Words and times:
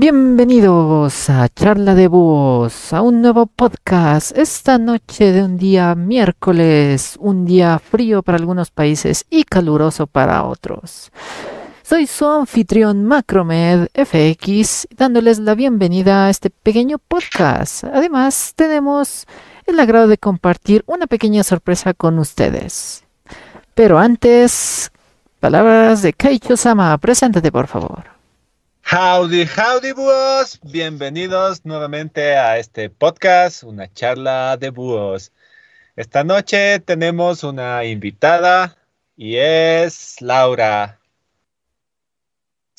Bienvenidos 0.00 1.28
a 1.28 1.46
Charla 1.50 1.94
de 1.94 2.08
Búhos, 2.08 2.94
a 2.94 3.02
un 3.02 3.20
nuevo 3.20 3.44
podcast. 3.44 4.34
Esta 4.34 4.78
noche 4.78 5.30
de 5.30 5.42
un 5.42 5.58
día 5.58 5.94
miércoles, 5.94 7.18
un 7.20 7.44
día 7.44 7.78
frío 7.78 8.22
para 8.22 8.38
algunos 8.38 8.70
países 8.70 9.26
y 9.28 9.44
caluroso 9.44 10.06
para 10.06 10.44
otros. 10.44 11.12
Soy 11.82 12.06
su 12.06 12.26
anfitrión 12.26 13.04
Macromed 13.04 13.88
FX, 13.92 14.88
dándoles 14.96 15.38
la 15.38 15.54
bienvenida 15.54 16.24
a 16.24 16.30
este 16.30 16.48
pequeño 16.48 16.96
podcast. 16.96 17.84
Además, 17.84 18.54
tenemos 18.56 19.26
el 19.66 19.78
agrado 19.78 20.08
de 20.08 20.16
compartir 20.16 20.82
una 20.86 21.08
pequeña 21.08 21.44
sorpresa 21.44 21.92
con 21.92 22.18
ustedes. 22.18 23.04
Pero 23.74 23.98
antes, 23.98 24.92
palabras 25.40 26.00
de 26.00 26.14
Kaicho 26.14 26.56
Sama, 26.56 26.96
preséntate 26.96 27.52
por 27.52 27.66
favor. 27.66 28.19
Howdy, 28.92 29.46
howdy 29.46 29.92
búhos. 29.92 30.58
Bienvenidos 30.64 31.64
nuevamente 31.64 32.36
a 32.36 32.58
este 32.58 32.90
podcast, 32.90 33.62
una 33.62 33.86
charla 33.92 34.56
de 34.56 34.70
búhos. 34.70 35.30
Esta 35.94 36.24
noche 36.24 36.80
tenemos 36.80 37.44
una 37.44 37.84
invitada 37.84 38.76
y 39.16 39.36
es 39.36 40.20
Laura. 40.20 40.98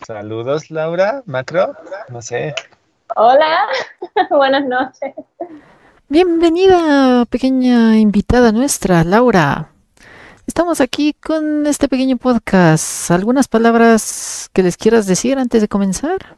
Saludos, 0.05 0.70
Laura. 0.70 1.23
Macro, 1.27 1.77
no 2.09 2.21
sé. 2.21 2.55
Hola, 3.15 3.67
buenas 4.31 4.65
noches. 4.65 5.13
Bienvenida, 6.09 7.25
pequeña 7.29 7.98
invitada 7.98 8.51
nuestra, 8.51 9.05
Laura. 9.05 9.70
Estamos 10.47 10.81
aquí 10.81 11.13
con 11.13 11.67
este 11.67 11.87
pequeño 11.87 12.17
podcast. 12.17 13.11
¿Algunas 13.11 13.47
palabras 13.47 14.49
que 14.53 14.63
les 14.63 14.75
quieras 14.75 15.05
decir 15.05 15.37
antes 15.37 15.61
de 15.61 15.67
comenzar? 15.67 16.37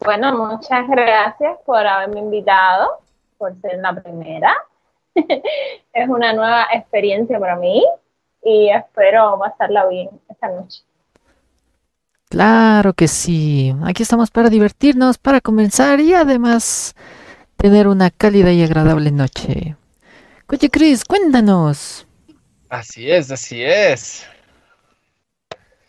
Bueno, 0.00 0.46
muchas 0.46 0.88
gracias 0.88 1.58
por 1.66 1.84
haberme 1.84 2.20
invitado, 2.20 3.00
por 3.36 3.60
ser 3.60 3.78
la 3.80 4.00
primera. 4.00 4.54
es 5.14 6.08
una 6.08 6.32
nueva 6.32 6.68
experiencia 6.72 7.38
para 7.38 7.56
mí 7.56 7.84
y 8.44 8.70
espero 8.70 9.36
pasarla 9.38 9.86
bien 9.88 10.08
esta 10.28 10.48
noche. 10.48 10.82
Claro 12.28 12.92
que 12.92 13.08
sí. 13.08 13.74
Aquí 13.84 14.04
estamos 14.04 14.30
para 14.30 14.50
divertirnos, 14.50 15.18
para 15.18 15.40
comenzar 15.40 15.98
y 15.98 16.14
además 16.14 16.94
tener 17.56 17.88
una 17.88 18.10
cálida 18.10 18.52
y 18.52 18.62
agradable 18.62 19.10
noche. 19.10 19.76
Oye, 20.50 20.70
Chris, 20.70 21.04
cuéntanos. 21.04 22.06
Así 22.70 23.10
es, 23.10 23.30
así 23.30 23.62
es. 23.62 24.24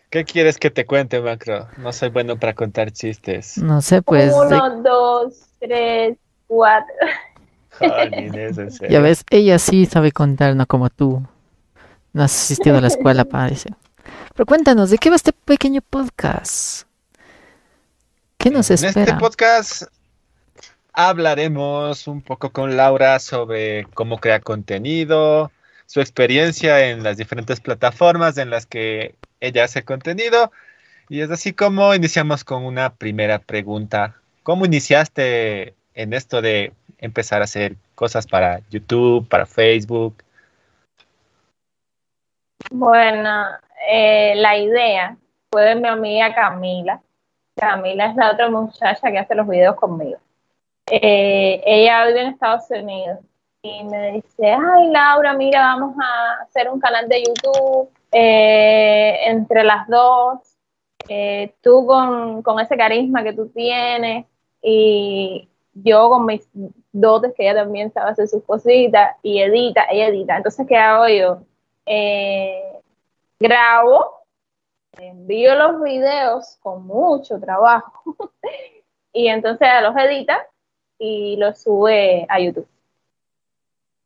¿Qué 0.10 0.26
quieres 0.26 0.58
que 0.58 0.70
te 0.70 0.86
cuente, 0.86 1.22
Macro? 1.22 1.70
No 1.78 1.94
soy 1.94 2.10
bueno 2.10 2.38
para 2.38 2.54
contar 2.54 2.92
chistes. 2.92 3.58
No 3.58 3.82
sé, 3.82 4.02
pues. 4.02 4.34
Uno, 4.34 4.82
dos, 4.82 5.46
tres, 5.60 6.18
cuatro. 6.48 6.94
ya 8.90 9.00
ves, 9.00 9.24
ella 9.30 9.60
sí 9.60 9.86
sabe 9.86 10.12
contar, 10.12 10.56
no 10.58 10.66
como 10.66 10.90
tú. 10.90 11.24
No 12.12 12.24
has 12.24 12.34
asistido 12.36 12.78
a 12.78 12.82
la 12.82 12.88
escuela, 12.88 13.24
parece. 13.30 13.70
Pero 14.34 14.46
cuéntanos, 14.46 14.90
¿de 14.90 14.98
qué 14.98 15.10
va 15.10 15.16
este 15.16 15.32
pequeño 15.32 15.82
podcast? 15.82 16.86
¿Qué 18.38 18.50
nos 18.50 18.72
espera? 18.72 18.94
En 18.94 19.08
este 19.08 19.20
podcast 19.20 19.84
hablaremos 21.08 22.08
un 22.10 22.22
poco 22.22 22.52
con 22.52 22.76
Laura 22.76 23.20
sobre 23.20 23.86
cómo 23.94 24.18
crear 24.18 24.42
contenido, 24.44 25.50
su 25.86 26.02
experiencia 26.02 26.90
en 26.90 27.04
las 27.04 27.16
diferentes 27.16 27.62
plataformas 27.62 28.38
en 28.38 28.50
las 28.50 28.66
que 28.66 29.16
ella 29.40 29.64
hace 29.64 29.86
contenido. 29.86 30.52
Y 31.08 31.22
es 31.22 31.32
así 31.32 31.54
como 31.54 31.96
iniciamos 31.96 32.44
con 32.44 32.66
una 32.66 32.94
primera 32.96 33.40
pregunta. 33.40 34.16
¿Cómo 34.44 34.66
iniciaste 34.66 35.74
en 35.94 36.12
esto 36.14 36.42
de 36.42 36.74
empezar 36.98 37.40
a 37.40 37.46
hacer 37.46 37.78
cosas 37.96 38.28
para 38.28 38.60
YouTube, 38.70 39.26
para 39.30 39.46
Facebook? 39.46 40.22
Bueno, 42.72 43.46
eh, 43.90 44.34
la 44.36 44.58
idea 44.58 45.16
fue 45.50 45.64
de 45.64 45.76
mi 45.76 45.88
amiga 45.88 46.36
Camila. 46.36 47.02
Camila 47.56 48.08
es 48.08 48.16
la 48.18 48.34
otra 48.34 48.50
muchacha 48.50 49.10
que 49.10 49.18
hace 49.18 49.34
los 49.34 49.48
videos 49.48 49.78
conmigo. 49.78 50.20
Eh, 50.92 51.62
ella 51.66 52.08
vive 52.08 52.22
en 52.22 52.28
Estados 52.28 52.70
Unidos 52.72 53.20
y 53.62 53.84
me 53.84 54.14
dice, 54.14 54.52
ay 54.52 54.88
Laura, 54.88 55.34
mira, 55.34 55.62
vamos 55.62 55.96
a 56.02 56.42
hacer 56.42 56.70
un 56.70 56.80
canal 56.80 57.08
de 57.08 57.24
YouTube 57.24 57.90
eh, 58.12 59.20
entre 59.26 59.64
las 59.64 59.88
dos, 59.88 60.40
eh, 61.08 61.54
tú 61.62 61.86
con, 61.86 62.42
con, 62.42 62.60
ese 62.60 62.76
carisma 62.76 63.24
que 63.24 63.34
tú 63.34 63.50
tienes 63.50 64.26
y 64.62 65.48
yo 65.74 66.10
con 66.10 66.26
mis 66.26 66.48
dotes 66.92 67.34
que 67.36 67.44
ella 67.44 67.62
también 67.62 67.92
sabe 67.92 68.12
hacer 68.12 68.28
sus 68.28 68.44
cositas 68.44 69.16
y 69.22 69.42
edita, 69.42 69.86
ella 69.92 70.08
edita. 70.08 70.38
Entonces, 70.38 70.66
¿qué 70.68 70.78
hago 70.78 71.08
yo? 71.08 71.42
grabo, 73.40 74.26
envío 75.00 75.56
los 75.56 75.82
videos 75.82 76.58
con 76.62 76.86
mucho 76.86 77.40
trabajo 77.40 78.16
y 79.14 79.28
entonces 79.28 79.68
los 79.82 79.96
edita 79.98 80.46
y 81.00 81.38
lo 81.38 81.56
sube 81.56 82.28
a 82.30 82.40
YouTube. 82.40 82.68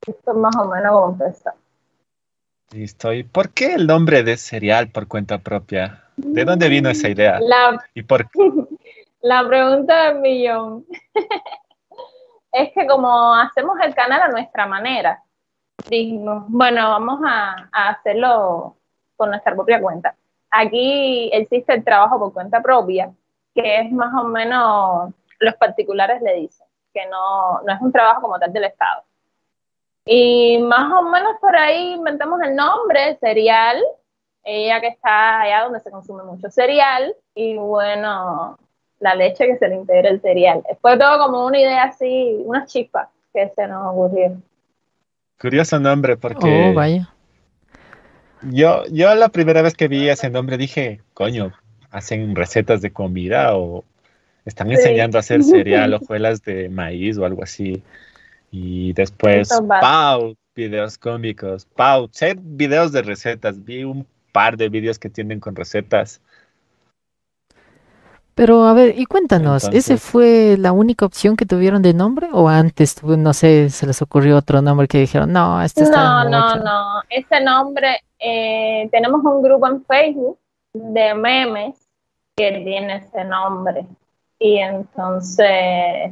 Esto 0.06 0.32
es 0.32 0.38
más 0.38 0.56
o 0.56 0.66
menos 0.66 0.92
como 0.92 1.10
empezó. 1.14 1.50
Listo. 2.72 3.14
¿Y 3.14 3.24
por 3.24 3.50
qué 3.50 3.74
el 3.74 3.88
nombre 3.88 4.24
de 4.24 4.38
cereal 4.38 4.90
por 4.90 5.08
cuenta 5.08 5.40
propia? 5.40 6.04
¿De 6.16 6.46
dónde 6.46 6.70
vino 6.70 6.90
esa 6.90 7.10
idea? 7.10 7.40
La, 7.40 7.84
¿Y 7.94 8.04
por 8.04 8.30
la 9.22 9.48
pregunta 9.48 10.10
del 10.10 10.22
millón. 10.22 10.86
es 12.52 12.72
que 12.74 12.86
como 12.88 13.34
hacemos 13.34 13.78
el 13.84 13.96
canal 13.96 14.22
a 14.22 14.28
nuestra 14.30 14.68
manera, 14.68 15.24
dijimos, 15.90 16.46
bueno, 16.48 16.90
vamos 16.90 17.22
a, 17.26 17.70
a 17.72 17.90
hacerlo 17.90 18.78
con 19.16 19.30
nuestra 19.30 19.54
propia 19.54 19.82
cuenta. 19.82 20.16
Aquí 20.52 21.32
existe 21.34 21.74
el 21.74 21.84
trabajo 21.84 22.20
por 22.20 22.34
cuenta 22.34 22.62
propia, 22.62 23.12
que 23.56 23.82
es 23.82 23.92
más 23.92 24.14
o 24.14 24.26
menos, 24.26 25.14
los 25.40 25.56
particulares 25.56 26.22
le 26.22 26.36
dicen 26.36 26.68
que 26.94 27.06
no, 27.08 27.62
no 27.62 27.74
es 27.74 27.82
un 27.82 27.92
trabajo 27.92 28.22
como 28.22 28.40
tal 28.40 28.54
del 28.54 28.66
Estado. 28.66 29.04
Y 30.06 30.60
más 30.60 30.92
o 30.92 31.04
menos 31.04 31.38
por 31.40 31.56
ahí 31.56 31.94
inventamos 31.94 32.42
el 32.42 32.56
nombre, 32.56 33.18
cereal, 33.20 33.82
ella 34.44 34.82
que 34.82 34.88
está 34.88 35.42
allá 35.42 35.64
donde 35.64 35.80
se 35.80 35.92
consume 35.92 36.24
mucho 36.24 36.50
cereal, 36.50 37.16
y 37.34 37.56
bueno, 37.58 38.58
la 39.00 39.16
leche 39.16 39.46
que 39.48 39.58
se 39.58 39.68
le 39.68 39.76
integra 39.76 40.10
el 40.10 40.22
cereal. 40.22 40.64
Fue 40.82 40.98
todo 40.98 41.26
como 41.26 41.46
una 41.46 41.60
idea 41.60 41.84
así, 41.84 42.42
una 42.46 42.66
chispa 42.66 43.10
que 43.34 43.50
se 43.56 43.68
nos 43.68 43.94
ocurrió. 43.94 44.38
Curioso 45.40 45.80
nombre 45.80 46.18
porque... 46.18 46.72
Oh, 46.72 46.74
vaya. 46.74 47.10
Yo, 48.44 48.84
yo 48.92 49.14
la 49.16 49.30
primera 49.30 49.62
vez 49.62 49.74
que 49.74 49.88
vi 49.88 50.10
ese 50.10 50.30
nombre 50.30 50.58
dije, 50.58 51.02
coño, 51.14 51.54
hacen 51.92 52.36
recetas 52.36 52.82
de 52.82 52.92
comida 52.92 53.56
o 53.56 53.86
están 54.46 54.72
enseñando 54.72 55.18
a 55.18 55.22
hacer 55.22 55.44
cereal, 55.44 55.94
hojuelas 55.94 56.42
de 56.44 56.70
maíz 56.70 57.18
o 57.18 57.26
algo 57.26 57.44
así. 57.44 57.84
Y 58.52 58.94
después, 58.94 59.50
Pau, 59.82 60.36
videos 60.56 60.98
cómicos. 60.98 61.66
Pau, 61.66 62.10
sé 62.12 62.36
videos 62.38 62.92
de 62.92 63.02
recetas. 63.02 63.64
Vi 63.64 63.84
un 63.84 64.06
par 64.32 64.58
de 64.58 64.70
videos 64.70 65.00
que 65.00 65.10
tienen 65.10 65.40
con 65.40 65.56
recetas. 65.56 66.22
Pero 68.36 68.66
a 68.66 68.74
ver, 68.74 68.98
y 68.98 69.06
cuéntanos, 69.06 69.70
¿ese 69.72 69.98
fue 69.98 70.56
la 70.58 70.72
única 70.72 71.06
opción 71.06 71.36
que 71.36 71.46
tuvieron 71.46 71.84
de 71.84 71.94
nombre? 71.94 72.30
¿O 72.32 72.50
antes, 72.50 73.04
no 73.04 73.32
sé, 73.32 73.70
se 73.70 73.86
les 73.86 74.02
ocurrió 74.02 74.38
otro 74.38 74.60
nombre 74.60 74.88
que 74.88 74.98
dijeron, 74.98 75.32
no, 75.32 75.62
este 75.62 75.84
está 75.84 76.24
No, 76.24 76.30
no, 76.30 76.56
no, 76.56 77.02
ese 77.10 77.42
nombre, 77.42 78.00
eh, 78.18 78.90
tenemos 78.92 79.24
un 79.24 79.44
grupo 79.44 79.68
en 79.68 79.86
Facebook 79.86 80.40
de 80.74 81.14
memes 81.14 81.76
que 82.36 82.64
tiene 82.66 82.98
ese 82.98 83.24
nombre. 83.24 83.86
Y 84.44 84.58
entonces, 84.58 86.12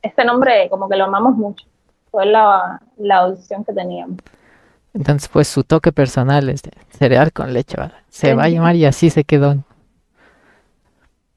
este 0.00 0.24
nombre 0.24 0.68
como 0.70 0.88
que 0.88 0.96
lo 0.96 1.06
amamos 1.06 1.36
mucho. 1.36 1.66
Fue 2.08 2.24
la, 2.24 2.80
la 2.98 3.16
audición 3.16 3.64
que 3.64 3.72
teníamos. 3.72 4.18
Entonces, 4.94 5.28
pues 5.28 5.48
su 5.48 5.64
toque 5.64 5.90
personal 5.90 6.48
es 6.50 6.62
cereal 6.90 7.32
con 7.32 7.52
leche, 7.52 7.76
Se 8.10 8.34
va 8.34 8.44
a 8.44 8.48
llamar 8.48 8.76
y 8.76 8.84
así 8.84 9.10
se 9.10 9.24
quedó. 9.24 9.56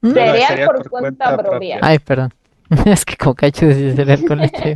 ¿Mm? 0.01 0.11
Cereal, 0.11 0.65
por, 0.67 0.89
cuenta, 0.91 1.35
propia. 1.35 1.79
Ay, 1.81 1.97
perdón. 1.97 2.31
es 2.85 3.03
que 3.03 3.17
como 3.17 3.33
cacho 3.33 3.65
dice 3.65 3.95
cereal 3.95 4.23
con 4.27 4.37
leche. 4.37 4.75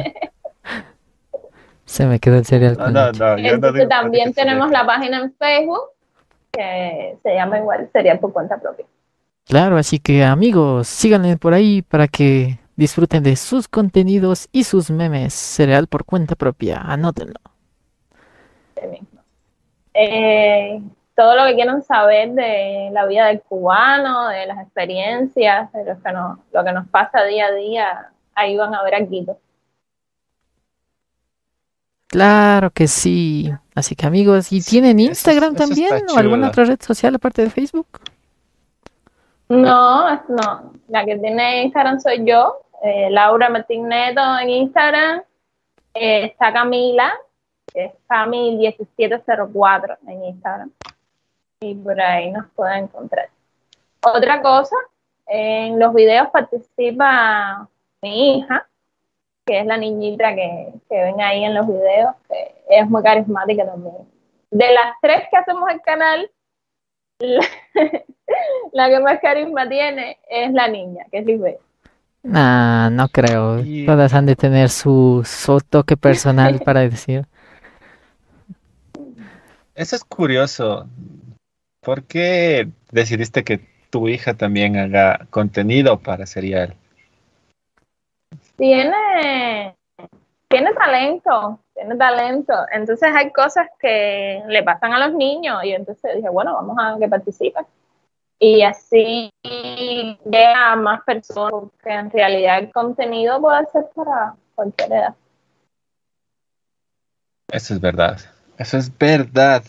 se 1.86 2.08
me 2.08 2.20
quedó 2.20 2.38
el 2.38 2.46
cereal 2.46 2.76
con 2.76 2.92
leche. 2.92 3.24
Entonces, 3.50 3.88
también 3.88 4.34
tenemos 4.34 4.72
la 4.72 4.84
página 4.84 5.18
en 5.22 5.32
Facebook 5.36 5.92
que 6.52 7.20
se 7.22 7.36
llama 7.36 7.60
igual 7.60 7.88
cereal 7.94 8.18
por 8.18 8.34
cuenta 8.34 8.58
propia. 8.58 8.88
Claro, 9.48 9.78
así 9.78 10.00
que 10.00 10.24
amigos, 10.24 10.88
síganle 10.88 11.38
por 11.38 11.54
ahí 11.54 11.84
para 11.84 12.08
que 12.08 12.60
disfruten 12.76 13.24
de 13.24 13.36
sus 13.36 13.68
contenidos 13.68 14.50
y 14.52 14.64
sus 14.64 14.90
memes. 14.90 15.34
Cereal 15.34 15.88
por 15.88 16.04
cuenta 16.04 16.36
propia, 16.36 16.82
anótenlo. 16.82 17.40
Eh, 19.94 20.82
todo 21.16 21.36
lo 21.36 21.46
que 21.46 21.56
quieran 21.56 21.84
saber 21.84 22.32
de 22.32 22.90
la 22.92 23.06
vida 23.06 23.28
del 23.28 23.42
cubano, 23.42 24.28
de 24.30 24.48
las 24.48 24.60
experiencias, 24.60 25.72
de 25.74 25.86
lo 25.86 26.02
que 26.02 26.12
nos, 26.12 26.40
lo 26.52 26.64
que 26.64 26.74
nos 26.74 26.88
pasa 26.88 27.24
día 27.24 27.46
a 27.46 27.52
día, 27.52 28.12
ahí 28.34 28.58
van 28.58 28.74
a 28.74 28.84
ver 28.84 28.96
aquí. 28.96 29.26
Claro 32.08 32.72
que 32.72 32.88
sí. 32.88 33.52
Así 33.76 33.96
que 33.96 34.08
amigos, 34.08 34.52
¿y 34.52 34.62
tienen 34.62 35.00
Instagram 35.00 35.56
también 35.56 36.04
o 36.14 36.18
alguna 36.18 36.48
otra 36.48 36.66
red 36.66 36.80
social 36.82 37.14
aparte 37.14 37.44
de 37.44 37.50
Facebook? 37.52 37.88
No, 39.50 40.16
no. 40.28 40.74
La 40.88 41.06
que 41.06 41.18
tiene 41.18 41.64
Instagram 41.64 42.00
soy 42.00 42.26
yo, 42.26 42.62
eh, 42.82 43.10
Laura 43.12 43.50
Martín 43.50 43.88
Neto 43.88 44.22
en 44.40 44.50
Instagram. 44.50 45.22
Eh, 45.94 46.26
está 46.26 46.52
Camila, 46.52 47.14
que 47.72 47.86
es 47.86 47.92
Cami1704 48.10 49.98
en 50.08 50.26
Instagram. 50.26 50.72
Y 51.62 51.76
por 51.76 52.00
ahí 52.02 52.32
nos 52.32 52.48
pueden 52.52 52.86
encontrar. 52.86 53.30
Otra 54.04 54.42
cosa, 54.42 54.76
en 55.28 55.80
los 55.80 55.94
videos 55.94 56.30
participa 56.30 57.68
mi 58.02 58.38
hija, 58.38 58.68
que 59.46 59.60
es 59.60 59.66
la 59.66 59.78
niñita 59.78 60.36
que, 60.36 60.74
que 60.90 61.04
ven 61.04 61.22
ahí 61.22 61.44
en 61.44 61.54
los 61.54 61.68
videos, 61.68 62.16
que 62.28 62.56
es 62.70 62.90
muy 62.90 63.02
carismática 63.04 63.66
también. 63.66 63.96
De 64.52 64.74
las 64.74 64.96
tres 65.02 65.24
que 65.30 65.38
hacemos 65.38 65.70
el 65.72 65.82
canal, 65.82 66.30
la, 68.74 68.90
que 68.90 69.00
más 69.00 69.20
carisma 69.22 69.68
tiene 69.70 70.18
es 70.30 70.52
la 70.52 70.68
niña, 70.68 71.06
que 71.12 71.20
es 71.20 71.26
Lisbeth. 71.26 71.60
Nah, 72.24 72.90
no 72.90 73.08
creo. 73.10 73.64
Todas 73.86 74.14
han 74.14 74.26
de 74.26 74.36
tener 74.36 74.70
su, 74.70 75.22
su 75.26 75.60
toque 75.60 75.96
personal 75.96 76.60
para 76.66 76.82
decir. 76.82 77.26
Eso 79.76 79.96
es 79.96 80.04
curioso. 80.04 80.88
¿Por 81.82 82.04
qué 82.06 82.70
decidiste 82.92 83.44
que 83.44 83.60
tu 83.90 84.08
hija 84.08 84.34
también 84.34 84.78
haga 84.78 85.28
contenido 85.30 86.00
para 86.00 86.26
serial? 86.26 86.76
Tiene, 88.58 89.76
tiene 90.48 90.74
talento, 90.74 91.60
tiene 91.76 91.96
talento. 91.96 92.54
Entonces 92.72 93.12
hay 93.14 93.32
cosas 93.32 93.68
que 93.80 94.42
le 94.48 94.64
pasan 94.64 94.94
a 94.94 95.08
los 95.08 95.16
niños 95.16 95.64
y 95.64 95.74
entonces 95.74 96.16
dije, 96.16 96.30
bueno, 96.30 96.54
vamos 96.56 96.78
a 96.80 96.98
que 96.98 97.08
participen. 97.08 97.66
Y 98.40 98.64
así 98.64 99.30
llega 99.44 100.72
a 100.72 100.76
más 100.76 101.04
personas, 101.04 101.70
porque 101.72 101.94
en 101.94 102.12
realidad 102.12 102.60
el 102.60 102.72
contenido 102.72 103.40
puede 103.40 103.66
ser 103.68 103.86
para 103.96 104.36
cualquier 104.56 104.92
edad. 104.92 105.16
Eso 107.50 107.74
es 107.76 107.80
verdad, 107.80 108.18
eso 108.58 108.78
es 108.78 108.98
verdad. 108.98 109.64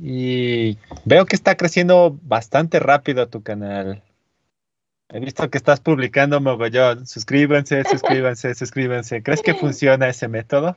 Y 0.00 0.78
veo 1.04 1.26
que 1.26 1.36
está 1.36 1.56
creciendo 1.56 2.16
bastante 2.22 2.78
rápido 2.80 3.28
tu 3.28 3.42
canal. 3.42 4.02
He 5.10 5.20
visto 5.20 5.48
que 5.48 5.56
estás 5.56 5.80
publicando 5.80 6.40
mogollón. 6.40 7.06
Suscríbanse, 7.06 7.82
suscríbanse, 7.90 8.54
suscríbanse. 8.54 9.22
¿Crees 9.22 9.42
que 9.42 9.54
funciona 9.54 10.08
ese 10.08 10.28
método? 10.28 10.76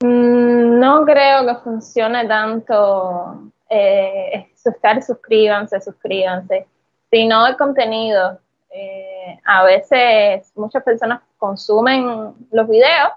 Mm, 0.00 0.78
no 0.78 1.04
creo 1.04 1.46
que 1.46 1.54
funcione 1.62 2.26
tanto 2.28 3.50
eh, 3.68 4.52
estar 4.64 5.02
suscríbanse, 5.02 5.80
suscríbanse, 5.80 6.66
sino 7.10 7.46
el 7.46 7.56
contenido. 7.56 8.38
Eh, 8.70 9.38
a 9.44 9.64
veces 9.64 10.52
muchas 10.56 10.82
personas 10.82 11.22
consumen 11.38 12.34
los 12.50 12.68
videos 12.68 13.12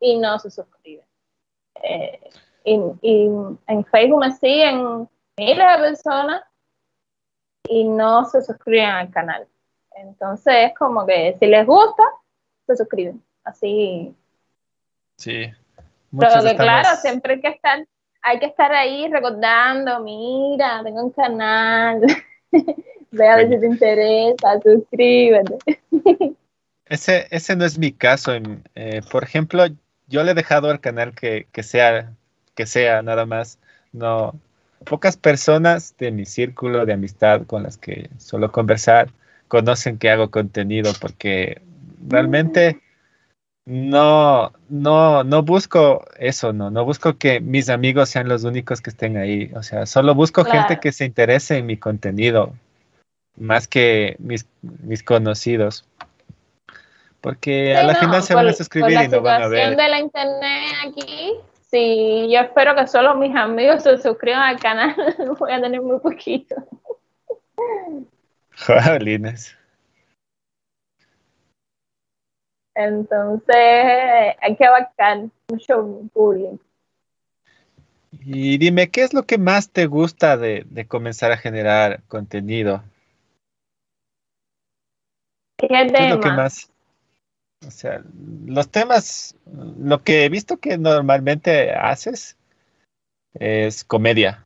y 0.00 0.18
no 0.18 0.38
se 0.38 0.50
suscriben. 0.50 1.04
Eh, 1.82 2.20
y, 2.64 2.80
en 3.66 3.84
Facebook 3.90 4.20
me 4.20 4.32
siguen 4.32 5.08
miles 5.36 5.56
de 5.56 5.78
personas 5.78 6.42
y 7.72 7.84
no 7.84 8.24
se 8.24 8.42
suscriben 8.42 8.90
al 8.90 9.10
canal. 9.10 9.46
Entonces 9.94 10.54
es 10.66 10.74
como 10.74 11.06
que 11.06 11.36
si 11.38 11.46
les 11.46 11.66
gusta, 11.66 12.02
se 12.66 12.76
suscriben. 12.76 13.22
Así. 13.44 14.14
Sí. 15.16 15.50
Pero 16.18 16.42
que 16.42 16.56
claro, 16.56 16.88
siempre 17.00 17.34
hay 17.34 17.40
que 17.40 17.48
estar, 17.48 17.86
hay 18.22 18.38
que 18.38 18.46
estar 18.46 18.72
ahí 18.72 19.08
recordando, 19.08 20.00
mira, 20.00 20.82
tengo 20.84 21.02
un 21.02 21.10
canal, 21.10 22.02
ve 23.10 23.28
a 23.28 23.36
ver 23.36 23.48
si 23.48 23.60
te 23.60 23.66
interesa, 23.66 24.60
suscríbete. 24.62 25.56
Ese, 26.84 27.26
ese 27.30 27.56
no 27.56 27.64
es 27.64 27.78
mi 27.78 27.90
caso. 27.90 28.32
Eh, 28.74 29.00
por 29.10 29.24
ejemplo, 29.24 29.64
yo 30.08 30.22
le 30.22 30.32
he 30.32 30.34
dejado 30.34 30.68
al 30.68 30.78
canal 30.78 31.14
que, 31.14 31.46
que 31.50 31.62
sea 31.62 32.12
que 32.54 32.66
sea 32.66 33.02
nada 33.02 33.26
más. 33.26 33.58
No, 33.92 34.34
pocas 34.84 35.16
personas 35.16 35.96
de 35.98 36.10
mi 36.10 36.24
círculo 36.24 36.86
de 36.86 36.92
amistad 36.92 37.42
con 37.46 37.62
las 37.62 37.76
que 37.76 38.10
suelo 38.18 38.52
conversar 38.52 39.10
conocen 39.48 39.98
que 39.98 40.10
hago 40.10 40.30
contenido 40.30 40.92
porque 41.00 41.60
realmente 42.06 42.80
no, 43.64 44.52
no, 44.68 45.22
no 45.22 45.42
busco 45.42 46.04
eso, 46.18 46.52
no, 46.52 46.70
no 46.70 46.84
busco 46.84 47.16
que 47.16 47.40
mis 47.40 47.68
amigos 47.68 48.08
sean 48.08 48.28
los 48.28 48.44
únicos 48.44 48.80
que 48.80 48.90
estén 48.90 49.16
ahí. 49.16 49.50
O 49.54 49.62
sea, 49.62 49.86
solo 49.86 50.14
busco 50.14 50.44
gente 50.44 50.80
que 50.80 50.90
se 50.90 51.04
interese 51.04 51.58
en 51.58 51.66
mi 51.66 51.76
contenido, 51.76 52.54
más 53.36 53.68
que 53.68 54.16
mis, 54.18 54.46
mis 54.62 55.02
conocidos. 55.02 55.86
Porque 57.20 57.76
a 57.76 57.84
la 57.84 57.94
final 57.94 58.22
se 58.22 58.34
van 58.34 58.48
a 58.48 58.52
suscribir 58.52 59.00
y 59.00 59.08
no 59.08 59.20
van 59.20 59.42
a 59.42 59.48
ver. 59.48 59.76
de 59.76 59.88
la 59.88 60.00
internet 60.00 60.72
aquí, 60.84 61.34
Sí, 61.72 62.28
yo 62.30 62.40
espero 62.40 62.74
que 62.76 62.86
solo 62.86 63.14
mis 63.14 63.34
amigos 63.34 63.82
se 63.82 63.96
suscriban 63.96 64.42
al 64.42 64.60
canal. 64.60 64.94
Voy 65.38 65.52
a 65.52 65.60
tener 65.60 65.80
muy 65.80 65.98
poquito. 66.00 66.54
Jolines. 68.66 69.56
Entonces, 72.74 73.56
hay 73.56 74.56
que 74.58 74.64
abarcar 74.66 75.24
mucho 75.48 76.02
público. 76.12 76.58
Y 78.20 78.58
dime, 78.58 78.90
¿qué 78.90 79.02
es 79.02 79.14
lo 79.14 79.22
que 79.22 79.38
más 79.38 79.70
te 79.70 79.86
gusta 79.86 80.36
de, 80.36 80.66
de 80.68 80.86
comenzar 80.86 81.32
a 81.32 81.38
generar 81.38 82.02
contenido? 82.02 82.82
¿Qué, 85.56 85.68
¿Qué 85.68 85.86
es 85.86 86.10
lo 86.10 86.20
que 86.20 86.30
más? 86.32 86.71
O 87.66 87.70
sea, 87.70 88.02
los 88.46 88.68
temas, 88.70 89.36
lo 89.78 90.02
que 90.02 90.24
he 90.24 90.28
visto 90.28 90.58
que 90.58 90.78
normalmente 90.78 91.72
haces 91.72 92.36
es 93.34 93.84
comedia. 93.84 94.44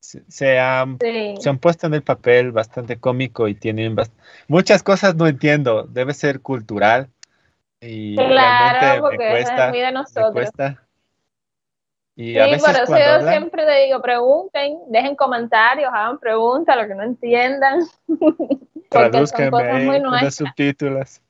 Se, 0.00 0.58
han, 0.58 0.98
se 0.98 1.48
han 1.48 1.58
puesto 1.58 1.86
en 1.86 1.94
el 1.94 2.02
papel 2.02 2.52
bastante 2.52 2.98
cómico 2.98 3.48
y 3.48 3.54
tienen 3.54 3.96
muchas 4.48 4.82
cosas 4.82 5.14
no 5.14 5.26
entiendo. 5.26 5.84
Debe 5.84 6.12
ser 6.12 6.40
cultural. 6.40 7.08
Y 7.80 8.14
claro, 8.14 9.02
porque 9.02 9.18
me 9.18 9.30
cuesta, 9.30 9.66
es 9.66 9.70
muy 9.70 9.80
de 9.80 9.92
nosotros. 9.92 10.50
Y 12.16 12.32
sí, 12.32 12.38
a 12.38 12.44
veces 12.46 12.62
por 12.62 12.76
eso 12.76 12.96
yo 12.96 13.28
siempre 13.28 13.66
le 13.66 13.86
digo, 13.86 14.00
pregunten, 14.00 14.78
dejen 14.88 15.16
comentarios, 15.16 15.90
hagan 15.92 16.18
preguntas, 16.18 16.76
lo 16.76 16.86
que 16.86 16.94
no 16.94 17.02
entiendan. 17.02 17.80
Traduzcanme 18.88 20.00
los 20.00 20.34
subtítulos. 20.34 21.20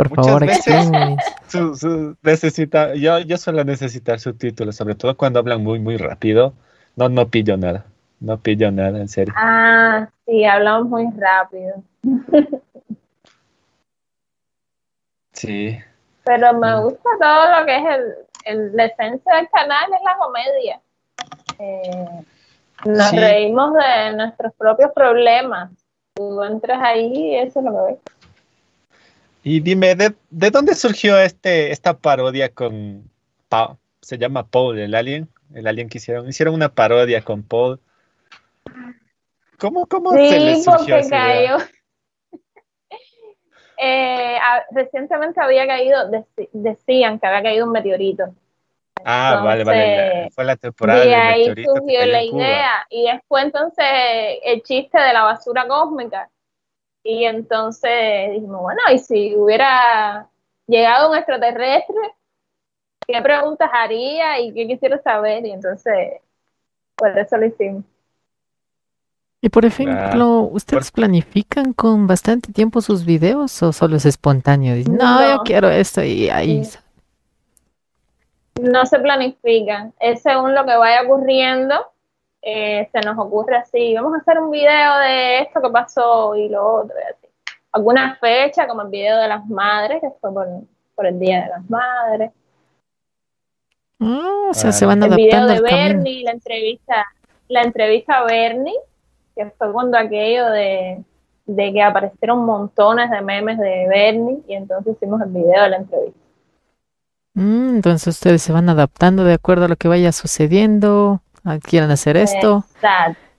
Por 0.00 0.14
favor, 0.14 0.46
necesita, 2.22 2.94
yo, 2.94 3.18
yo 3.18 3.36
suelo 3.36 3.64
necesitar 3.64 4.18
subtítulos, 4.18 4.76
sobre 4.76 4.94
todo 4.94 5.14
cuando 5.14 5.40
hablan 5.40 5.62
muy, 5.62 5.78
muy 5.78 5.98
rápido. 5.98 6.54
No, 6.96 7.10
no 7.10 7.28
pillo 7.28 7.58
nada. 7.58 7.84
No 8.18 8.38
pillo 8.38 8.70
nada, 8.70 8.98
en 8.98 9.08
serio. 9.08 9.34
Ah, 9.36 10.08
sí, 10.24 10.46
hablamos 10.46 10.88
muy 10.88 11.06
rápido. 11.18 11.82
sí. 15.32 15.78
Pero 16.24 16.54
me 16.54 16.76
mm. 16.76 16.82
gusta 16.82 17.10
todo 17.20 17.60
lo 17.60 17.66
que 17.66 17.76
es 17.76 17.84
el, 17.84 18.14
el 18.46 18.76
la 18.76 18.86
esencia 18.86 19.36
del 19.36 19.50
canal, 19.50 19.84
es 19.92 20.00
la 20.02 20.16
comedia. 20.16 20.80
Eh, 21.58 22.24
nos 22.86 23.12
reímos 23.12 23.74
de 23.74 24.16
nuestros 24.16 24.54
propios 24.54 24.92
problemas. 24.92 25.70
Tú 26.14 26.42
entras 26.42 26.80
ahí 26.82 27.12
y 27.12 27.36
eso 27.36 27.58
es 27.58 27.66
lo 27.66 27.72
que 27.72 27.92
ves. 27.92 27.98
Y 29.42 29.60
dime, 29.60 29.94
¿de, 29.94 30.50
dónde 30.50 30.74
surgió 30.74 31.18
este, 31.18 31.72
esta 31.72 31.96
parodia 31.96 32.50
con 32.50 33.10
Paul? 33.48 33.76
Se 34.02 34.18
llama 34.18 34.46
Paul, 34.46 34.78
el 34.78 34.94
alien, 34.94 35.28
el 35.54 35.66
alien 35.66 35.88
que 35.88 35.98
hicieron. 35.98 36.28
Hicieron 36.28 36.54
una 36.54 36.68
parodia 36.68 37.22
con 37.22 37.42
Paul. 37.42 37.80
¿Cómo, 39.58 39.86
cómo 39.86 40.12
se 40.12 40.40
les 40.40 40.64
surgió 40.64 40.96
esa 40.96 41.10
cayó. 41.10 41.56
Eh, 43.82 44.38
recientemente 44.72 45.40
había 45.40 45.66
caído, 45.66 46.10
decían 46.52 47.18
que 47.18 47.26
había 47.26 47.42
caído 47.42 47.64
un 47.64 47.72
meteorito. 47.72 48.34
Ah, 49.06 49.40
vale, 49.42 49.64
vale. 49.64 50.28
fue 50.34 50.44
la 50.44 50.56
temporada. 50.56 51.02
Y 51.06 51.14
ahí 51.14 51.64
surgió 51.64 52.04
la 52.04 52.22
idea. 52.22 52.86
Y 52.90 53.10
después 53.10 53.44
entonces 53.44 53.86
el 54.44 54.62
chiste 54.64 55.00
de 55.00 55.14
la 55.14 55.22
basura 55.22 55.66
cósmica 55.66 56.28
y 57.02 57.24
entonces 57.24 58.32
dijimos, 58.32 58.60
bueno, 58.60 58.80
y 58.92 58.98
si 58.98 59.34
hubiera 59.36 60.28
llegado 60.66 61.10
un 61.10 61.16
extraterrestre, 61.16 61.96
¿qué 63.06 63.20
preguntas 63.22 63.70
haría 63.72 64.40
y 64.40 64.52
qué 64.52 64.66
quisiera 64.66 65.00
saber? 65.02 65.44
Y 65.46 65.50
entonces 65.50 66.20
Por 66.96 67.18
eso 67.18 67.36
lo 67.36 67.46
hicimos. 67.46 67.84
Y 69.42 69.48
por 69.48 69.64
ejemplo, 69.64 70.40
¿ustedes 70.52 70.90
planifican 70.90 71.72
con 71.72 72.06
bastante 72.06 72.52
tiempo 72.52 72.82
sus 72.82 73.06
videos 73.06 73.62
o 73.62 73.72
solo 73.72 73.96
es 73.96 74.04
espontáneo? 74.04 74.76
no, 74.90 75.30
yo 75.30 75.42
quiero 75.44 75.70
esto 75.70 76.02
y 76.02 76.28
ahí. 76.28 76.62
No 78.60 78.84
se 78.84 78.98
planifican, 78.98 79.94
es 79.98 80.20
según 80.20 80.54
lo 80.54 80.66
que 80.66 80.76
vaya 80.76 81.02
ocurriendo, 81.04 81.74
eh, 82.42 82.88
se 82.92 83.00
nos 83.00 83.18
ocurre 83.18 83.56
así, 83.56 83.94
vamos 83.94 84.14
a 84.14 84.18
hacer 84.18 84.38
un 84.38 84.50
video 84.50 84.98
de 84.98 85.38
esto 85.40 85.60
que 85.60 85.70
pasó 85.70 86.34
y 86.36 86.48
lo 86.48 86.82
otro, 86.82 86.96
y 86.98 87.12
así. 87.12 87.26
Alguna 87.72 88.16
fecha, 88.16 88.66
como 88.66 88.82
el 88.82 88.88
video 88.88 89.18
de 89.18 89.28
las 89.28 89.46
madres, 89.46 90.00
que 90.00 90.10
fue 90.20 90.32
por, 90.32 91.06
el 91.06 91.18
Día 91.18 91.44
de 91.44 91.48
las 91.48 91.70
Madres. 91.70 92.30
Ah, 94.00 94.48
o 94.50 94.54
sea, 94.54 94.72
se 94.72 94.84
van 94.84 95.02
adaptando. 95.02 95.22
El 95.22 95.26
video 95.26 95.46
de 95.46 95.60
Bernie, 95.60 96.24
la 96.24 96.32
entrevista, 96.32 97.06
la 97.48 97.62
entrevista 97.62 98.18
a 98.18 98.24
Bernie, 98.24 98.74
que 99.34 99.46
fue 99.50 99.72
cuando 99.72 99.96
aquello 99.96 100.50
de, 100.50 101.04
que 101.46 101.82
aparecieron 101.82 102.44
montones 102.44 103.10
de 103.10 103.22
memes 103.22 103.58
de 103.58 103.86
Bernie 103.88 104.38
y 104.48 104.54
entonces 104.54 104.96
hicimos 104.96 105.20
el 105.22 105.30
video 105.30 105.62
de 105.62 105.68
la 105.68 105.76
entrevista. 105.76 106.20
Mm, 107.34 107.76
entonces 107.76 108.08
ustedes 108.16 108.42
se 108.42 108.52
van 108.52 108.68
adaptando 108.68 109.24
de 109.24 109.34
acuerdo 109.34 109.66
a 109.66 109.68
lo 109.68 109.76
que 109.76 109.88
vaya 109.88 110.12
sucediendo, 110.12 111.22
quieren 111.62 111.90
hacer 111.90 112.16
esto. 112.16 112.64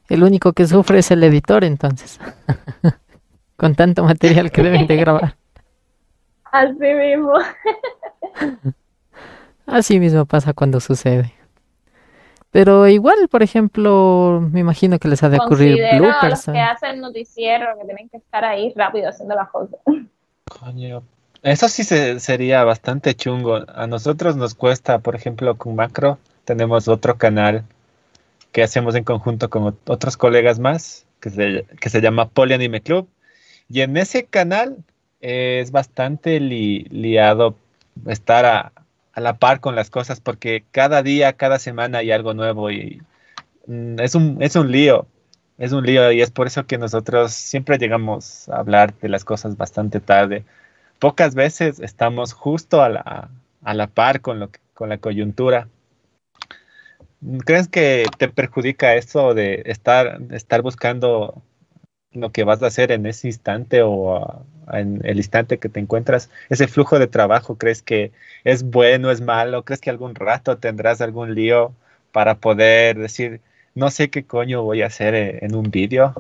El 0.10 0.24
único 0.24 0.54
que 0.54 0.68
sufre 0.68 1.00
es 1.00 1.10
el 1.12 1.24
editor 1.24 1.64
entonces, 1.64 2.20
con 3.56 3.76
tanto 3.76 4.04
material 4.04 4.52
que 4.52 4.62
deben 4.62 4.88
de 4.88 4.98
grabar. 4.98 5.36
Así 6.52 6.94
mismo. 6.94 7.34
Así 9.66 10.00
mismo 10.00 10.26
pasa 10.26 10.54
cuando 10.54 10.82
sucede. 10.82 11.34
Pero 12.52 12.90
igual, 12.90 13.30
por 13.30 13.42
ejemplo, 13.42 14.46
me 14.52 14.60
imagino 14.60 15.00
que 15.00 15.08
les 15.08 15.24
ha 15.24 15.30
de 15.30 15.38
ocurrir 15.40 15.82
bloopers. 15.98 16.48
los 16.48 16.56
que 16.56 16.60
hacen 16.60 17.00
noticiero 17.00 17.68
que 17.80 17.86
tienen 17.86 18.10
que 18.10 18.18
estar 18.18 18.44
ahí 18.44 18.74
rápido 18.76 19.08
haciendo 19.08 19.36
las 19.36 19.50
cosas. 19.50 19.80
Coño. 20.44 21.04
Eso 21.44 21.70
sí 21.70 21.86
se, 21.86 22.20
sería 22.20 22.66
bastante 22.66 23.16
chungo. 23.16 23.62
A 23.74 23.88
nosotros 23.88 24.36
nos 24.36 24.54
cuesta, 24.54 25.00
por 25.00 25.16
ejemplo, 25.16 25.56
con 25.56 25.76
Macro, 25.76 26.20
tenemos 26.44 26.90
otro 26.90 27.18
canal 27.18 27.64
que 28.52 28.64
hacemos 28.64 28.96
en 28.96 29.04
conjunto 29.04 29.50
con 29.50 29.78
otros 29.86 30.18
colegas 30.18 30.60
más, 30.60 31.06
que 31.20 31.30
se, 31.30 31.66
que 31.80 31.90
se 31.90 32.02
llama 32.02 32.30
Polianime 32.30 32.82
Club. 32.82 33.08
Y 33.70 33.82
en 33.82 33.98
ese 33.98 34.26
canal 34.26 34.78
es 35.22 35.72
bastante 35.72 36.40
liado 36.40 37.56
estar 38.08 38.46
a, 38.46 38.72
a 39.14 39.22
la 39.22 39.38
par 39.38 39.60
con 39.60 39.76
las 39.76 39.90
cosas 39.90 40.20
porque 40.20 40.64
cada 40.72 41.04
día, 41.04 41.34
cada 41.34 41.60
semana 41.60 42.00
hay 42.00 42.12
algo 42.12 42.34
nuevo 42.34 42.72
y 42.72 43.02
mm, 43.68 44.00
es 44.00 44.16
un, 44.16 44.38
es 44.42 44.56
un 44.56 44.72
lío, 44.72 45.06
es 45.58 45.72
un 45.74 45.86
lío 45.86 46.12
y 46.12 46.22
es 46.22 46.32
por 46.32 46.48
eso 46.48 46.66
que 46.66 46.78
nosotros 46.78 47.34
siempre 47.34 47.78
llegamos 47.78 48.50
a 48.50 48.58
hablar 48.58 48.94
de 49.00 49.10
las 49.10 49.26
cosas 49.26 49.58
bastante 49.58 50.00
tarde. 50.00 50.44
Pocas 51.00 51.36
veces 51.36 51.80
estamos 51.80 52.34
justo 52.34 52.82
a 52.82 52.90
la, 52.90 53.30
a 53.64 53.74
la 53.74 53.88
par 53.88 54.22
con, 54.22 54.40
lo 54.40 54.50
con 54.74 54.90
la 54.90 54.98
coyuntura. 54.98 55.68
¿Crees 57.46 57.68
que 57.68 58.06
te 58.18 58.30
perjudica 58.30 58.96
eso 58.96 59.34
de 59.34 59.64
estar, 59.66 60.20
estar 60.32 60.62
buscando 60.62 61.42
lo 62.14 62.32
que 62.32 62.44
vas 62.44 62.62
a 62.62 62.68
hacer 62.68 62.92
en 62.92 63.06
ese 63.06 63.28
instante 63.28 63.82
o 63.84 64.44
en 64.72 65.02
el 65.04 65.18
instante 65.18 65.60
que 65.60 65.70
te 65.70 65.80
encuentras, 65.80 66.30
ese 66.50 66.68
flujo 66.68 67.00
de 67.00 67.08
trabajo, 67.08 67.58
¿crees 67.58 67.82
que 67.82 68.12
es 68.44 68.64
bueno, 68.64 69.12
es 69.12 69.22
malo? 69.22 69.64
¿Crees 69.64 69.82
que 69.82 69.90
algún 69.90 70.16
rato 70.16 70.58
tendrás 70.58 71.02
algún 71.02 71.36
lío 71.36 71.74
para 72.12 72.36
poder 72.36 72.98
decir, 72.98 73.42
no 73.76 73.90
sé 73.90 74.10
qué 74.10 74.26
coño 74.26 74.64
voy 74.64 74.82
a 74.82 74.88
hacer 74.88 75.16
en 75.16 75.56
un 75.56 75.70
vídeo? 75.72 76.14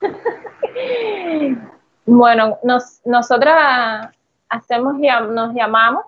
Bueno, 2.06 2.58
nos, 2.62 3.00
nosotras 3.06 4.14
hacemos, 4.50 4.96
nos 4.98 5.54
llamamos 5.54 6.04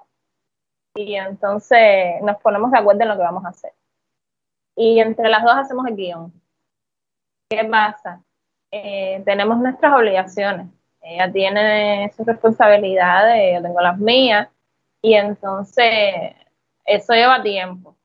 y 0.94 1.14
entonces 1.14 2.20
nos 2.22 2.36
ponemos 2.42 2.70
de 2.70 2.78
acuerdo 2.78 3.00
en 3.00 3.08
lo 3.08 3.16
que 3.16 3.22
vamos 3.22 3.46
a 3.46 3.48
hacer. 3.48 3.72
Y 4.76 5.00
entre 5.00 5.28
las 5.28 5.42
dos 5.42 5.54
hacemos 5.54 5.86
el 5.86 5.96
guion. 5.96 6.32
¿Qué 7.48 7.64
pasa? 7.64 8.22
Eh, 8.70 9.22
tenemos 9.24 9.58
nuestras 9.58 9.94
obligaciones. 9.94 10.66
Ella 11.00 11.32
tiene 11.32 12.12
sus 12.16 12.26
responsabilidades, 12.26 13.54
yo 13.54 13.62
tengo 13.62 13.80
las 13.80 13.96
mías, 13.98 14.48
y 15.00 15.14
entonces 15.14 16.34
eso 16.84 17.12
lleva 17.14 17.42
tiempo. 17.42 17.96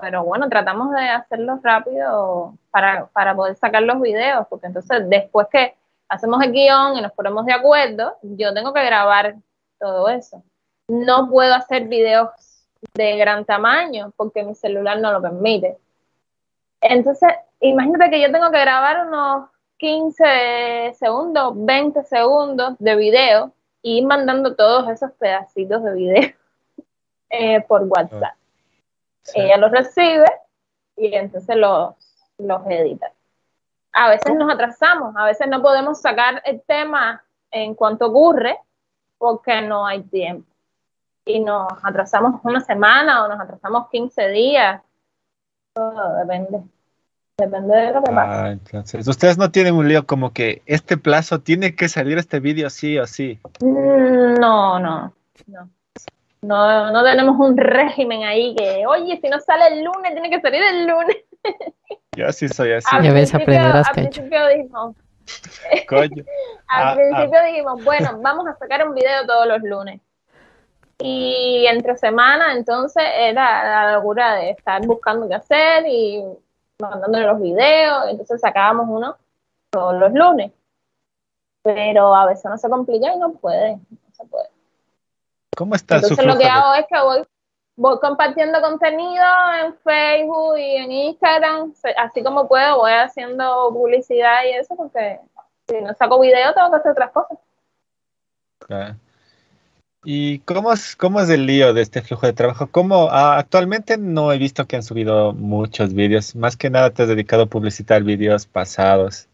Pero 0.00 0.24
bueno, 0.24 0.48
tratamos 0.48 0.92
de 0.92 1.08
hacerlo 1.08 1.58
rápido 1.62 2.54
para, 2.70 3.06
para 3.06 3.34
poder 3.34 3.56
sacar 3.56 3.82
los 3.82 4.00
videos, 4.00 4.46
porque 4.48 4.66
entonces 4.66 5.08
después 5.08 5.48
que 5.50 5.74
hacemos 6.08 6.42
el 6.42 6.52
guion 6.52 6.98
y 6.98 7.00
nos 7.00 7.12
ponemos 7.12 7.46
de 7.46 7.54
acuerdo, 7.54 8.18
yo 8.22 8.52
tengo 8.52 8.72
que 8.72 8.84
grabar 8.84 9.36
todo 9.78 10.08
eso. 10.08 10.42
No 10.88 11.28
puedo 11.30 11.54
hacer 11.54 11.88
videos 11.88 12.28
de 12.94 13.16
gran 13.16 13.44
tamaño 13.44 14.12
porque 14.16 14.44
mi 14.44 14.54
celular 14.54 15.00
no 15.00 15.12
lo 15.12 15.22
permite. 15.22 15.78
Entonces, 16.80 17.32
imagínate 17.60 18.10
que 18.10 18.20
yo 18.20 18.30
tengo 18.30 18.50
que 18.50 18.60
grabar 18.60 19.06
unos 19.06 19.48
15 19.78 20.94
segundos, 20.98 21.52
20 21.54 22.02
segundos 22.04 22.74
de 22.78 22.96
video 22.96 23.52
y 23.82 23.98
ir 23.98 24.06
mandando 24.06 24.54
todos 24.54 24.88
esos 24.88 25.12
pedacitos 25.12 25.82
de 25.82 25.94
video 25.94 26.30
eh, 27.30 27.60
por 27.62 27.82
WhatsApp. 27.84 28.34
Ella 29.34 29.56
los 29.56 29.70
recibe 29.72 30.26
y 30.96 31.14
entonces 31.14 31.56
los, 31.56 31.94
los 32.38 32.66
edita. 32.66 33.12
A 33.92 34.10
veces 34.10 34.34
nos 34.34 34.52
atrasamos, 34.52 35.14
a 35.16 35.24
veces 35.24 35.48
no 35.48 35.62
podemos 35.62 36.00
sacar 36.00 36.42
el 36.44 36.60
tema 36.62 37.24
en 37.50 37.74
cuanto 37.74 38.06
ocurre 38.06 38.58
porque 39.18 39.62
no 39.62 39.86
hay 39.86 40.02
tiempo. 40.02 40.50
Y 41.24 41.40
nos 41.40 41.66
atrasamos 41.82 42.40
una 42.44 42.60
semana 42.60 43.24
o 43.24 43.28
nos 43.28 43.40
atrasamos 43.40 43.88
15 43.90 44.28
días. 44.28 44.82
Todo 45.76 46.16
depende. 46.16 46.62
Depende 47.36 47.76
de 47.76 47.92
lo 47.92 48.02
que 48.02 48.12
pasa. 48.12 48.44
Ah, 48.44 48.50
entonces, 48.50 49.06
ustedes 49.06 49.36
no 49.36 49.50
tienen 49.50 49.74
un 49.74 49.86
lío 49.86 50.06
como 50.06 50.32
que 50.32 50.62
este 50.64 50.96
plazo 50.96 51.40
tiene 51.40 51.76
que 51.76 51.90
salir 51.90 52.16
este 52.16 52.40
vídeo 52.40 52.70
sí 52.70 52.98
o 52.98 53.06
sí. 53.06 53.38
Mm, 53.60 54.40
no, 54.40 54.80
no, 54.80 55.12
no. 55.46 55.70
No, 56.40 56.92
no 56.92 57.04
tenemos 57.04 57.38
un 57.38 57.58
régimen 57.58 58.24
ahí 58.24 58.54
que, 58.56 58.86
oye, 58.86 59.18
si 59.20 59.28
no 59.28 59.38
sale 59.40 59.66
el 59.66 59.84
lunes, 59.84 60.12
tiene 60.12 60.30
que 60.30 60.40
salir 60.40 60.62
el 60.62 60.86
lunes. 60.86 61.16
Yo 62.16 62.32
sí 62.32 62.48
soy 62.48 62.72
así. 62.72 62.86
Ya 63.02 63.12
ves, 63.12 63.34
aprenderás, 63.34 63.88
Al 63.88 63.94
principio 63.94 64.46
dijimos, 64.48 64.96
Coño. 65.88 66.24
al 66.68 66.88
ah, 66.88 66.94
principio 66.94 67.38
ah. 67.38 67.46
dijimos, 67.46 67.84
bueno, 67.84 68.18
vamos 68.22 68.46
a 68.46 68.56
sacar 68.56 68.88
un 68.88 68.94
video 68.94 69.26
todos 69.26 69.46
los 69.46 69.62
lunes. 69.62 70.00
Y 70.98 71.66
entre 71.66 71.96
semana, 71.96 72.54
entonces, 72.54 73.04
era 73.14 73.84
la 73.84 73.96
locura 73.96 74.36
de 74.36 74.50
estar 74.50 74.84
buscando 74.86 75.28
qué 75.28 75.34
hacer 75.34 75.84
y 75.86 76.24
mandándole 76.78 77.26
los 77.26 77.40
videos, 77.40 78.08
entonces 78.08 78.40
sacábamos 78.40 78.86
uno 78.88 79.16
todos 79.70 79.94
los 79.94 80.12
lunes. 80.12 80.52
Pero 81.62 82.14
a 82.14 82.26
veces 82.26 82.44
no 82.44 82.56
se 82.56 82.68
complica 82.68 83.12
y 83.12 83.18
no 83.18 83.32
puede, 83.32 83.76
no 83.76 84.12
se 84.12 84.24
puede. 84.24 84.48
¿Cómo 85.56 85.74
está 85.74 85.96
Entonces 85.96 86.24
lo 86.24 86.38
que 86.38 86.46
hago 86.46 86.74
es 86.74 86.86
que 86.86 87.00
voy, 87.00 87.26
voy 87.76 87.98
compartiendo 87.98 88.60
contenido 88.60 89.24
en 89.62 89.74
Facebook 89.78 90.58
y 90.58 90.76
en 90.76 90.92
Instagram, 90.92 91.74
así 91.96 92.22
como 92.22 92.46
puedo, 92.46 92.78
voy 92.78 92.92
haciendo 92.92 93.70
publicidad 93.70 94.44
y 94.44 94.50
eso, 94.50 94.76
porque 94.76 95.18
si 95.68 95.80
no 95.80 95.92
saco 95.94 96.20
video 96.20 96.54
tengo 96.54 96.70
que 96.70 96.76
hacer 96.76 96.92
otras 96.92 97.10
cosas. 97.10 97.38
Claro. 98.60 98.96
¿Y 100.08 100.38
cómo 100.38 100.72
es, 100.72 100.94
cómo 100.94 101.18
es 101.20 101.28
el 101.30 101.46
lío 101.46 101.74
de 101.74 101.82
este 101.82 102.00
flujo 102.00 102.26
de 102.26 102.32
trabajo? 102.32 102.68
¿Cómo, 102.70 103.08
ah, 103.10 103.38
actualmente 103.38 103.98
no 103.98 104.32
he 104.32 104.38
visto 104.38 104.64
que 104.64 104.76
han 104.76 104.84
subido 104.84 105.32
muchos 105.32 105.94
vídeos, 105.94 106.36
más 106.36 106.56
que 106.56 106.70
nada 106.70 106.90
te 106.90 107.02
has 107.02 107.08
dedicado 107.08 107.42
a 107.42 107.46
publicitar 107.46 108.04
vídeos 108.04 108.46
pasados. 108.46 109.26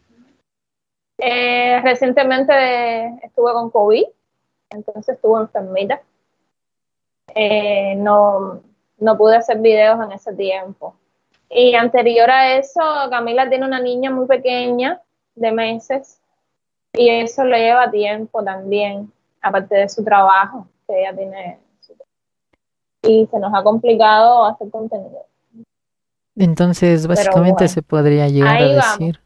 Eh, 1.19 1.79
recientemente 1.83 2.53
estuve 3.21 3.53
con 3.53 3.69
COVID, 3.69 4.03
entonces 4.71 5.13
estuve 5.13 5.41
enfermita. 5.41 6.01
Eh, 7.35 7.93
no, 7.97 8.63
no 8.97 9.15
pude 9.15 9.35
hacer 9.35 9.59
videos 9.59 10.03
en 10.03 10.11
ese 10.11 10.33
tiempo. 10.33 10.95
Y 11.51 11.75
anterior 11.75 12.31
a 12.31 12.57
eso, 12.57 12.81
Camila 13.11 13.47
tiene 13.47 13.67
una 13.67 13.79
niña 13.79 14.09
muy 14.09 14.25
pequeña, 14.25 14.99
de 15.35 15.51
meses, 15.51 16.19
y 16.93 17.09
eso 17.09 17.43
le 17.43 17.59
lleva 17.59 17.91
tiempo 17.91 18.43
también 18.43 19.13
aparte 19.43 19.75
de 19.75 19.89
su 19.89 20.03
trabajo, 20.03 20.67
que 20.87 21.01
ella 21.01 21.15
tiene. 21.15 21.59
Y 23.03 23.27
se 23.29 23.37
nos 23.37 23.53
ha 23.53 23.61
complicado 23.61 24.45
hacer 24.45 24.69
contenido. 24.71 25.25
Entonces, 26.35 27.05
básicamente 27.05 27.67
se 27.67 27.81
podría 27.81 28.27
llegar 28.29 28.57
a 28.57 28.67
decir. 28.67 29.19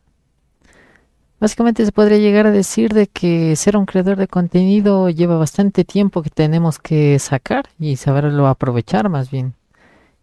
Básicamente 1.39 1.85
se 1.85 1.91
podría 1.91 2.17
llegar 2.17 2.47
a 2.47 2.51
decir 2.51 2.93
de 2.93 3.05
que 3.05 3.55
ser 3.55 3.77
un 3.77 3.85
creador 3.85 4.17
de 4.17 4.27
contenido 4.27 5.09
lleva 5.11 5.37
bastante 5.37 5.85
tiempo 5.85 6.23
que 6.23 6.31
tenemos 6.31 6.79
que 6.79 7.19
sacar 7.19 7.65
y 7.77 7.97
saberlo 7.97 8.47
aprovechar 8.47 9.07
más 9.09 9.29
bien. 9.29 9.53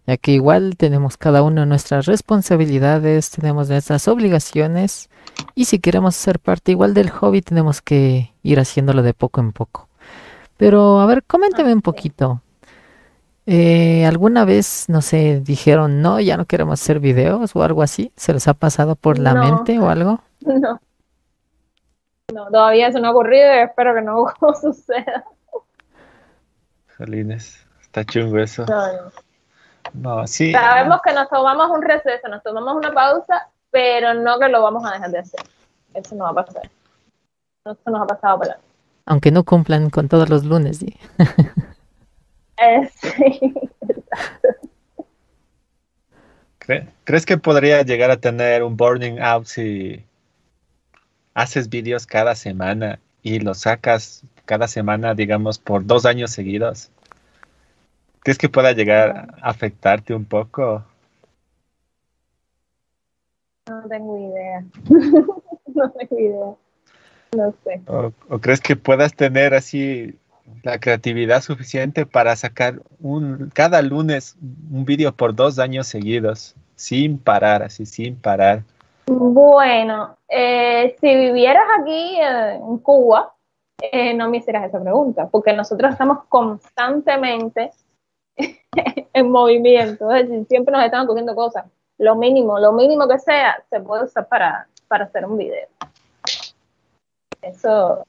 Ya 0.06 0.16
que 0.16 0.32
igual 0.32 0.76
tenemos 0.76 1.16
cada 1.16 1.42
uno 1.42 1.64
nuestras 1.66 2.06
responsabilidades, 2.06 3.30
tenemos 3.30 3.68
nuestras 3.70 4.06
obligaciones 4.08 5.08
y 5.54 5.64
si 5.66 5.78
queremos 5.78 6.14
ser 6.14 6.38
parte 6.38 6.72
igual 6.72 6.94
del 6.94 7.10
hobby 7.10 7.40
tenemos 7.42 7.80
que 7.82 8.32
ir 8.42 8.60
haciéndolo 8.60 9.02
de 9.02 9.14
poco 9.14 9.40
en 9.40 9.52
poco. 9.52 9.88
Pero 10.56 11.00
a 11.00 11.06
ver, 11.06 11.22
coméntame 11.24 11.72
un 11.72 11.82
poquito. 11.82 12.40
Eh, 13.46 14.06
¿Alguna 14.06 14.44
vez, 14.44 14.86
no 14.88 15.02
sé, 15.02 15.40
dijeron, 15.40 16.00
no, 16.00 16.18
ya 16.20 16.36
no 16.36 16.46
queremos 16.46 16.80
hacer 16.80 17.00
videos 17.00 17.54
o 17.54 17.62
algo 17.62 17.82
así? 17.82 18.12
¿Se 18.16 18.32
les 18.32 18.48
ha 18.48 18.54
pasado 18.54 18.96
por 18.96 19.18
la 19.18 19.34
No. 19.34 19.42
mente 19.42 19.78
o 19.78 19.88
algo? 19.90 20.20
No. 20.40 20.80
No, 22.32 22.46
todavía 22.50 22.88
eso 22.88 23.00
no 23.00 23.08
ha 23.08 23.10
ocurrido 23.10 23.44
y 23.54 23.58
espero 23.58 23.94
que 23.94 24.02
no 24.02 24.26
suceda. 24.60 25.24
Jolines, 26.96 27.66
está 27.82 28.04
chungo 28.04 28.38
eso. 28.38 28.64
No, 28.66 28.86
no. 28.92 29.23
No, 29.94 30.26
sí. 30.26 30.52
Sabemos 30.52 31.00
que 31.02 31.12
nos 31.14 31.28
tomamos 31.28 31.70
un 31.70 31.80
receso, 31.82 32.28
nos 32.28 32.42
tomamos 32.42 32.74
una 32.76 32.92
pausa, 32.92 33.48
pero 33.70 34.12
no 34.14 34.38
que 34.38 34.48
lo 34.48 34.62
vamos 34.62 34.84
a 34.84 34.92
dejar 34.92 35.10
de 35.10 35.18
hacer. 35.20 35.40
Eso 35.94 36.14
no 36.16 36.24
va 36.24 36.30
a 36.30 36.44
pasar. 36.44 36.68
Eso 37.64 37.78
nos 37.90 38.02
ha 38.02 38.06
pasado 38.06 38.38
por. 38.38 38.48
Aunque 39.06 39.30
no 39.30 39.44
cumplan 39.44 39.90
con 39.90 40.08
todos 40.08 40.28
los 40.28 40.44
lunes. 40.44 40.78
¿sí? 40.78 40.96
Eh, 42.56 42.88
sí. 43.00 43.52
¿Cre- 46.60 46.86
¿Crees 47.04 47.26
que 47.26 47.36
podría 47.36 47.82
llegar 47.82 48.10
a 48.12 48.16
tener 48.18 48.62
un 48.62 48.76
burning 48.76 49.18
out 49.18 49.46
si 49.46 50.04
haces 51.34 51.68
vídeos 51.68 52.06
cada 52.06 52.34
semana 52.36 53.00
y 53.22 53.40
los 53.40 53.58
sacas 53.62 54.22
cada 54.44 54.68
semana, 54.68 55.14
digamos, 55.14 55.58
por 55.58 55.84
dos 55.84 56.06
años 56.06 56.30
seguidos? 56.30 56.90
¿Crees 58.24 58.38
que 58.38 58.48
pueda 58.48 58.72
llegar 58.72 59.28
a 59.42 59.50
afectarte 59.50 60.14
un 60.14 60.24
poco? 60.24 60.82
No 63.68 63.82
tengo 63.86 64.18
idea. 64.18 64.64
no 65.74 65.90
tengo 65.90 66.18
idea. 66.18 66.54
No 67.36 67.54
sé. 67.62 67.82
¿O, 67.86 68.12
o 68.30 68.38
crees 68.38 68.62
que 68.62 68.76
puedas 68.76 69.14
tener 69.14 69.52
así 69.52 70.18
la 70.62 70.78
creatividad 70.78 71.42
suficiente 71.42 72.06
para 72.06 72.34
sacar 72.34 72.80
un, 72.98 73.50
cada 73.52 73.82
lunes 73.82 74.36
un 74.72 74.86
vídeo 74.86 75.12
por 75.12 75.34
dos 75.34 75.58
años 75.58 75.86
seguidos, 75.86 76.54
sin 76.76 77.18
parar, 77.18 77.62
así, 77.62 77.84
sin 77.84 78.16
parar? 78.16 78.62
Bueno, 79.06 80.16
eh, 80.30 80.96
si 80.98 81.14
vivieras 81.14 81.66
aquí 81.78 82.16
eh, 82.22 82.54
en 82.54 82.78
Cuba, 82.78 83.34
eh, 83.92 84.14
no 84.14 84.30
me 84.30 84.38
hicieras 84.38 84.64
esa 84.68 84.80
pregunta, 84.80 85.28
porque 85.28 85.52
nosotros 85.52 85.92
estamos 85.92 86.24
constantemente 86.30 87.70
en 89.12 89.30
movimiento, 89.30 90.10
es 90.12 90.28
decir, 90.28 90.46
siempre 90.48 90.72
nos 90.72 90.84
están 90.84 91.04
ocurriendo 91.04 91.34
cosas. 91.34 91.64
Lo 91.98 92.16
mínimo, 92.16 92.58
lo 92.58 92.72
mínimo 92.72 93.06
que 93.06 93.18
sea, 93.18 93.62
se 93.70 93.80
puede 93.80 94.04
usar 94.04 94.26
para, 94.28 94.66
para 94.88 95.04
hacer 95.04 95.24
un 95.24 95.38
video. 95.38 95.68
Eso. 97.42 98.04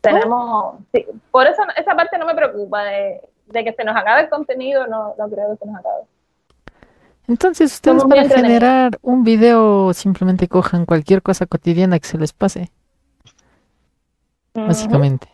Tenemos. 0.00 0.76
sí, 0.94 1.06
por 1.30 1.46
eso 1.46 1.62
esa 1.76 1.94
parte 1.94 2.16
no 2.18 2.26
me 2.26 2.34
preocupa, 2.34 2.84
de, 2.84 3.20
de 3.46 3.64
que 3.64 3.72
se 3.72 3.84
nos 3.84 3.96
acabe 3.96 4.22
el 4.22 4.28
contenido, 4.30 4.86
no, 4.86 5.14
no 5.18 5.28
creo 5.28 5.50
que 5.50 5.56
se 5.56 5.66
nos 5.66 5.80
acabe. 5.80 6.04
Entonces 7.26 7.72
ustedes 7.74 8.02
para 8.04 8.28
generar 8.28 8.98
un 9.02 9.22
video 9.22 9.92
simplemente 9.92 10.48
cojan 10.48 10.84
cualquier 10.84 11.22
cosa 11.22 11.46
cotidiana 11.46 11.98
que 11.98 12.08
se 12.08 12.18
les 12.18 12.32
pase, 12.32 12.72
básicamente. 14.52 15.28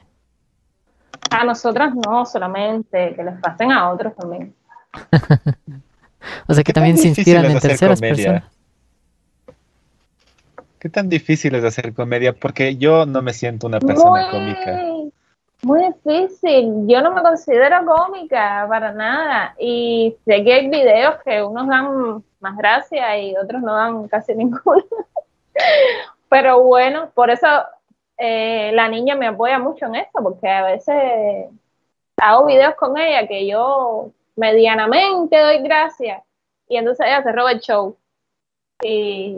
A 1.31 1.45
nosotras 1.45 1.95
no, 1.95 2.25
solamente 2.25 3.15
que 3.15 3.25
les 3.25 3.41
pasen 3.41 3.73
a 3.73 3.91
otros 3.91 4.15
también. 4.15 4.55
O 6.49 6.55
sea 6.55 6.63
que 6.63 6.69
¿Qué 6.69 6.73
tan 6.73 6.83
también 6.83 6.99
se 6.99 7.09
inspiran 7.09 7.45
en 7.45 7.61
terceras 7.61 8.01
comedia? 8.01 8.33
personas. 8.33 8.57
¿Qué 10.79 10.89
tan 10.91 11.09
difícil 11.09 11.55
es 11.55 11.65
hacer 11.65 11.95
comedia? 11.95 12.33
Porque 12.33 12.77
yo 12.77 13.07
no 13.07 13.23
me 13.23 13.33
siento 13.33 13.67
una 13.67 13.81
persona 13.81 14.31
cómica. 14.31 14.73
Muy, 14.73 15.13
muy 15.63 15.95
difícil. 16.05 16.87
Yo 16.87 17.01
no 17.01 17.13
me 17.13 17.23
considero 17.23 17.85
cómica 17.87 18.67
para 18.69 18.93
nada. 18.93 19.55
Y 19.59 20.17
sé 20.25 20.45
que 20.45 20.53
hay 20.53 20.69
videos 20.69 21.17
que 21.25 21.43
unos 21.43 21.67
dan 21.67 22.23
más 22.41 22.57
gracia 22.57 23.19
y 23.19 23.37
otros 23.37 23.63
no 23.63 23.75
dan 23.75 24.09
casi 24.09 24.35
ninguna. 24.37 24.85
Pero 26.29 26.63
bueno, 26.63 27.11
por 27.15 27.31
eso 27.31 27.47
eh, 28.19 28.73
la 28.73 28.89
niña 28.89 29.15
me 29.15 29.27
apoya 29.27 29.59
mucho 29.59 29.87
en 29.87 29.97
esto, 29.97 30.23
porque 30.23 30.49
a 30.49 30.65
veces 30.65 31.51
hago 32.17 32.47
videos 32.47 32.75
con 32.77 32.97
ella 32.97 33.27
que 33.27 33.47
yo 33.47 34.11
medianamente 34.37 35.39
doy 35.39 35.59
gracias 35.59 36.23
y 36.69 36.77
entonces 36.77 37.07
ella 37.07 37.23
se 37.23 37.33
roba 37.33 37.53
el 37.53 37.61
show. 37.61 37.97
Y, 38.83 39.37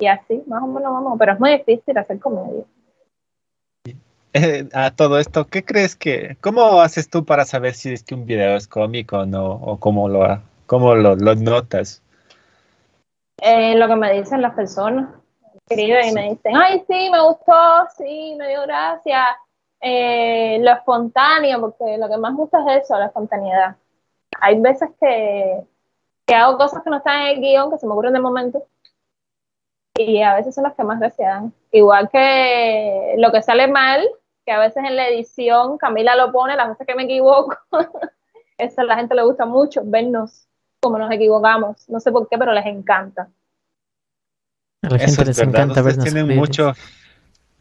y 0.00 0.06
así, 0.06 0.42
más 0.46 0.62
o 0.62 0.66
menos 0.66 0.92
vamos. 0.92 1.18
Pero 1.18 1.32
es 1.32 1.40
muy 1.40 1.50
difícil 1.52 1.96
hacer 1.98 2.18
comedia. 2.18 2.64
Eh, 4.32 4.68
a 4.72 4.90
todo 4.90 5.18
esto, 5.18 5.46
¿qué 5.46 5.64
crees 5.64 5.96
que, 5.96 6.36
cómo 6.40 6.80
haces 6.80 7.08
tú 7.08 7.24
para 7.24 7.44
saber 7.44 7.74
si 7.74 7.92
es 7.92 8.02
que 8.02 8.14
un 8.14 8.26
video 8.26 8.56
es 8.56 8.68
cómico 8.68 9.18
o 9.18 9.26
no, 9.26 9.52
o 9.52 9.78
cómo 9.78 10.08
lo, 10.08 10.42
cómo 10.66 10.94
lo, 10.94 11.16
lo 11.16 11.34
notas? 11.34 12.02
Eh, 13.40 13.74
lo 13.76 13.88
que 13.88 13.96
me 13.96 14.12
dicen 14.12 14.42
las 14.42 14.54
personas, 14.54 15.08
escriben 15.68 16.08
y 16.08 16.12
me 16.12 16.30
dicen, 16.30 16.56
ay, 16.56 16.84
sí, 16.88 17.10
me 17.10 17.20
gustó, 17.20 17.52
sí, 17.96 18.34
me 18.36 18.48
dio 18.48 18.62
gracia, 18.62 19.24
eh, 19.80 20.58
lo 20.60 20.72
espontáneo, 20.72 21.60
porque 21.60 21.98
lo 21.98 22.08
que 22.08 22.16
más 22.16 22.34
gusta 22.34 22.58
es 22.66 22.84
eso, 22.84 22.98
la 22.98 23.06
espontaneidad. 23.06 23.76
Hay 24.40 24.60
veces 24.60 24.90
que, 25.00 25.62
que 26.26 26.34
hago 26.34 26.58
cosas 26.58 26.82
que 26.82 26.90
no 26.90 26.98
están 26.98 27.22
en 27.22 27.36
el 27.36 27.40
guion, 27.40 27.70
que 27.70 27.78
se 27.78 27.86
me 27.86 27.92
ocurren 27.92 28.12
de 28.12 28.20
momento, 28.20 28.66
y 29.94 30.22
a 30.22 30.34
veces 30.34 30.54
son 30.54 30.64
las 30.64 30.74
que 30.74 30.84
más 30.84 31.00
gracia 31.00 31.28
dan. 31.28 31.52
Igual 31.72 32.08
que 32.08 33.14
lo 33.18 33.32
que 33.32 33.42
sale 33.42 33.66
mal, 33.66 34.08
que 34.46 34.52
a 34.52 34.58
veces 34.58 34.84
en 34.84 34.96
la 34.96 35.08
edición 35.08 35.76
Camila 35.76 36.14
lo 36.16 36.32
pone, 36.32 36.56
las 36.56 36.68
veces 36.68 36.86
que 36.86 36.94
me 36.94 37.04
equivoco, 37.04 37.56
eso 38.58 38.80
a 38.80 38.84
la 38.84 38.96
gente 38.96 39.14
le 39.14 39.24
gusta 39.24 39.44
mucho, 39.44 39.82
vernos 39.84 40.46
como 40.80 40.98
nos 40.98 41.10
equivocamos. 41.10 41.88
No 41.88 42.00
sé 42.00 42.12
por 42.12 42.28
qué, 42.28 42.38
pero 42.38 42.52
les 42.52 42.66
encanta. 42.66 43.28
A 44.82 44.90
la 44.90 44.96
Eso 44.96 45.06
gente 45.06 45.22
es 45.22 45.26
les 45.28 45.36
verdad, 45.38 45.62
encanta 45.62 45.82
vernos 45.82 46.04
tienen 46.04 46.36
mucho 46.36 46.72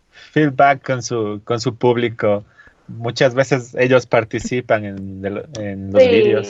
feedback 0.10 0.86
con 0.86 1.02
su, 1.02 1.42
con 1.44 1.60
su 1.60 1.76
público. 1.76 2.44
Muchas 2.88 3.34
veces 3.34 3.76
ellos 3.76 4.06
participan 4.06 4.86
en, 4.86 5.26
en 5.60 5.92
los 5.92 6.02
sí, 6.02 6.10
vídeos. 6.10 6.48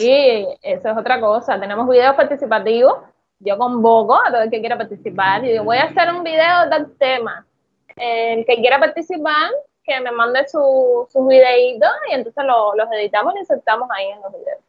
eso 0.62 0.90
es 0.90 0.98
otra 0.98 1.20
cosa. 1.20 1.60
Tenemos 1.60 1.90
videos 1.90 2.16
participativos. 2.16 2.96
Yo 3.40 3.58
convoco 3.58 4.16
a 4.16 4.30
todo 4.32 4.42
el 4.42 4.50
que 4.50 4.60
quiera 4.60 4.78
participar 4.78 5.46
y 5.46 5.52
digo, 5.52 5.64
voy 5.64 5.78
a 5.78 5.84
hacer 5.86 6.14
un 6.14 6.24
video 6.24 6.70
del 6.70 6.96
tema. 6.98 7.46
El 7.96 8.46
que 8.46 8.56
quiera 8.58 8.80
participar, 8.80 9.52
que 9.84 10.00
me 10.02 10.12
mande 10.12 10.48
su- 10.48 11.08
sus 11.12 11.28
videitos 11.28 11.90
y 12.12 12.16
entonces 12.16 12.44
lo- 12.46 12.76
los 12.76 12.92
editamos 12.92 13.34
y 13.36 13.40
insertamos 13.40 13.88
ahí 13.96 14.08
en 14.08 14.22
los 14.22 14.32
videos. 14.34 14.60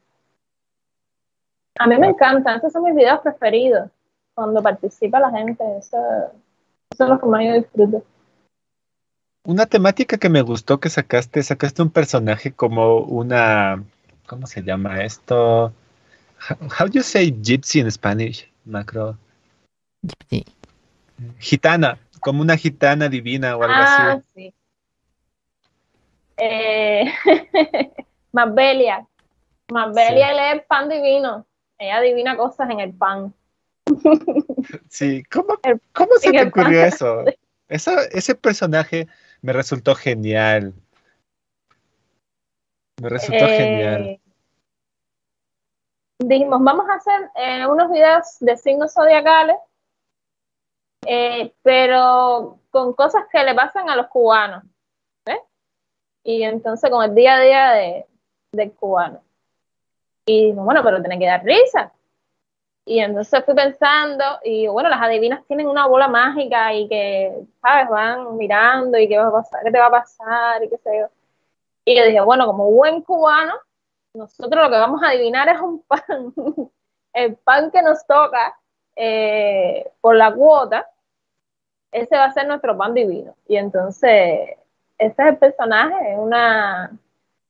A 1.81 1.87
mí 1.87 1.97
me 1.97 2.09
encantan, 2.09 2.59
esos 2.59 2.73
son 2.73 2.85
mis 2.85 2.95
videos 2.95 3.21
preferidos. 3.21 3.89
Cuando 4.39 4.63
participa 4.63 5.19
la 5.19 5.33
gente, 5.33 5.65
eso, 5.81 5.97
eso 6.91 7.05
es 7.05 7.11
lo 7.11 7.19
que 7.19 7.27
más 7.27 7.45
yo 7.45 7.55
disfruto. 7.55 8.05
Una 9.43 9.67
temática 9.67 10.17
que 10.17 10.29
me 10.29 10.43
gustó 10.43 10.79
que 10.79 10.89
sacaste, 10.91 11.43
sacaste 11.43 11.83
un 11.83 11.91
personaje 11.91 12.53
como 12.53 12.99
una, 12.99 13.83
¿cómo 14.29 14.47
se 14.47 14.63
llama 14.63 15.03
esto? 15.03 15.73
How, 16.79 16.87
do 16.87 16.93
you 16.93 17.03
say 17.03 17.33
gypsy 17.33 17.81
in 17.81 17.91
Spanish, 17.91 18.49
Macro? 18.65 19.19
Sí. 20.31 20.45
Gitana, 21.41 21.99
como 22.21 22.41
una 22.41 22.57
gitana 22.57 23.09
divina 23.09 23.57
o 23.57 23.65
algo 23.65 23.75
Ah, 23.77 24.13
así. 24.13 24.25
sí. 24.35 24.55
Eh, 26.37 27.13
Masbelia. 28.33 29.05
Masbelia 29.73 30.33
lee 30.33 30.63
pan 30.69 30.89
divino. 30.89 31.45
Ella 31.77 31.97
adivina 31.97 32.37
cosas 32.37 32.71
en 32.71 32.79
el 32.79 32.93
pan. 32.93 33.35
Sí, 34.89 35.23
¿cómo, 35.25 35.59
se 36.21 36.31
te 36.31 36.43
ocurrió 36.47 36.85
eso? 36.85 37.25
Ese 37.69 38.35
personaje 38.35 39.09
me 39.43 39.53
resultó 39.53 39.95
genial. 39.95 40.75
Me 43.01 43.09
resultó 43.09 43.45
Eh, 43.45 43.57
genial. 43.57 44.21
Dijimos, 46.19 46.61
vamos 46.63 46.89
a 46.89 46.95
hacer 46.95 47.31
eh, 47.37 47.67
unos 47.67 47.91
videos 47.93 48.39
de 48.41 48.57
signos 48.57 48.93
zodiacales, 48.93 49.57
eh, 51.07 51.55
pero 51.63 52.59
con 52.71 52.93
cosas 52.95 53.25
que 53.31 53.43
le 53.45 53.55
pasan 53.55 53.89
a 53.89 53.95
los 53.95 54.09
cubanos. 54.09 54.65
¿ves? 55.25 55.39
Y 56.25 56.43
entonces 56.43 56.91
con 56.91 57.05
el 57.05 57.15
día 57.15 57.37
a 57.37 57.41
día 57.41 57.71
de, 57.71 58.07
del 58.53 58.73
cubano. 58.73 59.23
Y 60.27 60.47
dijimos, 60.47 60.65
bueno, 60.65 60.83
pero 60.83 61.01
tiene 61.01 61.19
que 61.19 61.27
dar 61.27 61.45
risa. 61.45 61.93
Y 62.89 63.01
entonces 63.01 63.45
fui 63.45 63.55
pensando, 63.55 64.25
y 64.43 64.67
bueno, 64.67 64.89
las 64.89 65.03
adivinas 65.03 65.45
tienen 65.47 65.69
una 65.69 65.87
bola 65.87 66.09
mágica 66.09 66.73
y 66.73 66.89
que, 66.89 67.45
¿sabes? 67.61 67.87
Van 67.91 68.35
mirando 68.39 68.97
y 68.97 69.07
qué 69.07 69.19
va 69.19 69.27
a 69.29 69.33
pasar, 69.33 69.63
qué 69.63 69.71
te 69.71 69.79
va 69.79 69.89
a 69.89 69.91
pasar 69.91 70.65
y 70.65 70.71
qué 70.71 70.79
sé 70.79 70.99
yo. 71.01 71.09
Y 71.85 71.95
yo 71.99 72.05
dije, 72.07 72.21
bueno, 72.23 72.47
como 72.47 72.71
buen 72.71 73.03
cubano, 73.03 73.53
nosotros 74.15 74.65
lo 74.65 74.71
que 74.71 74.79
vamos 74.79 75.03
a 75.03 75.09
adivinar 75.09 75.51
es 75.51 75.61
un 75.61 75.83
pan, 75.83 76.33
el 77.13 77.37
pan 77.37 77.71
que 77.71 77.83
nos 77.83 78.07
toca 78.07 78.59
eh, 78.97 79.93
por 80.01 80.17
la 80.17 80.33
cuota, 80.33 80.89
ese 81.93 82.17
va 82.17 82.25
a 82.25 82.33
ser 82.33 82.47
nuestro 82.47 82.75
pan 82.79 82.95
divino. 82.95 83.37
Y 83.47 83.57
entonces, 83.57 84.57
ese 84.97 85.23
es 85.23 85.29
el 85.29 85.37
personaje, 85.37 86.17
una, 86.17 86.91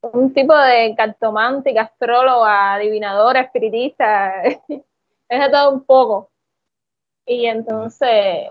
un 0.02 0.34
tipo 0.34 0.56
de 0.56 0.96
cartomante, 0.96 1.78
astróloga, 1.78 2.74
adivinadora, 2.74 3.42
espiritista, 3.42 4.42
es 5.28 5.40
de 5.40 5.50
todo 5.50 5.72
un 5.72 5.84
poco. 5.84 6.30
Y 7.26 7.46
entonces 7.46 8.48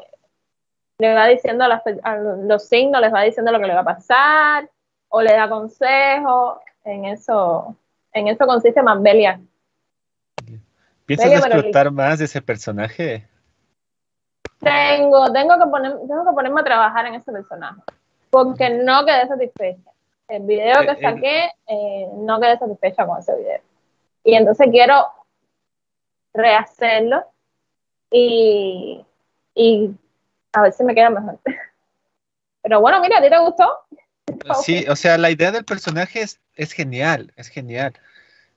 le 1.00 1.14
va 1.14 1.28
diciendo 1.28 1.64
a, 1.64 2.18
los 2.18 2.68
signos, 2.68 3.02
les 3.02 3.14
va 3.14 3.22
diciendo 3.22 3.52
lo 3.52 3.60
que 3.60 3.68
le 3.68 3.74
va 3.74 3.82
a 3.82 3.86
pasar, 3.86 4.70
o 5.10 5.22
le 5.22 5.34
da 5.34 5.50
consejos, 5.50 6.60
en 6.84 7.06
eso, 7.06 7.76
en 8.14 8.28
eso 8.28 8.46
consiste 8.46 8.82
Mambelia. 8.82 9.40
¿Piensas 11.06 11.32
explotar 11.32 11.92
más 11.92 12.20
de 12.20 12.26
ese 12.26 12.42
personaje? 12.42 13.28
Tengo, 14.60 15.32
tengo 15.32 15.58
que 15.58 15.70
poner, 15.70 15.92
tengo 16.08 16.26
que 16.26 16.34
ponerme 16.34 16.62
a 16.62 16.64
trabajar 16.64 17.06
en 17.06 17.16
ese 17.16 17.32
personaje, 17.32 17.82
porque 18.30 18.70
no 18.70 19.06
quedé 19.06 19.28
satisfecha. 19.28 19.92
El 20.28 20.44
video 20.44 20.82
que 20.82 20.92
eh, 20.92 21.02
saqué, 21.02 21.50
eh, 21.68 22.10
no 22.16 22.40
quedé 22.42 22.58
satisfecha 22.58 23.06
con 23.06 23.20
ese 23.20 23.36
video. 23.38 23.62
Y 24.26 24.36
entonces 24.36 24.68
quiero 24.70 25.08
rehacerlo 26.38 27.26
y, 28.12 29.04
y 29.56 29.92
a 30.54 30.62
ver 30.62 30.74
si 30.74 30.84
me 30.84 30.96
queda 30.96 31.10
mejor. 31.10 31.40
Pero 32.62 32.82
bueno, 32.82 33.02
mira, 33.02 33.20
¿a 33.20 33.22
ti 33.22 33.30
te 33.30 33.40
gustó? 33.40 33.70
Sí, 34.62 34.86
o 34.90 34.96
sea, 34.96 35.18
la 35.18 35.32
idea 35.32 35.52
del 35.52 35.64
personaje 35.64 36.22
es, 36.22 36.42
es 36.56 36.74
genial, 36.74 37.32
es 37.38 37.48
genial. 37.48 37.94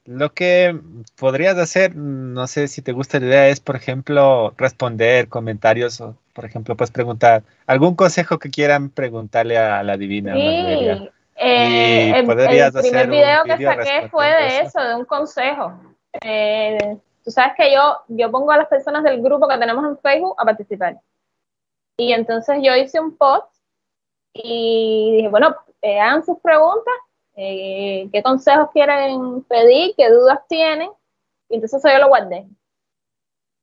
Lo 0.04 0.32
que 0.34 0.76
podrías 1.16 1.56
hacer, 1.58 1.94
no 1.94 2.48
sé 2.48 2.66
si 2.66 2.82
te 2.82 2.90
gusta 2.90 3.20
la 3.20 3.26
idea, 3.26 3.48
es, 3.48 3.60
por 3.60 3.76
ejemplo, 3.76 4.52
responder 4.56 5.28
comentarios 5.28 6.00
o, 6.00 6.16
por 6.32 6.44
ejemplo, 6.44 6.76
pues 6.76 6.90
preguntar 6.90 7.44
algún 7.66 7.94
consejo 7.94 8.38
que 8.40 8.50
quieran 8.50 8.90
preguntarle 8.90 9.58
a 9.58 9.82
la 9.84 9.96
divina. 9.96 10.34
Sí, 10.34 10.40
eh, 11.36 12.12
el, 12.16 12.26
primer 12.26 13.08
video 13.08 13.44
que 13.44 13.64
saqué 13.64 14.08
fue 14.10 14.26
de 14.26 14.60
eso, 14.60 14.80
de 14.80 14.94
un 14.94 15.04
consejo. 15.04 15.72
Eh, 16.20 16.98
tú 17.24 17.30
sabes 17.30 17.54
que 17.56 17.72
yo, 17.72 17.98
yo 18.08 18.30
pongo 18.30 18.50
a 18.52 18.58
las 18.58 18.68
personas 18.68 19.02
del 19.02 19.22
grupo 19.22 19.48
que 19.48 19.58
tenemos 19.58 19.84
en 19.84 19.98
Facebook 19.98 20.34
a 20.38 20.44
participar. 20.44 21.00
Y 21.96 22.12
entonces 22.12 22.58
yo 22.62 22.74
hice 22.76 22.98
un 23.00 23.16
post 23.16 23.54
y 24.32 25.16
dije, 25.16 25.28
bueno, 25.28 25.54
eh, 25.82 26.00
hagan 26.00 26.24
sus 26.24 26.38
preguntas, 26.40 26.94
eh, 27.36 28.08
qué 28.12 28.22
consejos 28.22 28.70
quieren 28.72 29.42
pedir, 29.42 29.94
qué 29.96 30.10
dudas 30.10 30.40
tienen. 30.48 30.90
Y 31.48 31.56
entonces 31.56 31.82
yo 31.82 31.98
lo 31.98 32.08
guardé. 32.08 32.46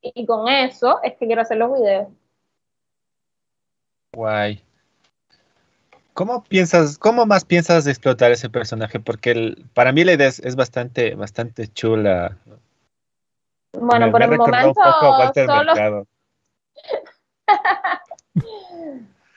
Y 0.02 0.26
con 0.26 0.48
eso 0.48 1.00
es 1.04 1.15
que 1.17 1.26
quiero 1.26 1.41
hacer 1.41 1.58
los 1.58 1.74
videos. 1.74 2.08
Guay. 4.13 4.63
¿Cómo 6.13 6.43
piensas, 6.43 6.98
cómo 6.98 7.28
más 7.28 7.46
piensas 7.46 7.86
explotar 7.86 8.32
ese 8.32 8.50
personaje? 8.50 9.00
Porque 9.00 9.56
para 9.76 9.91
mí 9.91 10.04
la 10.04 10.13
idea 10.13 10.28
es, 10.28 10.56
bastante, 10.56 11.13
bastante 11.13 11.67
chula. 11.67 12.36
Bueno, 13.80 14.12
por 14.12 14.22
el 14.24 14.38
momento 14.38 14.82
solo... 15.34 16.06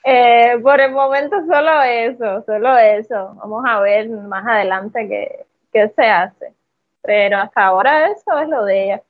Eh, 0.03 0.59
por 0.63 0.81
el 0.81 0.93
momento 0.93 1.37
solo 1.47 1.83
eso, 1.83 2.43
solo 2.47 2.79
eso. 2.79 3.35
Vamos 3.35 3.65
a 3.69 3.81
ver 3.81 4.09
más 4.09 4.47
adelante 4.47 5.47
qué, 5.73 5.89
se 5.95 6.05
hace. 6.07 6.55
Pero 7.03 7.39
hasta 7.39 7.67
ahora 7.67 8.09
eso 8.09 8.39
es 8.39 8.49
lo 8.49 8.65
de 8.65 8.85
ella. 8.85 9.03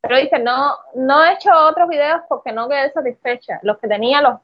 Pero 0.00 0.18
dice, 0.18 0.38
no, 0.38 0.74
no 0.94 1.24
he 1.24 1.32
hecho 1.32 1.50
otros 1.52 1.88
videos 1.88 2.20
porque 2.28 2.52
no 2.52 2.68
quedé 2.68 2.92
satisfecha. 2.92 3.58
Los 3.62 3.78
que 3.78 3.88
tenía 3.88 4.20
los, 4.20 4.38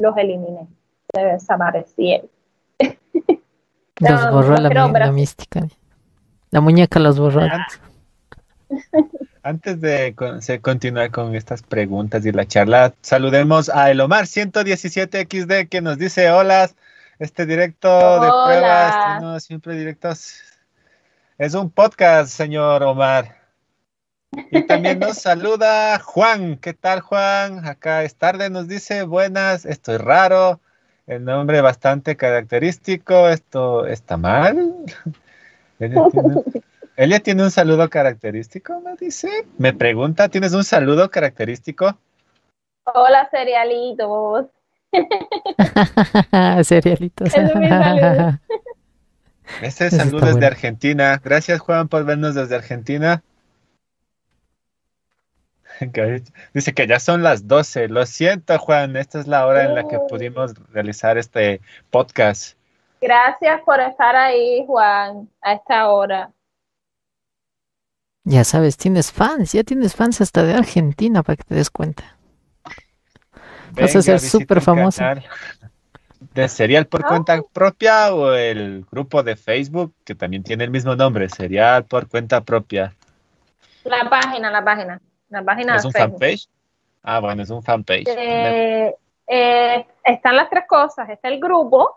los 0.00 0.16
eliminé. 0.16 0.66
Se 1.12 1.20
desaparecieron. 1.22 2.30
los 4.00 4.30
borró 4.30 4.56
la, 4.56 5.12
mística. 5.12 5.60
La 6.50 6.60
muñeca 6.60 6.98
los 6.98 7.18
borró. 7.18 7.42
Antes 9.42 9.80
de 9.80 10.14
continuar 10.60 11.10
con 11.10 11.34
estas 11.34 11.62
preguntas 11.62 12.26
y 12.26 12.32
la 12.32 12.46
charla, 12.46 12.92
saludemos 13.00 13.70
a 13.70 13.90
Elomar 13.90 14.24
117XD 14.24 15.68
que 15.68 15.80
nos 15.80 15.96
dice 15.96 16.30
hola, 16.30 16.70
este 17.18 17.46
directo 17.46 17.88
de 18.20 18.28
pruebas, 18.28 19.22
no, 19.22 19.40
siempre 19.40 19.76
directos. 19.76 20.42
Es 21.38 21.54
un 21.54 21.70
podcast, 21.70 22.30
señor 22.30 22.82
Omar. 22.82 23.36
Y 24.50 24.66
también 24.66 24.98
nos 24.98 25.16
saluda 25.22 25.98
Juan. 26.00 26.58
¿Qué 26.58 26.74
tal, 26.74 27.00
Juan? 27.00 27.66
Acá 27.66 28.04
es 28.04 28.16
tarde, 28.16 28.50
nos 28.50 28.68
dice 28.68 29.04
buenas, 29.04 29.64
estoy 29.64 29.96
raro, 29.96 30.60
el 31.06 31.24
nombre 31.24 31.62
bastante 31.62 32.14
característico, 32.14 33.30
esto 33.30 33.86
está 33.86 34.18
mal. 34.18 34.84
Elia 37.00 37.18
tiene 37.20 37.42
un 37.42 37.50
saludo 37.50 37.88
característico, 37.88 38.78
me 38.82 38.94
dice. 38.94 39.46
Me 39.56 39.72
pregunta, 39.72 40.28
¿tienes 40.28 40.52
un 40.52 40.64
saludo 40.64 41.10
característico? 41.10 41.98
Hola, 42.84 43.26
cerealitos. 43.30 44.48
cerealitos. 46.62 47.34
es 47.34 47.54
mi 47.56 47.68
saludo. 47.70 48.38
Ese 49.62 49.90
saludo 49.90 50.26
es 50.26 50.40
de 50.40 50.46
Argentina. 50.46 51.18
Gracias, 51.24 51.58
Juan, 51.60 51.88
por 51.88 52.04
vernos 52.04 52.34
desde 52.34 52.56
Argentina. 52.56 53.22
Dice 56.52 56.74
que 56.74 56.86
ya 56.86 57.00
son 57.00 57.22
las 57.22 57.48
12. 57.48 57.88
Lo 57.88 58.04
siento, 58.04 58.58
Juan. 58.58 58.96
Esta 58.96 59.20
es 59.20 59.26
la 59.26 59.46
hora 59.46 59.64
en 59.64 59.74
la 59.74 59.88
que 59.88 59.98
pudimos 60.00 60.52
realizar 60.70 61.16
este 61.16 61.62
podcast. 61.88 62.58
Gracias 63.00 63.62
por 63.62 63.80
estar 63.80 64.14
ahí, 64.14 64.66
Juan, 64.66 65.30
a 65.40 65.54
esta 65.54 65.88
hora. 65.88 66.30
Ya 68.30 68.44
sabes, 68.44 68.76
tienes 68.76 69.10
fans, 69.10 69.54
ya 69.54 69.64
tienes 69.64 69.96
fans 69.96 70.20
hasta 70.20 70.44
de 70.44 70.54
Argentina 70.54 71.24
para 71.24 71.34
que 71.34 71.42
te 71.42 71.56
des 71.56 71.68
cuenta. 71.68 72.16
Vas 73.72 73.96
a 73.96 74.02
ser 74.02 74.20
súper 74.20 74.60
famoso. 74.60 75.02
¿De 76.32 76.48
Serial 76.48 76.86
por 76.86 77.04
cuenta 77.04 77.42
propia 77.52 78.14
o 78.14 78.32
el 78.32 78.86
grupo 78.88 79.24
de 79.24 79.34
Facebook 79.34 79.92
que 80.04 80.14
también 80.14 80.44
tiene 80.44 80.62
el 80.62 80.70
mismo 80.70 80.94
nombre, 80.94 81.28
Serial 81.28 81.86
por 81.86 82.08
cuenta 82.08 82.40
propia? 82.40 82.94
La 83.82 84.08
página, 84.08 84.48
la 84.48 84.64
página. 84.64 85.00
La 85.28 85.42
página 85.42 85.74
¿Es 85.74 85.84
un 85.84 85.90
fanpage? 85.90 86.48
Ah, 87.02 87.18
bueno, 87.18 87.42
es 87.42 87.50
un 87.50 87.64
fanpage. 87.64 88.06
Eh, 88.06 88.94
eh, 89.26 89.86
están 90.04 90.36
las 90.36 90.48
tres 90.48 90.66
cosas. 90.68 91.08
Está 91.10 91.26
el 91.26 91.40
grupo, 91.40 91.96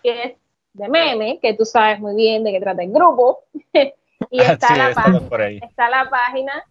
que 0.00 0.22
es 0.22 0.32
de 0.74 0.88
meme, 0.88 1.40
que 1.42 1.54
tú 1.54 1.64
sabes 1.64 1.98
muy 1.98 2.14
bien 2.14 2.44
de 2.44 2.52
qué 2.52 2.60
trata 2.60 2.84
el 2.84 2.92
grupo. 2.92 3.40
Y 4.30 4.40
está, 4.40 4.76
la, 4.76 4.94
página, 4.94 5.18
está 5.62 5.88
la 5.88 6.10
página, 6.10 6.64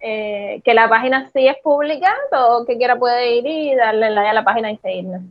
eh, 0.00 0.60
que 0.64 0.74
la 0.74 0.88
página 0.88 1.30
sí 1.32 1.46
es 1.46 1.56
pública, 1.62 2.14
todo 2.30 2.64
que 2.66 2.76
quiera 2.76 2.98
puede 2.98 3.36
ir 3.36 3.46
y 3.46 3.74
darle 3.74 4.10
like 4.10 4.28
a 4.28 4.34
la 4.34 4.44
página 4.44 4.70
y 4.70 4.76
seguirnos. 4.78 5.22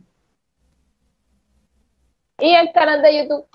Y 2.38 2.54
el 2.54 2.72
canal 2.72 3.02
de 3.02 3.18
YouTube. 3.18 3.46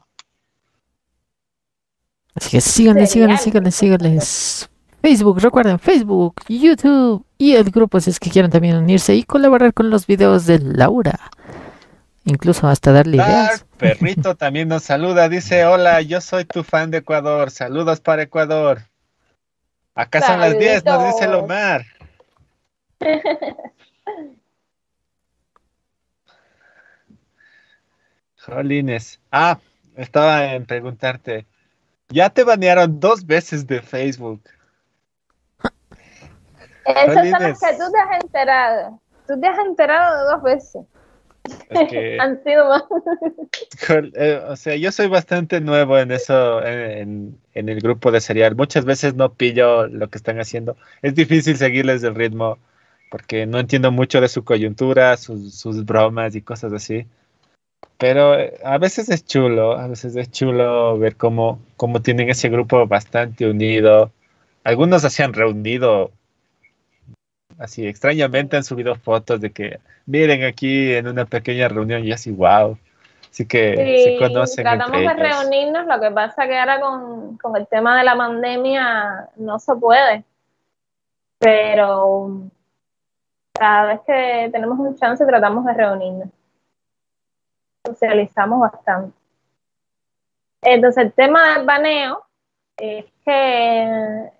Así 2.35 2.51
que 2.51 2.61
síganle, 2.61 3.07
síganle, 3.07 3.37
síganle, 3.37 3.71
síganle. 3.71 4.19
Facebook, 5.01 5.39
recuerden, 5.39 5.79
Facebook, 5.79 6.35
YouTube 6.47 7.25
y 7.37 7.55
el 7.55 7.69
grupo 7.71 7.99
si 7.99 8.09
es 8.09 8.19
que 8.19 8.29
quieren 8.29 8.51
también 8.51 8.77
unirse 8.77 9.15
y 9.15 9.23
colaborar 9.23 9.73
con 9.73 9.89
los 9.89 10.05
videos 10.05 10.45
de 10.45 10.59
Laura. 10.59 11.19
Incluso 12.27 12.67
hasta 12.67 12.91
darle 12.91 13.17
ideas. 13.17 13.65
Perrito 13.77 14.35
también 14.35 14.67
nos 14.67 14.83
saluda, 14.83 15.29
dice, 15.29 15.65
hola, 15.65 16.01
yo 16.01 16.19
soy 16.19 16.43
tu 16.43 16.61
fan 16.63 16.91
de 16.91 16.97
Ecuador, 16.97 17.51
saludos 17.51 18.01
para 18.01 18.23
Ecuador. 18.23 18.81
Acá 19.95 20.19
son 20.21 20.41
las 20.41 20.59
10, 20.59 20.83
nos 20.83 21.05
dice 21.05 21.27
Lomar. 21.27 21.85
Jolines. 28.35 29.21
Ah, 29.31 29.57
estaba 29.95 30.53
en 30.53 30.65
preguntarte. 30.65 31.45
Ya 32.09 32.29
te 32.29 32.43
banearon 32.43 32.99
dos 32.99 33.25
veces 33.25 33.65
de 33.67 33.81
Facebook. 33.81 34.41
Esas 36.85 37.29
son 37.29 37.41
las 37.41 37.59
que 37.59 37.73
tú 37.77 37.91
te 37.91 37.99
has 37.99 38.23
enterado. 38.23 39.01
Tú 39.27 39.39
te 39.39 39.47
has 39.47 39.59
enterado 39.59 40.29
dos 40.31 40.43
veces. 40.43 40.85
Han 42.19 42.43
sido 42.43 42.67
más. 42.69 42.83
Eh, 44.15 44.41
o 44.47 44.55
sea, 44.55 44.75
yo 44.75 44.91
soy 44.91 45.07
bastante 45.07 45.61
nuevo 45.61 45.97
en 45.97 46.11
eso, 46.11 46.63
en, 46.65 47.39
el 47.53 47.81
grupo 47.81 48.11
de 48.11 48.21
serial. 48.21 48.55
Muchas 48.55 48.85
veces 48.85 49.15
no 49.15 49.33
pillo 49.33 49.87
lo 49.87 50.09
que 50.09 50.17
están 50.17 50.39
haciendo. 50.39 50.75
Es 51.01 51.15
difícil 51.15 51.57
seguirles 51.57 52.03
el 52.03 52.15
ritmo 52.15 52.57
porque 53.09 53.45
no 53.45 53.59
entiendo 53.59 53.91
mucho 53.91 54.19
de 54.19 54.27
su 54.27 54.43
coyuntura, 54.43 55.15
sus, 55.17 55.85
bromas 55.85 56.35
y 56.35 56.41
cosas 56.41 56.73
así. 56.73 57.07
Pero 57.97 58.37
eh, 58.39 58.59
a 58.63 58.77
veces 58.77 59.09
es 59.09 59.25
chulo, 59.25 59.77
a 59.77 59.87
veces 59.87 60.15
es 60.15 60.29
chulo 60.31 60.97
ver 60.99 61.15
cómo, 61.15 61.61
cómo 61.77 62.01
tienen 62.01 62.29
ese 62.29 62.49
grupo 62.49 62.87
bastante 62.87 63.49
unido. 63.49 64.11
Algunos 64.63 65.01
se 65.01 65.23
han 65.23 65.33
reunido 65.33 66.11
así 67.59 67.87
extrañamente 67.87 68.57
han 68.57 68.63
subido 68.63 68.95
fotos 68.95 69.41
de 69.41 69.51
que 69.51 69.79
miren 70.05 70.43
aquí 70.43 70.93
en 70.93 71.07
una 71.07 71.25
pequeña 71.25 71.67
reunión 71.67 72.05
y 72.05 72.11
así 72.11 72.31
wow. 72.31 72.77
Así 73.29 73.45
que 73.45 74.03
se 74.03 74.17
conocen. 74.17 74.63
Tratamos 74.63 74.99
de 74.99 75.13
reunirnos, 75.13 75.85
lo 75.85 75.99
que 75.99 76.11
pasa 76.11 76.47
que 76.47 76.57
ahora 76.57 76.79
con, 76.79 77.37
con 77.37 77.55
el 77.55 77.67
tema 77.67 77.97
de 77.97 78.03
la 78.03 78.15
pandemia 78.15 79.29
no 79.35 79.59
se 79.59 79.75
puede. 79.75 80.23
Pero 81.37 82.49
cada 83.53 83.85
vez 83.87 83.99
que 84.07 84.49
tenemos 84.51 84.79
un 84.79 84.95
chance 84.95 85.25
tratamos 85.25 85.65
de 85.65 85.73
reunirnos. 85.73 86.29
Socializamos 87.85 88.59
bastante. 88.59 89.15
Entonces 90.61 91.05
el 91.05 91.13
tema 91.13 91.53
del 91.53 91.65
baneo 91.65 92.23
es 92.77 93.05
que 93.23 94.31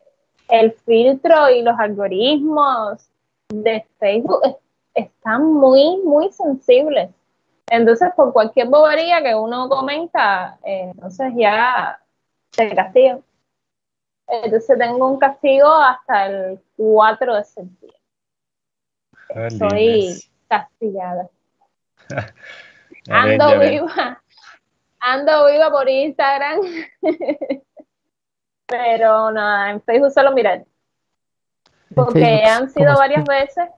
el 0.49 0.73
filtro 0.73 1.49
y 1.49 1.61
los 1.61 1.77
algoritmos 1.79 3.09
de 3.49 3.85
Facebook 3.99 4.41
están 4.93 5.53
muy, 5.53 5.97
muy 6.03 6.31
sensibles. 6.31 7.09
Entonces, 7.69 8.09
por 8.15 8.31
cualquier 8.33 8.67
bobería 8.67 9.21
que 9.21 9.35
uno 9.35 9.67
comenta, 9.67 10.57
eh, 10.63 10.91
entonces 10.93 11.33
ya 11.35 11.99
se 12.51 12.73
castiga. 12.73 13.19
Entonces 14.27 14.77
tengo 14.77 15.07
un 15.09 15.19
castigo 15.19 15.67
hasta 15.67 16.27
el 16.27 16.59
4 16.75 17.35
de 17.35 17.43
septiembre. 17.43 17.97
Soy 19.57 20.23
castigada. 20.47 21.29
Ando 23.09 23.59
viva. 23.59 24.21
Ando 24.99 25.45
viva 25.47 25.71
por 25.71 25.89
Instagram. 25.89 26.59
Pero 28.67 29.31
nada, 29.31 29.71
en 29.71 29.81
Facebook 29.81 30.11
solo 30.11 30.33
mirar. 30.33 30.65
Porque 31.95 32.43
han 32.43 32.69
sido 32.69 32.95
varias 32.95 33.23
veces, 33.23 33.69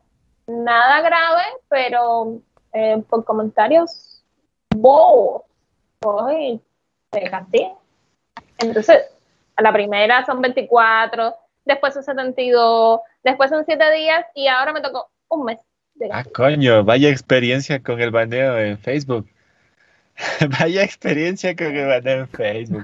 nada 0.47 1.01
grave, 1.01 1.43
pero 1.69 2.41
eh, 2.73 3.01
por 3.07 3.23
comentarios 3.23 4.23
bobos, 4.75 5.43
hoy 6.03 6.59
se 7.11 7.21
castiga. 7.29 7.73
Entonces, 8.57 9.05
a 9.55 9.61
la 9.61 9.71
primera 9.71 10.25
son 10.25 10.41
24, 10.41 11.35
después 11.65 11.93
son 11.93 12.03
72, 12.03 12.99
después 13.23 13.49
son 13.49 13.63
7 13.65 13.91
días 13.91 14.25
y 14.35 14.47
ahora 14.47 14.73
me 14.73 14.81
tocó 14.81 15.09
un 15.29 15.45
mes. 15.45 15.59
ah, 16.11 16.23
coño, 16.33 16.83
vaya 16.83 17.09
experiencia 17.09 17.81
con 17.81 18.01
el 18.01 18.11
baneo 18.11 18.57
en 18.57 18.77
Facebook. 18.77 19.29
vaya 20.59 20.83
experiencia 20.83 21.55
con 21.55 21.75
el 21.75 21.87
baneo 21.87 22.19
en 22.21 22.27
Facebook. 22.27 22.83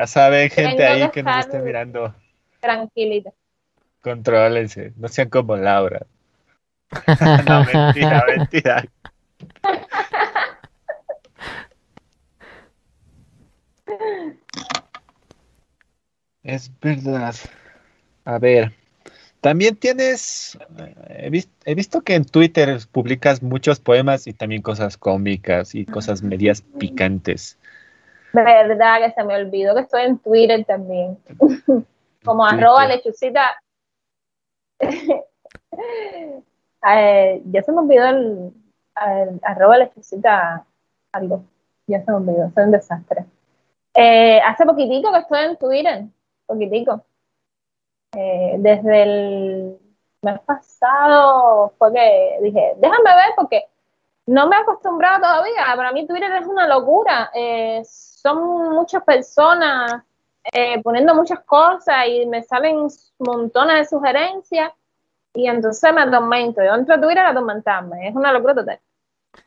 Ya 0.00 0.06
saben, 0.06 0.48
gente 0.48 0.82
ahí 0.82 1.10
que, 1.10 1.22
nos 1.22 1.40
esté 1.40 1.58
mirando. 1.58 2.14
Tranquilita. 2.58 3.32
Contrólense, 4.00 4.94
no 4.96 5.08
sean 5.08 5.28
como 5.28 5.58
Laura. 5.58 6.06
no, 7.46 7.64
mentira, 7.66 8.24
mentira. 8.26 8.84
Es 16.44 16.72
verdad. 16.80 17.34
A 18.24 18.38
ver, 18.38 18.72
también 19.42 19.76
tienes, 19.76 20.58
he, 21.10 21.74
visto 21.74 22.00
que 22.00 22.14
en 22.14 22.24
Twitter 22.24 22.78
publicas 22.90 23.42
muchos 23.42 23.80
poemas 23.80 24.26
y 24.26 24.32
también 24.32 24.62
cosas 24.62 24.96
cómicas 24.96 25.74
y 25.74 25.84
cosas 25.84 26.22
medias 26.22 26.62
picantes. 26.78 27.58
Verdad 28.32 29.00
que 29.00 29.12
se 29.12 29.24
me 29.24 29.36
olvidó 29.36 29.74
que 29.74 29.82
estoy 29.82 30.02
en 30.02 30.18
Twitter 30.18 30.64
también. 30.64 31.18
Como 32.24 32.44
arroba 32.44 32.86
lechucita. 32.86 33.60
eh, 34.80 35.24
ya 37.44 37.62
se 37.62 37.72
me 37.72 37.80
olvidó 37.80 38.06
el, 38.06 38.52
arroba 39.42 39.78
lechucita 39.78 40.64
algo. 41.12 41.44
Ya 41.86 42.04
se 42.04 42.10
me 42.10 42.18
olvidó, 42.18 42.50
soy 42.54 42.64
un 42.64 42.70
desastre. 42.70 43.24
Eh, 43.94 44.40
hace 44.40 44.64
poquitico 44.64 45.12
que 45.12 45.18
estoy 45.18 45.40
en 45.40 45.56
Twitter, 45.56 46.04
poquitico. 46.46 47.04
Eh, 48.12 48.56
desde 48.58 49.02
el 49.02 49.78
mes 50.22 50.40
pasado 50.40 51.72
fue 51.78 51.92
que 51.92 52.38
dije, 52.42 52.74
déjame 52.76 53.14
ver 53.14 53.32
porque 53.36 53.69
no 54.30 54.46
me 54.46 54.54
he 54.54 54.60
acostumbrado 54.60 55.22
todavía. 55.22 55.74
Para 55.74 55.90
mí 55.90 56.06
Twitter 56.06 56.30
es 56.32 56.46
una 56.46 56.68
locura. 56.68 57.32
Eh, 57.34 57.82
son 57.84 58.70
muchas 58.70 59.02
personas 59.02 60.04
eh, 60.52 60.80
poniendo 60.84 61.16
muchas 61.16 61.40
cosas 61.40 62.06
y 62.06 62.26
me 62.26 62.40
salen 62.44 62.86
montones 63.18 63.76
de 63.76 63.84
sugerencias 63.86 64.72
y 65.34 65.48
entonces 65.48 65.92
me 65.92 66.02
atormento. 66.02 66.62
Yo 66.62 66.74
entro 66.76 66.94
a 66.94 67.00
Twitter 67.00 67.18
a 67.18 67.30
atormentarme. 67.30 68.06
Es 68.06 68.14
una 68.14 68.32
locura 68.32 68.54
total. 68.54 68.78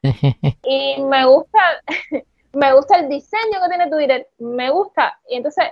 y 0.64 1.02
me 1.02 1.26
gusta, 1.28 1.60
me 2.52 2.74
gusta 2.74 3.00
el 3.00 3.08
diseño 3.08 3.62
que 3.64 3.70
tiene 3.70 3.90
Twitter. 3.90 4.28
Me 4.40 4.70
gusta. 4.70 5.18
Y 5.30 5.38
entonces 5.38 5.64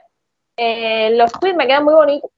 eh, 0.56 1.10
los 1.18 1.34
tweets 1.34 1.58
me 1.58 1.68
quedan 1.68 1.84
muy 1.84 1.96
bonitos. 1.96 2.32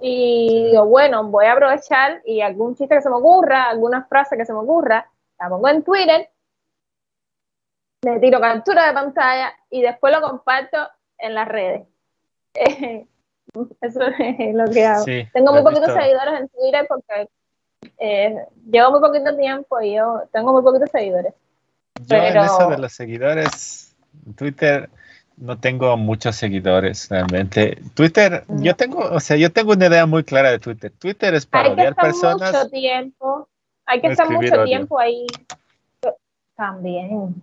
Y 0.00 0.70
digo, 0.70 0.86
bueno, 0.86 1.24
voy 1.24 1.46
a 1.46 1.52
aprovechar 1.52 2.20
y 2.24 2.40
algún 2.40 2.74
chiste 2.74 2.96
que 2.96 3.02
se 3.02 3.08
me 3.08 3.16
ocurra, 3.16 3.70
alguna 3.70 4.04
frase 4.04 4.36
que 4.36 4.44
se 4.44 4.52
me 4.52 4.58
ocurra, 4.58 5.08
la 5.38 5.48
pongo 5.48 5.68
en 5.68 5.82
Twitter, 5.82 6.28
le 8.02 8.20
tiro 8.20 8.40
captura 8.40 8.86
de 8.86 8.92
pantalla 8.92 9.52
y 9.70 9.82
después 9.82 10.12
lo 10.12 10.20
comparto 10.20 10.78
en 11.18 11.34
las 11.34 11.48
redes. 11.48 11.86
Eso 13.80 14.00
es 14.18 14.54
lo 14.54 14.64
que 14.72 14.84
hago. 14.84 15.04
tengo 15.32 15.52
muy 15.52 15.62
poquitos 15.62 15.92
seguidores 15.92 16.40
en 16.40 16.48
Twitter 16.48 16.86
porque 16.88 17.28
eh, 17.98 18.36
llevo 18.68 18.90
muy 18.90 19.00
poquito 19.00 19.36
tiempo 19.36 19.80
y 19.80 19.94
yo 19.94 20.22
tengo 20.32 20.52
muy 20.52 20.62
poquitos 20.62 20.90
seguidores. 20.90 21.34
Yo 22.06 22.16
en 22.16 22.36
eso 22.36 22.68
de 22.68 22.78
los 22.78 22.92
seguidores, 22.92 23.94
Twitter 24.36 24.90
no 25.36 25.58
tengo 25.58 25.96
muchos 25.96 26.36
seguidores 26.36 27.08
realmente. 27.08 27.78
Twitter, 27.94 28.44
yo 28.48 28.72
mm. 28.72 28.76
tengo, 28.76 28.98
o 29.00 29.20
sea, 29.20 29.36
yo 29.36 29.50
tengo 29.52 29.72
una 29.72 29.86
idea 29.86 30.06
muy 30.06 30.24
clara 30.24 30.50
de 30.50 30.58
Twitter. 30.58 30.92
Twitter 30.98 31.34
es 31.34 31.46
para 31.46 31.70
odiar 31.70 31.94
personas. 31.94 32.52
Mucho 32.52 32.68
tiempo, 32.70 33.48
hay 33.86 34.00
que 34.00 34.08
estar 34.08 34.30
mucho 34.30 34.64
tiempo 34.64 34.98
ahí. 34.98 35.26
También. 36.56 37.34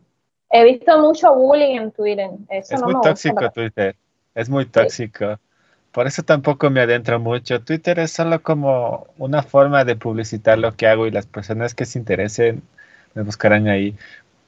He 0.49 0.63
visto 0.63 0.99
mucho 0.99 1.33
bullying 1.33 1.77
en 1.77 1.91
Twitter. 1.91 2.29
es 2.49 2.81
muy 2.81 2.93
tóxico 3.01 3.49
Twitter. 3.51 3.95
Es 4.33 4.49
muy 4.49 4.65
tóxico. 4.65 5.39
Por 5.91 6.07
eso 6.07 6.23
tampoco 6.23 6.69
me 6.69 6.81
adentro 6.81 7.19
mucho. 7.19 7.61
Twitter 7.61 7.99
es 7.99 8.11
solo 8.11 8.41
como 8.41 9.07
una 9.17 9.43
forma 9.43 9.83
de 9.83 9.97
publicitar 9.97 10.57
lo 10.57 10.73
que 10.75 10.87
hago 10.87 11.05
y 11.05 11.11
las 11.11 11.25
personas 11.25 11.75
que 11.75 11.85
se 11.85 11.99
interesen 11.99 12.63
me 13.13 13.23
buscarán 13.23 13.67
ahí. 13.67 13.97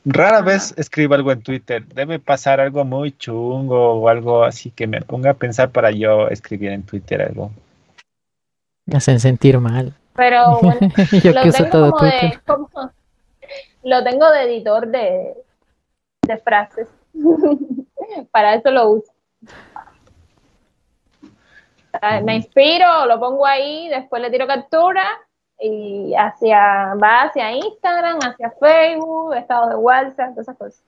Rara 0.06 0.42
vez 0.42 0.74
escribo 0.78 1.16
algo 1.16 1.32
en 1.32 1.42
Twitter. 1.42 1.86
Debe 1.86 2.20
pasar 2.20 2.60
algo 2.60 2.84
muy 2.84 3.12
chungo 3.18 3.94
o 3.94 4.10
algo 4.10 4.44
así 4.44 4.70
que 4.72 4.86
me 4.86 5.02
ponga 5.02 5.32
a 5.32 5.36
pensar 5.36 5.72
para 5.72 5.92
yo 5.92 6.28
escribir 6.28 6.72
en 6.72 6.84
Twitter 6.84 7.22
algo. 7.22 7.52
Me 8.86 8.98
hacen 8.98 9.20
sentir 9.20 9.58
mal. 9.60 9.94
Pero 10.16 10.60
bueno, 10.62 10.80
yo 11.24 11.32
lo 11.32 11.42
tengo 11.42 11.70
todo 11.70 11.92
como 11.92 12.06
De, 12.06 12.40
lo 13.84 14.04
tengo 14.04 14.30
de 14.30 14.44
editor 14.44 14.88
de, 14.88 15.34
de 16.28 16.38
frases. 16.38 16.88
para 18.32 18.56
eso 18.56 18.72
lo 18.72 18.90
uso. 18.90 19.14
Me 22.24 22.36
inspiro, 22.36 23.06
lo 23.06 23.20
pongo 23.20 23.46
ahí, 23.46 23.88
después 23.88 24.22
le 24.22 24.32
tiro 24.32 24.48
captura 24.48 25.06
y 25.64 26.14
hacia, 26.16 26.94
va 26.96 27.24
hacia 27.24 27.54
Instagram, 27.54 28.20
hacia 28.22 28.52
Facebook, 28.60 29.34
estados 29.34 29.70
de 29.70 29.76
WhatsApp, 29.76 30.32
todas 30.32 30.40
esas 30.40 30.58
cosas. 30.58 30.84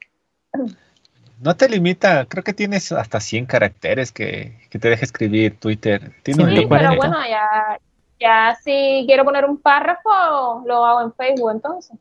No 1.42 1.56
te 1.56 1.70
limita, 1.70 2.26
creo 2.26 2.44
que 2.44 2.54
tienes 2.54 2.92
hasta 2.92 3.22
100 3.22 3.46
caracteres 3.46 4.12
que, 4.12 4.58
te 4.70 4.90
deja 4.90 5.06
escribir 5.06 5.58
Twitter. 5.60 6.12
sí, 6.26 6.34
pero 6.36 6.96
bueno, 6.96 7.18
ya, 7.30 7.80
ya 8.20 8.58
si 8.62 9.06
quiero 9.08 9.24
poner 9.24 9.46
un 9.46 9.58
párrafo, 9.58 10.64
lo 10.66 10.84
hago 10.86 11.02
en 11.02 11.14
Facebook 11.14 11.52
entonces. 11.52 11.98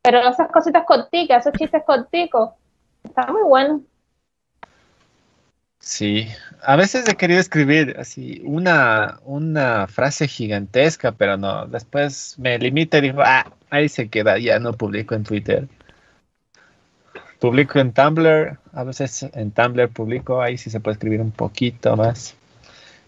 Pero 0.00 0.20
esas 0.20 0.50
cositas 0.50 0.84
corticas, 0.86 1.46
esos 1.46 1.58
chistes 1.58 1.82
corticos, 1.84 2.50
está 3.04 3.26
muy 3.26 3.42
bueno. 3.42 3.82
Sí, 5.88 6.28
a 6.62 6.76
veces 6.76 7.08
he 7.08 7.16
querido 7.16 7.40
escribir 7.40 7.96
así 7.98 8.42
una, 8.44 9.20
una 9.24 9.86
frase 9.86 10.28
gigantesca, 10.28 11.12
pero 11.12 11.38
no, 11.38 11.66
después 11.66 12.38
me 12.38 12.58
limita 12.58 12.98
y 12.98 13.00
digo, 13.00 13.22
ah, 13.24 13.50
ahí 13.70 13.88
se 13.88 14.10
queda, 14.10 14.38
ya 14.38 14.58
no 14.58 14.74
publico 14.74 15.14
en 15.14 15.24
Twitter. 15.24 15.66
Publico 17.40 17.78
en 17.78 17.92
Tumblr, 17.94 18.58
a 18.70 18.84
veces 18.84 19.22
en 19.32 19.50
Tumblr 19.50 19.88
publico, 19.88 20.42
ahí 20.42 20.58
sí 20.58 20.68
se 20.68 20.78
puede 20.78 20.92
escribir 20.96 21.22
un 21.22 21.32
poquito 21.32 21.96
más. 21.96 22.36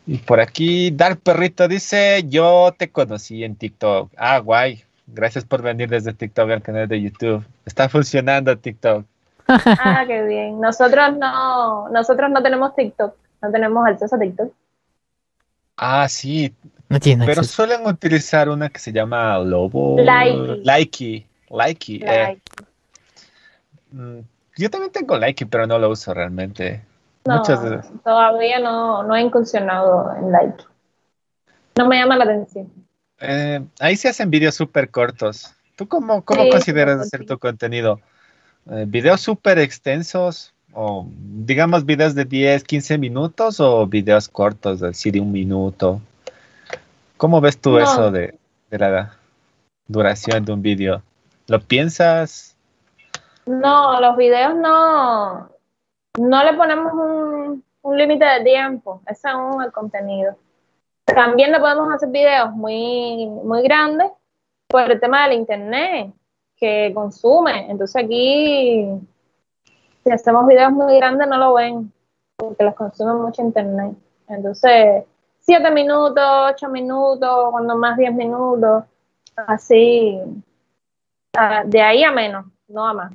Y 0.06 0.16
por 0.16 0.40
aquí, 0.40 0.90
Dark 0.90 1.20
Perrito 1.20 1.68
dice, 1.68 2.24
yo 2.28 2.74
te 2.78 2.90
conocí 2.90 3.44
en 3.44 3.56
TikTok. 3.56 4.10
Ah, 4.16 4.38
guay, 4.38 4.84
Gracias 5.06 5.44
por 5.44 5.60
venir 5.62 5.88
desde 5.88 6.12
TikTok 6.14 6.50
al 6.50 6.62
canal 6.62 6.88
de 6.88 7.02
YouTube. 7.02 7.44
Está 7.66 7.88
funcionando 7.88 8.56
TikTok. 8.56 9.04
Ah, 9.66 10.04
qué 10.06 10.22
bien. 10.22 10.60
Nosotros 10.60 11.16
no, 11.16 11.88
nosotros 11.90 12.30
no 12.30 12.42
tenemos 12.42 12.74
TikTok, 12.74 13.14
no 13.42 13.50
tenemos 13.50 13.86
acceso 13.86 14.16
a 14.16 14.18
TikTok. 14.18 14.52
Ah, 15.76 16.08
sí, 16.08 16.54
No 16.88 17.00
tiene 17.00 17.24
pero 17.26 17.40
acceso. 17.40 17.54
suelen 17.56 17.86
utilizar 17.86 18.48
una 18.48 18.68
que 18.68 18.78
se 18.78 18.92
llama 18.92 19.38
Lobo. 19.38 19.96
Likey. 19.98 20.62
Likey. 20.64 21.26
Likey, 21.48 21.96
eh. 22.02 22.06
Like. 22.06 22.42
Mm, 23.92 24.20
Yo 24.56 24.70
también 24.70 24.92
tengo 24.92 25.16
Likey, 25.16 25.46
pero 25.48 25.66
no 25.66 25.78
lo 25.78 25.88
uso 25.90 26.12
realmente. 26.12 26.82
No, 27.24 27.38
Muchas 27.38 27.62
de- 27.62 27.80
todavía 28.04 28.58
no, 28.60 29.02
no 29.02 29.16
he 29.16 29.20
incursionado 29.20 30.14
en 30.16 30.32
like. 30.32 30.64
No 31.76 31.86
me 31.86 31.96
llama 31.98 32.16
la 32.16 32.24
atención. 32.24 32.70
Eh, 33.20 33.62
ahí 33.78 33.96
se 33.96 34.08
hacen 34.08 34.30
videos 34.30 34.54
súper 34.54 34.90
cortos. 34.90 35.54
¿Tú 35.76 35.86
cómo, 35.88 36.22
cómo 36.24 36.42
Sí, 36.44 36.50
consideras 36.50 37.00
hacer 37.00 37.24
tu 37.26 37.38
contenido? 37.38 38.00
Eh, 38.68 38.84
¿Videos 38.86 39.20
súper 39.20 39.58
extensos? 39.58 40.52
O 40.72 41.06
digamos 41.08 41.84
videos 41.84 42.14
de 42.14 42.24
10, 42.24 42.62
15 42.62 42.98
minutos 42.98 43.58
o 43.58 43.86
videos 43.86 44.28
cortos, 44.28 44.82
así 44.82 45.10
de 45.10 45.20
un 45.20 45.32
minuto? 45.32 46.00
¿Cómo 47.16 47.40
ves 47.40 47.58
tú 47.60 47.72
No. 47.72 47.80
eso 47.80 48.10
de, 48.10 48.38
de 48.70 48.78
la 48.78 49.16
duración 49.86 50.44
de 50.44 50.52
un 50.52 50.62
video? 50.62 51.02
¿Lo 51.48 51.60
piensas? 51.60 52.56
No, 53.46 54.00
los 54.00 54.16
videos 54.16 54.54
no, 54.54 55.50
no 56.18 56.44
le 56.44 56.54
ponemos 56.54 56.92
un, 56.92 57.64
un 57.82 57.98
límite 57.98 58.24
de 58.24 58.44
tiempo, 58.44 59.02
es 59.08 59.20
según 59.20 59.62
el 59.64 59.72
contenido. 59.72 60.36
También 61.04 61.50
le 61.50 61.58
podemos 61.58 61.92
hacer 61.92 62.10
videos 62.10 62.52
muy, 62.52 63.26
muy 63.26 63.62
grandes 63.64 64.12
por 64.68 64.88
el 64.88 65.00
tema 65.00 65.26
del 65.26 65.38
internet 65.38 66.12
que 66.60 66.92
consume. 66.94 67.70
Entonces 67.70 68.04
aquí, 68.04 68.86
si 70.04 70.10
hacemos 70.10 70.46
videos 70.46 70.72
muy 70.72 70.96
grandes 70.96 71.26
no 71.28 71.38
lo 71.38 71.54
ven 71.54 71.92
porque 72.36 72.64
los 72.64 72.74
consume 72.74 73.14
mucho 73.14 73.42
internet. 73.42 73.96
Entonces, 74.28 75.04
siete 75.40 75.70
minutos, 75.70 76.24
ocho 76.50 76.68
minutos, 76.68 77.50
cuando 77.50 77.76
más 77.76 77.96
diez 77.96 78.14
minutos, 78.14 78.84
así, 79.36 80.18
ah, 81.36 81.62
de 81.64 81.82
ahí 81.82 82.04
a 82.04 82.12
menos, 82.12 82.46
no 82.68 82.86
a 82.86 82.94
más. 82.94 83.12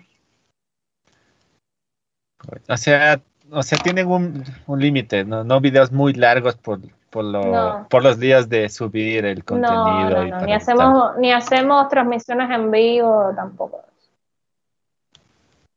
O 2.70 2.78
sea, 2.78 3.22
o 3.52 3.64
sea 3.64 3.78
tienen 3.80 4.08
un, 4.08 4.44
un 4.68 4.80
límite, 4.80 5.24
¿no? 5.24 5.44
No 5.44 5.60
videos 5.60 5.92
muy 5.92 6.14
largos 6.14 6.56
por, 6.56 6.80
por, 7.16 7.24
lo- 7.24 7.46
No. 7.46 7.88
por 7.90 8.04
los 8.04 8.20
días 8.20 8.50
de 8.50 8.68
subir 8.68 9.24
el 9.26 9.46
contenido. 9.46 9.84
No, 9.86 10.10
no, 10.10 10.24
y 10.24 10.30
no, 10.32 10.32
para 10.36 10.46
ni 10.46 10.54
hacemos, 10.54 11.18
ni 11.18 11.32
hacemos 11.32 11.88
transmisiones 11.88 12.50
en 12.52 12.70
vivo 12.70 13.32
tampoco. 13.34 13.82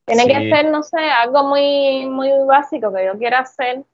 Tiene 0.05 0.23
Sí. 0.25 0.29
que 0.29 0.51
ser, 0.51 0.71
no 0.73 0.83
sé, 0.83 0.99
algo 0.99 1.45
muy, 1.45 2.07
muy 2.07 2.31
básico 2.45 2.93
que 2.93 3.07
yo 3.07 3.17
quiera 3.17 3.39
hacer 3.39 3.85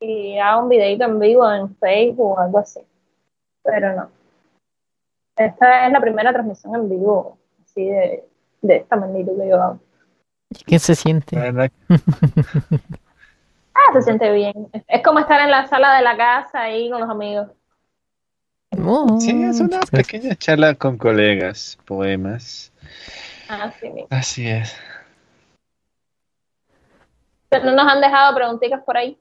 y 0.00 0.38
haga 0.38 0.58
un 0.62 0.68
videito 0.68 1.04
en 1.04 1.18
vivo 1.18 1.50
en 1.52 1.74
Facebook 1.76 2.36
o 2.36 2.38
algo 2.38 2.58
así. 2.60 2.80
Pero 3.64 3.96
no. 3.96 4.08
Esta 5.36 5.86
es 5.86 5.92
la 5.92 6.00
primera 6.00 6.32
transmisión 6.32 6.76
en 6.76 6.88
vivo, 6.88 7.38
así 7.64 7.86
de, 7.86 8.24
de 8.62 8.76
esta 8.76 8.94
magnitud 8.94 9.36
que 9.36 9.48
yo 9.48 9.60
hago. 9.60 9.80
¿Y 10.50 10.64
¿Qué 10.64 10.78
se 10.78 10.94
siente? 10.94 11.36
Ah, 13.78 13.92
se 13.92 14.02
siente 14.02 14.32
bien. 14.32 14.68
Es- 14.88 15.02
como 15.02 15.18
estar 15.20 15.40
en 15.40 15.50
la 15.50 15.66
sala 15.68 15.94
de 15.96 16.02
la 16.02 16.16
casa 16.16 16.62
ahí 16.62 16.90
con 16.90 17.00
los 17.00 17.08
amigos. 17.10 17.48
Oh, 18.84 19.18
Sí, 19.20 19.42
es 19.42 19.60
una 19.60 19.80
pequeña 19.80 20.34
charla 20.36 20.74
con 20.74 20.98
colegas, 20.98 21.78
poemas. 21.84 22.72
Así 23.48 23.88
mismo. 23.88 24.06
Así 24.10 24.46
es. 24.48 24.76
No 27.50 27.72
nos 27.72 27.86
han 27.90 28.00
dejado 28.00 28.34
preguntitas 28.34 28.82
por 28.84 28.96
ahí. 28.96 29.18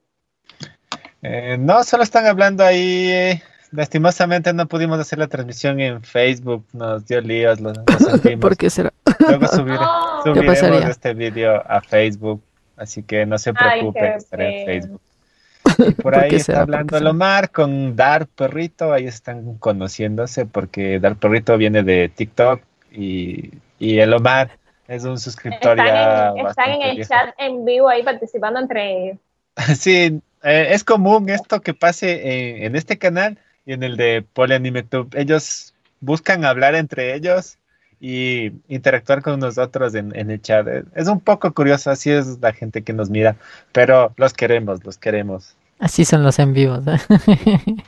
Eh, 1.21 1.57
no, 1.57 1.83
solo 1.83 2.03
están 2.03 2.25
hablando 2.27 2.63
ahí. 2.63 3.09
eh, 3.09 3.43
lastimosamente 3.71 4.53
no 4.53 4.67
pudimos 4.67 4.99
hacer 4.99 5.19
la 5.19 5.27
transmisión 5.27 5.79
en 5.79 6.01
Facebook, 6.03 6.65
nos 6.73 7.05
dio 7.05 7.21
líos, 7.21 7.59
lo, 7.61 7.71
lo 7.73 7.83
sentimos. 7.99 8.41
¿Por 8.41 8.57
qué 8.57 8.69
será? 8.69 8.91
Luego 9.19 9.45
subir-. 9.47 9.79
¿Qué 10.23 10.29
subiremos 10.29 10.59
pasaría? 10.59 10.87
este 10.89 11.13
video 11.13 11.63
a 11.67 11.81
Facebook, 11.81 12.43
así 12.77 13.03
que 13.03 13.25
no 13.25 13.37
se 13.39 13.53
Ay, 13.55 13.81
preocupen, 13.81 14.13
qué 14.13 14.17
estará 14.17 14.51
en. 14.51 14.65
Facebook. 14.65 15.01
Y 15.81 15.95
por 15.95 16.15
¿Por 16.17 16.17
ahí 16.17 16.37
está 16.37 16.39
será? 16.39 16.67
¿Por 16.67 16.85
qué 16.85 16.87
hablando 16.87 16.97
será? 16.97 17.07
el 17.11 17.15
Omar 17.15 17.51
con 17.51 17.95
Dar 17.95 18.27
Perrito, 18.27 18.93
ahí 18.93 19.07
están 19.07 19.57
conociéndose 19.57 20.45
porque 20.45 20.99
Dar 20.99 21.17
Perrito 21.17 21.57
viene 21.57 21.83
de 21.83 22.09
TikTok 22.09 22.61
y, 22.91 23.51
y 23.79 23.99
el 23.99 24.13
Omar 24.13 24.59
es 24.87 25.03
un 25.05 25.19
suscriptor 25.19 25.79
Están, 25.79 25.85
ya 25.85 26.33
en, 26.35 26.47
están 26.47 26.71
en 26.71 26.81
el 26.83 26.95
viejo. 26.95 27.09
chat 27.09 27.35
en 27.37 27.65
vivo 27.65 27.89
ahí 27.89 28.03
participando 28.03 28.59
entre 28.59 29.09
ellos. 29.09 29.17
Sí, 29.77 30.21
eh, 30.43 30.67
es 30.71 30.83
común 30.83 31.29
esto 31.29 31.61
que 31.61 31.73
pase 31.73 32.57
en, 32.57 32.63
en 32.65 32.75
este 32.75 32.97
canal 32.97 33.39
y 33.65 33.73
en 33.73 33.83
el 33.83 33.97
de 33.97 34.23
PolyAnimeTube. 34.33 35.15
Ellos 35.17 35.73
buscan 35.99 36.45
hablar 36.45 36.75
entre 36.75 37.15
ellos 37.15 37.57
y 37.99 38.51
interactuar 38.67 39.21
con 39.21 39.39
nosotros 39.39 39.95
en, 39.95 40.15
en 40.15 40.31
el 40.31 40.41
chat. 40.41 40.67
Eh, 40.67 40.83
Es 40.95 41.07
un 41.07 41.19
poco 41.19 41.53
curioso, 41.53 41.89
así 41.91 42.11
es 42.11 42.39
la 42.39 42.53
gente 42.53 42.83
que 42.83 42.93
nos 42.93 43.09
mira, 43.09 43.37
pero 43.71 44.13
los 44.17 44.33
queremos, 44.33 44.83
los 44.83 44.97
queremos. 44.97 45.55
Así 45.79 46.05
son 46.05 46.23
los 46.23 46.39
en 46.39 46.53
vivos. 46.53 46.83
¿eh? 46.87 46.97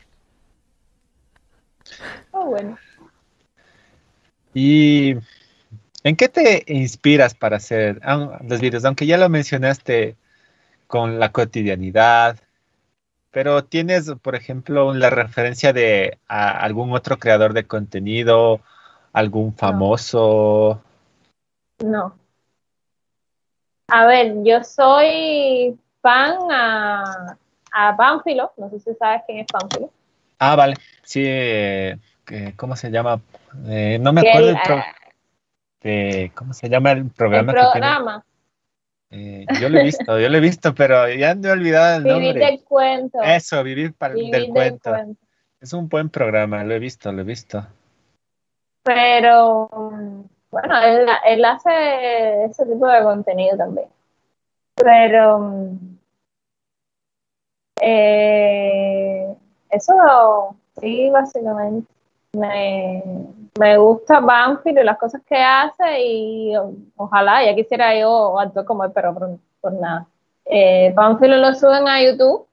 Oh, 2.31 2.45
bueno. 2.45 2.77
¿Y 4.53 5.15
en 6.03 6.15
qué 6.15 6.29
te 6.29 6.63
inspiras 6.67 7.33
para 7.35 7.57
hacer 7.57 7.99
los 8.47 8.59
videos? 8.61 8.85
Aunque 8.85 9.05
ya 9.05 9.17
lo 9.17 9.29
mencionaste 9.29 10.15
con 10.87 11.19
la 11.19 11.31
cotidianidad, 11.31 12.37
pero 13.31 13.63
tienes, 13.65 14.11
por 14.21 14.35
ejemplo, 14.35 14.93
la 14.93 15.09
referencia 15.09 15.73
de 15.73 16.19
a 16.27 16.51
algún 16.59 16.91
otro 16.93 17.19
creador 17.19 17.53
de 17.53 17.65
contenido, 17.65 18.61
algún 19.13 19.53
famoso. 19.53 20.81
No. 21.83 22.15
A 23.87 24.05
ver, 24.05 24.35
yo 24.43 24.63
soy 24.63 25.77
fan 26.01 26.37
a, 26.51 27.37
a 27.71 27.97
Pánfilo. 27.97 28.51
No 28.57 28.69
sé 28.69 28.79
si 28.79 28.93
sabes 28.95 29.21
quién 29.25 29.39
es 29.39 29.47
Pánfilo. 29.47 29.91
Ah, 30.37 30.55
vale, 30.55 30.75
sí, 31.03 31.23
eh, 31.25 31.97
que- 32.25 32.53
¿cómo 32.55 32.75
se 32.75 32.89
llama? 32.91 33.19
Eh, 33.67 33.97
no 33.99 34.13
me 34.13 34.21
acuerdo 34.21 34.49
el 34.49 34.57
pro- 34.63 34.75
ah, 34.75 36.29
¿cómo 36.35 36.53
se 36.53 36.69
llama 36.69 36.91
el 36.91 36.99
el 36.99 37.09
programa 37.09 37.53
que 37.53 37.59
tiene? 37.59 37.71
programa. 37.71 38.25
Eh, 39.11 39.47
yo 39.59 39.69
lo 39.69 39.79
he 39.79 39.83
visto, 39.83 40.19
yo 40.19 40.29
lo 40.29 40.37
he 40.37 40.41
visto, 40.41 40.75
pero 40.75 41.09
ya 41.09 41.33
me 41.33 41.47
he 41.47 41.51
olvidado 41.51 41.97
el 41.97 42.03
Vivir 42.03 42.21
nombre. 42.25 42.45
del 42.45 42.63
cuento. 42.63 43.21
Eso, 43.23 43.63
vivir 43.63 43.93
para, 43.95 44.13
Vivir 44.13 44.31
del 44.31 44.41
del 44.43 44.53
cuento. 44.53 44.91
cuento. 44.91 45.21
Es 45.59 45.73
un 45.73 45.89
buen 45.89 46.09
programa, 46.09 46.63
lo 46.63 46.73
he 46.75 46.79
visto, 46.79 47.11
lo 47.11 47.21
he 47.21 47.25
visto. 47.25 47.65
Pero 48.83 49.67
bueno, 50.51 50.81
él, 50.83 51.07
él 51.25 51.45
hace 51.45 52.45
ese 52.45 52.65
tipo 52.65 52.87
de 52.87 53.03
contenido 53.03 53.57
también. 53.57 53.87
Pero 54.75 55.51
eh, 57.81 59.33
eso 59.69 60.55
sí, 60.79 61.09
básicamente. 61.09 61.91
Me, 62.33 63.03
me 63.59 63.77
gusta 63.79 64.19
Banfield 64.19 64.79
y 64.79 64.83
las 64.83 64.99
cosas 64.99 65.21
que 65.27 65.35
hace 65.35 65.99
y 66.05 66.55
o- 66.55 66.73
ojalá, 66.95 67.43
ya 67.43 67.55
quisiera 67.55 67.97
yo 67.99 68.39
actuar 68.39 68.65
como 68.65 68.83
él, 68.83 68.91
pero 68.93 69.13
por, 69.15 69.37
por 69.59 69.73
nada. 69.73 70.05
Eh, 70.45 70.91
Banfield 70.95 71.41
lo 71.41 71.53
suben 71.55 71.87
a 71.87 72.01
YouTube. 72.03 72.47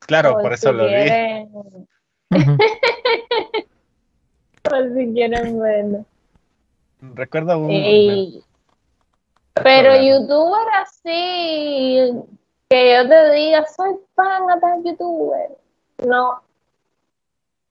Claro, 0.00 0.32
por 0.32 0.42
por 0.42 0.52
eso 0.54 0.70
si 0.70 0.76
lo 0.76 0.84
vi. 0.86 0.90
quieren- 0.92 1.86
Ujú. 2.30 2.56
si 4.94 5.12
quieren 5.12 5.60
verlo. 5.60 6.04
Recuerdo 7.00 7.58
un... 7.58 7.70
Y- 7.70 8.44
pero 9.62 9.94
youtuber 9.96 10.68
así, 10.80 12.12
que 12.68 12.94
yo 12.94 13.08
te 13.08 13.30
diga, 13.32 13.66
soy 13.66 13.96
fan 14.14 14.46
de 14.46 14.60
tal 14.60 14.84
youtuber. 14.84 15.50
No. 16.06 16.42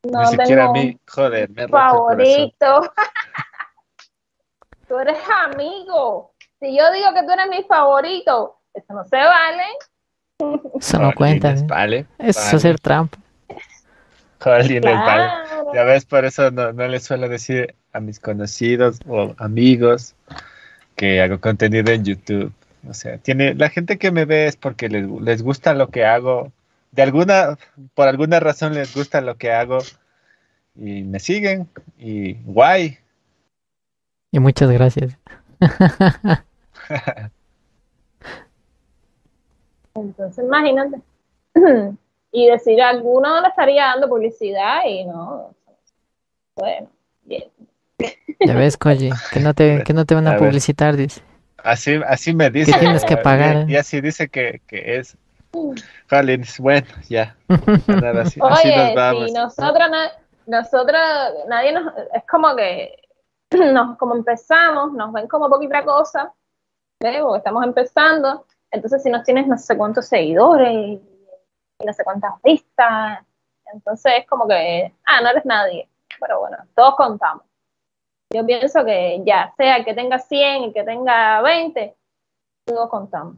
No 0.03 0.19
Ni 0.19 0.25
siquiera 0.27 0.65
a 0.65 0.67
tengo 0.67 0.73
mí, 0.73 0.99
joder, 1.07 1.49
me 1.49 1.67
favorito. 1.67 2.93
tú 4.87 4.97
eres 4.99 5.17
amigo. 5.45 6.31
Si 6.59 6.77
yo 6.77 6.91
digo 6.91 7.13
que 7.13 7.23
tú 7.23 7.31
eres 7.31 7.49
mi 7.49 7.63
favorito, 7.63 8.59
eso 8.73 8.93
no 8.93 9.03
se 9.05 9.17
vale. 9.17 9.63
Eso 10.79 10.99
no 10.99 11.13
cuenta. 11.13 11.51
¿eh? 11.51 11.63
Vale, 11.67 12.05
Eso 12.17 12.57
es 12.57 12.63
vale. 12.63 12.75
Jolines, 14.39 14.83
vale. 14.83 15.23
Claro. 15.23 15.73
Ya 15.73 15.83
ves, 15.83 16.05
por 16.05 16.25
eso 16.25 16.49
no, 16.51 16.71
no 16.73 16.87
le 16.87 16.99
suelo 16.99 17.27
decir 17.29 17.75
a 17.93 17.99
mis 17.99 18.19
conocidos 18.19 18.99
o 19.07 19.35
amigos 19.37 20.15
que 20.95 21.21
hago 21.21 21.39
contenido 21.39 21.91
en 21.91 22.03
YouTube. 22.03 22.53
O 22.87 22.93
sea, 22.93 23.17
tiene 23.17 23.53
la 23.55 23.69
gente 23.69 23.97
que 23.97 24.11
me 24.11 24.25
ve 24.25 24.47
es 24.47 24.55
porque 24.55 24.89
les, 24.89 25.07
les 25.07 25.41
gusta 25.43 25.73
lo 25.73 25.89
que 25.89 26.05
hago. 26.05 26.51
De 26.91 27.01
alguna, 27.03 27.57
por 27.93 28.07
alguna 28.07 28.39
razón 28.39 28.73
les 28.73 28.95
gusta 28.95 29.21
lo 29.21 29.35
que 29.37 29.51
hago 29.51 29.79
y 30.75 31.03
me 31.03 31.19
siguen 31.19 31.69
y 31.97 32.33
guay. 32.43 32.97
Y 34.31 34.39
muchas 34.39 34.71
gracias. 34.71 35.17
Entonces, 39.95 40.45
imagínate. 40.45 41.01
y 42.31 42.47
decir, 42.47 42.81
alguno 42.81 43.41
le 43.41 43.47
estaría 43.47 43.85
dando 43.85 44.07
publicidad 44.07 44.81
y 44.85 45.05
no. 45.05 45.55
Bueno, 46.55 46.89
bien. 47.23 47.49
Ya 48.39 48.53
ves, 48.53 48.77
Koji, 48.77 49.09
que 49.33 49.39
no 49.39 49.53
te, 49.53 49.83
que 49.83 49.93
no 49.93 50.05
te 50.05 50.15
van 50.15 50.27
a, 50.27 50.37
publicitar, 50.37 50.95
dice. 50.95 51.21
Así, 51.63 51.99
así 52.07 52.33
me 52.33 52.49
dice. 52.49 52.71
Que 52.71 52.79
tienes 52.79 53.03
que 53.03 53.17
pagar. 53.29 53.69
Y, 53.69 53.75
así 53.75 54.01
dice 54.01 54.29
que, 54.29 54.61
que 54.67 54.97
es. 54.97 55.17
bueno, 56.59 56.87
ya. 57.09 57.35
así, 58.21 58.39
Oye, 58.41 59.27
Si 59.27 59.33
nosotros, 59.33 59.89
nosotros, 60.45 61.01
nadie 61.47 61.71
nos. 61.73 61.93
Es 62.13 62.23
como 62.29 62.55
que. 62.55 62.95
Nos, 63.73 63.97
como 63.97 64.15
empezamos, 64.15 64.93
nos 64.93 65.11
ven 65.11 65.27
como 65.27 65.49
poquita 65.49 65.83
cosa. 65.83 66.31
¿ves? 66.99 67.19
Porque 67.19 67.39
estamos 67.39 67.63
empezando. 67.63 68.45
Entonces, 68.69 69.01
si 69.01 69.09
no 69.09 69.23
tienes 69.23 69.47
no 69.47 69.57
sé 69.57 69.75
cuántos 69.75 70.05
seguidores 70.05 70.71
y 70.71 71.01
no 71.85 71.93
sé 71.93 72.03
cuántas 72.03 72.33
vistas, 72.43 73.19
entonces 73.73 74.13
es 74.19 74.27
como 74.27 74.47
que, 74.47 74.93
ah, 75.05 75.21
no 75.21 75.29
eres 75.29 75.45
nadie. 75.45 75.87
Pero 76.19 76.39
bueno, 76.39 76.57
todos 76.75 76.95
contamos. 76.95 77.43
Yo 78.31 78.45
pienso 78.45 78.85
que 78.85 79.21
ya, 79.25 79.53
sea 79.57 79.83
que 79.83 79.93
tenga 79.93 80.19
100 80.19 80.65
y 80.65 80.73
que 80.73 80.83
tenga 80.83 81.41
20, 81.41 81.95
todos 82.65 82.89
contamos. 82.89 83.37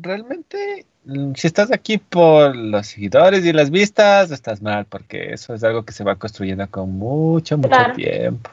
Realmente, 0.00 0.86
mm, 1.04 1.34
si 1.34 1.46
estás 1.46 1.72
aquí 1.72 1.98
por 1.98 2.54
los 2.54 2.86
seguidores 2.86 3.44
y 3.44 3.52
las 3.52 3.70
vistas, 3.70 4.30
estás 4.30 4.62
mal, 4.62 4.86
porque 4.86 5.32
eso 5.32 5.52
es 5.54 5.64
algo 5.64 5.84
que 5.84 5.92
se 5.92 6.04
va 6.04 6.16
construyendo 6.16 6.70
con 6.70 6.96
mucho, 6.96 7.58
mucho 7.58 7.92
tiempo. 7.94 8.50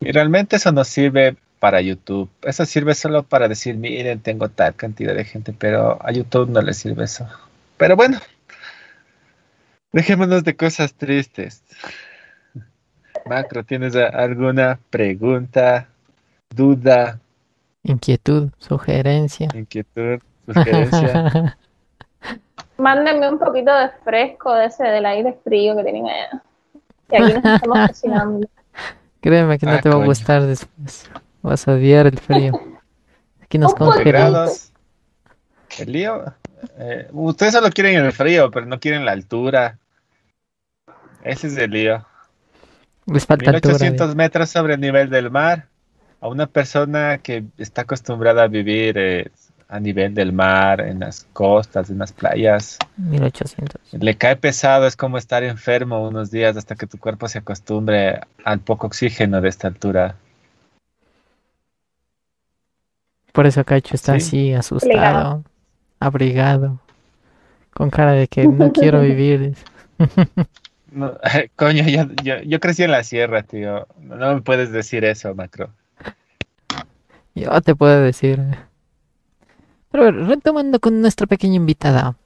Y 0.00 0.10
realmente 0.10 0.56
eso 0.56 0.72
nos 0.72 0.88
sirve 0.88 1.36
para 1.62 1.80
YouTube. 1.80 2.28
Eso 2.42 2.66
sirve 2.66 2.92
solo 2.92 3.22
para 3.22 3.46
decir, 3.46 3.76
miren, 3.76 4.18
tengo 4.18 4.48
tal 4.48 4.74
cantidad 4.74 5.14
de 5.14 5.24
gente, 5.24 5.54
pero 5.56 5.96
a 6.04 6.10
YouTube 6.10 6.50
no 6.50 6.60
le 6.60 6.74
sirve 6.74 7.04
eso. 7.04 7.24
Pero 7.76 7.94
bueno, 7.94 8.18
dejémonos 9.92 10.42
de 10.42 10.56
cosas 10.56 10.92
tristes. 10.94 11.62
Macro, 13.26 13.62
¿tienes 13.62 13.94
alguna 13.94 14.80
pregunta, 14.90 15.86
duda? 16.50 17.20
Inquietud, 17.84 18.50
sugerencia. 18.58 19.46
Inquietud, 19.54 20.18
sugerencia. 20.52 21.56
Mándenme 22.76 23.28
un 23.28 23.38
poquito 23.38 23.72
de 23.72 23.88
fresco 24.02 24.52
de 24.52 24.64
ese 24.64 24.82
del 24.82 25.06
aire 25.06 25.38
frío 25.44 25.76
que 25.76 25.84
tienen 25.84 26.08
allá. 26.08 26.42
Que 27.08 27.16
aquí 27.18 27.34
nos 27.34 27.44
estamos 27.44 27.78
cocinando. 27.86 28.48
Créeme 29.20 29.60
que 29.60 29.66
no 29.66 29.72
ah, 29.74 29.80
te 29.80 29.88
va 29.88 30.02
a 30.02 30.04
gustar 30.04 30.42
después. 30.42 31.08
Vas 31.42 31.66
a 31.68 31.72
odiar 31.72 32.06
el 32.06 32.18
frío. 32.18 32.52
Aquí 33.42 33.58
nos 33.58 33.74
congelamos. 33.74 34.72
El 35.78 35.92
lío. 35.92 36.24
Eh, 36.78 37.08
ustedes 37.12 37.52
solo 37.52 37.70
quieren 37.70 38.04
el 38.04 38.12
frío, 38.12 38.50
pero 38.50 38.66
no 38.66 38.78
quieren 38.78 39.04
la 39.04 39.12
altura. 39.12 39.78
Ese 41.22 41.48
es 41.48 41.56
el 41.56 41.70
lío. 41.70 42.06
Les 43.06 43.26
falta 43.26 43.50
1800 43.50 44.14
metros 44.14 44.50
sobre 44.50 44.74
el 44.74 44.80
nivel 44.80 45.10
del 45.10 45.30
mar. 45.30 45.66
A 46.20 46.28
una 46.28 46.46
persona 46.46 47.18
que 47.18 47.44
está 47.58 47.82
acostumbrada 47.82 48.44
a 48.44 48.46
vivir 48.46 48.96
eh, 48.96 49.30
a 49.68 49.80
nivel 49.80 50.14
del 50.14 50.32
mar, 50.32 50.80
en 50.82 51.00
las 51.00 51.26
costas, 51.32 51.90
en 51.90 51.98
las 51.98 52.12
playas. 52.12 52.78
1800. 52.96 53.80
Le 53.92 54.16
cae 54.16 54.36
pesado, 54.36 54.86
es 54.86 54.96
como 54.96 55.18
estar 55.18 55.42
enfermo 55.42 56.06
unos 56.06 56.30
días 56.30 56.56
hasta 56.56 56.76
que 56.76 56.86
tu 56.86 56.98
cuerpo 56.98 57.26
se 57.26 57.38
acostumbre 57.38 58.20
al 58.44 58.60
poco 58.60 58.86
oxígeno 58.86 59.40
de 59.40 59.48
esta 59.48 59.66
altura. 59.66 60.14
Por 63.32 63.46
eso 63.46 63.64
Cacho 63.64 63.94
está 63.94 64.14
así, 64.14 64.52
asustado, 64.52 65.42
abrigado, 65.98 66.78
con 67.72 67.90
cara 67.90 68.12
de 68.12 68.28
que 68.28 68.46
no 68.46 68.72
quiero 68.72 69.00
vivir. 69.00 69.54
coño, 71.56 71.84
yo, 72.44 72.60
crecí 72.60 72.82
en 72.82 72.90
la 72.90 73.04
sierra, 73.04 73.42
tío. 73.42 73.86
No 74.00 74.34
me 74.34 74.40
puedes 74.42 74.72
decir 74.72 75.04
eso, 75.04 75.34
Macro. 75.34 75.70
Yo 77.34 77.60
te 77.62 77.74
puedo 77.74 78.00
decir. 78.02 78.40
Pero 79.90 80.10
retomando 80.10 80.80
con 80.80 81.00
nuestra 81.00 81.26
pequeña 81.26 81.56
invitada. 81.56 82.16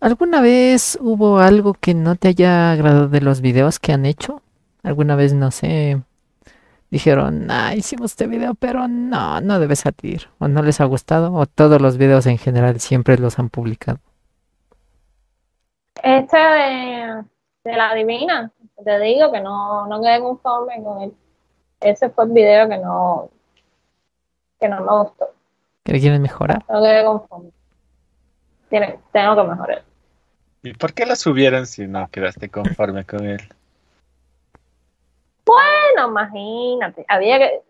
¿Alguna 0.00 0.40
vez 0.40 0.98
hubo 1.00 1.38
algo 1.38 1.74
que 1.74 1.94
no 1.94 2.14
te 2.14 2.28
haya 2.28 2.72
agradado 2.72 3.08
de 3.08 3.20
los 3.20 3.40
videos 3.40 3.78
que 3.78 3.92
han 3.92 4.06
hecho? 4.06 4.42
¿Alguna 4.82 5.16
vez, 5.16 5.32
no 5.32 5.50
sé, 5.50 6.02
dijeron, 6.90 7.50
ah, 7.50 7.74
hicimos 7.74 8.12
este 8.12 8.26
video, 8.26 8.54
pero 8.54 8.88
no, 8.88 9.40
no 9.40 9.58
debe 9.58 9.76
salir, 9.76 10.28
o 10.38 10.48
no 10.48 10.62
les 10.62 10.80
ha 10.80 10.84
gustado, 10.84 11.32
o 11.32 11.46
todos 11.46 11.80
los 11.80 11.96
videos 11.96 12.26
en 12.26 12.38
general 12.38 12.80
siempre 12.80 13.18
los 13.18 13.38
han 13.38 13.50
publicado? 13.50 13.98
Este 16.02 16.36
de, 16.36 17.76
la 17.76 17.94
divina, 17.94 18.50
te 18.84 19.00
digo 19.00 19.32
que 19.32 19.40
no, 19.40 19.86
no 19.86 20.02
quedé 20.02 20.20
conforme 20.20 20.82
con 20.82 21.02
él. 21.02 21.14
Ese 21.80 22.10
fue 22.10 22.24
el 22.24 22.30
video 22.32 22.68
que 22.68 22.78
no, 22.78 23.30
que 24.60 24.68
no 24.68 24.80
me 24.80 25.04
gustó. 25.04 25.30
¿Que 25.82 26.00
quieren 26.00 26.22
mejorar? 26.22 26.64
No 26.68 26.82
quedé 26.82 27.04
conforme. 27.04 27.50
tengo 28.70 29.36
que 29.36 29.42
mejorar. 29.48 29.82
¿Y 30.62 30.72
por 30.72 30.94
qué 30.94 31.04
lo 31.04 31.14
subieron 31.14 31.66
si 31.66 31.86
no 31.86 32.08
quedaste 32.10 32.48
conforme 32.48 33.04
con 33.04 33.26
él? 33.26 33.40
Bueno, 36.04 36.08
imagínate, 36.08 37.04
había 37.08 37.38
que, 37.38 37.62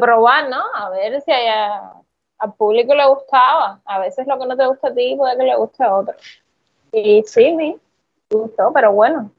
probar, 0.00 0.48
¿no? 0.48 0.62
A 0.74 0.90
ver 0.90 1.20
si 1.22 1.32
al 1.32 2.54
público 2.54 2.94
le 2.94 3.06
gustaba. 3.06 3.80
A 3.84 3.98
veces 3.98 4.26
lo 4.26 4.38
que 4.38 4.46
no 4.46 4.56
te 4.56 4.66
gusta 4.66 4.88
a 4.88 4.94
ti 4.94 5.14
puede 5.16 5.36
que 5.36 5.44
le 5.44 5.56
guste 5.56 5.84
a 5.84 5.94
otro. 5.94 6.14
Y 6.92 7.22
sí, 7.26 7.52
me 7.52 7.78
gustó, 8.30 8.72
pero 8.72 8.92
bueno, 8.92 9.30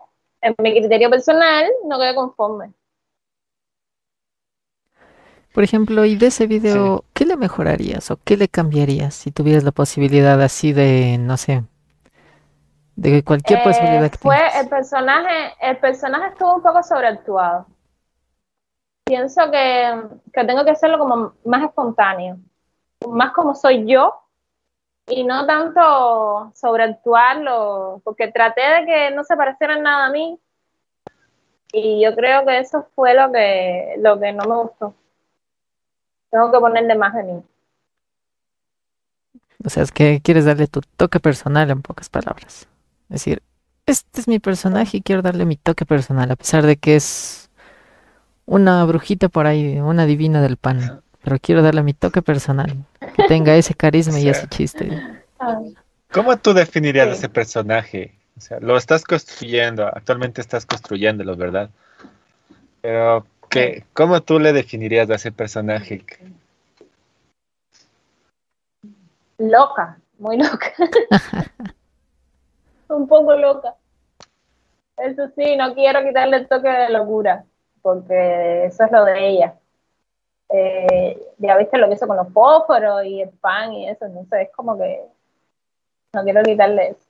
en 0.41 0.55
mi 0.59 0.71
criterio 0.71 1.09
personal 1.09 1.69
no 1.86 1.97
quedé 1.97 2.15
conforme. 2.15 2.71
Por 5.53 5.63
ejemplo, 5.63 6.05
y 6.05 6.15
de 6.15 6.28
ese 6.28 6.45
video, 6.45 7.03
¿qué 7.13 7.25
le 7.25 7.36
mejorarías 7.36 8.11
o 8.11 8.19
qué 8.23 8.38
le 8.38 8.47
cambiarías 8.47 9.15
si 9.15 9.32
tuvieras 9.32 9.63
la 9.63 9.71
posibilidad 9.71 10.39
así 10.41 10.71
de, 10.71 11.17
no 11.17 11.36
sé, 11.36 11.63
de 12.97 13.23
cualquier 13.23 13.63
posibilidad 13.63 14.05
eh, 14.05 14.17
fue 14.19 14.59
el 14.59 14.67
personaje 14.67 15.53
el 15.61 15.78
personaje 15.78 16.30
estuvo 16.30 16.55
un 16.55 16.63
poco 16.63 16.82
sobreactuado 16.82 17.67
pienso 19.08 19.49
que, 19.51 20.01
tengo 20.32 20.64
que 20.66 20.72
hacerlo 20.72 20.99
como 20.99 21.34
más 21.45 21.64
espontáneo 21.64 22.38
más 23.10 23.32
como 23.32 23.55
soy 23.55 23.86
yo 23.86 24.14
y 25.08 25.24
no 25.24 25.45
tanto 25.45 26.51
sobreactuarlo 26.55 28.01
porque 28.03 28.32
traté 28.32 28.62
de 28.62 28.86
que 28.86 29.12
no 29.12 29.24
se 29.24 29.38
pareciera 29.38 29.78
nada 29.78 30.08
a 30.08 30.12
mí 30.12 30.39
y 31.72 32.03
yo 32.03 32.16
creo 32.16 32.45
que 32.45 32.60
eso 32.60 32.88
fue 32.95 33.14
lo 33.14 33.32
que 33.32 33.95
lo 33.99 34.20
que 34.20 34.34
no 34.34 34.43
me 34.45 34.55
gustó 34.55 34.93
tengo 36.30 36.51
que 36.51 36.60
ponerle 36.60 36.95
más 36.95 37.14
de 37.14 37.24
mí 37.24 37.43
o 39.66 39.70
sea, 39.70 39.84
es 39.84 39.91
que 39.91 40.22
quieres 40.22 40.45
darle 40.45 40.68
tu 40.68 40.82
toque 40.95 41.20
personal 41.20 41.70
en 41.70 41.82
pocas 41.82 42.10
palabras. 42.10 42.68
Es 43.10 43.10
decir, 43.10 43.41
este 43.86 44.22
es 44.22 44.28
mi 44.28 44.39
personaje 44.39 44.97
y 44.97 45.01
quiero 45.01 45.22
darle 45.22 45.45
mi 45.45 45.55
toque 45.58 45.86
personal, 45.86 46.30
a 46.32 46.36
pesar 46.36 46.66
de 46.66 46.78
que 46.78 46.95
es 46.95 47.46
una 48.47 48.83
brujita 48.85 49.29
por 49.29 49.45
ahí, 49.45 49.79
una 49.79 50.07
divina 50.07 50.41
del 50.41 50.57
pan. 50.57 51.03
Pero 51.23 51.37
quiero 51.39 51.61
darle 51.61 51.83
mi 51.83 51.93
toque 51.93 52.21
personal, 52.21 52.73
que 53.15 53.23
tenga 53.27 53.55
ese 53.55 53.75
carisma 53.75 54.17
y 54.17 54.29
ese 54.29 54.47
chiste. 54.47 54.89
¿Cómo 56.11 56.37
tú 56.37 56.53
definirías 56.53 57.09
ese 57.09 57.29
personaje? 57.29 58.15
O 58.37 58.39
sea, 58.41 58.59
lo 58.59 58.77
estás 58.77 59.03
construyendo, 59.03 59.85
actualmente 59.85 60.41
estás 60.41 60.65
construyéndolo, 60.65 61.35
¿verdad? 61.35 61.69
Pero, 62.81 63.25
¿qué, 63.49 63.83
¿cómo 63.93 64.21
tú 64.21 64.39
le 64.39 64.53
definirías 64.53 65.09
a 65.09 65.15
ese 65.15 65.31
personaje? 65.31 66.05
Loca, 69.37 69.99
muy 70.17 70.37
loca. 70.37 70.71
un 72.87 73.07
poco 73.07 73.35
loca. 73.35 73.75
Eso 74.97 75.29
sí, 75.35 75.57
no 75.57 75.73
quiero 75.75 76.03
quitarle 76.05 76.37
el 76.37 76.47
toque 76.47 76.69
de 76.69 76.89
locura, 76.89 77.43
porque 77.88 78.65
eso 78.65 78.83
es 78.83 78.91
lo 78.91 79.05
de 79.05 79.29
ella. 79.29 79.55
Eh, 80.49 81.17
ya 81.38 81.55
viste 81.55 81.77
lo 81.77 81.88
que 81.88 81.93
hizo 81.93 82.05
con 82.05 82.17
los 82.17 82.27
fósforos 82.33 83.05
y 83.05 83.21
el 83.21 83.29
pan 83.29 83.71
y 83.71 83.88
eso, 83.88 84.03
entonces 84.03 84.41
es 84.41 84.49
como 84.53 84.77
que 84.77 85.05
no 86.11 86.23
quiero 86.25 86.43
quitarle 86.43 86.89
eso. 86.89 87.07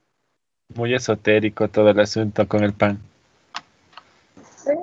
Muy 0.75 0.93
esotérico 0.93 1.67
todo 1.67 1.89
el 1.89 1.99
asunto 1.99 2.47
con 2.47 2.63
el 2.63 2.73
pan. 2.73 2.99
Sí. 4.55 4.73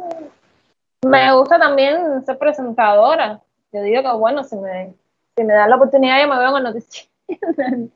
Me 1.06 1.32
gusta 1.32 1.60
también 1.60 2.24
ser 2.26 2.38
presentadora. 2.38 3.40
Yo 3.70 3.80
digo 3.82 4.02
que 4.02 4.16
bueno, 4.16 4.42
si 4.42 4.56
me, 4.56 4.94
si 5.36 5.44
me 5.44 5.54
dan 5.54 5.70
la 5.70 5.76
oportunidad 5.76 6.20
yo 6.20 6.26
me 6.26 6.40
veo 6.40 6.56
en 6.56 6.64
noticias. 6.64 7.08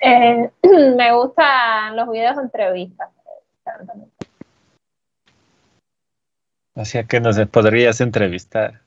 Eh, 0.00 0.50
me 0.96 1.12
gustan 1.12 1.94
los 1.94 2.08
videos 2.08 2.36
de 2.36 2.42
entrevistas. 2.44 3.10
O 6.78 6.84
sea 6.84 7.02
que 7.02 7.18
nos 7.20 7.36
podrías 7.48 8.00
entrevistar. 8.00 8.80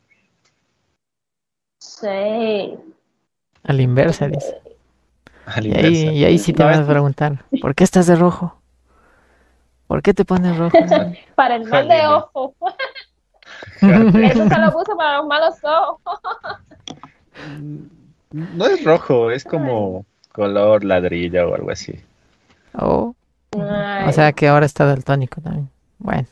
Sí. 1.79 2.07
A 3.63 3.73
la 3.73 3.81
inversa, 3.81 4.29
dice. 4.29 4.55
Al 5.45 5.67
Y 5.67 5.73
ahí, 5.73 6.09
y 6.19 6.23
ahí 6.23 6.39
sí 6.39 6.53
te 6.53 6.63
No, 6.63 6.69
van 6.69 6.83
a 6.83 6.87
preguntar, 6.87 7.45
¿por 7.59 7.75
qué 7.75 7.83
estás 7.83 8.07
de 8.07 8.15
rojo? 8.15 8.61
¿Por 9.87 10.01
qué 10.01 10.13
te 10.13 10.23
pones 10.23 10.55
rojo? 10.57 10.71
Para 11.35 11.57
el 11.57 11.65
mal 11.65 11.87
de 11.89 12.07
ojo. 12.07 12.55
Eso 14.21 14.47
se 14.47 14.57
lo 14.59 14.71
puso 14.71 14.95
para 14.95 15.17
los 15.17 15.27
malos 15.27 15.55
ojos. 15.63 16.19
No 18.31 18.65
es 18.67 18.83
rojo, 18.83 19.31
es 19.31 19.45
como 19.45 20.05
color 20.31 20.83
ladrillo 20.85 21.49
o 21.49 21.55
algo 21.55 21.71
así. 21.71 21.93
Oh, 22.73 23.15
Ay. 23.57 24.05
o 24.05 24.11
sea 24.11 24.33
que 24.33 24.47
ahora 24.47 24.65
está 24.65 24.85
daltónico 24.85 25.41
también. 25.41 25.69
Bueno, 25.99 26.27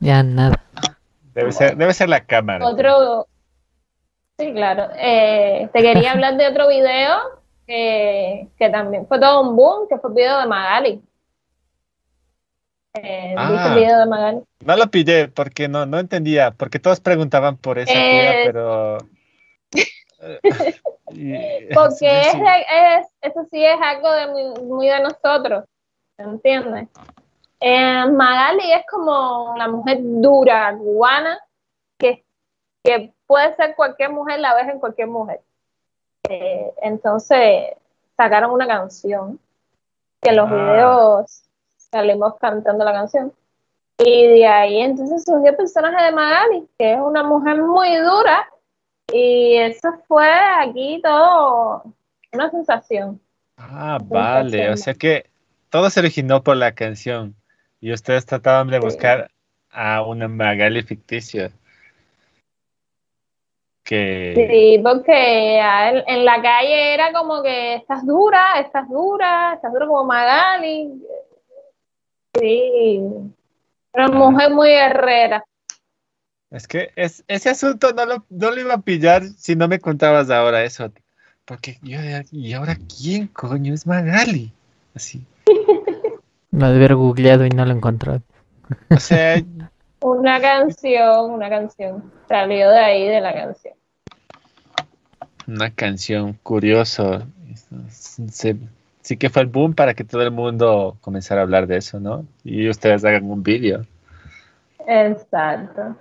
ya 0.00 0.22
nada. 0.22 0.62
Debe 1.34 1.52
ser, 1.52 1.76
debe 1.76 1.92
ser 1.92 2.08
la 2.08 2.24
cámara. 2.24 2.64
Otro. 2.66 3.26
Sí, 4.38 4.52
claro. 4.52 4.88
Eh, 4.96 5.68
te 5.72 5.80
quería 5.82 6.12
hablar 6.12 6.36
de 6.36 6.46
otro 6.48 6.68
video 6.68 7.16
que, 7.66 8.48
que 8.58 8.68
también 8.70 9.06
fue 9.06 9.18
todo 9.20 9.42
un 9.48 9.56
boom, 9.56 9.88
que 9.88 9.98
fue 9.98 10.10
el 10.10 10.16
video 10.16 10.40
de 10.40 10.46
Magali. 10.46 11.02
Eh, 12.94 13.34
¿Viste 13.36 13.36
Ah. 13.36 13.68
el 13.68 13.74
video 13.80 13.98
de 14.00 14.06
Magali? 14.06 14.38
No 14.64 14.76
lo 14.76 14.86
pillé 14.90 15.28
porque 15.28 15.68
no, 15.68 15.84
no 15.86 15.98
entendía, 15.98 16.50
porque 16.52 16.78
todos 16.78 17.00
preguntaban 17.00 17.56
por 17.56 17.78
esa 17.78 17.92
tía, 17.92 18.42
Eh. 18.42 18.44
pero... 18.46 18.98
eh, 20.22 21.68
Porque 21.74 21.94
sí, 21.96 22.06
es, 22.06 22.32
sí. 22.32 22.38
de- 22.38 22.96
es, 22.98 23.06
eso 23.20 23.46
sí 23.50 23.64
es 23.64 23.76
algo 23.82 24.10
de 24.12 24.26
muy, 24.28 24.62
muy 24.64 24.86
de 24.88 25.00
nosotros, 25.00 25.64
¿entiendes? 26.18 26.88
Eh, 27.60 28.06
Magali 28.10 28.72
es 28.72 28.84
como 28.90 29.54
la 29.56 29.68
mujer 29.68 29.98
dura 30.00 30.76
cubana 30.76 31.38
que, 31.98 32.24
que 32.84 33.12
puede 33.26 33.54
ser 33.56 33.74
cualquier 33.74 34.10
mujer, 34.10 34.40
la 34.40 34.54
ves 34.54 34.68
en 34.68 34.78
cualquier 34.78 35.08
mujer. 35.08 35.40
Eh, 36.28 36.72
entonces 36.82 37.72
sacaron 38.16 38.50
una 38.50 38.66
canción 38.66 39.38
que 40.20 40.30
en 40.30 40.36
los 40.36 40.50
Ah. 40.50 40.54
videos 40.54 41.42
salimos 41.76 42.34
cantando 42.38 42.84
la 42.84 42.92
canción. 42.92 43.32
Y 43.98 44.26
de 44.26 44.46
ahí 44.46 44.80
entonces 44.80 45.24
surgió 45.24 45.50
el 45.50 45.56
personaje 45.56 46.04
de 46.04 46.12
Magali, 46.12 46.68
que 46.78 46.92
es 46.92 47.00
una 47.00 47.22
mujer 47.22 47.62
muy 47.62 47.96
dura, 47.96 48.46
y 49.10 49.56
eso 49.56 49.88
fue 50.06 50.28
aquí 50.28 51.00
todo 51.02 51.84
una 52.32 52.50
sensación. 52.50 53.18
Ah, 53.56 53.98
vale, 54.04 54.70
o 54.70 54.76
sea 54.76 54.92
que 54.92 55.30
todo 55.70 55.88
se 55.88 56.00
originó 56.00 56.42
por 56.42 56.58
la 56.58 56.72
canción 56.72 57.34
y 57.80 57.92
ustedes 57.92 58.26
trataban 58.26 58.68
de 58.68 58.78
buscar 58.78 59.30
a 59.70 60.02
una 60.02 60.28
Magali 60.28 60.82
ficticia. 60.82 61.50
Que... 63.82 64.32
Sí, 64.34 64.82
porque 64.82 65.58
él- 65.58 66.04
en 66.06 66.24
la 66.24 66.42
calle 66.42 66.94
era 66.94 67.12
como 67.12 67.42
que 67.42 67.76
estás 67.76 68.04
dura, 68.04 68.58
estás 68.60 68.88
dura, 68.88 69.54
estás 69.54 69.72
dura 69.72 69.86
como 69.86 70.04
Magali. 70.04 71.02
Sí, 72.38 73.00
una 73.92 74.08
mujer 74.08 74.50
muy 74.50 74.68
guerrera. 74.68 75.44
Es 76.50 76.66
que 76.68 76.90
es, 76.96 77.24
ese 77.28 77.50
asunto 77.50 77.92
no 77.92 78.06
lo, 78.06 78.26
no 78.28 78.50
lo 78.50 78.60
iba 78.60 78.74
a 78.74 78.80
pillar 78.80 79.22
si 79.24 79.56
no 79.56 79.68
me 79.68 79.78
contabas 79.78 80.30
ahora 80.30 80.64
eso. 80.64 80.92
Porque 81.44 81.78
yo, 81.82 81.98
¿y 82.32 82.52
ahora 82.52 82.76
quién 82.76 83.28
coño 83.28 83.72
es 83.72 83.86
Magali? 83.86 84.52
Así. 84.94 85.24
Lo 86.52 86.68
de 86.70 86.76
haber 86.76 86.94
googleado 86.94 87.44
y 87.46 87.50
no 87.50 87.64
lo 87.64 87.72
encontró. 87.72 88.22
O 88.90 88.98
sea, 88.98 89.42
Una 90.00 90.40
canción, 90.40 91.30
una 91.30 91.48
canción. 91.48 92.12
Salió 92.28 92.70
de 92.70 92.78
ahí 92.78 93.08
de 93.08 93.20
la 93.20 93.32
canción. 93.32 93.74
una 95.46 95.70
canción 95.70 96.34
curioso. 96.42 97.22
Se- 97.88 98.56
sí 99.02 99.16
que 99.16 99.30
fue 99.30 99.42
el 99.42 99.48
boom 99.48 99.74
para 99.74 99.94
que 99.94 100.04
todo 100.04 100.22
el 100.22 100.30
mundo 100.32 100.96
comenzara 101.00 101.40
a 101.40 101.44
hablar 101.44 101.66
de 101.66 101.76
eso, 101.78 102.00
¿no? 102.00 102.26
Y 102.44 102.68
ustedes 102.68 103.04
hagan 103.04 103.30
un 103.30 103.42
vídeo. 103.42 103.86
Exacto. 104.86 105.96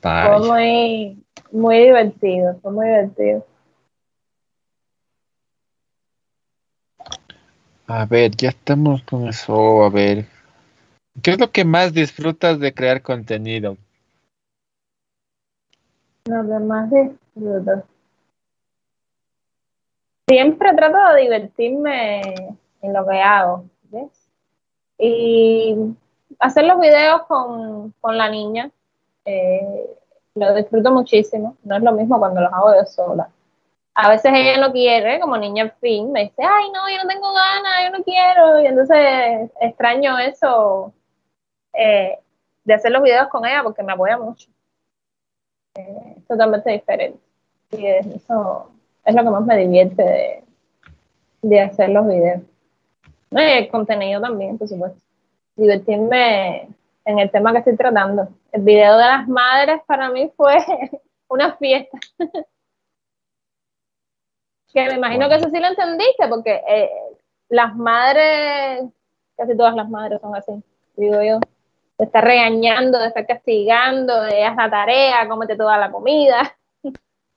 Fue 0.00 0.38
muy, 0.38 1.24
muy 1.52 1.78
divertido, 1.78 2.58
fue 2.62 2.72
muy 2.72 2.86
divertido. 2.86 3.46
A 7.86 8.06
ver, 8.06 8.30
ya 8.30 8.48
estamos 8.48 9.02
con 9.02 9.28
eso. 9.28 9.84
A 9.84 9.90
ver. 9.90 10.26
¿Qué 11.22 11.32
es 11.32 11.40
lo 11.40 11.50
que 11.50 11.64
más 11.64 11.92
disfrutas 11.92 12.58
de 12.58 12.72
crear 12.72 13.02
contenido? 13.02 13.76
Lo 16.24 16.42
demás 16.42 16.90
disfruto. 16.90 17.84
Siempre 20.26 20.74
trato 20.74 21.14
de 21.14 21.22
divertirme 21.22 22.20
en 22.80 22.92
lo 22.92 23.06
que 23.06 23.20
hago, 23.20 23.66
¿ves? 23.90 24.30
Y 24.98 25.76
hacer 26.38 26.64
los 26.64 26.80
videos 26.80 27.22
con, 27.28 27.92
con 28.00 28.16
la 28.16 28.30
niña, 28.30 28.70
eh, 29.26 29.86
lo 30.34 30.54
disfruto 30.54 30.90
muchísimo. 30.90 31.56
No 31.62 31.76
es 31.76 31.82
lo 31.82 31.92
mismo 31.92 32.18
cuando 32.18 32.40
los 32.40 32.52
hago 32.52 32.74
yo 32.74 32.86
sola. 32.86 33.28
A 33.94 34.10
veces 34.10 34.32
ella 34.34 34.58
no 34.58 34.72
quiere, 34.72 35.20
como 35.20 35.36
niña 35.36 35.64
en 35.64 35.72
fin, 35.80 36.12
me 36.12 36.24
dice, 36.24 36.42
ay, 36.42 36.70
no, 36.72 36.88
yo 36.90 37.02
no 37.02 37.08
tengo 37.08 37.32
ganas, 37.32 37.84
yo 37.84 37.98
no 37.98 38.04
quiero. 38.04 38.60
Y 38.60 38.66
entonces 38.66 39.50
extraño 39.60 40.18
eso 40.18 40.92
eh, 41.72 42.18
de 42.64 42.74
hacer 42.74 42.90
los 42.90 43.02
videos 43.02 43.28
con 43.28 43.46
ella 43.46 43.62
porque 43.62 43.82
me 43.82 43.92
apoya 43.92 44.18
mucho 44.18 44.48
es 45.74 46.26
totalmente 46.26 46.70
diferente. 46.70 47.18
Y 47.72 47.86
eso 47.86 48.70
es 49.04 49.14
lo 49.14 49.22
que 49.22 49.30
más 49.30 49.44
me 49.44 49.56
divierte 49.56 50.44
de, 51.42 51.60
hacer 51.60 51.90
los 51.90 52.06
videos. 52.06 52.42
Y 53.30 53.40
el 53.40 53.68
contenido 53.68 54.20
también, 54.20 54.56
por 54.56 54.68
supuesto. 54.68 55.00
Divertirme 55.56 56.68
en 57.04 57.18
el 57.18 57.30
tema 57.30 57.52
que 57.52 57.58
estoy 57.58 57.76
tratando. 57.76 58.28
El 58.52 58.62
video 58.62 58.96
de 58.96 59.04
las 59.04 59.28
madres 59.28 59.80
para 59.86 60.10
mí 60.10 60.30
fue 60.36 60.56
una 61.28 61.56
fiesta. 61.56 61.98
que 64.74 64.88
me 64.88 64.94
imagino 64.96 65.28
que 65.28 65.36
eso 65.36 65.48
sí 65.50 65.58
lo 65.60 65.68
entendiste, 65.68 66.28
porque 66.28 66.60
eh, 66.68 66.90
las 67.48 67.74
madres, 67.76 68.82
casi 69.36 69.56
todas 69.56 69.74
las 69.74 69.88
madres 69.88 70.20
son 70.20 70.34
así, 70.36 70.52
digo 70.96 71.22
yo 71.22 71.40
te 71.96 72.04
está 72.04 72.20
regañando, 72.20 72.98
te 72.98 73.06
está 73.06 73.24
castigando, 73.24 74.20
de 74.22 74.44
haz 74.44 74.56
la 74.56 74.68
tarea, 74.70 75.28
cómete 75.28 75.56
toda 75.56 75.78
la 75.78 75.90
comida. 75.92 76.56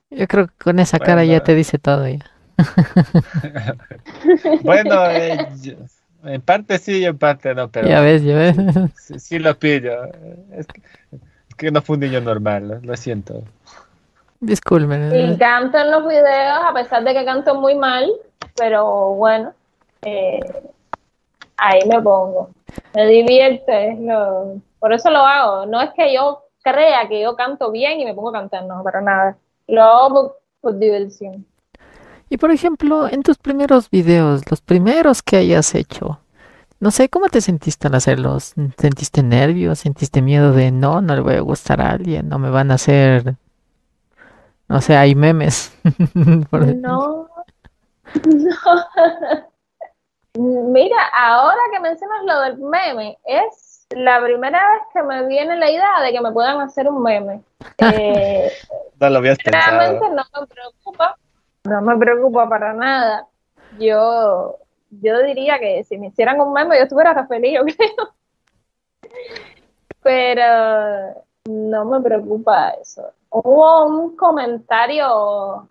Yo 0.10 0.28
creo 0.28 0.48
que 0.48 0.54
con 0.64 0.80
esa 0.80 1.00
cara 1.00 1.24
ya 1.26 1.42
te 1.42 1.54
dice 1.54 1.78
todo 1.78 2.08
ya. 2.08 2.20
Bueno, 4.64 5.10
eh, 5.12 5.38
yo- 5.62 5.76
en 6.24 6.42
parte 6.42 6.78
sí 6.80 7.00
y 7.00 7.06
en 7.06 7.18
parte 7.18 7.54
no, 7.54 7.70
pero 7.70 7.88
Ya 7.88 8.02
ves, 8.02 8.24
ya 8.24 8.36
ves. 8.36 8.56
sí, 8.98 9.20
sí 9.20 9.40
lo 9.40 9.58
pillo. 9.58 10.06
Es 10.52 10.68
que, 10.68 10.82
es 11.50 11.56
que 11.56 11.72
no 11.72 11.82
fue 11.82 11.96
un 11.96 12.02
niño 12.02 12.22
normal, 12.22 12.80
lo 12.84 12.98
siento. 12.98 13.44
Disculpen. 14.40 15.16
Y 15.16 15.38
canto 15.38 15.78
en 15.78 15.92
los 15.92 16.08
videos, 16.08 16.60
a 16.64 16.74
pesar 16.74 17.04
de 17.04 17.14
que 17.14 17.26
canto 17.26 17.56
muy 17.56 17.76
mal, 17.76 18.12
pero 18.56 19.14
bueno, 19.14 19.54
eh, 20.04 20.40
ahí 21.58 21.80
me 21.88 22.02
pongo. 22.02 22.50
Me 22.94 23.08
divierte, 23.08 23.94
es 23.94 24.00
lo, 24.00 24.62
por 24.80 24.94
eso 24.94 25.10
lo 25.10 25.20
hago. 25.20 25.66
No 25.66 25.82
es 25.82 25.92
que 25.94 26.14
yo 26.14 26.44
crea 26.62 27.08
que 27.08 27.22
yo 27.22 27.36
canto 27.36 27.72
bien 27.72 28.00
y 28.00 28.06
me 28.06 28.14
pongo 28.14 28.30
a 28.30 28.34
cantar, 28.34 28.66
no, 28.66 28.84
para 28.84 29.02
nada. 29.02 29.38
Lo 29.68 29.84
hago 29.84 30.10
por, 30.10 30.38
por 30.62 30.80
diversión. 30.80 31.46
Y 32.30 32.38
por 32.38 32.52
ejemplo, 32.52 33.08
en 33.08 33.24
tus 33.24 33.38
primeros 33.38 33.90
videos, 33.90 34.42
los 34.52 34.62
primeros 34.62 35.24
que 35.24 35.38
hayas 35.38 35.74
hecho, 35.76 36.20
no 36.80 36.92
sé, 36.92 37.10
¿cómo 37.10 37.28
te 37.28 37.42
sentiste 37.42 37.88
al 37.88 37.96
hacerlos? 37.96 38.54
¿Sentiste 38.78 39.24
nervios? 39.24 39.80
¿Sentiste 39.80 40.22
miedo 40.22 40.52
de 40.52 40.72
no, 40.72 41.02
no 41.02 41.16
le 41.16 41.22
voy 41.22 41.36
a 41.36 41.42
gustar 41.42 41.82
a 41.82 41.90
alguien? 41.90 42.30
¿No 42.30 42.38
me 42.38 42.52
van 42.52 42.70
a 42.70 42.76
hacer, 42.76 43.36
no 44.68 44.82
sé, 44.82 44.96
hay 44.96 45.16
memes? 45.16 45.74
No, 46.14 47.28
no. 48.26 48.88
Mira, 50.34 50.96
ahora 51.14 51.60
que 51.72 51.80
mencionas 51.80 52.24
lo 52.26 52.40
del 52.42 52.58
meme, 52.58 53.18
es 53.26 53.86
la 53.90 54.22
primera 54.22 54.60
vez 54.72 54.82
que 54.94 55.04
me 55.04 55.26
viene 55.28 55.56
la 55.58 55.70
idea 55.70 56.02
de 56.04 56.12
que 56.12 56.22
me 56.22 56.32
puedan 56.32 56.62
hacer 56.62 56.88
un 56.88 57.02
meme. 57.02 57.42
Eh, 57.80 58.52
No 59.00 59.10
lo 59.10 59.18
habías 59.18 59.38
pensado. 59.40 59.78
realmente 59.80 60.10
no 60.10 60.24
me 60.40 60.48
preocupa, 60.48 61.18
no 61.66 61.82
me 61.82 61.98
preocupa 61.98 62.48
para 62.50 62.74
nada. 62.74 63.28
Yo, 63.80 64.58
yo 64.90 65.20
diría 65.24 65.60
que 65.60 65.84
si 65.84 65.98
me 65.98 66.08
hicieran 66.08 66.40
un 66.40 66.54
meme 66.54 66.78
yo 66.78 66.84
estuviera 66.84 67.12
hasta 67.12 67.28
feliz, 67.28 67.56
yo 67.56 67.64
creo. 67.66 68.14
Pero 70.02 71.24
no 71.46 71.86
me 71.86 72.02
preocupa 72.02 72.70
eso. 72.82 73.12
Hubo 73.30 73.86
un 73.86 74.16
comentario 74.16 75.68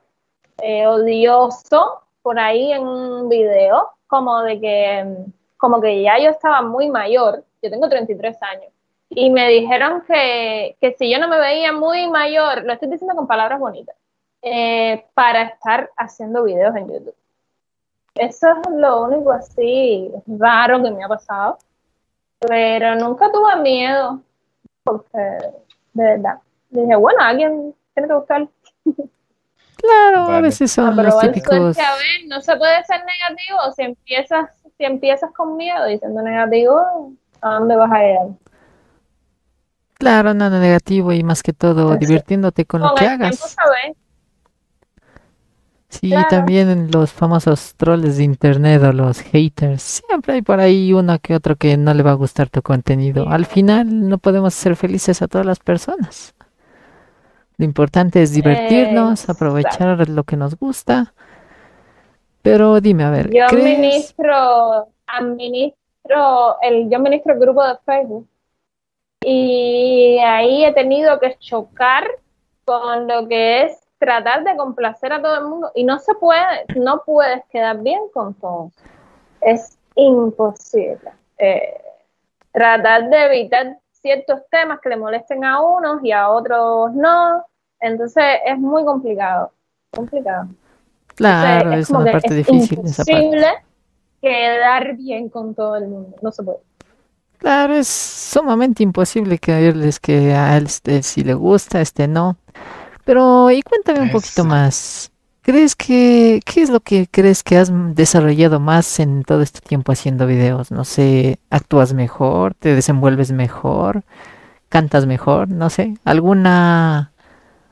eh, 0.59 0.87
odioso 0.87 2.03
por 2.23 2.39
ahí 2.39 2.73
en 2.73 2.87
un 2.87 3.29
video, 3.29 3.91
como 4.07 4.43
de 4.43 4.61
que, 4.61 5.17
como 5.57 5.81
que 5.81 6.03
ya 6.03 6.19
yo 6.19 6.31
estaba 6.31 6.63
muy 6.63 6.91
mayor. 6.91 7.45
Yo 7.63 7.71
tengo 7.71 7.89
33 7.89 8.37
años. 8.43 8.73
Y 9.09 9.31
me 9.31 9.49
dijeron 9.49 10.03
que, 10.07 10.77
que 10.81 10.93
si 10.99 11.11
yo 11.11 11.19
no 11.19 11.29
me 11.29 11.39
veía 11.39 11.73
muy 11.73 12.11
mayor, 12.11 12.65
lo 12.65 12.73
estoy 12.73 12.89
diciendo 12.89 13.15
con 13.15 13.27
palabras 13.27 13.61
bonitas, 13.61 13.97
eh, 14.43 15.07
para 15.15 15.43
estar 15.43 15.91
haciendo 15.97 16.45
videos 16.45 16.75
en 16.77 16.89
YouTube. 16.89 17.15
Eso 18.15 18.49
es 18.51 18.71
lo 18.73 19.03
único 19.03 19.31
así 19.33 20.11
raro 20.27 20.83
que 20.83 20.91
me 20.91 21.05
ha 21.05 21.09
pasado. 21.09 21.59
Pero 22.39 22.95
nunca 22.97 23.31
tuve 23.33 23.57
miedo, 23.57 24.21
porque 24.85 25.19
de 25.95 26.05
verdad, 26.05 26.41
dije, 26.71 26.97
bueno, 26.97 27.19
alguien 27.21 27.75
tiene 27.95 28.09
que 28.09 28.15
buscar. 28.15 28.49
Claro, 29.77 30.31
a 30.31 30.41
veces 30.41 30.73
son 30.73 30.97
los 30.97 31.19
típicos. 31.21 31.79
A 31.79 31.95
ver, 31.97 32.29
no 32.29 32.41
se 32.41 32.57
puede 32.57 32.83
ser 32.85 33.01
negativo 33.01 33.59
si 33.75 33.83
empiezas, 33.83 34.51
si 34.77 34.85
empiezas 34.85 35.31
con 35.33 35.57
miedo 35.57 35.85
diciendo 35.85 36.23
negativo, 36.23 37.13
¿a 37.41 37.51
dónde 37.51 37.77
vas 37.77 37.93
a 37.93 38.05
ir? 38.05 38.19
Claro, 39.99 40.35
nada 40.35 40.61
negativo 40.61 41.13
y 41.13 41.23
más 41.23 41.43
que 41.43 41.53
todo 41.53 41.97
divirtiéndote 41.97 42.65
con, 42.65 42.83
lo 42.83 42.95
que 42.95 43.07
hagas. 43.07 43.57
Sí, 45.89 46.13
también 46.29 46.91
los 46.91 47.13
famosos 47.13 47.75
trolls 47.77 48.19
de 48.19 48.25
internet 48.25 48.83
o 48.83 48.93
los 48.93 49.21
haters. 49.21 50.03
Siempre 50.07 50.35
hay 50.35 50.43
por 50.43 50.61
ahí 50.61 50.93
uno 50.93 51.19
que 51.19 51.35
otro 51.35 51.57
que 51.57 51.77
no 51.77 51.95
le 51.95 52.03
va 52.03 52.11
a 52.11 52.15
gustar 52.15 52.51
tu 52.51 52.61
contenido. 52.61 53.29
Al 53.29 53.47
final 53.47 54.09
no 54.09 54.19
podemos 54.19 54.53
ser 54.53 54.77
felices 54.77 55.23
a 55.23 55.29
todas 55.29 55.47
las 55.47 55.61
personas. 55.61 56.36
Lo 57.59 57.65
importante 57.65 58.23
es 58.23 58.33
divertirnos, 58.33 59.29
aprovechar 59.29 60.09
lo 60.09 60.25
que 60.25 60.37
nos 60.37 60.59
gusta. 60.59 61.15
Pero 62.43 62.81
dime, 62.81 63.05
a 63.05 63.11
ver. 63.11 63.31
Yo 63.33 63.45
administro, 63.45 64.89
administro 65.07 66.61
el, 66.63 66.89
yo 66.91 66.99
administro 66.99 67.33
el 67.35 67.41
grupo 67.41 67.65
de 67.67 67.77
Facebook 67.85 68.29
y 69.23 70.19
ahí 70.25 70.65
he 70.65 70.73
tenido 70.73 71.19
que 71.19 71.37
chocar 71.39 72.07
con 72.65 73.09
lo 73.09 73.27
que 73.27 73.65
es 73.65 73.81
tratar 73.99 74.45
de 74.45 74.57
complacer 74.57 75.13
a 75.13 75.23
todo 75.23 75.39
el 75.39 75.45
mundo 75.47 75.73
y 75.75 75.85
no 75.85 75.99
se 75.99 76.15
puede, 76.15 76.67
no 76.77 77.03
puedes 77.05 77.45
quedar 77.47 77.83
bien 77.83 78.03
con 78.13 78.35
todos. 78.35 78.73
Es 79.41 79.79
imposible. 79.95 81.11
Eh, 81.39 81.81
tratar 82.53 83.09
de 83.09 83.25
evitar 83.25 83.79
ciertos 84.01 84.41
temas 84.51 84.81
que 84.81 84.89
le 84.89 84.97
molesten 84.97 85.45
a 85.45 85.61
unos 85.61 86.03
y 86.03 86.13
a 86.13 86.29
otros 86.29 86.93
no. 86.95 87.45
Entonces 87.81 88.25
es 88.45 88.59
muy 88.59 88.85
complicado. 88.85 89.53
Complicado. 89.91 90.49
Claro, 91.15 91.73
es, 91.73 91.91
una 91.91 92.13
parte 92.13 92.35
difícil. 92.35 92.81
Es 92.85 92.99
imposible 92.99 93.47
quedar 94.21 94.97
bien 94.97 95.29
con 95.29 95.55
todo 95.55 95.77
el 95.77 95.89
mundo. 95.89 96.17
No 96.21 96.31
se 96.31 96.43
puede. 96.43 96.59
Claro, 97.39 97.75
es 97.75 97.89
sumamente 97.89 98.83
imposible 98.83 99.39
creerles 99.39 100.01
que 100.01 100.35
a 100.35 100.57
él 100.57 100.65
este, 100.67 101.03
si 101.03 101.23
le 101.23 101.35
gusta, 101.35 101.81
este 101.81 102.09
no. 102.09 102.37
Pero, 103.05 103.51
y 103.51 103.63
cuéntame 103.63 104.01
un 104.01 104.11
poquito 104.11 104.45
más. 104.45 105.13
¿Crees 105.47 105.77
que, 105.77 106.41
qué 106.45 106.61
es 106.61 106.71
lo 106.71 106.81
que 106.81 107.07
crees 107.09 107.45
que 107.45 107.57
has 107.57 107.71
desarrollado 107.95 108.59
más 108.59 108.99
en 108.99 109.23
todo 109.23 109.43
este 109.43 109.61
tiempo 109.61 109.93
haciendo 109.93 110.27
videos? 110.27 110.73
No 110.73 110.83
sé, 110.83 111.39
¿actúas 111.51 111.95
mejor? 111.95 112.55
¿Te 112.55 112.75
desenvuelves 112.75 113.31
mejor? 113.31 114.03
¿Cantas 114.69 115.07
mejor? 115.07 115.49
No 115.49 115.71
sé, 115.71 115.95
¿alguna, 116.05 117.13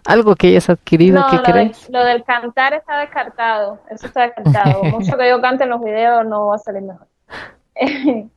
algo 0.06 0.36
que 0.36 0.46
hayas 0.46 0.70
adquirido 0.70 1.20
que 1.28 1.42
crees? 1.42 1.90
lo 1.90 2.04
del 2.04 2.22
cantar 2.22 2.74
está 2.74 3.00
descartado, 3.00 3.80
eso 3.90 4.06
está 4.06 4.28
descartado. 4.28 4.84
Mucho 4.84 5.18
que 5.18 5.28
yo 5.28 5.40
cante 5.40 5.64
en 5.64 5.70
los 5.70 5.82
videos 5.82 6.24
no 6.26 6.46
va 6.46 6.54
a 6.54 6.58
salir 6.58 6.82
mejor. 6.82 7.08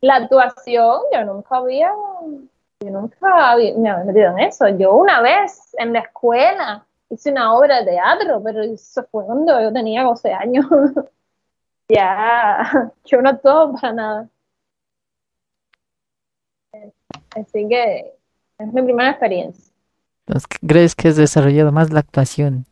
la 0.00 0.14
actuación, 0.14 1.00
yo 1.12 1.24
nunca 1.24 1.56
había 1.56 1.90
yo 2.78 2.90
nunca 2.90 3.16
me 3.20 3.42
había 3.42 4.04
metido 4.04 4.30
en 4.30 4.38
eso. 4.38 4.68
Yo 4.68 4.94
una 4.94 5.20
vez 5.22 5.74
en 5.76 5.92
la 5.92 5.98
escuela 5.98 6.85
hice 7.10 7.30
una 7.30 7.54
obra 7.54 7.80
de 7.80 7.92
teatro, 7.92 8.42
pero 8.42 8.62
eso 8.62 9.06
fue 9.10 9.24
cuando 9.24 9.60
yo 9.60 9.72
tenía 9.72 10.02
12 10.02 10.32
años. 10.32 10.66
ya, 11.88 12.92
yo 13.04 13.22
no 13.22 13.38
todo 13.38 13.74
para 13.74 13.92
nada. 13.92 14.28
Así 17.30 17.68
que 17.68 18.14
es 18.58 18.72
mi 18.72 18.82
primera 18.82 19.10
experiencia. 19.10 19.72
¿Crees 20.66 20.94
que 20.94 21.08
has 21.08 21.16
desarrollado 21.16 21.72
más 21.72 21.92
la 21.92 22.00
actuación? 22.00 22.66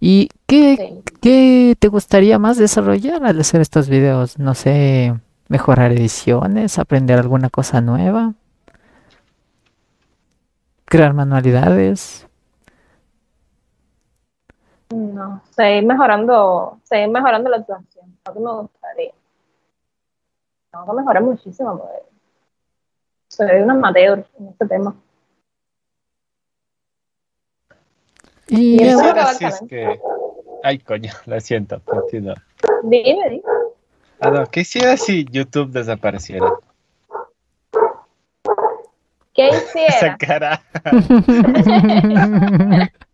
¿Y 0.00 0.28
qué, 0.46 1.02
qué 1.20 1.74
te 1.78 1.88
gustaría 1.88 2.38
más 2.38 2.56
desarrollar 2.56 3.24
al 3.24 3.40
hacer 3.40 3.60
estos 3.60 3.88
videos? 3.88 4.38
No 4.38 4.54
sé, 4.54 5.14
mejorar 5.48 5.92
ediciones, 5.92 6.78
aprender 6.78 7.18
alguna 7.18 7.50
cosa 7.50 7.80
nueva 7.80 8.34
crear 10.88 11.14
manualidades. 11.14 12.27
Seguir 15.50 15.86
mejorando, 15.86 16.78
seguir 16.84 17.08
mejorando 17.08 17.50
la 17.50 17.58
actuación, 17.58 18.16
lo 18.26 18.34
que 18.34 18.40
me 18.40 18.52
gustaría. 18.52 19.12
Tengo 20.70 20.86
que 20.86 20.92
mejorar 20.92 21.22
muchísimo 21.22 21.78
porque 21.78 22.02
soy 23.28 23.62
un 23.62 23.70
amateur 23.70 24.26
en 24.38 24.48
este 24.48 24.66
tema. 24.66 24.94
Y, 28.48 28.82
y 28.82 28.88
ahora 28.88 29.26
sí 29.34 29.44
es 29.44 29.60
que... 29.68 30.00
Ay, 30.62 30.78
coño, 30.78 31.12
lo 31.26 31.38
siento, 31.40 31.80
continúa. 31.84 32.34
Dime, 32.82 33.28
dime. 33.28 33.42
Ah, 34.20 34.30
no, 34.30 34.46
¿qué 34.46 34.60
hiciera 34.60 34.96
si 34.96 35.24
YouTube 35.24 35.70
desapareciera? 35.70 36.50
¿Qué 39.34 39.48
hiciera? 39.56 39.88
Esa 39.88 40.16
cara. 40.16 40.62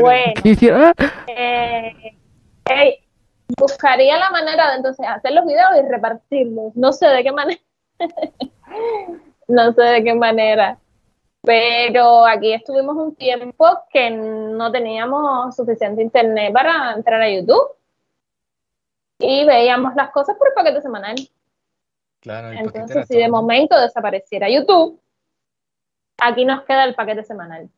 bueno, 0.00 0.92
eh, 1.28 3.00
buscaría 3.56 4.18
la 4.18 4.30
manera 4.30 4.70
de 4.70 4.76
entonces 4.76 5.06
hacer 5.06 5.32
los 5.32 5.46
videos 5.46 5.70
y 5.78 5.88
repartirlos. 5.88 6.76
No 6.76 6.92
sé 6.92 7.06
de 7.08 7.22
qué 7.22 7.32
manera. 7.32 7.60
no 9.48 9.72
sé 9.72 9.82
de 9.82 10.04
qué 10.04 10.14
manera. 10.14 10.78
Pero 11.42 12.26
aquí 12.26 12.52
estuvimos 12.52 12.96
un 12.96 13.14
tiempo 13.14 13.66
que 13.90 14.10
no 14.10 14.70
teníamos 14.70 15.54
suficiente 15.54 16.02
internet 16.02 16.52
para 16.52 16.92
entrar 16.92 17.20
a 17.22 17.30
YouTube. 17.30 17.76
Y 19.20 19.44
veíamos 19.46 19.94
las 19.94 20.10
cosas 20.10 20.36
por 20.36 20.48
el 20.48 20.54
paquete 20.54 20.80
semanal. 20.80 21.16
Entonces, 22.22 23.06
si 23.06 23.16
de 23.16 23.28
momento 23.28 23.80
desapareciera 23.80 24.48
YouTube, 24.48 25.00
aquí 26.18 26.44
nos 26.44 26.64
queda 26.64 26.84
el 26.84 26.94
paquete 26.94 27.24
semanal. 27.24 27.70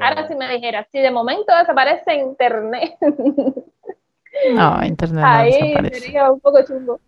Ahora 0.00 0.26
si 0.26 0.34
me 0.34 0.48
dijera, 0.48 0.86
si 0.90 0.98
de 0.98 1.10
momento 1.10 1.54
desaparece 1.56 2.14
Internet. 2.14 2.96
no, 4.54 4.84
Internet 4.84 5.20
no 5.20 5.26
Ahí 5.26 5.74
sería 5.92 6.30
un 6.30 6.40
poco 6.40 6.64
chungo. 6.64 7.00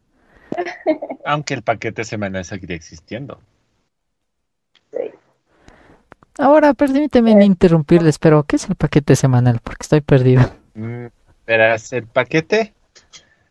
Aunque 1.24 1.54
el 1.54 1.62
paquete 1.62 2.04
semanal 2.04 2.44
seguiría 2.44 2.76
existiendo. 2.76 3.40
Sí. 4.92 5.10
Ahora, 6.38 6.74
permíteme 6.74 7.32
eh, 7.32 7.44
interrumpirles, 7.44 8.18
pero 8.18 8.42
¿qué 8.44 8.56
es 8.56 8.68
el 8.68 8.76
paquete 8.76 9.16
semanal? 9.16 9.60
Porque 9.62 9.82
estoy 9.82 10.02
perdido. 10.02 10.42
Mm, 10.74 11.06
verás, 11.46 11.92
el 11.92 12.06
paquete 12.06 12.74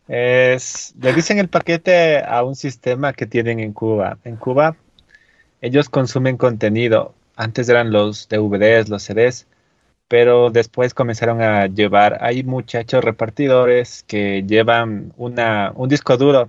es, 0.06 0.94
le 1.00 1.12
dicen 1.12 1.38
el 1.38 1.48
paquete 1.48 2.22
a 2.24 2.44
un 2.44 2.54
sistema 2.54 3.12
que 3.12 3.26
tienen 3.26 3.58
en 3.58 3.72
Cuba. 3.72 4.18
En 4.24 4.36
Cuba, 4.36 4.76
ellos 5.60 5.88
consumen 5.88 6.36
contenido. 6.36 7.14
Antes 7.36 7.68
eran 7.68 7.92
los 7.92 8.28
DVDs, 8.28 8.88
los 8.88 9.02
CDs, 9.02 9.46
pero 10.08 10.50
después 10.50 10.94
comenzaron 10.94 11.42
a 11.42 11.66
llevar. 11.66 12.18
Hay 12.22 12.42
muchachos 12.42 13.04
repartidores 13.04 14.04
que 14.04 14.42
llevan 14.42 15.12
una, 15.16 15.72
un 15.74 15.88
disco 15.88 16.16
duro 16.16 16.48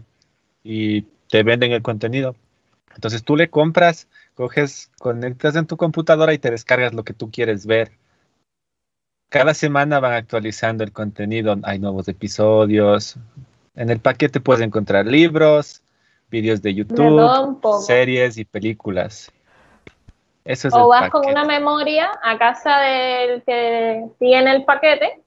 y 0.64 1.04
te 1.30 1.44
venden 1.44 1.74
el 1.74 1.82
contenido. 1.82 2.36
Entonces 2.96 3.24
tú 3.24 3.36
le 3.36 3.50
compras, 3.50 4.08
coges, 4.34 4.90
conectas 4.98 5.56
en 5.56 5.68
tu 5.68 5.78
computadora 5.78 6.34
y 6.34 6.40
te 6.40 6.52
descargas 6.52 6.94
lo 6.94 7.04
que 7.04 7.14
tú 7.14 7.30
quieres 7.32 7.66
ver. 7.66 7.92
Cada 9.30 9.54
semana 9.54 10.00
van 10.00 10.14
actualizando 10.14 10.86
el 10.86 10.94
contenido, 10.94 11.56
hay 11.64 11.80
nuevos 11.80 12.08
episodios. 12.08 13.18
En 13.76 13.90
el 13.90 14.00
paquete 14.00 14.40
puedes 14.40 14.64
encontrar 14.64 15.06
libros, 15.06 15.84
vídeos 16.32 16.62
de 16.62 16.74
YouTube, 16.74 17.60
series 17.86 18.38
y 18.38 18.46
películas. 18.46 19.32
Eso 20.48 20.70
es 20.70 20.74
o 20.74 20.88
vas 20.88 21.10
con 21.10 21.26
una 21.26 21.44
memoria 21.44 22.10
a 22.24 22.38
casa 22.38 22.80
del 22.80 23.44
que 23.44 24.06
tiene 24.18 24.52
el 24.54 24.64
paquete 24.64 25.22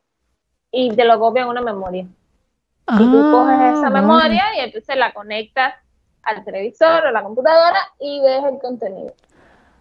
y 0.72 0.94
te 0.96 1.04
lo 1.04 1.20
copia 1.20 1.42
en 1.42 1.48
una 1.48 1.60
memoria. 1.60 2.02
y 2.02 2.96
tú 2.96 3.18
ah, 3.18 3.30
coges 3.30 3.78
esa 3.78 3.90
memoria 3.90 4.44
y 4.56 4.60
entonces 4.60 4.96
la 4.96 5.12
conectas 5.12 5.74
al 6.22 6.42
televisor 6.42 7.04
o 7.04 7.08
a 7.08 7.12
la 7.12 7.22
computadora 7.22 7.78
y 7.98 8.20
ves 8.22 8.44
el 8.44 8.58
contenido. 8.60 9.12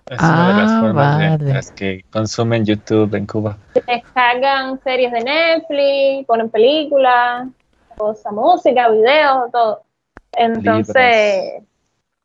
Es 0.07 0.19
una 0.19 0.47
de 0.49 0.61
las 0.61 0.71
ah, 0.71 0.79
formas 0.81 1.39
de 1.39 1.53
las 1.53 1.71
que 1.71 2.03
consumen 2.11 2.65
YouTube 2.65 3.15
en 3.15 3.25
Cuba. 3.25 3.57
Descargan 3.75 4.77
series 4.83 5.11
de 5.11 5.21
Netflix, 5.21 6.27
ponen 6.27 6.49
películas, 6.49 7.47
cosa, 7.95 8.31
música, 8.31 8.89
videos, 8.89 9.51
todo. 9.51 9.83
Entonces, 10.33 11.63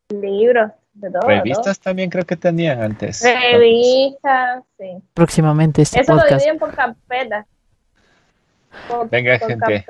libros, 0.09 0.71
de 0.95 1.11
todo. 1.11 1.27
Revistas 1.27 1.79
también 1.79 2.09
creo 2.09 2.25
que 2.25 2.35
tenían 2.35 2.81
antes. 2.81 3.21
Revistas, 3.23 4.63
sí. 4.77 4.97
Próximamente 5.13 5.81
este 5.81 6.01
Eso 6.01 6.15
lo 6.15 6.23
dividen 6.23 6.57
por 6.57 6.73
carpetas. 6.73 7.45
Por- 8.87 9.09
Venga, 9.09 9.37
por 9.37 9.49
gente. 9.49 9.85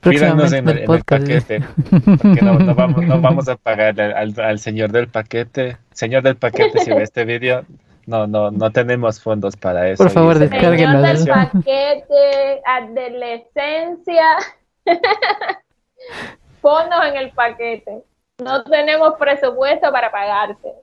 Pídanos 0.00 0.52
en 0.52 0.68
el, 0.68 0.78
en 0.78 1.02
paquete. 1.02 1.60
Porque 2.22 2.40
no, 2.42 2.58
no 2.58 2.74
vamos, 2.74 3.04
no 3.04 3.20
vamos 3.20 3.48
a 3.48 3.56
pagar 3.56 4.00
al, 4.00 4.58
señor 4.58 4.92
del 4.92 5.08
paquete. 5.08 5.76
Señor 5.92 6.22
del 6.22 6.36
paquete, 6.36 6.78
si 6.78 6.90
ve 6.90 7.02
este 7.02 7.24
vídeo, 7.24 7.66
no, 8.06 8.26
no, 8.26 8.50
no 8.50 8.70
tenemos 8.70 9.20
fondos 9.20 9.56
para 9.56 9.90
eso. 9.90 10.02
Por 10.02 10.10
favor, 10.10 10.38
descarguen 10.38 10.90
Señor 10.90 11.02
del 11.02 11.28
paquete, 11.28 12.62
adolescencia. 12.64 14.24
Ponnos 16.62 17.06
en 17.06 17.16
el 17.16 17.30
paquete. 17.32 18.02
No 18.42 18.62
tenemos 18.64 19.14
presupuesto 19.18 19.90
para 19.92 20.10
pagarte. 20.10 20.74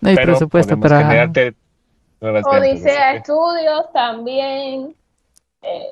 No 0.00 0.08
hay 0.08 0.16
pero 0.16 0.32
presupuesto 0.32 0.78
para... 0.80 0.98
generarte 0.98 1.54
Odisea 2.20 3.14
Estudios 3.14 3.92
también. 3.92 4.94
Eh, 5.62 5.86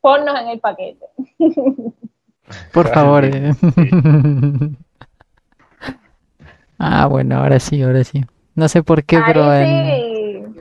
ponnos 0.00 0.40
en 0.40 0.48
el 0.48 0.60
paquete. 0.60 1.06
Por 2.72 2.88
favor. 2.88 3.24
eh. 3.24 3.54
ah, 6.78 7.06
bueno, 7.06 7.38
ahora 7.38 7.58
sí, 7.58 7.82
ahora 7.82 8.04
sí. 8.04 8.24
No 8.54 8.68
sé 8.68 8.82
por 8.82 9.04
qué, 9.04 9.20
pero 9.26 9.52
en- 9.54 9.64
Ahí 9.64 10.44
sí. 10.54 10.60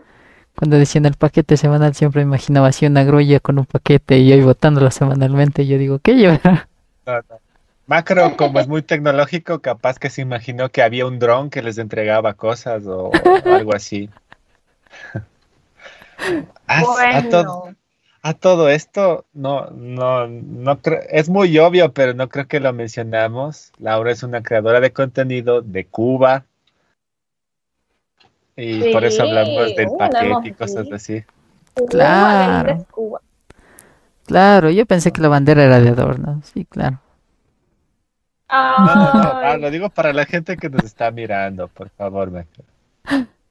cuando 0.55 0.77
decían 0.77 1.05
el 1.05 1.15
paquete 1.15 1.57
semanal 1.57 1.93
siempre 1.93 2.21
imaginaba 2.21 2.67
así 2.67 2.85
una 2.85 3.03
grulla 3.03 3.39
con 3.39 3.59
un 3.59 3.65
paquete 3.65 4.17
y 4.19 4.31
hoy 4.31 4.41
botándolo 4.41 4.89
semanalmente. 4.91 5.67
Yo 5.67 5.77
digo, 5.77 5.99
¿qué 5.99 6.15
llevará? 6.15 6.69
No, 7.05 7.13
no. 7.17 7.42
Macro, 7.85 8.37
como 8.37 8.59
es 8.59 8.67
muy 8.67 8.81
tecnológico, 8.81 9.59
capaz 9.59 9.99
que 9.99 10.09
se 10.09 10.21
imaginó 10.21 10.69
que 10.69 10.81
había 10.81 11.05
un 11.05 11.19
dron 11.19 11.49
que 11.49 11.61
les 11.61 11.77
entregaba 11.77 12.33
cosas 12.33 12.85
o, 12.85 13.09
o 13.09 13.53
algo 13.53 13.75
así. 13.75 14.09
A, 16.67 16.79
a 16.79 17.29
todo, 17.29 17.59
Bueno, 17.61 17.75
a 18.25 18.33
todo 18.33 18.69
esto, 18.69 19.25
no, 19.33 19.69
no, 19.71 20.27
no 20.27 20.81
creo, 20.81 21.01
es 21.09 21.27
muy 21.27 21.57
obvio, 21.59 21.91
pero 21.91 22.13
no 22.13 22.29
creo 22.29 22.47
que 22.47 22.61
lo 22.61 22.71
mencionamos. 22.71 23.73
Laura 23.79 24.11
es 24.13 24.23
una 24.23 24.41
creadora 24.41 24.79
de 24.79 24.93
contenido 24.93 25.61
de 25.61 25.85
Cuba. 25.85 26.45
Y 28.55 28.93
por 28.93 29.03
eso 29.03 29.23
hablamos 29.23 29.75
del 29.75 29.89
uh, 29.89 29.97
paquete 29.97 30.47
y 30.47 30.53
cosas 30.53 30.85
sí. 30.85 30.93
así. 30.93 31.23
Claro. 31.89 32.85
Claro, 34.25 34.69
yo 34.69 34.85
pensé 34.85 35.11
que 35.11 35.21
la 35.21 35.27
bandera 35.27 35.65
era 35.65 35.81
de 35.81 35.89
adorno. 35.89 36.41
Sí, 36.45 36.63
claro. 36.63 37.02
No, 38.53 39.13
no, 39.13 39.21
ah, 39.23 39.57
lo 39.57 39.71
digo 39.71 39.89
para 39.89 40.13
la 40.13 40.25
gente 40.25 40.55
que 40.57 40.69
nos 40.69 40.83
está 40.83 41.09
mirando, 41.11 41.67
por 41.67 41.89
favor, 41.89 42.29
Macro. 42.31 42.63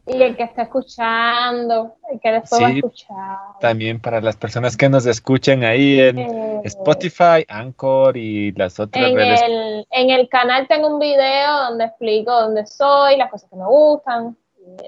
y 0.06 0.22
el 0.22 0.36
que 0.36 0.44
está 0.44 0.62
escuchando, 0.62 1.96
el 2.12 2.20
que 2.20 2.30
después 2.32 2.62
va 2.62 2.66
a 2.66 2.70
Sí, 2.70 2.76
escuchar. 2.78 3.36
También 3.60 4.00
para 4.00 4.20
las 4.20 4.36
personas 4.36 4.76
que 4.76 4.88
nos 4.88 5.06
escuchen 5.06 5.64
ahí 5.64 6.00
en 6.00 6.18
Eh, 6.18 6.60
Spotify, 6.64 7.44
Anchor 7.48 8.16
y 8.16 8.52
las 8.52 8.78
otras 8.80 9.04
En 9.04 9.14
redes. 9.16 9.42
el, 9.42 9.86
en 9.90 10.10
el 10.10 10.28
canal 10.28 10.66
tengo 10.68 10.88
un 10.88 10.98
video 11.00 11.64
donde 11.68 11.84
explico 11.86 12.30
dónde 12.32 12.64
soy, 12.66 13.16
las 13.16 13.30
cosas 13.30 13.48
que 13.50 13.56
me 13.56 13.64
gustan. 13.66 14.36
y. 14.58 14.86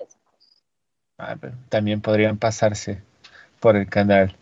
Ah, 1.18 1.36
pero 1.40 1.54
También 1.68 2.00
podrían 2.00 2.36
pasarse 2.38 3.00
por 3.60 3.76
el 3.76 3.88
canal. 3.88 4.34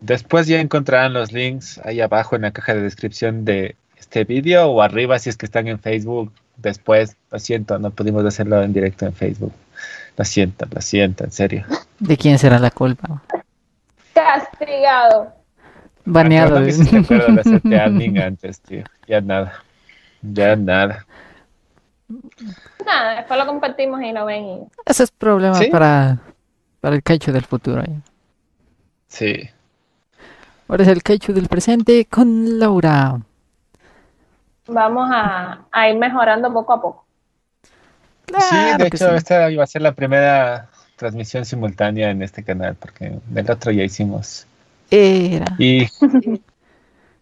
Después 0.00 0.46
ya 0.48 0.60
encontrarán 0.60 1.12
los 1.12 1.32
links 1.32 1.80
ahí 1.84 2.00
abajo 2.00 2.34
en 2.36 2.42
la 2.42 2.50
caja 2.52 2.74
de 2.74 2.82
descripción 2.82 3.44
de 3.44 3.76
este 4.02 4.24
vídeo 4.24 4.66
o 4.68 4.82
arriba 4.82 5.18
si 5.18 5.30
es 5.30 5.36
que 5.36 5.46
están 5.46 5.68
en 5.68 5.78
Facebook. 5.78 6.32
Después, 6.56 7.16
lo 7.30 7.38
siento, 7.38 7.78
no 7.78 7.90
pudimos 7.90 8.24
hacerlo 8.24 8.62
en 8.62 8.72
directo 8.72 9.06
en 9.06 9.12
Facebook. 9.14 9.52
Lo 10.16 10.24
siento, 10.24 10.66
lo 10.70 10.80
siento, 10.82 11.24
en 11.24 11.32
serio. 11.32 11.64
¿De 11.98 12.16
quién 12.16 12.38
será 12.38 12.58
la 12.58 12.70
culpa? 12.70 13.22
Castigado. 14.12 15.32
Baneado. 16.04 16.56
Antes, 16.56 16.78
tío. 18.60 18.84
Ya 19.06 19.20
nada. 19.20 19.54
Ya 20.20 20.56
nada. 20.56 21.06
Nada, 22.84 23.16
después 23.16 23.38
lo 23.38 23.46
compartimos 23.46 24.02
y 24.02 24.12
lo 24.12 24.26
ven. 24.26 24.44
y- 24.44 24.58
Ese 24.84 25.04
es 25.04 25.10
problema 25.10 25.54
¿Sí? 25.54 25.68
para, 25.68 26.18
para 26.80 26.96
el 26.96 27.02
Caicho 27.02 27.32
del 27.32 27.44
futuro. 27.44 27.82
¿eh? 27.82 28.00
Sí. 29.08 29.48
Ahora 30.68 30.82
es 30.82 30.88
el 30.88 31.02
Caicho 31.02 31.32
del 31.32 31.48
presente 31.48 32.04
con 32.06 32.58
Laura. 32.58 33.20
Vamos 34.66 35.08
a, 35.12 35.66
a 35.70 35.88
ir 35.88 35.98
mejorando 35.98 36.52
poco 36.52 36.72
a 36.72 36.80
poco. 36.82 37.04
Sí, 38.38 38.74
Claro 38.74 38.78
de 38.78 38.86
hecho, 38.86 39.08
sí. 39.10 39.14
esta 39.16 39.50
iba 39.50 39.64
a 39.64 39.66
ser 39.66 39.82
la 39.82 39.92
primera 39.92 40.70
transmisión 40.96 41.44
simultánea 41.44 42.10
en 42.10 42.22
este 42.22 42.44
canal, 42.44 42.76
porque 42.76 43.18
del 43.26 43.50
otro 43.50 43.72
ya 43.72 43.84
hicimos. 43.84 44.46
Era. 44.90 45.46
Y, 45.58 45.86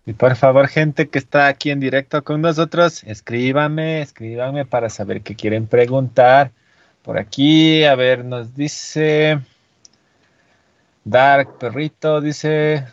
y 0.06 0.12
por 0.12 0.36
favor, 0.36 0.68
gente 0.68 1.08
que 1.08 1.18
está 1.18 1.46
aquí 1.48 1.70
en 1.70 1.80
directo 1.80 2.22
con 2.24 2.40
nosotros, 2.42 3.02
escríbame, 3.04 4.02
escríbame 4.02 4.66
para 4.66 4.90
saber 4.90 5.22
qué 5.22 5.34
quieren 5.34 5.66
preguntar. 5.66 6.52
Por 7.02 7.18
aquí, 7.18 7.84
a 7.84 7.94
ver, 7.94 8.24
nos 8.24 8.54
dice 8.54 9.40
Dark 11.04 11.58
Perrito, 11.58 12.20
dice 12.20 12.86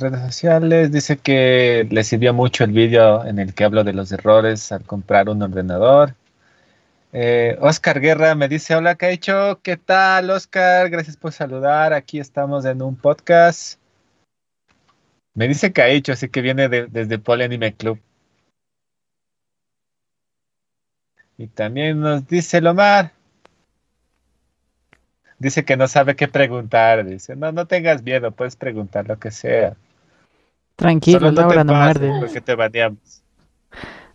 redes 0.00 0.20
sociales, 0.20 0.90
dice 0.92 1.16
que 1.16 1.86
le 1.90 2.04
sirvió 2.04 2.34
mucho 2.34 2.64
el 2.64 2.72
vídeo 2.72 3.24
en 3.24 3.38
el 3.38 3.54
que 3.54 3.64
hablo 3.64 3.84
de 3.84 3.92
los 3.92 4.10
errores 4.12 4.72
al 4.72 4.82
comprar 4.84 5.28
un 5.28 5.42
ordenador. 5.42 6.14
Eh, 7.12 7.56
Oscar 7.60 8.00
Guerra 8.00 8.34
me 8.34 8.48
dice, 8.48 8.74
hola 8.74 8.96
Caicho, 8.96 9.60
¿qué 9.62 9.76
tal 9.76 10.30
Oscar? 10.30 10.90
Gracias 10.90 11.16
por 11.16 11.32
saludar, 11.32 11.92
aquí 11.92 12.18
estamos 12.18 12.64
en 12.64 12.82
un 12.82 12.96
podcast. 12.96 13.78
Me 15.34 15.48
dice 15.48 15.72
Caicho, 15.72 16.12
así 16.12 16.28
que 16.28 16.40
viene 16.42 16.68
de- 16.68 16.86
desde 16.86 17.18
Poli 17.18 17.44
Anime 17.44 17.74
Club. 17.74 18.00
Y 21.38 21.46
también 21.48 22.00
nos 22.00 22.26
dice 22.26 22.60
Lomar. 22.60 23.15
Dice 25.38 25.64
que 25.64 25.76
no 25.76 25.86
sabe 25.88 26.16
qué 26.16 26.28
preguntar. 26.28 27.04
Dice, 27.04 27.36
no, 27.36 27.52
no 27.52 27.66
tengas 27.66 28.02
miedo, 28.02 28.30
puedes 28.30 28.56
preguntar 28.56 29.06
lo 29.08 29.18
que 29.18 29.30
sea. 29.30 29.76
Tranquilo, 30.76 31.20
Solo 31.20 31.32
no 31.32 31.48
te 31.48 31.56
Laura 31.56 31.64
no 31.64 31.74
muerde. 31.74 32.12
porque 32.20 32.40
te 32.40 32.54
baneamos. 32.54 33.22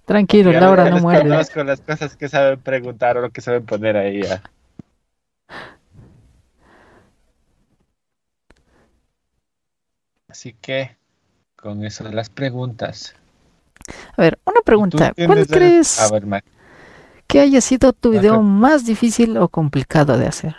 Tranquilo, 0.05 0.51
Laura 0.51 0.89
no 0.89 0.99
muerde. 0.99 1.29
conozco 1.29 1.63
las 1.63 1.81
cosas 1.81 2.15
que 2.15 2.27
saben 2.27 2.59
preguntar 2.59 3.17
o 3.17 3.21
lo 3.21 3.29
que 3.29 3.41
saben 3.41 3.65
poner 3.65 3.97
ahí. 3.97 4.21
ya. 4.23 4.41
Así 10.27 10.53
que, 10.53 10.97
con 11.55 11.83
eso 11.85 12.03
de 12.03 12.13
las 12.13 12.29
preguntas. 12.29 13.15
A 14.15 14.21
ver, 14.21 14.39
una 14.45 14.61
¿Tú 14.61 14.63
pregunta. 14.63 15.13
¿Cuál 15.25 15.45
crees 15.47 15.97
ver, 16.11 16.43
que 17.27 17.39
haya 17.39 17.61
sido 17.61 17.93
tu 17.93 18.11
video 18.11 18.33
Ajá. 18.35 18.41
más 18.41 18.85
difícil 18.85 19.37
o 19.37 19.49
complicado 19.49 20.17
de 20.17 20.27
hacer? 20.27 20.55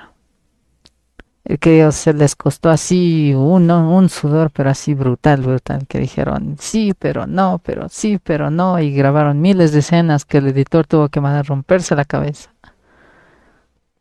Que 1.44 1.90
se 1.90 2.12
les 2.12 2.36
costó 2.36 2.70
así 2.70 3.34
uno, 3.34 3.96
un 3.96 4.08
sudor, 4.08 4.52
pero 4.52 4.70
así 4.70 4.94
brutal, 4.94 5.42
brutal, 5.42 5.86
que 5.88 5.98
dijeron 5.98 6.56
sí, 6.58 6.94
pero 6.96 7.26
no, 7.26 7.60
pero 7.64 7.88
sí, 7.88 8.20
pero 8.22 8.50
no, 8.50 8.78
y 8.78 8.94
grabaron 8.94 9.40
miles 9.40 9.72
de 9.72 9.80
escenas 9.80 10.24
que 10.24 10.38
el 10.38 10.46
editor 10.48 10.86
tuvo 10.86 11.08
que 11.08 11.20
mandar 11.20 11.46
romperse 11.46 11.96
la 11.96 12.04
cabeza. 12.04 12.52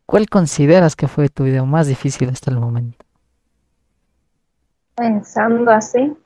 ¿Cuál 0.06 0.28
consideras 0.28 0.94
que 0.94 1.08
fue 1.08 1.28
tu 1.30 1.44
video 1.44 1.66
más 1.66 1.88
difícil 1.88 2.28
hasta 2.28 2.50
el 2.50 2.60
momento? 2.60 3.04
Pensando 4.94 5.70
así. 5.72 6.16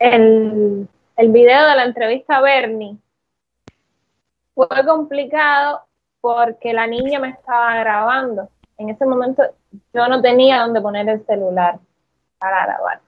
El, 0.00 0.88
el 1.16 1.32
video 1.32 1.66
de 1.68 1.76
la 1.76 1.84
entrevista 1.84 2.38
a 2.38 2.40
Bernie 2.40 2.98
fue 4.54 4.68
complicado 4.86 5.87
porque 6.20 6.72
la 6.72 6.86
niña 6.86 7.18
me 7.18 7.30
estaba 7.30 7.76
grabando. 7.76 8.48
En 8.76 8.90
ese 8.90 9.06
momento 9.06 9.42
yo 9.92 10.08
no 10.08 10.20
tenía 10.20 10.60
dónde 10.60 10.80
poner 10.80 11.08
el 11.08 11.24
celular 11.26 11.78
para 12.38 12.64
grabar. 12.64 13.00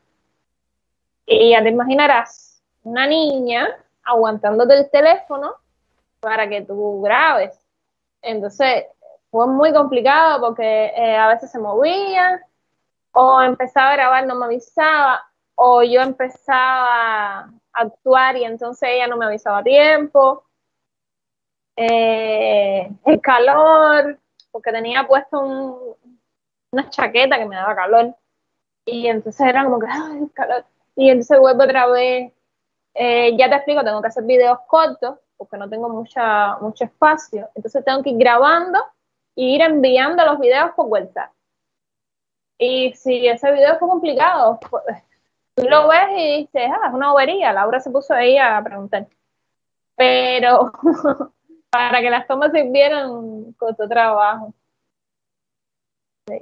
Y 1.26 1.50
ya 1.50 1.62
te 1.62 1.68
imaginarás, 1.68 2.62
una 2.82 3.06
niña 3.06 3.68
aguantándote 4.02 4.74
el 4.74 4.90
teléfono 4.90 5.54
para 6.20 6.48
que 6.48 6.62
tú 6.62 7.00
grabes. 7.02 7.58
Entonces 8.22 8.86
fue 9.30 9.46
muy 9.46 9.72
complicado 9.72 10.40
porque 10.40 10.86
eh, 10.86 11.16
a 11.16 11.28
veces 11.28 11.50
se 11.50 11.58
movía 11.58 12.44
o 13.12 13.40
empezaba 13.42 13.90
a 13.90 13.96
grabar, 13.96 14.26
no 14.26 14.34
me 14.34 14.46
avisaba, 14.46 15.20
o 15.54 15.82
yo 15.82 16.00
empezaba 16.00 17.40
a 17.40 17.50
actuar 17.72 18.36
y 18.36 18.44
entonces 18.44 18.88
ella 18.92 19.06
no 19.06 19.16
me 19.16 19.26
avisaba 19.26 19.58
a 19.58 19.62
tiempo. 19.62 20.44
Eh, 21.76 22.90
el 23.06 23.20
calor, 23.20 24.18
porque 24.50 24.72
tenía 24.72 25.06
puesto 25.06 25.40
un- 25.40 25.96
una 26.72 26.90
chaqueta 26.90 27.38
que 27.38 27.46
me 27.46 27.56
daba 27.56 27.74
calor. 27.74 28.14
Y 28.86 29.06
entonces 29.08 29.46
era 29.46 29.64
como 29.64 29.80
que, 29.80 29.86
ay, 29.90 30.28
calor. 30.34 30.64
y 30.96 31.10
entonces 31.10 31.38
vuelvo 31.40 31.64
otra 31.64 31.86
vez. 31.88 32.32
Eh, 32.94 33.36
ya 33.38 33.48
te 33.50 33.56
explico, 33.56 33.84
tengo 33.84 34.00
que 34.02 34.08
hacer 34.08 34.24
videos 34.24 34.58
cortos 34.68 35.18
porque 35.36 35.56
no 35.58 35.68
tengo 35.70 35.88
mucha, 35.88 36.56
mucho 36.58 36.84
espacio. 36.84 37.50
Entonces 37.54 37.84
tengo 37.84 38.02
que 38.02 38.10
ir 38.10 38.18
grabando 38.18 38.80
e 39.36 39.44
ir 39.44 39.62
enviando 39.62 40.24
los 40.26 40.38
videos 40.40 40.72
por 40.76 40.86
WhatsApp. 40.86 41.32
Y 42.58 42.92
si 42.94 43.26
ese 43.26 43.50
video 43.52 43.78
fue 43.78 43.88
complicado, 43.88 44.60
pues, 44.70 44.84
tú 45.54 45.64
lo 45.68 45.88
ves 45.88 46.08
y 46.16 46.36
dices, 46.42 46.70
ah, 46.72 46.88
es 46.88 46.94
una 46.94 47.12
bobería. 47.12 47.52
Laura 47.52 47.80
se 47.80 47.90
puso 47.90 48.14
ahí 48.14 48.36
a 48.38 48.62
preguntar. 48.62 49.06
Pero 49.96 50.72
para 51.70 52.00
que 52.00 52.10
las 52.10 52.26
tomas 52.26 52.52
sirvieran, 52.52 53.52
costó 53.52 53.88
trabajo. 53.88 54.52
Sí. 56.26 56.38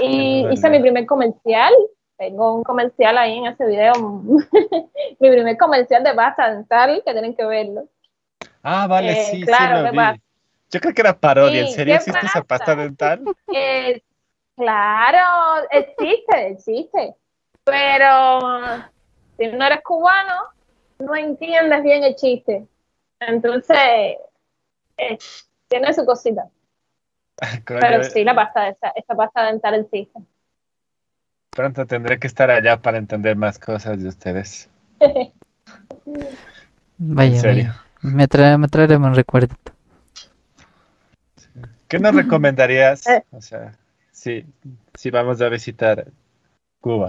Y 0.00 0.46
hice 0.50 0.70
mi 0.70 0.80
primer 0.80 1.06
comercial. 1.06 1.72
Tengo 2.16 2.54
un 2.54 2.62
comercial 2.62 3.18
ahí 3.18 3.38
en 3.38 3.46
ese 3.46 3.66
video. 3.66 3.92
mi 5.20 5.30
primer 5.30 5.56
comercial 5.56 6.04
de 6.04 6.14
pasta 6.14 6.54
dental, 6.54 7.02
que 7.04 7.12
tienen 7.12 7.34
que 7.34 7.44
verlo. 7.44 7.88
Ah, 8.62 8.86
vale, 8.86 9.12
Eh, 9.12 9.24
sí, 9.24 9.42
claro, 9.42 9.88
sí 9.90 9.96
lo. 9.96 10.14
Yo 10.70 10.80
creo 10.80 10.94
que 10.94 11.02
era 11.02 11.18
parodia. 11.18 11.60
¿En 11.60 11.68
serio 11.68 11.94
¿qué 11.94 11.98
existe 11.98 12.26
esa 12.26 12.42
pasta 12.42 12.74
dental? 12.74 13.22
Eh, 13.54 14.02
claro, 14.56 15.66
existe, 15.70 16.46
existe. 16.46 17.14
Pero 17.64 18.40
si 19.36 19.48
no 19.48 19.64
eres 19.66 19.82
cubano, 19.82 20.44
no 20.98 21.14
entiendes 21.14 21.82
bien 21.82 22.04
el 22.04 22.14
chiste. 22.14 22.66
Entonces, 23.28 23.76
eh, 24.96 25.18
tiene 25.68 25.92
su 25.94 26.04
cosita. 26.04 26.48
Pero 27.66 28.04
sí, 28.04 28.24
la 28.24 28.34
pasta, 28.34 28.68
esa, 28.68 28.88
esa 28.90 29.14
pasta 29.14 29.46
dental 29.46 29.74
existe. 29.74 30.20
Pronto 31.50 31.86
tendré 31.86 32.18
que 32.18 32.26
estar 32.26 32.50
allá 32.50 32.80
para 32.80 32.98
entender 32.98 33.36
más 33.36 33.58
cosas 33.58 34.02
de 34.02 34.08
ustedes. 34.08 34.70
Vaya, 36.98 37.34
En 37.34 37.40
serio. 37.40 37.64
vaya. 37.64 37.82
Me, 38.02 38.28
trae, 38.28 38.58
me 38.58 38.68
traeremos 38.68 39.08
un 39.08 39.14
recuerdo. 39.16 39.56
¿Qué 41.88 41.98
nos 41.98 42.14
recomendarías? 42.14 43.06
Eh. 43.08 43.24
O 43.32 43.40
sea, 43.40 43.72
si, 44.12 44.46
si 44.94 45.10
vamos 45.10 45.40
a 45.40 45.48
visitar 45.48 46.06
Cuba. 46.80 47.06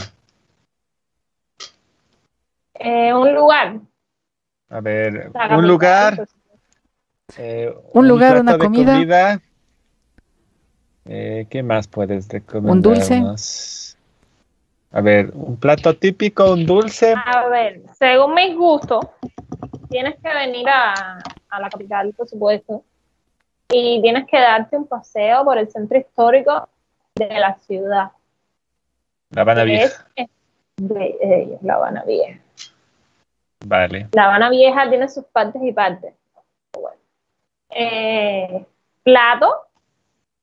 Eh, 2.76 3.14
un 3.14 3.34
lugar. 3.34 3.80
A 4.74 4.82
ver, 4.82 5.32
un 5.52 5.68
lugar, 5.68 6.26
eh, 7.38 7.72
Un 7.92 8.08
lugar, 8.08 8.42
plato 8.42 8.56
una 8.56 8.58
comida. 8.58 9.40
Eh, 11.06 11.46
¿qué 11.48 11.62
más 11.62 11.88
puedes 11.88 12.28
recomendar? 12.28 12.82
dulce? 12.96 13.22
A 14.92 15.02
ver, 15.02 15.30
un 15.36 15.58
plato 15.58 15.96
típico, 15.96 16.52
un 16.52 16.66
dulce. 16.66 17.14
A 17.14 17.48
ver, 17.50 17.84
según 18.00 18.34
mis 18.34 18.56
gustos, 18.56 19.06
tienes 19.92 20.16
que 20.20 20.34
venir 20.34 20.68
a, 20.68 21.20
a 21.50 21.60
la 21.60 21.70
capital, 21.70 22.12
por 22.18 22.28
supuesto, 22.28 22.84
y 23.70 24.02
tienes 24.02 24.26
que 24.26 24.40
darte 24.40 24.76
un 24.76 24.88
paseo 24.88 25.44
por 25.46 25.60
el 25.60 25.70
centro 25.70 26.00
histórico 26.00 26.68
de 27.14 27.28
la 27.40 27.56
ciudad. 27.60 28.10
La 29.30 29.42
Habana 29.42 29.66
Vieja. 29.66 30.08
es- 30.16 30.30
eh, 30.90 31.58
La 31.62 31.76
Habana 31.76 32.04
Vieja. 32.06 32.40
Vale. 33.66 34.10
La 34.12 34.26
Habana 34.26 34.50
Vieja 34.50 34.90
tiene 34.90 35.08
sus 35.08 35.26
partes 35.26 35.62
y 35.64 35.72
partes. 35.72 36.14
Bueno. 36.74 36.98
Eh, 37.70 38.66
plato. 39.04 39.68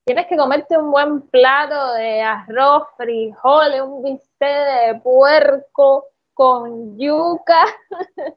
Tienes 0.05 0.27
que 0.27 0.37
comerte 0.37 0.77
un 0.77 0.91
buen 0.91 1.21
plato 1.23 1.93
de 1.95 2.23
arroz, 2.23 2.89
frijoles, 2.97 3.83
un 3.83 4.03
bistec 4.03 4.31
de 4.41 5.01
puerco 5.01 6.07
con 6.35 6.99
yuca 6.99 7.65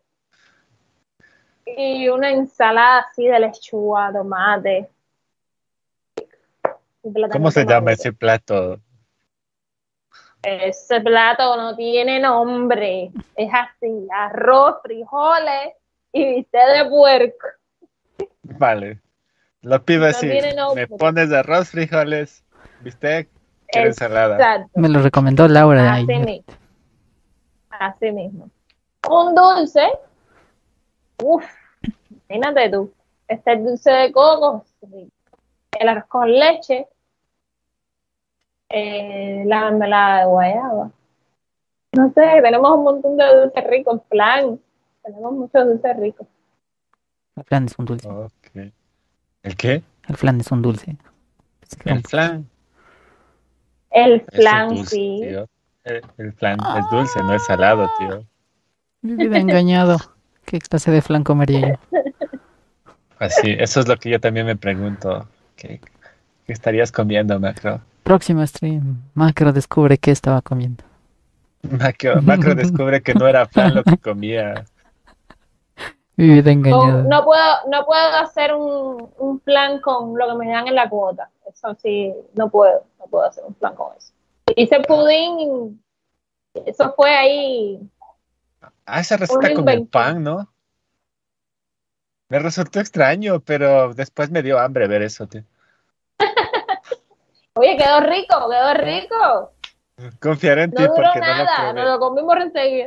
y 1.65 2.09
una 2.09 2.29
ensalada 2.29 2.99
así 3.09 3.25
de 3.25 3.39
lechuga, 3.39 4.11
tomate. 4.11 4.89
¿Cómo 7.31 7.49
se 7.49 7.65
llama 7.65 7.93
ese 7.93 8.13
plato? 8.13 8.79
Ese 10.43 10.99
plato 10.99 11.55
no 11.55 11.75
tiene 11.75 12.19
nombre. 12.19 13.11
Es 13.35 13.49
así, 13.53 14.07
arroz, 14.13 14.75
frijoles 14.83 15.73
y 16.11 16.35
bistec 16.35 16.67
de 16.77 16.89
puerco. 16.89 17.47
Vale. 18.43 18.99
Lo 19.61 19.81
pido 19.83 20.07
No. 20.55 20.75
Me 20.75 20.87
pones 20.87 21.31
arroz, 21.31 21.69
frijoles, 21.69 22.43
bistec, 22.81 23.29
quiero 23.67 23.87
ensalada. 23.87 24.67
Me 24.75 24.89
lo 24.89 25.01
recomendó 25.01 25.47
Laura. 25.47 25.93
Así 25.93 26.11
ayer. 26.11 26.25
mismo. 26.25 26.53
Así 27.69 28.11
mismo. 28.11 28.49
Un 29.09 29.33
dulce. 29.33 29.87
Uf, 31.21 31.45
imagínate 32.27 32.69
tú. 32.69 32.93
Este 33.29 33.55
dulce 33.55 33.89
de 33.89 34.11
coco. 34.11 34.65
El 35.79 35.89
arroz 35.89 36.05
con 36.09 36.29
leche. 36.29 36.87
Eh, 38.73 39.43
la 39.45 39.69
mermelada 39.69 40.19
de 40.21 40.25
guayaba. 40.25 40.91
No 41.91 42.11
sé, 42.13 42.41
tenemos 42.41 42.71
un 42.71 42.83
montón 42.83 43.17
de 43.17 43.23
dulces 43.23 43.63
ricos. 43.69 44.01
Plan, 44.09 44.59
tenemos 45.03 45.33
muchos 45.33 45.65
dulces 45.65 45.97
ricos. 45.97 46.27
El 47.35 47.43
flan 47.43 47.65
es 47.65 47.77
un 47.77 47.85
dulce. 47.85 48.09
¿El 49.43 49.55
qué? 49.55 49.83
El 50.07 50.17
flan 50.17 50.39
es 50.41 50.51
un 50.51 50.61
dulce. 50.63 50.97
El 51.85 52.01
flan. 52.03 52.49
El 53.91 54.21
flan, 54.21 54.69
dulce, 54.69 54.95
sí. 54.95 55.21
tío. 55.23 55.47
El, 55.83 56.01
el 56.17 56.33
flan 56.33 56.57
es 56.77 56.89
dulce, 56.89 57.21
no 57.21 57.35
es 57.35 57.45
salado, 57.45 57.87
tío. 57.99 58.25
Mi 59.01 59.15
vida 59.15 59.37
engañado. 59.37 59.97
¿Qué 60.45 60.57
clase 60.59 60.89
de 60.89 61.01
flan 61.03 61.23
comería 61.23 61.77
yo? 61.91 61.99
Así, 63.19 63.51
eso 63.51 63.81
es 63.81 63.87
lo 63.87 63.97
que 63.97 64.09
yo 64.09 64.19
también 64.19 64.47
me 64.47 64.55
pregunto. 64.55 65.27
¿Qué, 65.55 65.79
qué 66.47 66.53
estarías 66.53 66.91
comiendo, 66.91 67.39
Macro? 67.39 67.81
Próximo 68.03 68.45
stream. 68.45 69.01
Macro 69.13 69.53
descubre 69.53 69.97
qué 69.97 70.11
estaba 70.11 70.41
comiendo. 70.41 70.83
Macro, 71.63 72.21
Macro 72.21 72.53
descubre 72.55 73.01
que 73.01 73.13
no 73.13 73.27
era 73.27 73.45
flan 73.47 73.75
lo 73.75 73.83
que 73.83 73.97
comía. 73.97 74.65
Mi 76.15 76.27
vida 76.29 76.43
No, 76.43 76.51
engañada. 76.51 77.03
no 77.03 77.23
puedo, 77.25 77.53
no 77.71 77.85
puedo 77.85 78.15
hacer 78.17 78.53
un, 78.53 79.09
un 79.17 79.39
plan 79.39 79.79
con 79.81 80.17
lo 80.17 80.27
que 80.27 80.35
me 80.45 80.51
dan 80.51 80.67
en 80.67 80.75
la 80.75 80.89
cuota. 80.89 81.29
Eso 81.47 81.75
sí, 81.81 82.13
no 82.35 82.49
puedo, 82.49 82.85
no 82.99 83.05
puedo 83.07 83.25
hacer 83.25 83.43
un 83.47 83.53
plan 83.55 83.73
con 83.75 83.95
eso. 83.97 84.13
Hice 84.55 84.79
pudín, 84.81 85.81
eso 86.65 86.93
fue 86.95 87.09
ahí. 87.09 87.79
Ah, 88.85 88.99
esa 88.99 89.17
receta 89.17 89.53
con 89.53 89.69
el 89.69 89.87
pan, 89.87 90.21
¿no? 90.23 90.49
Me 92.29 92.39
resultó 92.39 92.79
extraño, 92.79 93.39
pero 93.39 93.93
después 93.93 94.29
me 94.29 94.41
dio 94.43 94.59
hambre 94.59 94.87
ver 94.87 95.01
eso, 95.03 95.25
tío. 95.27 95.43
Oye, 97.55 97.77
quedó 97.77 97.99
rico, 98.01 98.49
quedó 98.49 98.73
rico. 98.73 99.53
Confiaré 100.19 100.63
en 100.63 100.71
ti 100.71 100.81
No 100.81 100.89
duró 100.89 100.95
porque 100.95 101.19
no 101.19 101.25
lo 101.27 101.45
nada, 101.45 101.73
nos 101.73 101.85
lo 101.85 101.99
comimos 101.99 102.35
enseguida. 102.37 102.85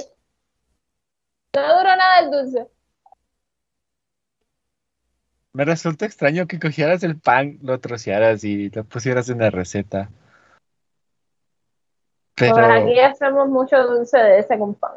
No 1.54 1.62
duró 1.78 1.96
nada 1.96 2.20
el 2.20 2.30
dulce. 2.30 2.66
Me 5.52 5.64
resultó 5.64 6.04
extraño 6.04 6.46
que 6.46 6.58
cogieras 6.58 7.02
el 7.02 7.18
pan, 7.18 7.58
lo 7.62 7.80
trocearas 7.80 8.44
y 8.44 8.68
lo 8.70 8.84
pusieras 8.84 9.28
en 9.30 9.38
la 9.38 9.50
receta. 9.50 10.10
Pero 12.34 12.56
aquí 12.56 12.98
hacemos 13.00 13.48
mucho 13.48 13.82
dulce 13.86 14.18
de 14.18 14.40
ese 14.40 14.58
con 14.58 14.74
pan. 14.74 14.96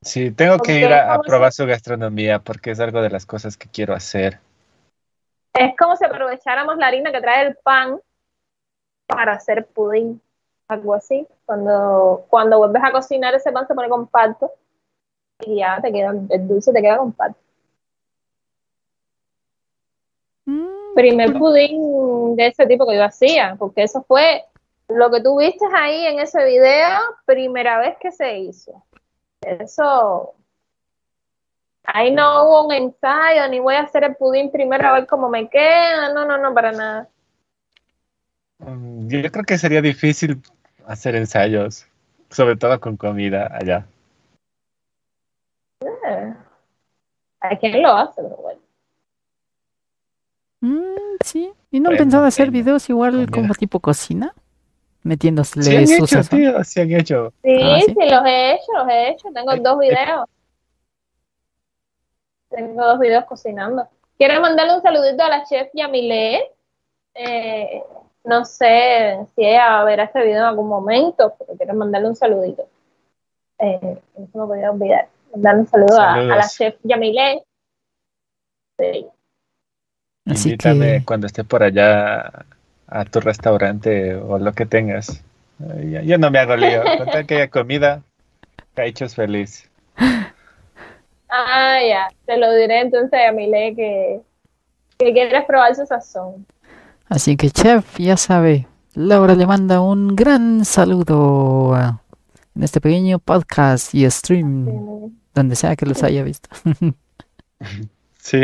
sí, 0.00 0.30
tengo 0.30 0.58
que 0.58 0.78
ir 0.78 0.86
a, 0.86 1.02
a 1.02 1.06
vamos 1.08 1.26
a- 1.26 1.28
probar 1.28 1.52
su 1.52 1.66
gastronomía 1.66 2.38
porque 2.38 2.70
es 2.70 2.80
algo 2.80 3.02
de 3.02 3.10
las 3.10 3.26
cosas 3.26 3.58
que 3.58 3.68
quiero 3.68 3.94
hacer. 3.94 4.40
Es 5.54 5.76
como 5.76 5.96
si 5.96 6.04
aprovecháramos 6.04 6.76
la 6.76 6.86
harina 6.86 7.12
que 7.12 7.20
trae 7.20 7.46
el 7.46 7.56
pan 7.56 8.00
para 9.06 9.32
hacer 9.32 9.66
pudín, 9.66 10.20
algo 10.68 10.94
así. 10.94 11.26
Cuando, 11.44 12.24
cuando 12.28 12.58
vuelves 12.58 12.82
a 12.82 12.92
cocinar 12.92 13.34
ese 13.34 13.52
pan 13.52 13.66
se 13.66 13.74
pone 13.74 13.88
compacto 13.88 14.52
y 15.40 15.56
ya 15.56 15.80
te 15.80 15.92
queda, 15.92 16.14
el 16.30 16.48
dulce 16.48 16.72
te 16.72 16.80
queda 16.80 16.98
compacto. 16.98 17.38
Mm, 20.46 20.94
Primer 20.94 21.32
pudín 21.34 22.36
de 22.36 22.46
ese 22.46 22.66
tipo 22.66 22.86
que 22.86 22.96
yo 22.96 23.04
hacía, 23.04 23.56
porque 23.58 23.82
eso 23.82 24.02
fue 24.02 24.44
lo 24.88 25.10
que 25.10 25.20
tú 25.20 25.38
viste 25.38 25.64
ahí 25.74 26.06
en 26.06 26.18
ese 26.18 26.44
video, 26.44 26.98
primera 27.24 27.78
vez 27.78 27.96
que 28.00 28.12
se 28.12 28.38
hizo. 28.38 28.82
Eso, 29.40 30.34
ahí 31.84 32.12
no 32.12 32.44
hubo 32.44 32.66
un 32.66 32.72
ensayo, 32.72 33.48
ni 33.48 33.60
voy 33.60 33.74
a 33.74 33.82
hacer 33.82 34.04
el 34.04 34.16
pudín 34.16 34.50
primero 34.50 34.86
a 34.88 34.92
ver 34.92 35.06
cómo 35.06 35.28
me 35.28 35.48
queda, 35.48 36.12
no, 36.12 36.24
no, 36.24 36.38
no, 36.38 36.54
para 36.54 36.72
nada. 36.72 37.08
Mm, 38.58 39.08
Yo 39.08 39.30
creo 39.30 39.44
que 39.44 39.58
sería 39.58 39.82
difícil 39.82 40.40
hacer 40.86 41.16
ensayos, 41.16 41.86
sobre 42.30 42.56
todo 42.56 42.78
con 42.80 42.96
comida 42.96 43.48
allá. 43.52 43.86
Eh, 45.84 46.34
Hay 47.40 47.58
quien 47.58 47.82
lo 47.82 47.88
hace, 47.90 48.22
pero 48.22 48.36
bueno. 48.36 48.60
mm, 50.60 51.16
sí. 51.24 51.52
¿Y 51.70 51.80
no 51.80 51.88
han 51.88 51.96
Bueno, 51.96 52.04
pensado 52.04 52.24
hacer 52.26 52.50
videos 52.50 52.88
igual 52.88 53.12
comida. 53.12 53.30
como 53.32 53.54
tipo 53.54 53.80
cocina? 53.80 54.34
metiéndose 55.04 55.60
Sí 55.62 55.76
han 55.76 55.82
hecho, 55.90 56.20
tío, 56.22 56.64
sí 56.64 56.80
han 56.80 56.90
hecho. 56.92 57.32
Sí, 57.42 57.60
Ah, 57.64 57.78
sí, 57.80 57.86
¿sí? 57.86 57.94
los 58.08 58.24
he 58.24 58.52
hecho, 58.54 58.72
los 58.76 58.88
he 58.88 59.08
hecho. 59.10 59.28
Tengo 59.34 59.50
Ay, 59.50 59.60
dos 59.64 59.78
ay. 59.80 59.88
videos. 59.88 60.24
Tengo 62.54 62.84
dos 62.84 62.98
videos 62.98 63.24
cocinando. 63.24 63.88
Quiero 64.18 64.40
mandarle 64.40 64.76
un 64.76 64.82
saludito 64.82 65.22
a 65.22 65.28
la 65.28 65.44
chef 65.44 65.68
Yamile. 65.72 66.50
Eh, 67.14 67.82
no 68.24 68.44
sé 68.44 69.18
si 69.34 69.44
ella 69.44 69.68
va 69.68 69.80
a 69.80 69.84
ver 69.84 70.00
este 70.00 70.22
video 70.22 70.38
en 70.38 70.44
algún 70.44 70.68
momento, 70.68 71.34
pero 71.38 71.56
quiero 71.56 71.74
mandarle 71.74 72.08
un 72.08 72.16
saludito. 72.16 72.68
Eh, 73.58 73.98
no 74.16 74.26
se 74.26 74.38
me 74.38 74.46
podía 74.46 74.70
olvidar. 74.70 75.08
Mandarle 75.32 75.60
un 75.60 75.66
saludo 75.66 76.00
a, 76.00 76.14
a 76.14 76.24
la 76.24 76.48
chef 76.48 76.76
Yamile. 76.82 77.42
Sí. 78.78 79.06
Así 80.26 80.50
Invítame 80.50 80.98
que 80.98 81.04
cuando 81.04 81.26
esté 81.26 81.42
por 81.42 81.62
allá 81.62 82.44
a 82.86 83.04
tu 83.06 83.20
restaurante 83.20 84.14
o 84.14 84.38
lo 84.38 84.52
que 84.52 84.66
tengas. 84.66 85.24
Yo 86.04 86.18
no 86.18 86.30
me 86.30 86.38
hago 86.38 86.56
lío. 86.56 86.82
Con 86.98 87.06
tal 87.06 87.26
que 87.26 87.36
haya 87.36 87.48
comida, 87.48 88.02
Caicho 88.74 89.06
es 89.06 89.14
feliz. 89.14 89.70
Ah, 91.34 91.78
ya. 91.86 92.08
Te 92.26 92.36
lo 92.36 92.52
diré 92.54 92.80
entonces 92.80 93.12
a 93.14 93.24
Yamile 93.26 93.74
que, 93.74 94.20
que 94.98 95.12
quieres 95.14 95.44
probar 95.46 95.74
su 95.74 95.86
sazón. 95.86 96.44
Así 97.08 97.36
que, 97.36 97.50
chef, 97.50 97.98
ya 97.98 98.16
sabe, 98.18 98.66
Laura 98.94 99.34
le 99.34 99.46
manda 99.46 99.80
un 99.80 100.14
gran 100.14 100.64
saludo 100.66 101.74
en 102.54 102.62
este 102.62 102.80
pequeño 102.82 103.18
podcast 103.18 103.94
y 103.94 104.08
stream, 104.10 104.66
Sí. 104.66 105.12
donde 105.34 105.56
sea 105.56 105.74
que 105.76 105.86
los 105.86 106.02
haya 106.02 106.22
visto. 106.22 106.48
Sí, 108.18 108.38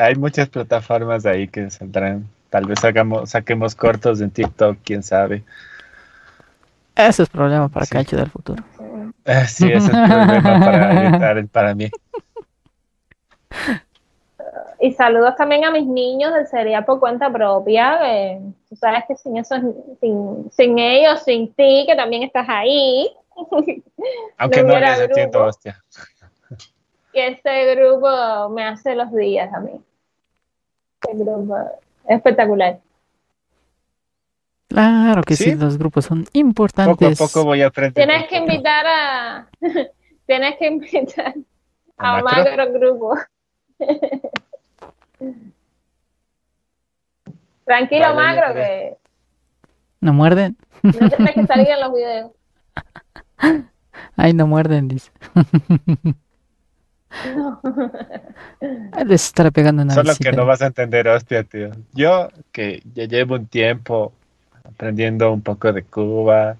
hay 0.00 0.14
muchas 0.14 0.48
plataformas 0.48 1.26
ahí 1.26 1.48
que 1.48 1.68
saldrán. 1.70 2.28
Tal 2.50 2.66
vez 2.66 2.84
hagamos, 2.84 3.30
saquemos 3.30 3.74
cortos 3.74 4.20
en 4.20 4.30
TikTok, 4.30 4.78
quién 4.84 5.02
sabe. 5.02 5.42
Ese 6.94 7.24
es 7.24 7.28
problema 7.28 7.68
para 7.68 7.84
Sí. 7.84 7.92
Cacho 7.92 8.16
del 8.16 8.30
futuro. 8.30 8.62
Ah, 9.26 9.44
Sí, 9.46 9.66
ese 9.66 9.76
es 9.78 9.84
el 9.94 10.08
problema 10.08 10.60
para 11.18 11.44
para 11.46 11.74
mí. 11.74 11.90
Y 14.80 14.92
saludos 14.92 15.34
también 15.36 15.64
a 15.64 15.70
mis 15.70 15.86
niños 15.86 16.34
del 16.34 16.46
Sería 16.46 16.84
por 16.84 17.00
cuenta 17.00 17.32
propia. 17.32 17.98
que 18.00 18.40
tú 18.68 18.76
sabes 18.76 19.04
que 19.08 19.16
sin 19.16 19.36
esos, 19.38 19.60
sin, 20.00 20.50
sin 20.50 20.78
ellos, 20.78 21.22
sin 21.22 21.52
ti, 21.54 21.84
que 21.88 21.94
también 21.96 22.22
estás 22.24 22.46
ahí, 22.48 23.10
Aunque 24.38 24.62
No 24.62 24.78
les 24.78 25.00
entiendo, 25.00 25.38
grupo. 25.38 25.48
hostia. 25.48 25.82
que 27.12 27.28
este 27.28 27.74
grupo 27.74 28.48
me 28.50 28.64
hace 28.64 28.94
los 28.94 29.12
días 29.12 29.52
a 29.54 29.60
mí. 29.60 29.80
Este 31.02 31.16
grupo 31.24 31.56
es 31.56 32.16
espectacular. 32.16 32.78
Claro 34.68 35.22
que 35.22 35.36
sí, 35.36 35.44
¿Sí? 35.44 35.54
los 35.54 35.78
grupos 35.78 36.04
son 36.06 36.24
Poco 36.24 36.30
a 36.34 36.38
importantes. 36.38 37.18
poco 37.18 37.44
voy 37.44 37.62
aprendiendo. 37.62 38.12
Tienes 38.12 38.28
que 38.28 38.36
invitar 38.38 38.84
a. 38.86 39.48
tienes 40.26 40.56
que 40.58 40.66
invitar 40.66 41.34
¿A 41.96 42.18
a 42.18 42.22
Macro? 42.22 42.44
macro 42.56 42.72
grupo. 42.72 43.14
Tranquilo, 47.64 48.14
Vale, 48.14 48.36
ya 48.36 48.54
que 48.54 48.96
¿No 50.00 50.12
muerden? 50.12 50.56
no 50.82 50.92
tienes 50.92 51.34
que 51.34 51.46
salir 51.46 51.68
en 51.68 51.80
los 51.80 51.94
videos. 51.94 52.32
Ay, 54.16 54.34
no 54.34 54.46
muerden, 54.46 54.88
dice. 54.88 55.10
No. 57.36 57.60
Ay, 58.92 59.04
Les 59.06 59.24
estará 59.24 59.50
pegando 59.50 59.82
una 59.82 59.94
Solo 59.94 60.10
visita. 60.10 60.30
que 60.30 60.36
no 60.36 60.44
vas 60.44 60.60
a 60.60 60.66
entender, 60.66 61.08
hostia, 61.08 61.42
tío. 61.44 61.70
Yo, 61.94 62.28
que 62.52 62.82
ya 62.92 63.04
llevo 63.04 63.36
un 63.36 63.46
tiempo 63.46 64.12
aprendiendo 64.64 65.32
un 65.32 65.40
poco 65.40 65.72
de 65.72 65.84
Cuba, 65.84 66.56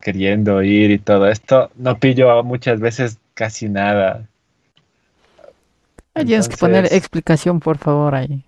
queriendo 0.00 0.62
ir 0.62 0.90
y 0.90 0.98
todo 0.98 1.28
esto, 1.28 1.70
no 1.76 1.98
pillo 1.98 2.42
muchas 2.44 2.80
veces 2.80 3.18
casi 3.34 3.68
nada. 3.68 4.26
Ay, 6.14 6.24
tienes 6.24 6.48
que 6.48 6.56
poner 6.56 6.78
Entonces- 6.78 6.98
explicación, 6.98 7.60
por 7.60 7.78
favor, 7.78 8.14
ahí. 8.14 8.44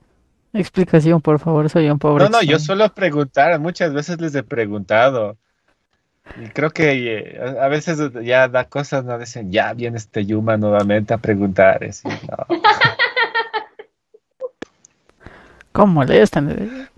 Explicación, 0.52 1.20
por 1.22 1.38
favor, 1.38 1.70
soy 1.70 1.88
un 1.88 1.98
pobre. 1.98 2.24
No, 2.24 2.30
no, 2.30 2.42
yo 2.42 2.58
suelo 2.58 2.88
preguntar, 2.92 3.58
muchas 3.58 3.92
veces 3.92 4.20
les 4.20 4.34
he 4.34 4.42
preguntado. 4.42 5.36
Y 6.40 6.48
creo 6.50 6.70
que 6.70 7.32
eh, 7.34 7.40
a 7.60 7.68
veces 7.68 7.98
ya 8.22 8.48
da 8.48 8.64
cosas, 8.64 9.04
no 9.04 9.18
dicen, 9.18 9.50
ya 9.50 9.72
viene 9.72 9.96
este 9.96 10.24
Yuma 10.24 10.56
nuevamente 10.56 11.14
a 11.14 11.18
preguntar. 11.18 11.82
así, 11.84 12.06
no. 12.08 12.46
¿Cómo 15.72 16.04
le 16.04 16.20
están? 16.20 16.88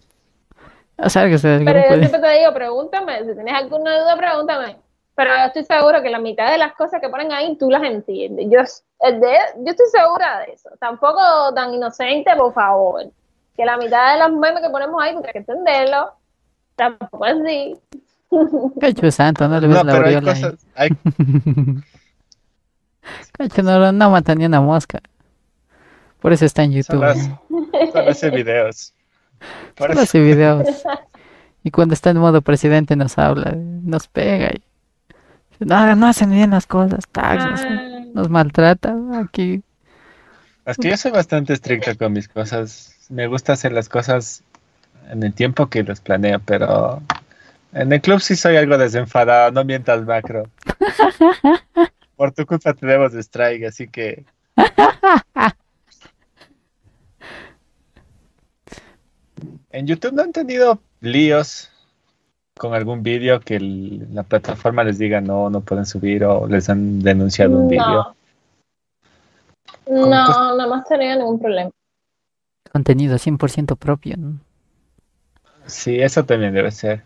O 0.96 1.08
sea, 1.08 1.24
que 1.24 1.38
del 1.38 1.64
Pero 1.64 1.80
yo 1.90 1.96
siempre 1.96 2.20
te 2.20 2.38
digo, 2.38 2.52
pregúntame. 2.52 3.18
Si 3.24 3.34
tienes 3.34 3.54
alguna 3.54 3.98
duda, 4.00 4.16
pregúntame. 4.16 4.76
Pero 5.14 5.30
yo 5.30 5.44
estoy 5.46 5.64
seguro 5.64 6.02
que 6.02 6.10
la 6.10 6.18
mitad 6.18 6.50
de 6.50 6.58
las 6.58 6.74
cosas 6.74 7.00
que 7.00 7.08
ponen 7.08 7.32
ahí 7.32 7.56
tú 7.56 7.70
las 7.70 7.84
entiendes. 7.84 8.46
Yo, 8.50 8.60
de- 9.12 9.64
yo 9.64 9.70
estoy 9.70 9.86
segura 9.92 10.40
de 10.40 10.52
eso. 10.52 10.70
Tampoco 10.80 11.20
tan 11.54 11.72
inocente, 11.74 12.34
por 12.36 12.52
favor. 12.52 13.02
Que 13.56 13.64
la 13.64 13.76
mitad 13.76 14.14
de 14.14 14.18
los 14.28 14.32
memes 14.38 14.62
que 14.62 14.70
ponemos 14.70 15.00
ahí 15.02 15.14
tú 15.14 15.20
tienes 15.22 15.32
que 15.32 15.38
entenderlo. 15.38 16.12
Tampoco 16.76 17.24
así. 17.24 17.76
Cacho 18.80 19.10
santo, 19.10 19.46
no 19.48 19.60
le 19.60 19.68
ves 19.68 19.76
No, 19.76 19.84
la 19.84 19.92
pero 19.92 20.06
hay 20.06 20.20
cosas, 20.20 20.54
hay, 20.74 20.88
Cacho 23.32 23.62
no, 23.62 23.92
no 23.92 24.10
mata 24.10 24.34
ni 24.34 24.44
una 24.46 24.60
mosca. 24.60 25.00
Por 26.20 26.32
eso 26.32 26.44
está 26.44 26.62
en 26.64 26.72
YouTube. 26.72 26.96
Solo 26.96 27.06
hace- 27.06 27.28
¿no? 27.28 27.66
solo 27.92 28.10
hace 28.10 28.30
videos. 28.30 28.94
Por 29.76 29.88
Solo 29.90 30.00
hace 30.02 30.20
videos. 30.20 30.66
Y 31.66 31.70
cuando 31.70 31.94
está 31.94 32.10
en 32.10 32.18
modo 32.18 32.42
presidente 32.42 32.94
nos 32.94 33.16
habla, 33.16 33.54
nos 33.56 34.06
pega. 34.06 34.50
Y... 34.52 34.62
No, 35.60 35.96
no 35.96 36.06
hacen 36.06 36.30
bien 36.30 36.50
las 36.50 36.66
cosas. 36.66 37.08
tac, 37.10 37.40
nos, 38.14 38.30
maltrata 38.30 38.96
aquí. 39.20 39.62
Es 40.64 40.78
que 40.78 40.88
yo 40.90 40.96
soy 40.96 41.10
bastante 41.10 41.52
estricto 41.52 41.96
con 41.98 42.12
mis 42.12 42.28
cosas. 42.28 42.96
Me 43.10 43.26
gusta 43.26 43.52
hacer 43.52 43.72
las 43.72 43.90
cosas 43.90 44.42
en 45.10 45.22
el 45.22 45.34
tiempo 45.34 45.68
que 45.68 45.82
los 45.82 46.00
planeo, 46.00 46.40
pero 46.44 47.02
en 47.72 47.92
el 47.92 48.00
club 48.00 48.20
sí 48.20 48.36
soy 48.36 48.56
algo 48.56 48.78
desenfadado. 48.78 49.50
No 49.50 49.64
mientas, 49.64 50.04
macro. 50.06 50.44
Por 52.16 52.32
tu 52.32 52.46
culpa 52.46 52.72
tenemos 52.72 53.12
strike, 53.12 53.64
así 53.64 53.88
que 53.88 54.24
en 59.70 59.86
YouTube 59.86 60.12
no 60.14 60.22
han 60.22 60.32
tenido 60.32 60.80
líos 61.00 61.70
con 62.56 62.72
algún 62.74 63.02
vídeo 63.02 63.40
que 63.40 63.56
el- 63.56 64.14
la 64.14 64.22
plataforma 64.22 64.84
les 64.84 64.98
diga 64.98 65.20
no, 65.20 65.50
no 65.50 65.60
pueden 65.60 65.86
subir 65.86 66.24
o 66.24 66.46
les 66.46 66.68
han 66.70 67.00
denunciado 67.00 67.58
un 67.58 67.68
vídeo. 67.68 67.84
no. 67.84 68.14
No, 69.86 70.56
no 70.56 70.64
hemos 70.64 70.84
tenido 70.84 71.16
ningún 71.18 71.38
problema. 71.40 71.70
Contenido 72.72 73.18
100% 73.18 73.76
propio. 73.76 74.16
¿no? 74.16 74.38
Sí, 75.66 76.00
eso 76.00 76.24
también 76.24 76.54
debe 76.54 76.70
ser. 76.70 77.02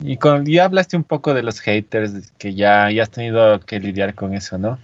Y 0.00 0.16
con, 0.16 0.46
ya 0.46 0.64
hablaste 0.64 0.96
un 0.96 1.02
poco 1.04 1.34
de 1.34 1.42
los 1.42 1.60
haters, 1.60 2.30
que 2.38 2.54
ya, 2.54 2.90
ya 2.90 3.02
has 3.02 3.10
tenido 3.10 3.58
que 3.60 3.80
lidiar 3.80 4.14
con 4.14 4.32
eso, 4.32 4.56
¿no? 4.56 4.78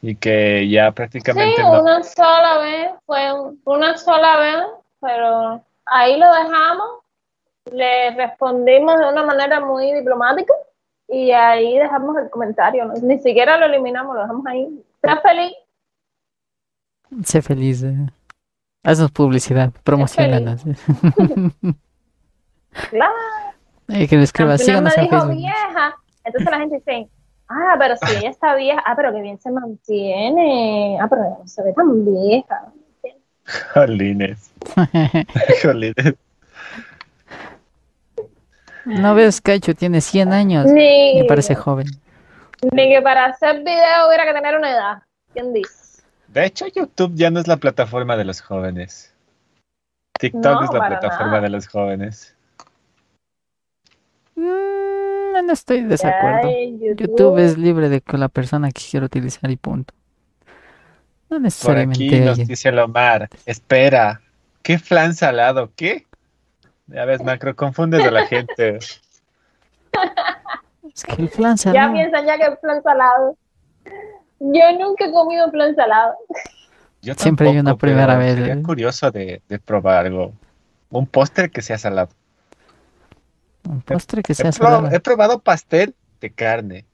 Y 0.00 0.14
que 0.14 0.68
ya 0.68 0.90
Sí, 0.90 0.94
prácticamente 0.94 1.62
no. 1.62 1.82
una 1.82 2.02
sola 2.04 2.58
vez, 2.58 2.90
fue 3.04 3.32
un- 3.32 3.60
una 3.64 3.96
sola 3.98 4.38
vez, 4.38 4.64
pero 5.00 5.64
ahí 5.86 6.18
lo 6.20 6.26
dejamos, 6.32 7.00
le 7.72 8.10
respondimos 8.14 8.98
de 8.98 9.08
una 9.08 9.24
manera 9.24 9.60
muy 9.60 9.92
diplomática 9.92 10.52
y 11.08 11.30
ahí 11.32 11.78
dejamos 11.78 12.16
el 12.18 12.30
comentario, 12.30 12.84
¿no? 12.84 12.94
ni 12.94 13.18
siquiera 13.18 13.56
lo 13.58 13.66
eliminamos, 13.66 14.14
lo 14.14 14.22
dejamos 14.22 14.46
ahí. 14.46 14.82
Sea 15.02 15.20
feliz, 15.20 15.52
Sé 17.24 17.40
feliz. 17.42 17.82
eh. 17.84 17.94
Haznos 18.82 19.10
publicidad, 19.12 19.70
promocionanos. 19.84 20.62
claro. 22.90 23.14
Eh, 23.88 24.08
que 24.08 24.16
le 24.16 24.24
escriba, 24.24 24.52
Al 24.52 24.58
final 24.58 24.82
me 24.82 24.90
síganos 24.90 24.96
en 24.96 25.02
dijo 25.04 25.16
Facebook. 25.16 25.36
vieja, 25.36 25.96
entonces 26.24 26.50
la 26.50 26.58
gente 26.58 26.76
dice, 26.76 27.08
ah, 27.48 27.76
pero 27.78 27.96
si 27.96 28.16
ella 28.16 28.30
está 28.30 28.54
vieja, 28.56 28.82
ah, 28.84 28.94
pero 28.96 29.12
que 29.12 29.20
bien 29.22 29.38
se 29.40 29.50
mantiene, 29.50 30.98
ah, 31.00 31.06
pero 31.08 31.22
no 31.38 31.46
se 31.46 31.62
ve 31.62 31.72
tan 31.72 32.04
vieja. 32.04 32.72
Jolines. 33.74 34.50
Jolines. 35.62 36.14
No 38.86 39.14
ves, 39.14 39.40
Cacho 39.40 39.74
tiene 39.74 40.00
100 40.00 40.32
años. 40.32 40.66
Ni, 40.66 41.20
Me 41.20 41.24
parece 41.26 41.54
joven. 41.56 41.86
ni 42.72 42.88
que 42.88 43.02
para 43.02 43.26
hacer 43.26 43.58
video 43.58 44.06
hubiera 44.08 44.24
que 44.24 44.32
tener 44.32 44.56
una 44.56 44.70
edad. 44.70 45.02
¿Quién 45.32 45.52
dice? 45.52 46.02
De 46.28 46.46
hecho, 46.46 46.66
YouTube 46.68 47.12
ya 47.14 47.30
no 47.30 47.40
es 47.40 47.48
la 47.48 47.56
plataforma 47.56 48.16
de 48.16 48.24
los 48.24 48.40
jóvenes. 48.40 49.12
TikTok 50.18 50.42
No, 50.42 50.64
es 50.64 50.72
la 50.72 50.86
plataforma 50.86 51.26
nada. 51.32 51.40
de 51.42 51.48
los 51.50 51.66
jóvenes. 51.68 52.34
Mm, 54.34 55.46
no 55.46 55.52
estoy 55.52 55.82
de 55.82 55.88
desacuerdo. 55.88 56.48
Ay, 56.48 56.78
YouTube 56.96 57.38
es 57.38 57.58
libre 57.58 57.88
de 57.88 58.00
que 58.00 58.16
la 58.16 58.28
persona 58.28 58.70
quisiera 58.70 59.06
utilizar 59.06 59.50
y 59.50 59.56
punto. 59.56 59.92
No 61.28 61.36
Por 61.36 61.40
necesariamente 61.40 62.06
aquí 62.06 62.20
nos 62.20 62.38
dice 62.38 62.70
Lomar, 62.70 63.28
espera, 63.46 64.20
¿qué 64.62 64.78
flan 64.78 65.14
salado? 65.14 65.70
¿Qué? 65.74 66.06
Ya 66.88 67.04
ves, 67.04 67.22
Macro, 67.22 67.54
confundes 67.56 68.04
a 68.04 68.10
la 68.10 68.26
gente. 68.26 68.78
Es 68.78 69.02
que 71.04 71.22
el 71.22 71.28
flan 71.28 71.56
Ya 71.56 71.62
salado. 71.72 71.92
piensan 71.92 72.26
ya 72.26 72.36
que 72.38 72.44
es 72.44 72.60
flan 72.60 72.82
salado. 72.82 73.36
Yo 74.38 74.72
nunca 74.78 75.06
he 75.06 75.12
comido 75.12 75.50
flan 75.50 75.74
salado. 75.74 76.14
Yo 77.02 77.14
Siempre 77.14 77.48
hay 77.50 77.58
una 77.58 77.76
primera 77.76 78.16
vez, 78.16 78.36
Sería 78.36 78.54
¿eh? 78.54 78.62
curioso 78.62 79.10
de, 79.10 79.42
de 79.48 79.58
probar 79.58 80.06
algo. 80.06 80.32
Un 80.90 81.06
postre 81.06 81.50
que 81.50 81.62
sea 81.62 81.78
salado. 81.78 82.08
Un 83.68 83.80
postre 83.82 84.22
que 84.22 84.32
He, 84.32 84.36
sea 84.36 84.50
probado- 84.50 84.76
salado. 84.76 84.96
he 84.96 85.00
probado 85.00 85.38
pastel 85.40 85.94
de 86.20 86.32
carne. 86.32 86.84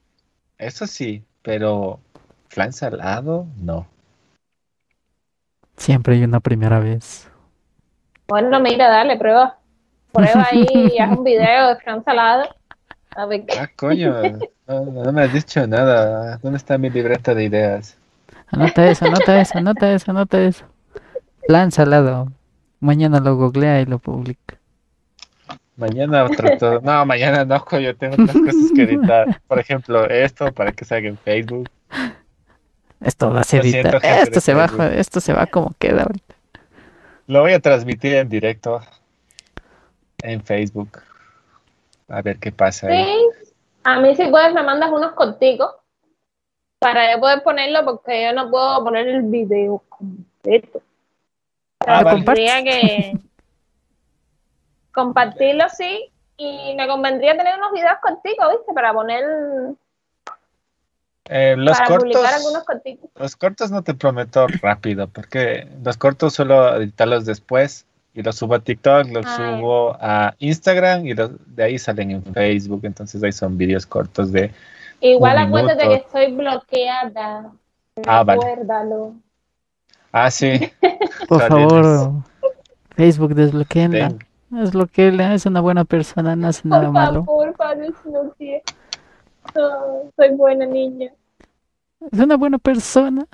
Eso 0.58 0.86
sí, 0.86 1.24
pero 1.42 2.00
flan 2.48 2.72
salado, 2.72 3.46
no. 3.56 3.86
Siempre 5.76 6.14
hay 6.14 6.24
una 6.24 6.40
primera 6.40 6.78
vez. 6.78 7.28
Bueno, 8.28 8.60
mira, 8.60 8.88
dale, 8.88 9.18
prueba. 9.18 9.58
Prueba 10.12 10.46
ahí 10.52 10.66
y 10.94 10.98
haz 10.98 11.16
un 11.16 11.24
video 11.24 11.74
de 11.74 12.02
salado. 12.04 12.48
A 13.14 13.26
ver 13.26 13.44
qué. 13.46 13.58
Ah, 13.58 13.70
coño, 13.76 14.14
no, 14.66 14.84
no 14.84 15.12
me 15.12 15.22
has 15.22 15.32
dicho 15.32 15.66
nada. 15.66 16.38
¿Dónde 16.42 16.56
está 16.56 16.78
mi 16.78 16.90
libreta 16.90 17.34
de 17.34 17.44
ideas? 17.44 17.98
Anota 18.48 18.90
eso, 18.90 19.06
anota 19.06 19.40
eso, 19.40 19.58
anota 19.58 19.92
eso, 19.92 20.10
anota 20.10 20.40
eso. 20.42 20.64
Flan 21.46 21.72
salado. 21.72 22.32
Mañana 22.80 23.20
lo 23.20 23.36
googlea 23.36 23.80
y 23.80 23.86
lo 23.86 23.98
publica. 23.98 24.56
Mañana 25.76 26.24
otro 26.24 26.56
todo. 26.58 26.80
No, 26.80 27.04
mañana 27.06 27.44
no, 27.44 27.64
coño, 27.64 27.94
tengo 27.96 28.14
otras 28.14 28.36
cosas 28.36 28.72
que 28.74 28.82
editar. 28.82 29.40
Por 29.46 29.58
ejemplo, 29.58 30.08
esto 30.08 30.52
para 30.52 30.72
que 30.72 30.84
salga 30.84 31.08
en 31.08 31.18
Facebook. 31.18 31.68
Esto 33.00 33.32
va 33.32 33.40
a 33.40 33.44
ser 33.44 33.64
Esto 33.66 34.40
se 34.40 34.54
va, 34.54 34.70
esto 34.94 35.20
se 35.20 35.32
va 35.32 35.46
como 35.46 35.74
queda 35.78 36.02
ahorita. 36.02 36.34
Lo 37.26 37.40
voy 37.40 37.52
a 37.52 37.60
transmitir 37.60 38.14
en 38.14 38.28
directo 38.28 38.80
en 40.22 40.42
Facebook. 40.42 41.02
A 42.08 42.22
ver 42.22 42.38
qué 42.38 42.52
pasa 42.52 42.88
ahí. 42.88 43.04
Sí, 43.04 43.50
a 43.84 44.00
mí 44.00 44.14
si 44.14 44.26
puedes 44.26 44.52
me 44.52 44.62
mandas 44.62 44.90
unos 44.90 45.12
corticos 45.12 45.74
para 46.78 47.12
yo 47.12 47.20
poder 47.20 47.42
ponerlo 47.42 47.84
porque 47.84 48.24
yo 48.24 48.32
no 48.32 48.50
puedo 48.50 48.82
poner 48.84 49.08
el 49.08 49.22
video 49.22 49.82
completo. 49.88 50.82
Ah, 51.80 51.98
Pero 51.98 52.04
vale. 52.04 52.24
tendría 52.24 52.62
que 52.62 53.18
compartirlo 54.92 55.68
sí 55.68 56.10
y 56.36 56.74
me 56.76 56.86
convendría 56.88 57.36
tener 57.36 57.56
unos 57.56 57.72
videos 57.72 57.98
corticos, 58.02 58.50
¿viste? 58.50 58.72
Para 58.72 58.92
poner, 58.92 59.24
Eh, 61.28 61.54
los 61.56 61.76
para 61.78 61.86
cortos, 61.88 62.04
publicar 62.10 62.34
algunos 62.34 62.64
los 63.14 63.36
cortos 63.36 63.70
no 63.70 63.82
te 63.82 63.94
prometo 63.94 64.46
rápido, 64.60 65.08
porque 65.08 65.68
los 65.84 65.96
cortos 65.96 66.34
suelo 66.34 66.76
editarlos 66.76 67.24
después 67.24 67.86
y 68.14 68.22
los 68.22 68.36
subo 68.36 68.54
a 68.54 68.60
TikTok, 68.60 69.08
los 69.10 69.24
Ah, 69.26 69.36
subo 69.36 69.96
a 70.00 70.34
Instagram 70.38 71.06
y 71.06 71.14
de 71.14 71.62
ahí 71.64 71.78
salen 71.78 72.10
en 72.10 72.22
Facebook. 72.22 72.80
Entonces 72.84 73.22
ahí 73.22 73.32
son 73.32 73.56
vídeos 73.56 73.86
cortos 73.86 74.32
de 74.32 74.50
Igual 75.00 75.38
acuérdate 75.38 75.88
que 75.88 75.94
estoy 75.94 76.32
bloqueada. 76.32 77.50
Ah, 78.06 78.22
vale. 78.22 78.40
Recuérdalo. 78.40 79.14
Ah, 80.12 80.30
sí. 80.30 80.70
Por 81.28 81.40
favor, 81.48 82.12
Facebook 82.96 83.34
desbloqueenla. 83.34 84.08
Ten- 84.08 84.18
Desbloqueenla, 84.50 85.32
es 85.32 85.46
una 85.46 85.62
buena 85.62 85.84
persona, 85.86 86.36
no 86.36 86.48
hace 86.48 86.68
nada 86.68 86.82
Por 86.84 86.92
malo. 86.92 87.24
favor, 87.24 87.54
padre 87.56 87.88
Snoopy. 88.02 88.60
No, 89.54 90.10
soy 90.14 90.30
buena 90.36 90.66
niña. 90.66 91.10
Es 92.12 92.18
una 92.18 92.36
buena 92.36 92.58
persona. 92.58 93.26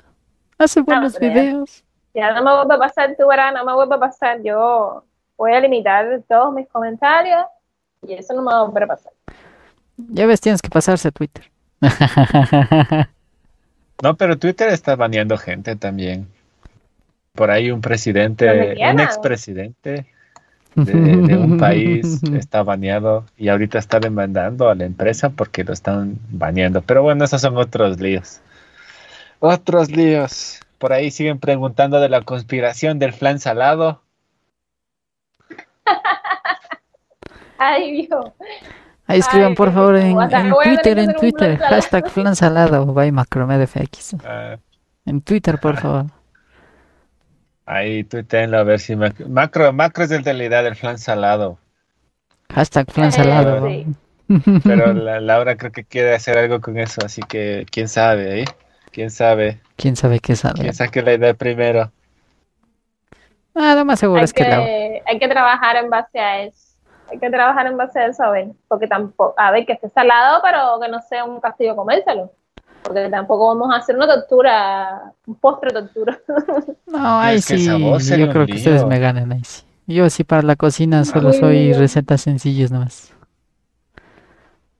Hace 0.57 0.79
buenos 0.81 1.13
ya- 1.13 1.19
videos. 1.19 1.83
Ya 2.19 2.33
no 2.33 2.43
me 2.43 2.55
vuelve 2.55 2.75
a 2.75 2.77
pasar 2.77 3.15
tu 3.17 3.27
verano, 3.27 3.59
no 3.59 3.65
me 3.65 3.73
vuelve 3.73 3.95
a 3.95 3.99
pasar. 3.99 4.41
Yo 4.43 5.03
voy 5.37 5.53
a 5.53 5.59
limitar 5.59 6.21
todos 6.27 6.53
mis 6.53 6.67
comentarios 6.67 7.45
y 8.05 8.13
eso 8.13 8.33
no 8.33 8.41
me 8.41 8.51
va 8.51 8.59
a 8.59 8.63
volver 8.63 8.83
a 8.83 8.87
pasar. 8.87 9.13
Ya 9.97 10.25
ves, 10.25 10.41
tienes 10.41 10.61
que 10.61 10.69
pasarse 10.69 11.07
a 11.07 11.11
Twitter. 11.11 11.49
No, 14.01 14.15
pero 14.15 14.37
Twitter 14.37 14.69
está 14.69 14.95
baneando 14.95 15.37
gente 15.37 15.75
también. 15.75 16.27
Por 17.33 17.51
ahí 17.51 17.69
un 17.69 17.81
presidente, 17.81 18.75
un 18.79 18.99
expresidente 18.99 20.05
de, 20.75 20.93
de 20.93 21.37
un 21.37 21.57
país 21.57 22.21
está 22.33 22.63
baneado 22.63 23.25
y 23.37 23.49
ahorita 23.49 23.77
está 23.77 23.99
demandando 23.99 24.69
a 24.69 24.75
la 24.75 24.85
empresa 24.85 25.29
porque 25.29 25.63
lo 25.63 25.73
están 25.73 26.17
baneando. 26.29 26.81
Pero 26.81 27.03
bueno, 27.03 27.25
esos 27.25 27.41
son 27.41 27.57
otros 27.57 27.99
líos. 27.99 28.39
Otros 29.39 29.91
líos. 29.91 30.59
Por 30.79 30.93
ahí 30.93 31.11
siguen 31.11 31.39
preguntando 31.39 31.99
de 31.99 32.09
la 32.09 32.21
conspiración 32.23 32.97
del 32.97 33.13
flan 33.13 33.39
salado. 33.39 34.01
Ay, 37.57 38.07
Dios. 38.07 38.25
Ahí 39.05 39.19
escriban 39.19 39.49
Ay, 39.49 39.55
por 39.55 39.73
favor 39.73 39.95
en, 39.97 40.19
en 40.21 40.53
Twitter, 40.63 40.99
en 40.99 41.13
Twitter, 41.15 41.57
flan 41.57 41.59
salado. 41.59 41.75
hashtag 41.81 42.09
flan 42.09 42.35
salado, 42.35 42.85
by 42.93 43.11
macromedfx. 43.11 44.15
Ah, 44.23 44.57
En 45.05 45.21
Twitter, 45.21 45.59
por 45.59 45.77
favor. 45.77 46.05
ahí 47.65 48.03
tuiteenlo 48.03 48.57
a 48.59 48.63
ver 48.63 48.79
si 48.79 48.95
mac- 48.95 49.19
macro, 49.27 49.73
macro 49.73 50.03
es 50.03 50.11
el 50.11 50.23
de 50.23 50.33
la 50.33 50.43
idea 50.45 50.61
del 50.63 50.75
flan 50.75 50.97
salado. 50.99 51.57
Hashtag 52.53 52.91
flan 52.91 53.11
salado. 53.11 53.67
sí. 53.67 53.85
Pero 54.63 54.93
la, 54.93 55.19
Laura 55.19 55.57
creo 55.57 55.71
que 55.71 55.83
quiere 55.83 56.13
hacer 56.13 56.37
algo 56.37 56.61
con 56.61 56.77
eso, 56.77 57.01
así 57.03 57.21
que 57.23 57.65
quién 57.71 57.87
sabe, 57.89 58.41
¿eh? 58.41 58.45
¿Quién 58.91 59.09
sabe? 59.09 59.59
¿Quién 59.79 59.95
sabe 59.95 60.19
qué 60.19 60.35
sale? 60.35 60.59
¿Quién 60.59 60.73
saque 60.73 61.01
la 61.01 61.13
idea 61.13 61.33
primero? 61.33 61.89
Ah, 63.55 63.75
lo 63.75 63.85
más 63.85 63.97
seguro 63.97 64.19
Hay 64.19 64.25
es 64.25 64.33
que 64.33 64.43
la... 64.43 64.57
que, 64.57 65.01
hay 65.05 65.19
que 65.19 65.27
trabajar 65.29 65.77
en 65.77 65.89
base 65.89 66.19
a 66.19 66.41
eso. 66.41 66.75
Hay 67.09 67.17
que 67.17 67.29
trabajar 67.29 67.65
en 67.65 67.77
base 67.77 67.97
a 67.97 68.07
eso, 68.07 68.23
a 68.23 68.31
ver. 68.31 68.47
Porque 68.67 68.87
tampoco, 68.87 69.33
a 69.37 69.51
ver, 69.51 69.65
que 69.65 69.71
esté 69.73 69.87
salado, 69.87 70.41
pero 70.43 70.81
que 70.81 70.89
no 70.89 71.01
sea 71.01 71.23
un 71.23 71.39
castigo 71.39 71.77
comérselo. 71.77 72.29
Porque 72.83 73.07
tampoco 73.07 73.47
vamos 73.47 73.73
a 73.73 73.77
hacer 73.77 73.95
una 73.95 74.05
tortura, 74.05 75.13
un 75.25 75.35
postre 75.35 75.71
tortura. 75.71 76.19
No, 76.85 77.19
ahí 77.19 77.41
sí, 77.41 77.65
yo 77.65 78.29
creo 78.29 78.45
que 78.47 78.55
ustedes 78.55 78.83
me 78.83 78.99
ganen 78.99 79.31
ahí 79.31 79.43
sí. 79.45 79.63
Yo 79.87 80.09
sí 80.09 80.25
para 80.25 80.41
la 80.41 80.57
cocina 80.57 81.05
solo 81.05 81.31
soy 81.31 81.71
recetas 81.71 82.21
sencillas 82.21 82.69
nomás. 82.69 83.13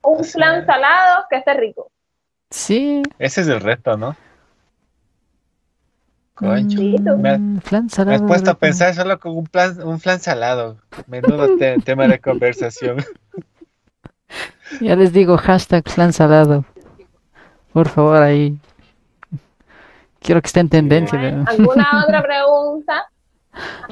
un 0.01 0.25
flan 0.25 0.65
salado 0.65 1.25
que 1.29 1.37
esté 1.37 1.53
rico. 1.53 1.89
Sí. 2.49 3.03
Ese 3.17 3.41
es 3.41 3.47
el 3.47 3.61
reto, 3.61 3.95
¿no? 3.95 4.15
Mm, 6.41 7.59
Me 8.05 8.15
has 8.15 8.21
puesto 8.21 8.51
a 8.51 8.53
pensar 8.53 8.93
solo 8.95 9.19
con 9.19 9.35
un 9.37 9.45
plan, 9.47 9.81
un 9.81 9.99
flan 9.99 10.19
salado. 10.19 10.77
Menudo 11.07 11.47
te- 11.57 11.79
tema 11.85 12.07
de 12.07 12.19
conversación. 12.19 13.03
Ya 14.81 14.95
les 14.95 15.11
digo, 15.11 15.35
hashtag 15.35 15.83
flan 15.89 16.13
salado. 16.13 16.63
Por 17.73 17.89
favor, 17.89 18.21
ahí. 18.21 18.55
Quiero 20.21 20.41
que 20.41 20.47
esté 20.47 20.59
en 20.59 20.69
tendencia. 20.69 21.43
¿Alguna 21.47 22.03
otra 22.05 22.21
pregunta? 22.23 23.09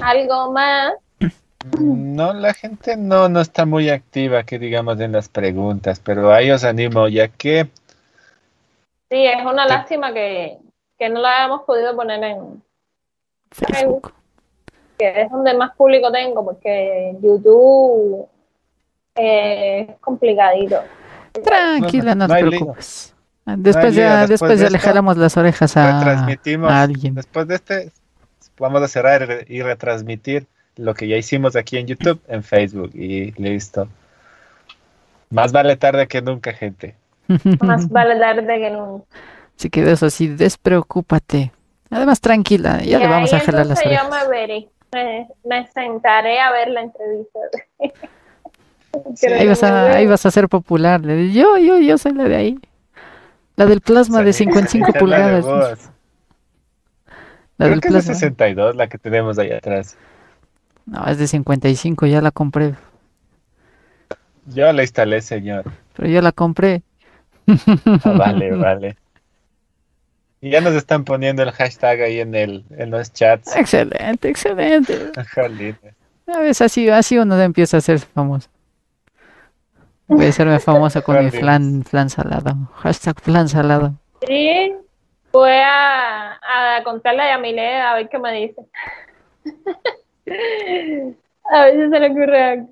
¿Algo 0.02 0.52
más? 0.52 0.94
No, 1.82 2.32
la 2.34 2.54
gente 2.54 2.96
no, 2.96 3.28
no 3.28 3.42
está 3.42 3.66
muy 3.66 3.90
activa, 3.90 4.44
que 4.44 4.60
digamos, 4.60 5.00
en 5.00 5.12
las 5.14 5.30
preguntas, 5.30 6.00
pero 6.00 6.32
ahí 6.32 6.52
os 6.52 6.64
animo, 6.64 7.08
ya 7.08 7.28
que 7.28 7.70
Sí, 9.10 9.26
es 9.26 9.44
una 9.44 9.66
lástima 9.66 10.14
que, 10.14 10.58
que 10.98 11.10
no 11.10 11.22
la 11.22 11.38
hayamos 11.38 11.62
podido 11.64 11.96
poner 11.96 12.24
en, 12.24 12.64
Facebook. 13.52 14.14
que 14.98 15.22
es 15.22 15.32
donde 15.32 15.54
más 15.54 15.76
público 15.76 16.12
tengo, 16.12 16.44
porque 16.44 17.16
YouTube 17.22 18.28
eh, 19.16 19.88
es 19.90 20.00
complicadito. 20.00 20.82
Tranquila, 21.44 22.16
no, 22.16 22.28
No, 22.28 22.34
no 22.34 22.40
te 22.40 22.48
preocupes. 22.48 23.14
Después 23.46 23.96
ya, 23.96 24.28
después 24.28 24.30
después 24.30 24.60
de 24.60 24.70
ya 24.70 24.92
esto, 24.92 25.14
las 25.16 25.38
orejas 25.38 25.78
a, 25.78 26.00
retransmitimos. 26.00 26.70
a 26.70 26.82
alguien. 26.82 27.16
Después 27.16 27.48
de 27.48 27.56
este, 27.56 27.92
vamos 28.60 28.82
a 28.82 28.90
cerrar 28.90 29.46
y 29.48 29.62
retransmitir 29.62 30.48
lo 30.76 30.94
que 30.94 31.08
ya 31.08 31.16
hicimos 31.16 31.56
aquí 31.56 31.78
en 31.78 31.88
YouTube, 31.88 32.20
en 32.28 32.44
Facebook, 32.44 32.92
y 32.94 33.32
listo. 33.42 33.88
Más 35.30 35.54
vale 35.54 35.78
tarde 35.78 36.08
que 36.08 36.22
nunca, 36.22 36.52
gente. 36.52 36.96
Más 37.62 37.88
vale 37.90 38.20
tarde 38.20 38.60
que 38.60 38.70
nunca. 38.70 39.06
Así 39.58 39.70
que 39.70 39.84
de 39.84 39.94
eso 39.94 40.10
sí, 40.10 40.28
despreocúpate. 40.28 41.52
Además, 41.90 42.22
tranquila, 42.22 42.82
ya 42.84 43.00
le 43.00 43.08
vamos 43.08 43.34
a 43.34 43.40
jalar 43.40 43.66
las 43.66 43.84
orejas. 43.84 44.04
yo 44.04 44.10
me 44.10 44.28
veré. 44.30 44.70
Me, 44.94 45.28
me 45.44 45.68
sentaré 45.68 46.40
a 46.40 46.52
ver 46.52 46.70
la 46.70 46.82
entrevista. 46.82 47.40
Sí, 49.16 49.28
Ahí 49.28 49.48
vas 49.48 49.64
a, 49.64 49.92
ahí 49.94 50.08
vas 50.08 50.26
a 50.26 50.32
ser 50.32 50.48
popular. 50.50 51.02
Yo, 51.02 51.58
yo, 51.58 51.78
yo 51.80 51.98
soy 51.98 52.14
la 52.14 52.24
de 52.26 52.36
ahí. 52.36 52.60
La 53.56 53.66
del 53.66 53.82
plasma 53.82 54.22
de 54.24 54.34
55 54.34 54.94
Esa 54.94 55.00
es 55.00 55.10
la 55.10 55.30
de 55.32 55.44
pulgadas. 55.44 55.92
La 57.58 57.68
Creo 57.68 57.70
del 57.70 57.82
que 57.82 57.90
es 57.90 57.94
de 57.96 58.04
plasma. 58.04 58.16
62 58.16 58.76
la 58.76 58.88
que 58.88 58.98
tenemos 58.98 59.38
ahí 59.40 59.52
atrás. 59.52 59.98
No, 60.86 61.06
es 61.08 61.18
de 61.18 61.28
55, 61.28 62.06
ya 62.06 62.22
la 62.22 62.32
compré. 62.32 62.76
Yo 64.46 64.72
la 64.72 64.84
instalé, 64.84 65.22
señor. 65.22 65.66
Pero 65.94 66.10
yo 66.10 66.22
la 66.22 66.32
compré. 66.32 66.84
Ah, 68.04 68.12
vale, 68.18 68.52
vale. 68.56 68.98
Y 70.40 70.52
ya 70.52 70.62
nos 70.62 70.76
están 70.76 71.04
poniendo 71.04 71.42
el 71.42 71.52
hashtag 71.52 72.02
ahí 72.02 72.20
en 72.20 72.36
el 72.36 72.64
en 72.78 72.92
los 72.92 73.12
chats. 73.12 73.56
Excelente, 73.56 74.30
excelente. 74.30 75.12
A 76.28 76.40
veces 76.40 76.62
así, 76.62 76.90
así 76.90 77.18
uno 77.18 77.42
empieza 77.42 77.78
a 77.78 77.82
ser 77.82 78.00
famoso. 78.00 78.50
Voy 80.08 80.26
a 80.26 80.30
hacerme 80.30 80.60
famoso 80.60 81.04
con 81.04 81.24
mi 81.24 81.32
flan, 81.32 81.84
flan 81.84 82.10
salado. 82.10 82.56
Hashtag 82.76 83.20
flan 83.20 83.50
salado. 83.50 83.94
Sí, 84.26 84.74
voy 85.32 85.52
a, 85.52 86.34
a 86.34 86.84
contarle 86.84 87.24
a 87.24 87.36
Yamile 87.36 87.78
a 87.78 87.96
ver 87.96 88.08
qué 88.10 88.20
me 88.20 88.34
dice. 88.34 88.62
a 91.52 91.72
si 91.72 91.90
se 91.90 92.00
le 92.00 92.10
ocurre 92.10 92.44
algo. 92.44 92.70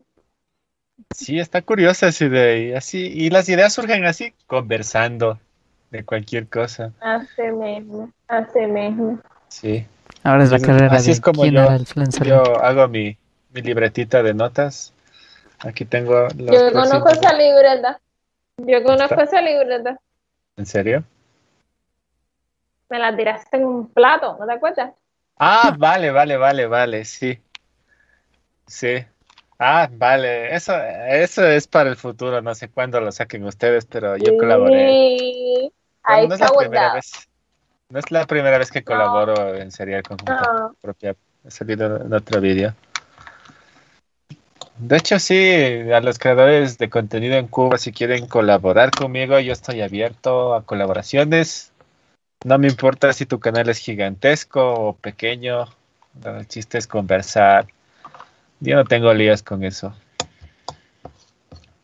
Sí, 1.14 1.40
está 1.40 1.62
curiosa 1.62 2.08
esa 2.08 2.26
idea. 2.26 2.78
Así, 2.78 3.08
y 3.14 3.30
las 3.30 3.50
ideas 3.50 3.74
surgen 3.74 4.06
así, 4.06 4.34
conversando 4.48 5.40
de 5.95 6.05
cualquier 6.05 6.47
cosa. 6.47 6.91
Así 7.01 7.41
mismo, 7.43 8.11
así 8.27 8.59
mismo. 8.59 9.19
Sí. 9.49 9.85
Ahora 10.23 10.43
es 10.43 10.51
la 10.51 10.59
carrera 10.59 10.95
así 10.95 11.07
de 11.07 11.13
es 11.13 11.19
como 11.22 11.41
quién 11.41 11.55
yo- 11.55 11.61
era 11.61 11.76
el. 11.76 11.85
Yo 12.26 12.41
hago 12.63 12.88
mi, 12.88 13.17
mi 13.53 13.61
libretita 13.61 14.23
de 14.23 14.34
notas. 14.34 14.93
Aquí 15.59 15.85
tengo 15.85 16.27
los 16.38 16.38
Yo 16.38 16.72
conozco 16.72 17.09
esa 17.09 17.34
libreta. 17.34 17.99
Yo 18.57 18.84
conozco 18.84 19.22
esa 19.22 19.41
libreta. 19.41 19.99
¿En 20.57 20.65
serio? 20.65 21.03
Me 22.89 22.99
la 22.99 23.15
tiraste 23.15 23.57
en 23.57 23.65
un 23.65 23.88
plato, 23.89 24.38
¿no 24.39 24.45
te 24.45 24.53
acuerdas? 24.53 24.93
Ah, 25.38 25.76
vale, 25.77 26.11
vale, 26.11 26.38
vale, 26.38 26.67
vale, 26.67 27.05
sí. 27.05 27.39
Sí. 28.67 29.05
Ah, 29.59 29.89
vale. 29.91 30.53
Eso, 30.53 30.73
eso 31.07 31.45
es 31.47 31.67
para 31.67 31.89
el 31.89 31.95
futuro. 31.95 32.41
No 32.41 32.53
sé 32.55 32.69
cuándo 32.69 32.99
lo 32.99 33.11
saquen 33.11 33.43
ustedes, 33.45 33.85
pero 33.85 34.17
yo 34.17 34.38
colaboré. 34.38 34.88
Sí. 34.88 34.95
Bueno, 34.95 35.73
Ahí 36.06 36.27
no 36.27 36.36
es 36.36 36.40
la 36.40 36.52
primera 36.52 36.94
vez. 36.94 37.27
No 37.90 37.99
es 37.99 38.11
la 38.11 38.26
primera 38.26 38.57
vez 38.57 38.72
que 38.72 38.84
colaboro 38.84 39.56
en 39.56 39.72
Serial 39.72 40.03
con 40.03 40.18
No. 40.26 40.76
propia. 40.82 41.15
He 41.44 41.52
salido 41.52 41.98
en 42.02 42.14
otro 42.14 42.41
vídeo. 42.41 42.73
De 44.77 44.98
hecho, 44.98 45.19
sí, 45.19 45.90
a 45.94 46.02
los 46.02 46.19
creadores 46.19 46.77
de 46.77 46.90
contenido 46.90 47.36
en 47.36 47.48
Cuba, 47.48 47.77
si 47.77 47.94
quieren 47.94 48.27
colaborar 48.27 48.91
conmigo, 48.91 49.40
yo 49.40 49.53
estoy 49.53 49.82
abierto 49.82 50.53
a 50.53 50.64
colaboraciones. 50.64 51.72
No 52.44 52.57
me 52.57 52.68
importa 52.68 53.14
si 53.14 53.26
tu 53.26 53.40
canal 53.40 53.69
es 53.69 53.77
gigantesco 53.77 54.73
o 54.73 54.94
pequeño. 54.94 55.65
El 56.23 56.48
chiste 56.48 56.77
es 56.77 56.88
conversar. 56.88 57.68
Yo 58.60 58.76
no 58.76 58.84
tengo 58.86 59.14
líos 59.14 59.44
con 59.44 59.64
eso. 59.64 59.94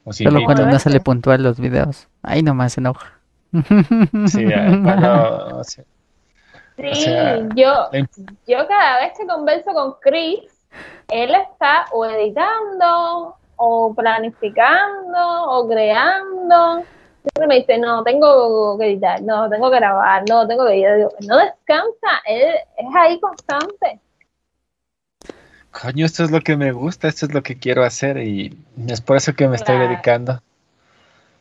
Solo 0.10 0.43
cuando 0.43 0.65
no 0.65 0.80
sale 0.80 0.99
puntual 0.99 1.43
los 1.43 1.60
videos. 1.60 2.07
Ahí 2.23 2.43
nomás 2.43 2.73
se 2.73 2.81
enoja. 2.81 3.20
Sí, 4.28 4.45
cuando- 4.84 5.57
o 5.60 5.64
sea, 5.64 5.84
Sí, 6.78 6.88
O 6.90 6.95
sea, 6.95 7.38
yo, 7.53 7.90
la 7.91 8.07
yo 8.48 8.68
cada 8.68 9.02
vez 9.02 9.14
que 9.18 9.28
converso 9.28 9.72
con 9.73 9.95
Chris, 10.02 10.40
él 11.10 11.36
está 11.36 11.86
o 11.91 12.06
editando, 12.06 13.36
o 13.57 13.94
planificando, 13.94 15.44
o 15.52 15.68
creando. 15.68 16.84
Siempre 17.22 17.48
me 17.48 17.56
dice, 17.60 17.78
no, 17.78 18.03
tengo 18.03 18.80
que 18.80 18.86
editar, 18.88 19.22
no, 19.22 19.48
tengo 19.48 19.69
que 19.69 19.76
grabar, 19.78 20.23
no, 20.28 20.48
tengo 20.48 20.65
que 20.65 20.73
editar. 20.73 21.10
No 21.28 21.38
descansa, 21.38 22.22
él 22.26 22.56
es 22.78 22.95
ahí 22.98 23.19
constante. 23.19 23.99
Coño, 25.72 26.06
esto 26.06 26.23
es 26.23 26.32
lo 26.32 26.41
que 26.41 26.57
me 26.57 26.72
gusta, 26.72 27.07
esto 27.10 27.28
es 27.28 27.34
lo 27.34 27.44
que 27.44 27.60
quiero 27.60 27.84
hacer 27.84 28.18
y 28.18 28.57
es 28.88 29.02
por 29.02 29.18
eso 29.18 29.34
que 29.34 29.48
me 29.48 29.56
estoy 29.57 29.78
dedicando. 29.78 30.41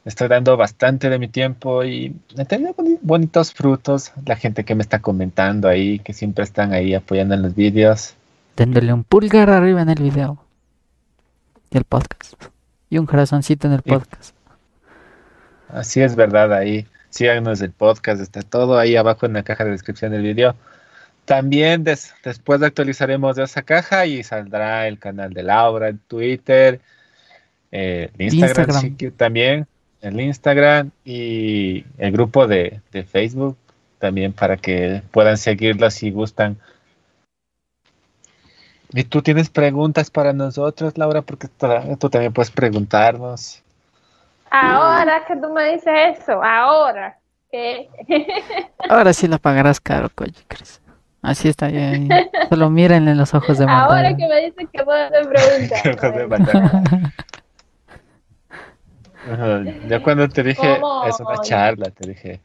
Estoy 0.05 0.28
dando 0.28 0.56
bastante 0.56 1.10
de 1.10 1.18
mi 1.18 1.28
tiempo 1.28 1.85
y 1.85 2.16
he 2.36 2.44
tenido 2.47 2.74
boni- 2.74 2.98
bonitos 3.02 3.52
frutos. 3.52 4.12
La 4.24 4.36
gente 4.36 4.64
que 4.64 4.74
me 4.74 4.82
está 4.82 5.01
comentando 5.01 5.68
ahí, 5.68 5.98
que 5.98 6.12
siempre 6.14 6.43
están 6.44 6.72
ahí 6.72 6.94
apoyando 6.94 7.35
en 7.35 7.43
los 7.43 7.55
vídeos. 7.55 8.14
Dándole 8.56 8.93
un 8.93 9.05
pulgar 9.05 9.51
arriba 9.51 9.82
en 9.82 9.90
el 9.90 10.02
video. 10.02 10.43
Y 11.70 11.77
el 11.77 11.85
podcast. 11.85 12.35
Y 12.89 12.98
un 12.98 13.06
corazoncito 13.06 13.66
en 13.66 13.74
el 13.74 13.81
Sí. 13.85 13.90
podcast. 13.90 14.35
Así 15.68 16.01
es 16.01 16.16
verdad 16.16 16.52
ahí. 16.52 16.86
Síganos 17.10 17.60
el 17.60 17.70
podcast, 17.72 18.20
está 18.20 18.43
todo 18.43 18.78
ahí 18.78 18.97
abajo 18.97 19.27
en 19.27 19.35
la 19.35 19.43
caja 19.43 19.64
de 19.64 19.70
descripción 19.72 20.12
del 20.12 20.22
video. 20.22 20.55
También 21.27 21.85
des- 21.85 22.14
después 22.24 22.62
actualizaremos 22.62 23.36
esa 23.39 23.62
caja 23.62 24.06
y 24.06 24.22
saldrá 24.22 24.89
el 24.89 24.98
canal 24.98 25.32
de 25.32 25.43
Laura, 25.43 25.89
el 25.89 25.98
Twitter, 26.01 26.81
eh, 27.70 28.10
el 28.18 28.32
Instagram, 28.32 28.48
Instagram. 28.68 28.81
sí 28.81 28.90
que 28.97 29.10
también, 29.10 29.66
el 30.01 30.20
Instagram 30.20 30.90
y 31.05 31.85
el 31.98 32.12
grupo 32.12 32.47
de, 32.47 32.81
de 32.93 33.05
Facebook 33.05 33.56
también 33.98 34.32
para 34.32 34.56
que 34.56 35.02
puedan 35.10 35.36
seguirlo 35.36 35.90
si 35.90 36.10
gustan. 36.10 36.56
¿Y 38.93 39.05
tú 39.05 39.22
tienes 39.22 39.51
preguntas 39.51 40.10
para 40.10 40.32
nosotros, 40.32 40.98
Laura? 40.98 41.22
Porque 41.22 41.48
tú- 41.48 42.10
también 42.10 42.32
puedes 42.32 42.51
preguntarnos. 42.51 43.62
Ahora 44.51 45.24
que 45.27 45.36
tú 45.36 45.48
me 45.52 45.72
dices 45.72 46.18
eso, 46.18 46.43
ahora 46.43 47.16
que 47.52 47.89
Ahora 48.89 49.12
sí 49.12 49.28
la 49.28 49.39
pagarás 49.39 49.81
caro, 49.81 50.09
coño, 50.12 50.32
Chris. 50.48 50.81
Así 51.22 51.48
está 51.48 51.68
bien. 51.68 52.09
Solo 52.48 52.70
mírenle 52.70 53.10
en 53.12 53.18
los 53.18 53.35
ojos 53.35 53.59
de 53.59 53.66
ahora 53.68 54.16
que 54.16 54.27
me 54.27 54.40
dices 54.47 54.66
que 54.72 54.82
puedo 54.82 54.98
hacer 55.05 55.28
preguntas. 55.28 57.12
Ajá, 59.28 59.62
Ya 59.88 60.01
cuando 60.01 60.28
te 60.28 60.42
dije, 60.42 60.76
¿Cómo? 60.78 61.02
es 61.06 61.20
una 61.20 61.40
charla, 61.42 61.90
te 61.90 62.06
dije. 62.06 62.40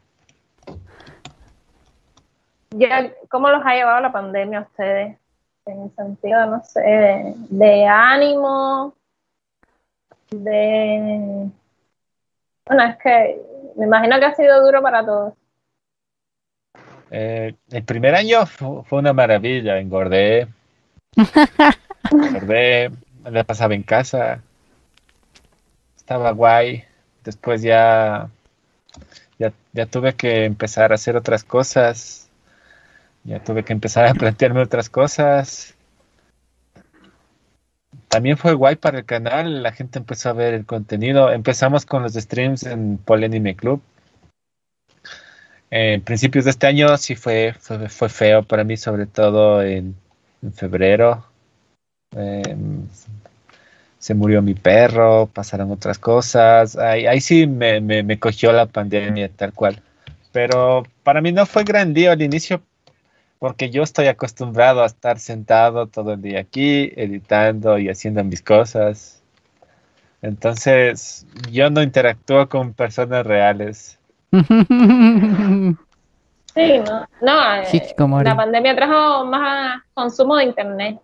Ya, 2.70 3.10
¿Cómo 3.30 3.48
los 3.48 3.62
ha 3.64 3.74
llevado 3.74 4.00
la 4.00 4.12
pandemia 4.12 4.58
a 4.58 4.62
ustedes? 4.62 5.16
En 5.64 5.82
el 5.82 5.90
sentido, 5.96 6.46
no 6.46 6.62
sé, 6.62 6.80
de, 6.80 7.34
de 7.50 7.86
ánimo, 7.86 8.94
de... 10.30 11.48
Bueno, 12.66 12.82
es 12.84 12.96
que 12.98 13.40
me 13.76 13.86
imagino 13.86 14.18
que 14.18 14.24
ha 14.26 14.34
sido 14.34 14.64
duro 14.64 14.82
para 14.82 15.04
todos. 15.04 15.34
Eh, 17.10 17.54
el 17.70 17.84
primer 17.84 18.14
año 18.14 18.44
fu- 18.46 18.82
fue 18.84 18.98
una 18.98 19.12
maravilla, 19.12 19.78
engordé, 19.78 20.48
engordé, 22.10 22.90
me 23.22 23.30
la 23.30 23.44
pasaba 23.44 23.74
en 23.74 23.82
casa, 23.82 24.42
estaba 26.06 26.30
guay. 26.30 26.84
Después 27.24 27.62
ya, 27.62 28.30
ya, 29.40 29.52
ya 29.72 29.86
tuve 29.86 30.14
que 30.14 30.44
empezar 30.44 30.92
a 30.92 30.94
hacer 30.94 31.16
otras 31.16 31.42
cosas, 31.42 32.30
ya 33.24 33.42
tuve 33.42 33.64
que 33.64 33.72
empezar 33.72 34.06
a 34.06 34.14
plantearme 34.20 34.62
otras 34.62 34.88
cosas. 34.88 35.74
También 38.06 38.36
fue 38.36 38.54
guay 38.54 38.76
para 38.76 38.98
el 38.98 39.04
canal, 39.04 39.64
la 39.64 39.72
gente 39.72 39.98
empezó 39.98 40.30
a 40.30 40.34
ver 40.34 40.54
el 40.54 40.64
contenido. 40.64 41.32
Empezamos 41.32 41.84
con 41.84 42.04
los 42.04 42.14
streams 42.14 42.62
en 42.62 42.98
Polenime 42.98 43.56
Club. 43.56 43.82
En 45.70 46.02
principios 46.02 46.44
de 46.44 46.52
este 46.52 46.68
año 46.68 46.96
sí 46.98 47.16
fue, 47.16 47.52
fue, 47.58 47.88
fue 47.88 48.08
feo 48.08 48.44
para 48.44 48.62
mí, 48.62 48.76
sobre 48.76 49.06
todo 49.06 49.60
en, 49.60 49.96
febrero. 50.54 51.26
Em, 52.12 52.86
se 53.98 54.14
murió 54.14 54.42
mi 54.42 54.54
perro, 54.54 55.26
pasaron 55.32 55.70
otras 55.70 55.98
cosas. 55.98 56.76
Ahí, 56.76 57.06
ahí 57.06 57.20
sí 57.20 57.46
me, 57.46 57.80
me, 57.80 58.02
me 58.02 58.18
cogió 58.18 58.52
la 58.52 58.66
pandemia 58.66 59.30
tal 59.30 59.52
cual. 59.52 59.82
Pero 60.32 60.84
para 61.02 61.20
mí 61.20 61.32
no 61.32 61.46
fue 61.46 61.64
gran 61.64 61.94
lío 61.94 62.12
al 62.12 62.22
inicio 62.22 62.62
porque 63.38 63.70
yo 63.70 63.82
estoy 63.82 64.06
acostumbrado 64.06 64.82
a 64.82 64.86
estar 64.86 65.18
sentado 65.18 65.86
todo 65.86 66.14
el 66.14 66.22
día 66.22 66.40
aquí, 66.40 66.92
editando 66.96 67.78
y 67.78 67.88
haciendo 67.88 68.24
mis 68.24 68.42
cosas. 68.42 69.22
Entonces, 70.22 71.26
yo 71.50 71.70
no 71.70 71.82
interactúo 71.82 72.48
con 72.48 72.72
personas 72.72 73.26
reales. 73.26 73.98
Sí, 76.56 76.78
¿no? 76.78 77.06
No, 77.20 77.54
eh, 77.62 78.24
la 78.24 78.34
pandemia 78.34 78.74
trajo 78.74 79.26
más 79.26 79.82
consumo 79.92 80.36
de 80.36 80.44
internet. 80.44 80.98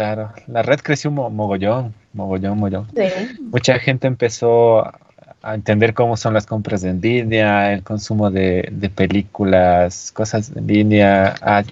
Claro, 0.00 0.32
la 0.46 0.62
red 0.62 0.80
creció 0.80 1.10
mo- 1.10 1.28
mogollón, 1.28 1.92
mogollón, 2.14 2.56
mogollón. 2.56 2.88
Sí. 2.96 3.38
Mucha 3.52 3.78
gente 3.78 4.06
empezó 4.06 4.86
a 4.86 5.54
entender 5.54 5.92
cómo 5.92 6.16
son 6.16 6.32
las 6.32 6.46
compras 6.46 6.84
en 6.84 7.02
línea, 7.02 7.74
el 7.74 7.82
consumo 7.82 8.30
de, 8.30 8.66
de 8.72 8.88
películas, 8.88 10.10
cosas 10.12 10.52
en 10.56 10.66
línea, 10.66 11.34
a, 11.42 11.64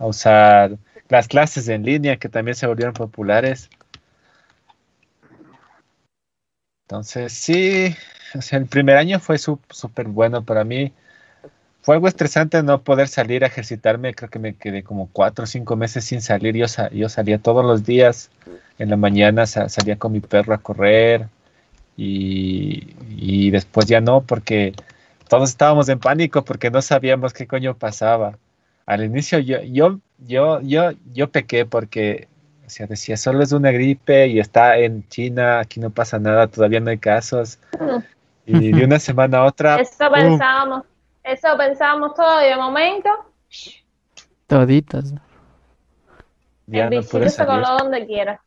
a 0.00 0.04
usar 0.04 0.72
las 1.08 1.28
clases 1.28 1.68
en 1.68 1.84
línea 1.84 2.16
que 2.16 2.28
también 2.28 2.56
se 2.56 2.66
volvieron 2.66 2.92
populares. 2.92 3.70
Entonces, 6.88 7.32
sí, 7.32 7.94
o 8.34 8.42
sea, 8.42 8.58
el 8.58 8.66
primer 8.66 8.96
año 8.96 9.20
fue 9.20 9.38
súper 9.38 10.08
bueno 10.08 10.44
para 10.44 10.64
mí. 10.64 10.92
Fue 11.82 11.94
algo 11.96 12.08
estresante 12.08 12.62
no 12.62 12.82
poder 12.82 13.08
salir 13.08 13.42
a 13.44 13.46
ejercitarme. 13.48 14.14
Creo 14.14 14.28
que 14.30 14.38
me 14.38 14.54
quedé 14.54 14.82
como 14.82 15.08
cuatro 15.12 15.44
o 15.44 15.46
cinco 15.46 15.76
meses 15.76 16.04
sin 16.04 16.20
salir. 16.20 16.54
Yo, 16.56 16.68
sa- 16.68 16.90
yo 16.90 17.08
salía 17.08 17.38
todos 17.38 17.64
los 17.64 17.84
días. 17.84 18.30
En 18.78 18.90
la 18.90 18.96
mañana 18.96 19.46
sa- 19.46 19.68
salía 19.68 19.96
con 19.96 20.12
mi 20.12 20.20
perro 20.20 20.54
a 20.54 20.58
correr 20.58 21.28
y, 21.96 22.94
y 23.08 23.50
después 23.50 23.86
ya 23.86 24.00
no, 24.00 24.22
porque 24.22 24.72
todos 25.28 25.50
estábamos 25.50 25.88
en 25.88 25.98
pánico 25.98 26.44
porque 26.44 26.70
no 26.70 26.82
sabíamos 26.82 27.32
qué 27.32 27.46
coño 27.46 27.76
pasaba. 27.76 28.38
Al 28.86 29.04
inicio 29.04 29.38
yo, 29.38 29.60
yo, 29.62 30.00
yo, 30.18 30.60
yo, 30.62 30.92
yo 31.12 31.30
pequé 31.30 31.66
porque 31.66 32.28
O 32.66 32.70
sea, 32.70 32.86
decía, 32.86 33.16
solo 33.16 33.42
es 33.42 33.52
una 33.52 33.70
gripe 33.72 34.28
y 34.28 34.38
está 34.40 34.78
en 34.78 35.06
China, 35.08 35.60
aquí 35.60 35.80
no 35.80 35.90
pasa 35.90 36.18
nada, 36.18 36.46
todavía 36.46 36.80
no 36.80 36.90
hay 36.90 36.98
casos. 36.98 37.58
Y 38.46 38.72
de 38.72 38.84
una 38.84 38.98
semana 38.98 39.38
a 39.38 39.44
otra. 39.44 39.76
Eso 39.80 40.10
pensábamos, 40.10 40.84
eso 41.24 41.56
pensábamos 41.56 42.14
todo 42.14 42.42
y 42.42 42.48
de 42.48 42.56
momento. 42.56 43.08
Toditos. 44.46 45.12
Ya 46.66 46.86
el 46.86 46.94
no 46.96 47.02
puede 47.02 47.28
se 47.30 47.36
salir. 47.36 47.62
coló 47.64 47.78
donde 47.78 48.06
quiera. 48.06 48.40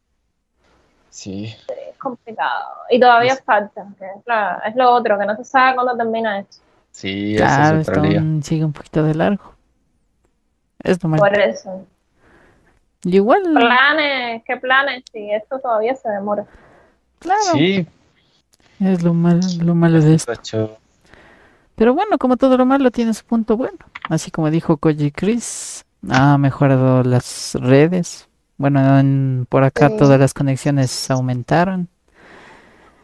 Sí. 1.10 1.56
Es 1.68 1.98
complicado. 1.98 2.66
Y 2.90 3.00
todavía 3.00 3.36
falta. 3.38 3.86
que 4.00 4.06
es, 4.06 4.24
la- 4.26 4.62
es 4.66 4.76
lo 4.76 4.92
otro, 4.92 5.18
que 5.20 5.26
no 5.26 5.36
se 5.36 5.44
sabe 5.44 5.76
cuándo 5.76 5.96
termina 5.96 6.40
esto. 6.40 6.58
Sí, 6.92 7.34
Claro, 7.38 7.80
ese 7.80 7.92
es 7.92 7.98
aún 7.98 8.44
sigue 8.44 8.66
un 8.66 8.74
poquito 8.74 9.04
de 9.04 9.16
largo. 9.16 9.54
Es 10.84 11.02
normal. 11.04 11.20
Por 11.20 11.40
eso. 11.40 11.86
Y 13.04 13.16
igual, 13.16 13.42
Planes, 13.54 14.44
¿qué 14.46 14.58
planes? 14.58 15.04
Si 15.12 15.32
esto 15.32 15.60
todavía 15.60 15.96
se 15.96 16.10
demora. 16.10 16.46
claro, 17.20 17.42
Sí, 17.54 17.86
es 18.80 19.04
lo 19.04 19.14
malo, 19.14 19.42
lo 19.62 19.76
malo 19.76 20.00
de 20.02 20.16
esto. 20.16 20.78
Pero 21.76 21.94
bueno, 21.94 22.18
como 22.18 22.38
todo 22.38 22.58
lo 22.58 22.66
malo 22.66 22.92
tiene 22.92 23.14
su 23.14 23.26
punto 23.26 23.58
bueno. 23.58 23.78
Así 24.10 24.32
como 24.32 24.50
dijo 24.52 24.78
Koji 24.78 25.12
Chris, 25.12 25.86
ha 26.10 26.38
mejorado 26.38 27.04
las 27.04 27.56
redes. 27.60 28.28
Bueno, 28.58 29.00
en- 29.00 29.46
por 29.50 29.64
acá 29.64 29.90
Sí. 29.90 29.98
todas 29.98 30.20
las 30.20 30.34
conexiones 30.34 31.10
aumentaron. 31.10 31.88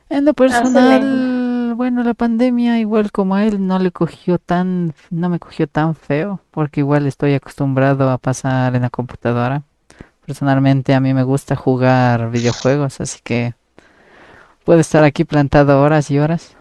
En 0.10 0.26
lo 0.26 0.34
personal, 0.34 1.74
bueno, 1.76 2.04
la 2.04 2.14
pandemia 2.14 2.80
igual 2.80 3.12
como 3.12 3.36
a 3.36 3.46
él 3.46 3.66
no 3.66 3.78
le 3.80 3.92
cogió 3.92 4.38
tan, 4.40 4.94
no 5.12 5.30
me 5.30 5.40
cogió 5.40 5.68
tan 5.68 5.96
feo, 5.96 6.42
porque 6.52 6.80
igual 6.82 7.06
estoy 7.08 7.34
acostumbrado 7.36 8.10
a 8.10 8.18
pasar 8.18 8.76
en 8.76 8.82
la 8.84 8.90
computadora. 8.90 9.64
Personalmente 10.26 10.94
a 10.94 11.00
mí 11.00 11.14
me 11.14 11.24
gusta 11.24 11.56
jugar 11.56 12.30
videojuegos, 12.32 13.02
así 13.02 13.20
que 13.24 13.54
puedo 14.66 14.80
estar 14.80 15.04
aquí 15.04 15.24
plantado 15.26 15.82
horas 15.82 16.10
y 16.12 16.20
horas. 16.20 16.56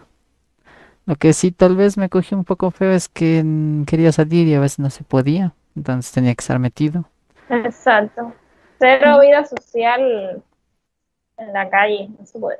Lo 1.09 1.17
que 1.17 1.33
sí 1.33 1.51
tal 1.51 1.75
vez 1.75 1.97
me 1.97 2.09
cogió 2.09 2.37
un 2.37 2.45
poco 2.45 2.71
feo 2.71 2.93
es 2.93 3.09
que 3.09 3.43
mm, 3.43 3.85
quería 3.85 4.13
salir 4.13 4.47
y 4.47 4.55
a 4.55 4.61
veces 4.61 4.79
no 4.79 4.89
se 4.89 5.03
podía, 5.03 5.55
entonces 5.75 6.13
tenía 6.13 6.33
que 6.35 6.41
estar 6.41 6.59
metido. 6.59 7.09
Exacto. 7.49 8.33
Cero 8.79 9.19
vida 9.19 9.43
social 9.45 10.43
en 11.37 11.53
la 11.53 11.69
calle. 11.69 12.09
No 12.19 12.25
se 12.25 12.39
puede. 12.39 12.59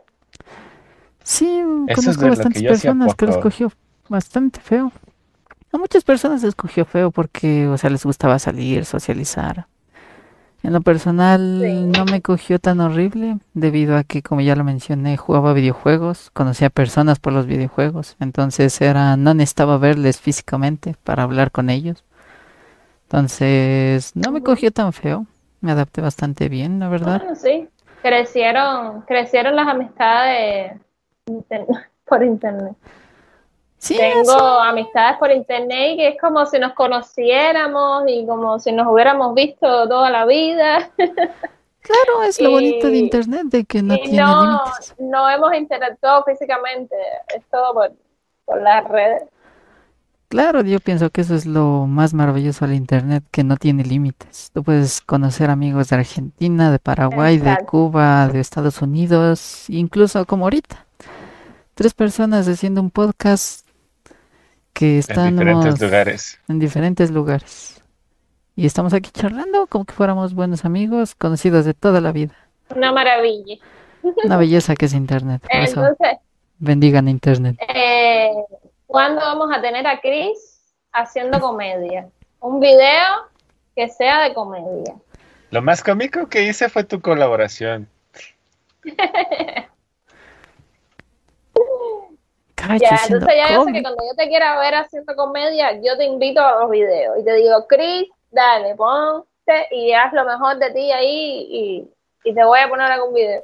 Sí, 1.24 1.62
Eso 1.86 2.12
es 2.12 2.18
conozco 2.18 2.26
de 2.26 2.32
lo 2.36 2.48
que 2.48 2.62
bastantes 2.62 2.62
yo 2.62 2.72
hacía 2.72 2.94
personas 2.94 3.14
que 3.16 3.26
les 3.28 3.38
poco. 3.38 3.38
cogió 3.38 3.72
bastante 4.08 4.60
feo. 4.60 4.92
A 5.74 5.78
muchas 5.78 6.04
personas 6.04 6.44
les 6.44 6.56
cogió 6.56 6.86
feo 6.86 7.12
porque, 7.12 7.68
o 7.68 7.78
sea, 7.78 7.90
les 7.90 8.06
gustaba 8.06 8.40
salir, 8.40 8.86
socializar. 8.86 9.68
En 10.62 10.74
lo 10.74 10.82
personal 10.82 11.62
Sí. 11.64 11.84
no 11.86 12.06
me 12.06 12.22
cogió 12.22 12.60
tan 12.60 12.82
horrible 12.82 13.38
debido 13.54 13.96
a 13.96 14.04
que, 14.04 14.22
como 14.22 14.42
ya 14.42 14.56
lo 14.56 14.64
mencioné, 14.64 15.16
jugaba 15.16 15.54
videojuegos, 15.54 16.32
conocía 16.32 16.70
personas 16.70 17.18
por 17.20 17.32
los 17.32 17.46
videojuegos, 17.46 18.18
entonces 18.20 18.80
era, 18.82 19.16
no 19.16 19.34
necesitaba 19.34 19.78
verles 19.78 20.20
físicamente 20.20 20.96
para 21.04 21.24
hablar 21.24 21.52
con 21.52 21.70
ellos. 21.70 22.04
Entonces, 23.04 24.16
no 24.16 24.32
me 24.32 24.44
cogió 24.44 24.72
tan 24.72 24.94
feo, 24.94 25.26
me 25.62 25.72
adapté 25.72 26.02
bastante 26.02 26.50
bien, 26.50 26.80
la 26.80 26.90
verdad. 26.90 27.20
Bueno, 27.20 27.36
sí. 27.36 27.68
Crecieron, 28.02 29.02
crecieron 29.02 29.56
las 29.56 29.68
amistades 29.68 30.74
por 32.06 32.24
internet. 32.24 32.74
Sí, 33.80 33.96
Tengo 33.98 34.22
eso- 34.22 34.60
amistades 34.62 35.18
por 35.18 35.32
internet 35.32 35.96
que 35.98 36.08
es 36.10 36.22
como 36.22 36.46
si 36.46 36.60
nos 36.60 36.74
conociéramos 36.74 38.04
y 38.08 38.26
como 38.28 38.60
si 38.60 38.74
nos 38.74 38.88
hubiéramos 38.88 39.34
visto 39.34 39.88
toda 39.88 40.10
la 40.10 40.26
vida. 40.26 40.90
claro, 40.98 42.24
es 42.28 42.42
lo 42.42 42.52
bonito 42.52 42.88
de 42.90 42.98
internet, 42.98 43.44
de 43.46 43.64
que 43.64 43.82
no 43.82 43.96
tiene 43.96 44.22
no, 44.22 44.42
límites. 44.44 44.96
no 45.00 45.30
hemos 45.30 45.54
interactuado 45.56 46.26
físicamente. 46.26 46.96
Es 47.34 47.42
todo 47.50 47.74
por, 47.74 47.94
por 48.46 48.62
las 48.62 48.84
redes. 48.86 49.24
Claro, 50.28 50.62
yo 50.62 50.80
pienso 50.80 51.10
que 51.10 51.22
eso 51.22 51.34
es 51.34 51.48
lo 51.48 51.88
más 51.88 52.14
maravilloso 52.14 52.68
del 52.68 52.76
internet, 52.76 53.24
que 53.32 53.44
no 53.44 53.56
tiene 53.56 53.84
límites. 53.84 54.52
Tú 54.54 54.62
puedes 54.62 55.02
conocer 55.02 55.50
amigos 55.50 55.90
de 55.90 55.96
Argentina, 55.96 56.70
de 56.70 56.80
Paraguay, 56.80 57.38
de. 57.40 57.58
Cuba, 57.66 58.28
de 58.28 58.42
Estados 58.42 58.82
Unidos, 58.82 59.68
incluso 59.70 60.26
como 60.26 60.44
ahorita. 60.44 60.86
Tres 61.74 61.94
personas 61.94 62.48
haciendo 62.48 62.82
un 62.82 62.92
podcast 62.92 63.69
que 64.74 64.94
En 64.94 65.00
estamos 65.00 65.32
diferentes 65.32 65.82
lugares. 65.82 66.40
en 66.48 66.60
diferentes 66.60 67.12
lugares. 67.12 67.82
Y 68.56 68.66
estamos 68.66 68.94
aquí 68.94 69.10
charlando 69.12 69.68
como 69.68 69.86
que 69.86 69.94
fuéramos 69.94 70.34
buenos 70.34 70.66
amigos, 70.66 71.16
conocidos 71.16 71.66
de 71.66 71.74
toda 71.74 72.02
la 72.02 72.12
vida. 72.12 72.36
Una 72.76 72.92
maravilla. 72.92 73.56
Una 74.24 74.38
belleza 74.38 74.76
que 74.76 74.86
es 74.86 74.94
internet. 74.94 75.42
Por 75.50 75.62
eso 75.62 75.98
bendigan 76.60 77.08
internet. 77.08 77.58
eh, 77.74 78.32
¿cuándo 78.88 79.22
vamos 79.22 79.50
a 79.56 79.62
tener 79.62 79.86
a 79.88 80.00
Chris 80.02 80.62
haciendo 80.92 81.40
comedia? 81.40 82.08
Un 82.42 82.60
video 82.60 83.28
que 83.76 83.88
sea 83.90 84.22
de 84.24 84.34
comedia. 84.34 84.96
Lo 85.52 85.62
más 85.62 85.84
cómico 85.84 86.28
que 86.28 86.44
hice 86.48 86.70
fue 86.70 86.84
tu 86.84 87.02
colaboración. 87.02 87.88
Cacho, 92.60 92.84
Ya, 92.84 93.00
entonces 93.08 93.36
ya 93.36 93.54
yo 93.54 93.64
sé 93.64 93.72
que 93.72 93.82
cuando 93.82 94.04
yo 94.04 94.16
te 94.16 94.28
quiera 94.28 94.60
ver 94.60 94.76
haciendo 94.76 95.16
comedia, 95.16 95.80
yo 95.82 95.98
te 95.98 96.06
invito 96.06 96.42
a 96.42 96.62
los 96.62 96.70
videos 96.70 97.18
y 97.20 97.24
te 97.24 97.34
digo, 97.36 97.66
Chris, 97.68 98.10
dale, 98.32 98.76
ponte 98.76 99.68
y 99.72 99.94
haz 99.94 100.12
lo 100.14 100.26
mejor 100.26 100.58
de 100.58 100.72
ti 100.72 100.92
ahí 100.92 101.48
y, 101.50 101.88
y 102.30 102.34
te 102.34 102.44
voy 102.44 102.60
a 102.60 102.68
poner 102.68 102.92
algún 102.92 103.14
video. 103.14 103.44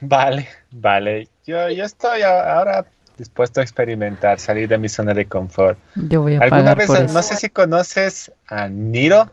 Vale, 0.00 0.48
vale. 0.70 1.28
Yo, 1.44 1.68
yo 1.70 1.84
estoy 1.84 2.22
ahora 2.22 2.86
dispuesto 3.16 3.60
a 3.60 3.62
experimentar, 3.62 4.38
salir 4.38 4.68
de 4.68 4.78
mi 4.78 4.88
zona 4.88 5.14
de 5.14 5.26
confort. 5.26 5.78
Yo 5.94 6.22
voy 6.22 6.36
a 6.36 6.40
¿Alguna 6.40 6.74
pagar 6.74 6.78
vez, 6.78 6.86
por 6.86 7.10
no 7.10 7.22
sé 7.22 7.36
si 7.36 7.48
conoces 7.48 8.32
a 8.46 8.68
Niro, 8.68 9.30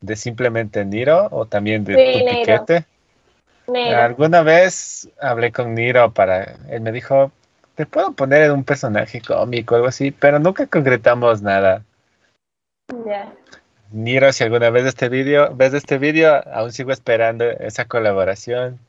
de 0.00 0.16
simplemente 0.16 0.84
Niro, 0.84 1.28
o 1.30 1.46
también 1.46 1.84
de 1.84 1.94
Sí, 1.94 2.12
Tu 2.12 2.30
Niro. 2.30 2.64
Piquete? 2.66 2.84
Alguna 3.94 4.42
vez 4.42 5.08
hablé 5.20 5.50
con 5.52 5.74
Niro 5.74 6.12
para, 6.12 6.56
él 6.68 6.82
me 6.82 6.92
dijo, 6.92 7.32
te 7.76 7.86
puedo 7.86 8.12
poner 8.12 8.42
en 8.42 8.52
un 8.52 8.64
personaje 8.64 9.20
cómico 9.20 9.74
o 9.74 9.76
algo 9.76 9.88
así, 9.88 10.10
pero 10.10 10.38
nunca 10.38 10.66
concretamos 10.66 11.42
nada. 11.42 11.82
ya. 13.04 13.32
Niro, 13.92 14.32
si 14.32 14.42
alguna 14.42 14.70
vez 14.70 14.84
este 14.86 15.08
vídeo, 15.08 15.50
ves 15.54 15.74
este 15.74 15.98
vídeo, 15.98 16.40
aún 16.52 16.72
sigo 16.72 16.90
esperando 16.90 17.44
esa 17.44 17.84
colaboración. 17.84 18.80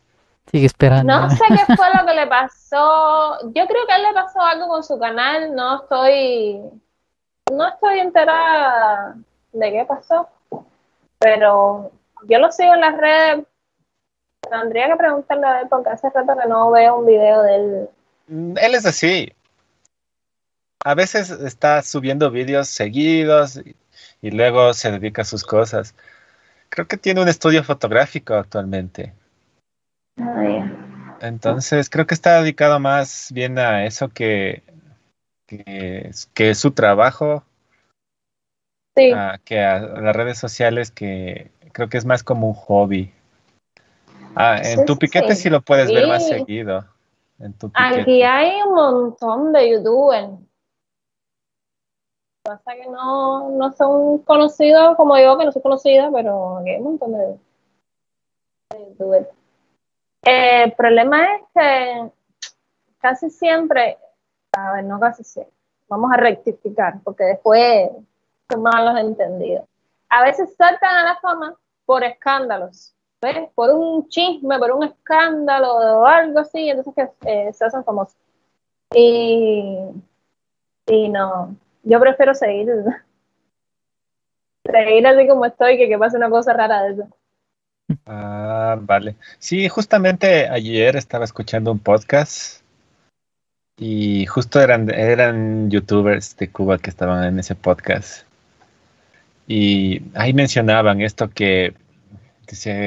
Sigue 0.49 0.65
esperando. 0.65 1.13
No 1.13 1.29
sé 1.29 1.43
qué 1.49 1.75
fue 1.75 1.87
lo 1.93 2.05
que 2.05 2.13
le 2.15 2.27
pasó. 2.27 3.37
Yo 3.53 3.67
creo 3.67 3.85
que 3.85 3.93
a 3.93 3.97
él 3.97 4.03
le 4.03 4.13
pasó 4.13 4.41
algo 4.41 4.67
con 4.69 4.83
su 4.83 4.97
canal. 4.97 5.53
No 5.53 5.81
estoy, 5.81 6.61
no 7.51 7.67
estoy 7.67 7.99
enterada 7.99 9.15
de 9.51 9.71
qué 9.71 9.85
pasó. 9.85 10.29
Pero 11.19 11.91
yo 12.23 12.39
lo 12.39 12.51
sigo 12.51 12.73
en 12.73 12.81
las 12.81 12.97
redes. 12.97 13.45
Tendría 14.49 14.87
que 14.87 14.95
preguntarle 14.95 15.45
a 15.45 15.61
él 15.61 15.67
porque 15.69 15.89
hace 15.89 16.09
rato 16.09 16.37
que 16.41 16.47
no 16.47 16.71
veo 16.71 16.99
un 16.99 17.05
video 17.05 17.43
de 17.43 17.55
él. 17.55 17.89
Mm, 18.27 18.57
Él 18.57 18.75
es 18.75 18.85
así. 18.85 19.31
A 20.83 20.95
veces 20.95 21.29
está 21.31 21.81
subiendo 21.81 22.31
vídeos 22.31 22.67
seguidos 22.69 23.57
y, 23.57 23.75
y 24.21 24.31
luego 24.31 24.73
se 24.73 24.91
dedica 24.91 25.23
a 25.23 25.25
sus 25.25 25.43
cosas. 25.43 25.95
Creo 26.69 26.87
que 26.87 26.97
tiene 26.97 27.21
un 27.21 27.27
estudio 27.27 27.63
fotográfico 27.63 28.35
actualmente. 28.35 29.13
Ah. 30.19 31.17
Entonces 31.21 31.89
creo 31.89 32.05
que 32.05 32.13
está 32.13 32.41
dedicado 32.41 32.79
más 32.79 33.31
bien 33.33 33.57
a 33.57 33.85
eso 33.85 34.09
que, 34.09 34.63
que, 35.47 36.11
que 36.33 36.55
su 36.55 36.71
trabajo, 36.71 37.43
Sí, 38.95 39.11
a- 39.11 39.39
que 39.43 39.59
a 39.63 39.79
las 39.79 40.15
redes 40.15 40.37
sociales, 40.37 40.91
que 40.91 41.51
creo 41.71 41.89
que 41.89 41.97
es 41.97 42.05
más 42.05 42.23
como 42.23 42.47
un 42.47 42.53
hobby. 42.53 43.13
Ah, 44.35 44.61
en 44.63 44.79
Sí, 44.79 44.85
tu 44.85 44.97
piquete 44.97 45.35
sí. 45.35 45.43
sí 45.43 45.49
lo 45.49 45.61
puedes 45.61 45.91
ver 45.91 46.07
más 46.07 46.27
seguido. 46.27 46.85
En 47.39 47.53
tu 47.53 47.71
aquí 47.73 47.99
piquete. 47.99 48.25
hay 48.25 48.61
un 48.63 48.73
montón 48.73 49.51
de 49.51 49.71
youtubers. 49.71 50.31
Pasa 52.43 52.73
que 52.75 52.87
no, 52.87 53.49
no 53.51 53.73
son 53.73 54.19
conocidos 54.19 54.95
como 54.95 55.17
yo, 55.17 55.37
que 55.37 55.45
no 55.45 55.51
soy 55.51 55.61
conocida, 55.61 56.09
pero 56.13 56.57
aquí 56.57 56.71
hay 56.71 56.77
un 56.77 56.83
montón 56.83 57.11
de, 57.11 57.39
de 58.69 58.85
youtubers. 58.89 59.27
Eh, 60.25 60.63
el 60.63 60.73
problema 60.73 61.23
es 61.35 61.41
que 61.53 62.11
casi 62.99 63.29
siempre, 63.29 63.97
a 64.53 64.73
ver, 64.73 64.85
no 64.85 64.99
casi 64.99 65.23
siempre, 65.23 65.53
vamos 65.87 66.11
a 66.11 66.17
rectificar, 66.17 67.01
porque 67.03 67.23
después 67.23 67.91
son 68.49 68.61
malos 68.61 68.99
entendidos. 68.99 69.65
A 70.09 70.23
veces 70.23 70.55
saltan 70.55 70.95
a 70.95 71.03
la 71.03 71.19
fama 71.19 71.55
por 71.85 72.03
escándalos, 72.03 72.95
¿ves? 73.21 73.49
Por 73.55 73.71
un 73.71 74.07
chisme, 74.09 74.59
por 74.59 74.71
un 74.71 74.83
escándalo 74.83 75.73
o 75.75 76.05
algo 76.05 76.39
así, 76.39 76.69
entonces 76.69 76.93
que 76.95 77.29
eh, 77.29 77.53
se 77.53 77.65
hacen 77.65 77.83
famosos. 77.83 78.15
Y, 78.93 79.77
y 80.87 81.09
no, 81.09 81.55
yo 81.83 81.99
prefiero 81.99 82.33
seguir, 82.33 82.67
seguir 84.65 85.07
así 85.07 85.27
como 85.27 85.45
estoy 85.45 85.77
que 85.77 85.89
que 85.89 85.97
pase 85.97 86.17
una 86.17 86.29
cosa 86.29 86.53
rara 86.53 86.83
de 86.83 86.93
eso. 86.93 87.07
Ah, 88.05 88.77
vale. 88.79 89.15
Sí, 89.39 89.67
justamente 89.69 90.47
ayer 90.49 90.95
estaba 90.95 91.25
escuchando 91.25 91.71
un 91.71 91.79
podcast 91.79 92.61
y 93.77 94.25
justo 94.25 94.59
eran, 94.59 94.89
eran 94.89 95.69
youtubers 95.69 96.35
de 96.37 96.49
Cuba 96.49 96.79
que 96.79 96.89
estaban 96.89 97.23
en 97.23 97.39
ese 97.39 97.55
podcast. 97.55 98.25
Y 99.47 100.01
ahí 100.15 100.33
mencionaban 100.33 101.01
esto 101.01 101.29
que 101.29 101.73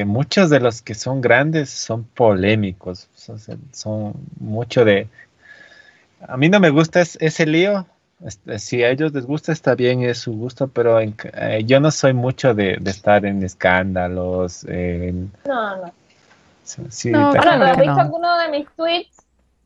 muchos 0.06 0.50
de 0.50 0.60
los 0.60 0.82
que 0.82 0.94
son 0.94 1.20
grandes 1.20 1.70
son 1.70 2.04
polémicos, 2.04 3.08
son, 3.14 3.38
son 3.72 4.14
mucho 4.38 4.84
de... 4.84 5.08
A 6.26 6.36
mí 6.36 6.48
no 6.48 6.60
me 6.60 6.70
gusta 6.70 7.00
ese 7.00 7.46
lío, 7.46 7.86
este, 8.24 8.58
si 8.58 8.82
a 8.82 8.90
ellos 8.90 9.12
les 9.12 9.24
gusta, 9.24 9.52
está 9.52 9.74
bien, 9.74 10.02
es 10.02 10.18
su 10.18 10.32
gusto, 10.32 10.68
pero 10.68 11.00
eh, 11.00 11.64
yo 11.64 11.80
no 11.80 11.90
soy 11.90 12.12
mucho 12.12 12.54
de, 12.54 12.78
estar 12.84 13.24
en 13.24 13.42
escándalos. 13.42 14.64
En... 14.64 15.32
No, 15.46 15.76
no. 15.76 15.92
Sí, 16.62 17.10
no, 17.10 17.32
bueno, 17.32 17.64
¿has 17.64 17.78
visto 17.78 18.00
alguno 18.00 18.38
de 18.38 18.48
mis 18.50 18.68
tweets 18.76 19.16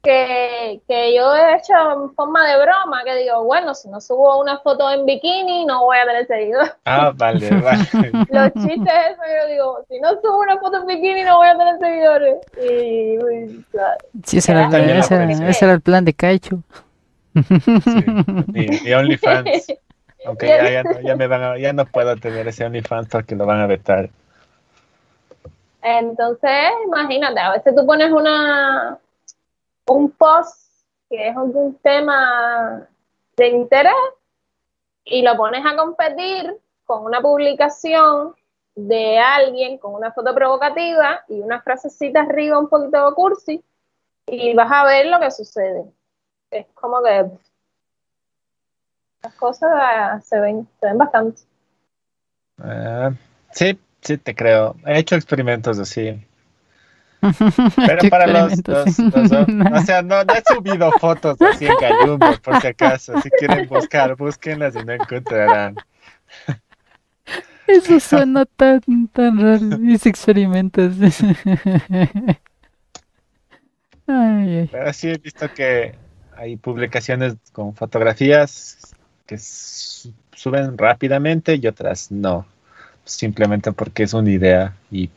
que, 0.05 0.81
que, 0.87 1.15
yo 1.15 1.35
he 1.35 1.57
hecho 1.57 1.73
en 1.73 2.15
forma 2.15 2.47
de 2.47 2.63
broma? 2.63 3.03
Que 3.05 3.17
digo, 3.17 3.45
bueno, 3.45 3.75
si 3.75 3.89
no 3.89 4.01
subo 4.01 4.41
una 4.41 4.59
foto 4.59 4.91
en 4.91 5.05
bikini, 5.05 5.67
no 5.67 5.85
voy 5.85 5.99
a 5.99 6.07
tener 6.07 6.27
seguidores. 6.27 6.73
Ah, 6.85 7.13
vale, 7.15 7.51
vale. 7.61 7.85
Los 8.31 8.53
chistes, 8.53 8.95
eso 9.11 9.23
yo 9.27 9.49
digo, 9.51 9.85
si 9.89 9.99
no 10.01 10.11
subo 10.21 10.41
una 10.41 10.59
foto 10.59 10.81
en 10.81 10.87
bikini, 10.87 11.23
no 11.23 11.39
voy 11.39 11.49
a 11.49 11.59
tener 11.59 11.79
seguidores. 11.79 12.37
Y, 12.63 13.63
claro. 13.71 13.99
Sí, 14.25 14.39
ese 14.39 14.53
era, 14.53 14.69
ese 14.69 15.65
era 15.65 15.75
el 15.75 15.81
plan 15.81 16.05
de 16.05 16.15
Caicho. 16.15 16.61
Sí, 17.35 18.67
y, 18.85 18.93
OnlyFans. 18.93 19.67
Aunque 20.27 20.47
ya, 20.47 20.83
ya, 21.03 21.17
me 21.17 21.27
van 21.27 21.59
ya 21.59 21.73
no 21.73 21.85
puedo 21.85 22.17
tener 22.17 22.49
ese 22.49 22.65
OnlyFans 22.65 23.09
porque 23.09 23.35
lo 23.35 23.45
van 23.45 23.61
a 23.61 23.67
vetar. 23.67 24.09
Entonces, 25.83 26.71
imagínate, 26.87 27.39
a 27.41 27.53
veces 27.53 27.75
tú 27.77 27.85
pones 27.85 28.11
una 28.11 28.99
un 29.87 30.11
post 30.11 30.87
que 31.09 31.29
es 31.29 31.37
un 31.37 31.79
tema 31.83 32.89
de 33.37 33.49
interés 33.49 33.93
y 35.05 35.23
lo 35.23 35.37
pones 35.37 35.65
a 35.65 35.77
competir 35.77 36.57
con 36.85 37.05
una 37.05 37.21
publicación 37.21 38.35
de 38.75 39.19
alguien 39.19 39.79
con 39.79 39.95
una 39.95 40.13
foto 40.13 40.35
provocativa 40.35 41.25
y 41.29 41.41
una 41.41 41.61
frasecita 41.61 42.21
arriba 42.21 42.59
un 42.59 42.69
poquito 42.69 43.15
cursi 43.15 43.63
y 44.27 44.55
vas 44.55 44.71
a 44.73 44.85
ver 44.85 45.07
lo 45.07 45.21
que 45.21 45.31
sucede 45.31 45.85
es 46.51 46.67
como 46.75 47.03
que 47.03 47.31
las 49.23 49.35
cosas 49.35 50.25
se 50.27 50.39
ven, 50.39 50.69
se 50.81 50.87
ven 50.87 50.99
bastante. 50.99 51.43
Ah, 52.59 53.11
sí, 53.53 53.79
sí 54.01 54.19
te 54.19 54.35
creo. 54.35 54.77
He 54.87 54.99
hecho 54.99 55.17
experimentos 55.17 55.79
así. 55.79 56.23
Pero 57.87 58.11
para 58.11 58.27
los, 58.27 58.63
dos, 58.63 58.99
o 58.99 59.81
sea, 59.81 60.03
no, 60.03 60.21
he 60.21 60.43
subido 60.55 60.91
fotos 60.93 61.37
así 61.41 61.67
en 61.67 61.77
Cayumbo, 61.77 62.37
por 62.43 62.61
si 62.61 62.67
acaso. 62.69 63.21
Si 63.23 63.31
quieren 63.31 63.69
buscar, 63.69 64.17
búsquenlas 64.17 64.75
y 64.77 64.85
no 64.85 64.93
encontrarán. 64.93 65.77
Eso 67.67 67.99
suena 67.99 68.45
tan, 68.45 68.81
tan 69.13 69.41
raro, 69.41 69.79
mis 69.79 70.05
experimentos. 70.05 70.93
Pero 74.07 74.93
sí 74.93 75.09
he 75.09 75.19
visto 75.19 75.53
que 75.55 75.95
hay 76.37 76.57
publicaciones 76.57 77.37
con 77.53 77.75
fotografías 77.75 78.95
que 79.27 79.39
suben 79.39 80.77
rápidamente 80.77 81.55
y 81.55 81.67
otras 81.67 82.11
no. 82.11 82.47
Simplemente 83.05 83.73
porque 83.73 84.03
es 84.03 84.15
una 84.15 84.31
idea 84.31 84.77
y, 84.91 85.11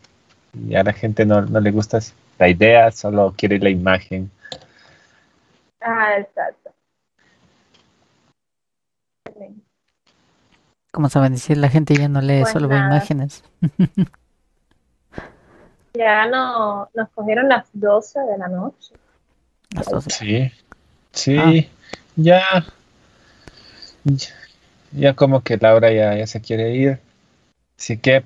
a 0.75 0.83
la 0.83 0.93
gente 0.93 1.25
no, 1.25 1.41
le 1.41 1.71
gusta 1.71 1.99
la 2.39 2.49
idea, 2.49 2.91
solo 2.91 3.33
quiere 3.37 3.59
la 3.59 3.69
imagen. 3.69 4.31
Ah, 5.81 6.17
exacto. 6.19 6.71
Como 10.91 11.09
saben 11.09 11.33
decir, 11.33 11.57
la 11.57 11.69
gente 11.69 11.95
ya 11.95 12.09
no 12.09 12.21
lee, 12.21 12.41
pues 12.41 12.53
solo 12.53 12.67
ve 12.67 12.77
imágenes. 12.77 13.43
ya 15.93 16.25
no, 16.27 16.89
nos 16.93 17.09
cogieron 17.09 17.49
las 17.49 17.67
12 17.73 18.19
de 18.19 18.37
la 18.37 18.47
noche. 18.47 18.93
Las 19.71 19.85
12. 19.87 20.09
Sí. 20.09 20.51
Sí, 21.17 21.37
ah. 21.37 21.51
ya, 22.15 22.43
ya 24.91 25.15
como 25.15 25.41
que 25.41 25.57
Laura 25.57 25.91
ya, 25.91 26.15
ya 26.15 26.27
se 26.27 26.41
quiere 26.41 26.75
ir. 26.75 26.99
Así 27.77 27.97
que 27.97 28.23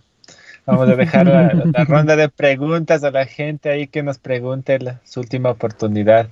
vamos 0.71 0.89
a 0.89 0.95
dejar 0.95 1.27
la, 1.27 1.49
ronda 1.87 2.15
de 2.15 2.29
preguntas 2.29 3.03
a 3.03 3.11
la 3.11 3.25
gente 3.25 3.69
ahí 3.69 3.87
que 3.87 4.03
nos 4.03 4.17
pregunte 4.17 4.79
su 5.03 5.19
última 5.19 5.51
oportunidad. 5.51 6.27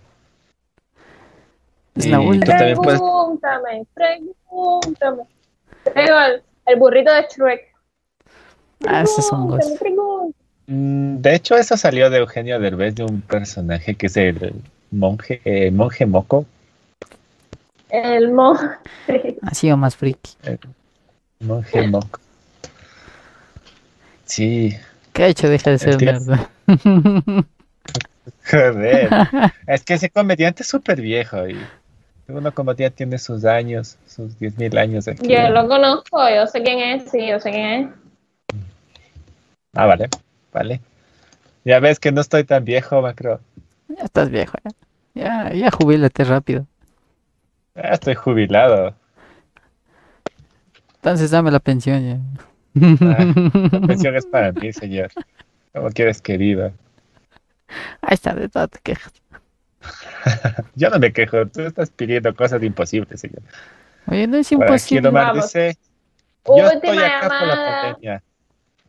Es 1.95 2.07
la 2.07 2.21
última. 2.21 2.57
Pregúntame, 2.57 3.85
pregúntame. 3.93 5.23
El, 5.95 6.41
el, 6.65 6.79
burrito 6.79 7.11
de 7.11 7.25
Shrek. 7.29 7.75
Ah, 8.87 9.01
ese 9.01 9.19
es 9.19 9.31
un 9.31 10.33
mm, 10.67 11.21
De 11.21 11.35
hecho, 11.35 11.55
eso 11.55 11.75
salió 11.75 12.09
de 12.09 12.19
Eugenio 12.19 12.59
Derbez, 12.59 12.95
de 12.95 13.03
un 13.03 13.21
personaje 13.21 13.95
que 13.95 14.07
es 14.07 14.15
el, 14.15 14.53
monje, 14.91 15.41
eh, 15.43 15.71
monje 15.71 16.05
moco. 16.05 16.45
El 17.89 18.31
monje. 18.31 18.77
Ha 19.41 19.53
sido 19.53 19.75
más 19.75 19.97
friki. 19.97 20.37
monje 21.39 21.87
moco. 21.87 22.19
Sí. 24.29 24.77
¿Qué 25.11 25.23
ha 25.23 25.27
hecho? 25.27 25.49
Deja 25.49 25.71
de 25.71 25.79
ser 25.79 25.97
mierda. 25.99 26.49
Joder. 28.49 29.09
es 29.67 29.83
que 29.83 29.95
ese 29.95 30.11
comediante 30.11 30.61
es 30.61 30.69
súper 30.69 31.01
viejo 31.01 31.47
y 31.47 31.57
uno 32.27 32.53
comediante 32.53 32.97
tiene 32.97 33.17
sus 33.17 33.43
años, 33.43 33.97
sus 34.05 34.39
10.000 34.39 34.77
años 34.77 35.07
aquí. 35.07 35.27
Yo 35.27 35.49
lo 35.49 35.67
conozco, 35.67 36.29
yo 36.29 36.45
sé 36.45 36.61
quién 36.61 36.79
es, 36.79 37.09
sí, 37.09 37.27
yo 37.27 37.39
sé 37.39 37.49
quién 37.49 37.65
es. 37.65 37.89
Ah, 39.73 39.87
vale, 39.87 40.09
vale. 40.53 40.81
Ya 41.65 41.79
ves 41.79 41.99
que 41.99 42.11
no 42.11 42.21
estoy 42.21 42.43
tan 42.43 42.63
viejo, 42.63 43.01
Macro. 43.01 43.39
Ya 43.87 44.03
estás 44.03 44.29
viejo, 44.29 44.57
¿eh? 44.63 44.69
ya, 45.15 45.51
ya 45.53 45.71
jubilate 45.71 46.23
rápido. 46.23 46.67
Ya 47.75 47.89
estoy 47.89 48.13
jubilado. 48.13 48.93
Entonces 50.97 51.31
dame 51.31 51.49
la 51.49 51.59
pensión 51.59 52.07
ya. 52.07 52.19
La 52.79 53.87
pensión 53.87 54.15
es 54.15 54.25
para 54.25 54.51
mí, 54.51 54.71
señor. 54.73 55.11
Como 55.73 55.89
quieres 55.89 56.21
querido. 56.21 56.73
Ahí 58.01 58.13
está, 58.13 58.33
de 58.33 58.49
todo 58.49 58.67
te 58.67 58.79
quejas. 58.79 59.13
Yo 60.75 60.89
no 60.89 60.99
me 60.99 61.13
quejo, 61.13 61.47
tú 61.47 61.61
estás 61.61 61.89
pidiendo 61.91 62.35
cosas 62.35 62.61
imposibles, 62.63 63.21
señor. 63.21 63.41
Oye, 64.07 64.27
no 64.27 64.37
es 64.37 64.51
imposible. 64.51 65.09
Aquí 65.17 65.39
dice, 65.39 65.77
yo 66.45 66.67
estoy 66.67 66.97
acá 66.97 67.29
por 67.29 67.47
la 67.47 67.55
pandemia. 67.55 68.23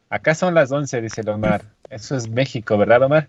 Acá 0.08 0.34
son 0.34 0.54
las 0.54 0.72
11, 0.72 1.02
dice 1.02 1.22
Omar. 1.30 1.62
Eso 1.90 2.16
es 2.16 2.28
México, 2.28 2.78
¿verdad, 2.78 3.02
Omar? 3.02 3.26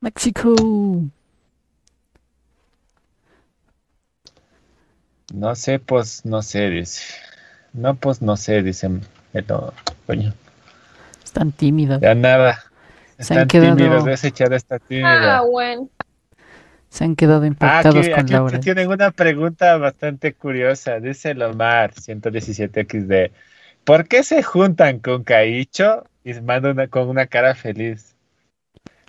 México. 0.00 0.54
No 5.32 5.54
sé, 5.54 5.78
pues 5.78 6.24
no 6.24 6.42
sé, 6.42 6.68
dice. 6.70 7.14
No, 7.72 7.94
pues 7.94 8.20
no 8.22 8.36
sé, 8.36 8.62
dice 8.62 8.90
todo, 9.46 9.72
coño. 10.06 10.32
Están 11.24 11.52
tímidos. 11.52 12.00
Ya 12.00 12.14
nada. 12.14 12.58
Están 13.16 13.46
tímidos, 13.46 14.04
desechada 14.04 14.56
esta 14.56 14.78
tímida. 14.78 15.38
Ah, 15.38 15.42
bueno. 15.42 15.88
Se 16.88 17.04
han 17.04 17.14
quedado 17.14 17.46
impactados 17.46 18.08
con 18.08 18.18
aquí 18.18 18.32
Laura. 18.32 18.58
Tienen 18.58 18.88
una 18.88 19.12
pregunta 19.12 19.76
bastante 19.76 20.34
curiosa. 20.34 20.98
Dice 20.98 21.34
Lomar 21.34 21.94
117XD. 21.94 23.30
¿Por 23.84 24.08
qué 24.08 24.24
se 24.24 24.42
juntan 24.42 24.98
con 24.98 25.22
Caicho 25.22 26.04
y 26.24 26.34
mandan 26.34 26.88
con 26.88 27.08
una 27.08 27.26
cara 27.26 27.54
feliz? 27.54 28.16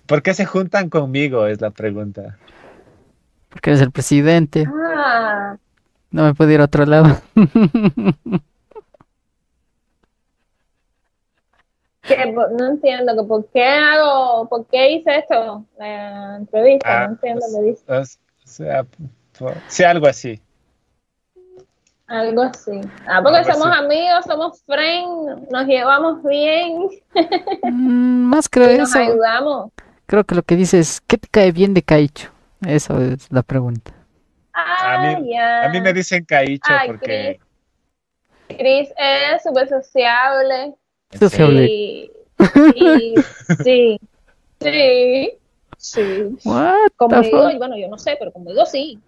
¿Por 0.06 0.22
qué 0.22 0.34
se 0.34 0.44
juntan 0.44 0.90
conmigo? 0.90 1.46
Es 1.46 1.60
la 1.60 1.70
pregunta. 1.70 2.38
Porque 3.48 3.70
eres 3.70 3.82
el 3.82 3.90
presidente. 3.90 4.68
Ah. 4.72 5.56
No 6.10 6.24
me 6.24 6.34
puedo 6.34 6.50
ir 6.52 6.60
a 6.60 6.64
otro 6.64 6.86
lado. 6.86 7.20
no 12.08 12.66
entiendo 12.66 13.16
que 13.16 13.22
por 13.28 13.46
qué 13.50 13.64
hago, 13.64 14.48
por 14.48 14.66
qué 14.66 14.92
hice 14.92 15.18
esto, 15.18 15.64
la 15.78 16.36
entrevista, 16.36 16.88
no 16.88 17.04
ah, 17.04 17.08
entiendo, 17.10 17.46
me 17.54 17.62
dice. 17.62 17.84
O 17.88 18.04
sea, 18.44 18.86
sí, 19.68 19.84
algo 19.84 20.06
así. 20.06 20.40
Algo 22.08 22.42
así. 22.42 22.80
Ah, 23.06 23.20
porque 23.22 23.44
somos 23.44 23.68
amigos, 23.68 24.24
somos 24.26 24.62
friends, 24.64 25.50
nos 25.50 25.66
llevamos 25.66 26.22
bien. 26.24 26.88
Mm, 27.62 28.24
más 28.24 28.48
creo 28.50 28.68
eso. 28.68 28.82
Nos 28.82 28.96
ayudamos. 28.96 29.70
Creo 30.06 30.24
que 30.24 30.34
lo 30.34 30.42
que 30.42 30.56
dices 30.56 30.80
es, 30.80 31.00
¿qué 31.00 31.16
te 31.16 31.28
cae 31.28 31.52
bien 31.52 31.72
de 31.72 31.82
Caicho? 31.82 32.30
Eso 32.66 33.00
es 33.00 33.30
la 33.30 33.42
pregunta. 33.42 33.92
Ah, 34.52 34.94
a, 34.94 35.18
mí, 35.18 35.38
a 35.38 35.68
mí 35.70 35.80
me 35.80 35.92
dicen 35.92 36.24
Caicho 36.24 36.70
porque... 36.86 37.40
Chris, 38.48 38.90
es 38.98 39.42
súper 39.42 39.68
sociable. 39.68 40.74
Sí, 41.18 42.12
sí, 42.74 43.14
sí. 43.62 45.38
The 45.78 46.36
Conmigo, 46.96 47.42
fuck? 47.42 47.52
y 47.52 47.58
bueno, 47.58 47.76
yo 47.76 47.88
no 47.88 47.98
sé, 47.98 48.16
pero 48.18 48.32
conmigo 48.32 48.64
sí. 48.64 48.98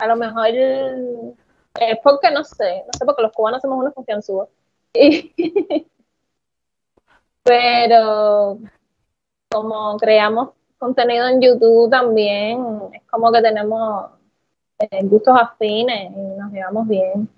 A 0.00 0.06
lo 0.06 0.16
mejor 0.16 0.48
es 0.48 1.98
porque 2.02 2.30
no 2.30 2.44
sé, 2.44 2.82
no 2.86 2.92
sé, 2.98 3.04
porque 3.04 3.22
los 3.22 3.32
cubanos 3.32 3.60
somos 3.60 3.78
unos 3.78 3.94
confianzudos. 3.94 4.48
Y- 4.94 5.32
Pero 7.44 8.58
como 9.50 9.96
creamos 9.96 10.50
contenido 10.78 11.26
en 11.28 11.40
YouTube 11.40 11.90
también, 11.90 12.64
es 12.92 13.02
como 13.10 13.32
que 13.32 13.42
tenemos 13.42 14.06
eh, 14.78 15.00
gustos 15.04 15.36
afines 15.38 16.10
y 16.12 16.20
nos 16.38 16.52
llevamos 16.52 16.86
bien. 16.86 17.28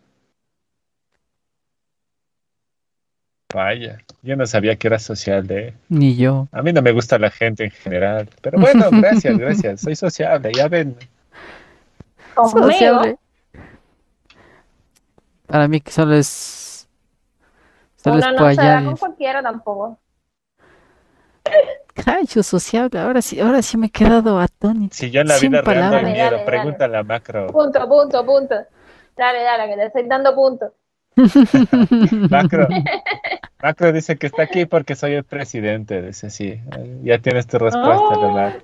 Vaya, 3.55 3.99
yo 4.23 4.35
no 4.35 4.47
sabía 4.47 4.75
que 4.75 4.89
era 4.89 4.99
social 4.99 5.47
de... 5.47 5.75
Ni 5.89 6.17
yo. 6.17 6.49
A 6.51 6.61
mí 6.61 6.73
no 6.73 6.83
me 6.83 6.91
gusta 6.91 7.21
la 7.21 7.31
gente 7.31 7.63
en 7.63 7.71
general, 7.71 8.29
pero 8.43 8.59
bueno, 8.59 8.89
gracias, 8.91 9.39
gracias. 9.39 9.81
Soy 9.81 9.95
sociable, 9.95 10.51
ya 10.53 10.67
ven. 10.67 10.97
Sociable. 12.35 13.17
Para 15.47 15.69
mí 15.69 15.81
que 15.81 15.93
solo 15.93 16.17
es... 16.17 16.89
Solo 17.95 18.17
uno 18.17 18.27
es 18.27 18.41
no 18.41 18.63
se 18.63 18.69
da 18.69 18.85
con 18.85 18.97
cualquiera 18.97 19.41
tampoco. 19.41 20.01
Cacho, 21.95 22.43
sociable. 22.43 22.99
Ahora 22.99 23.23
sí, 23.23 23.39
ahora 23.39 23.63
sí 23.63 23.77
me 23.77 23.87
he 23.87 23.91
quedado 23.91 24.41
atónito. 24.41 24.97
Si 24.97 25.13
yo 25.13 25.21
en 25.21 25.29
la 25.29 25.35
Sin 25.35 25.53
vida 25.53 25.63
real 25.63 25.91
no 25.91 25.91
Dale, 25.93 26.13
miedo, 26.13 26.31
dale, 26.33 26.45
pregúntale 26.45 26.97
a 26.97 27.05
Macro. 27.05 27.47
Punto, 27.47 27.89
punto, 27.89 28.27
punto. 28.27 28.57
Dale, 29.17 29.43
dale, 29.45 29.69
que 29.69 29.77
te 29.77 29.87
estoy 29.87 30.09
dando 30.09 30.35
puntos. 30.35 30.73
Macro, 32.31 32.67
Macro 33.65 33.93
dice 33.93 34.17
que 34.19 34.27
está 34.27 34.43
aquí 34.43 34.67
porque 34.67 34.95
soy 34.95 35.15
el 35.15 35.25
presidente. 35.25 36.03
Dice, 36.03 36.29
sí, 36.29 36.61
ya 37.03 37.19
tienes 37.19 37.47
tu 37.47 37.59
respuesta, 37.59 38.05
Oh. 38.11 38.21
Leonardo. 38.21 38.59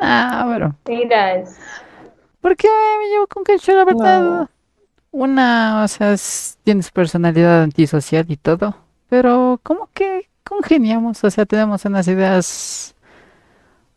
Ah, 0.00 0.44
bueno. 0.46 0.76
Mira, 0.86 1.34
es- 1.34 1.58
¿Por 2.40 2.56
qué 2.56 2.68
me 3.00 3.08
llevo 3.08 3.26
con 3.26 3.42
Cacho, 3.42 3.72
la 3.72 3.84
verdad? 3.84 4.20
No. 4.22 4.50
Una, 5.10 5.82
o 5.82 5.88
sea, 5.88 6.12
es- 6.12 6.58
tiene 6.62 6.82
su 6.84 6.92
personalidad 6.92 7.62
antisocial 7.64 8.24
y 8.28 8.36
todo, 8.36 8.76
pero 9.08 9.58
como 9.64 9.88
que 9.92 10.28
congeniamos, 10.44 11.24
o 11.24 11.30
sea, 11.30 11.44
tenemos 11.44 11.84
unas 11.84 12.06
ideas, 12.06 12.94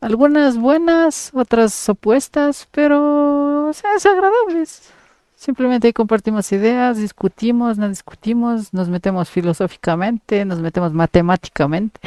algunas 0.00 0.56
buenas, 0.58 1.30
otras 1.32 1.88
opuestas, 1.88 2.66
pero, 2.72 3.68
o 3.68 3.72
sea, 3.72 3.94
es 3.96 4.04
agradables. 4.06 4.92
Simplemente 5.38 5.86
ahí 5.86 5.92
compartimos 5.92 6.50
ideas, 6.50 6.96
discutimos, 6.96 7.78
no 7.78 7.88
discutimos, 7.88 8.74
nos 8.74 8.88
metemos 8.88 9.30
filosóficamente, 9.30 10.44
nos 10.44 10.58
metemos 10.58 10.92
matemáticamente. 10.92 12.00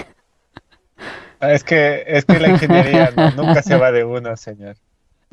Ah, 1.39 1.53
Es 1.53 1.63
que, 1.63 2.03
es 2.07 2.25
que 2.25 2.37
la 2.41 2.49
ingeniería 2.49 3.09
no- 3.11 3.31
nunca 3.31 3.63
se 3.63 3.77
va 3.77 3.93
de 3.93 4.03
uno, 4.03 4.35
señor. 4.35 4.75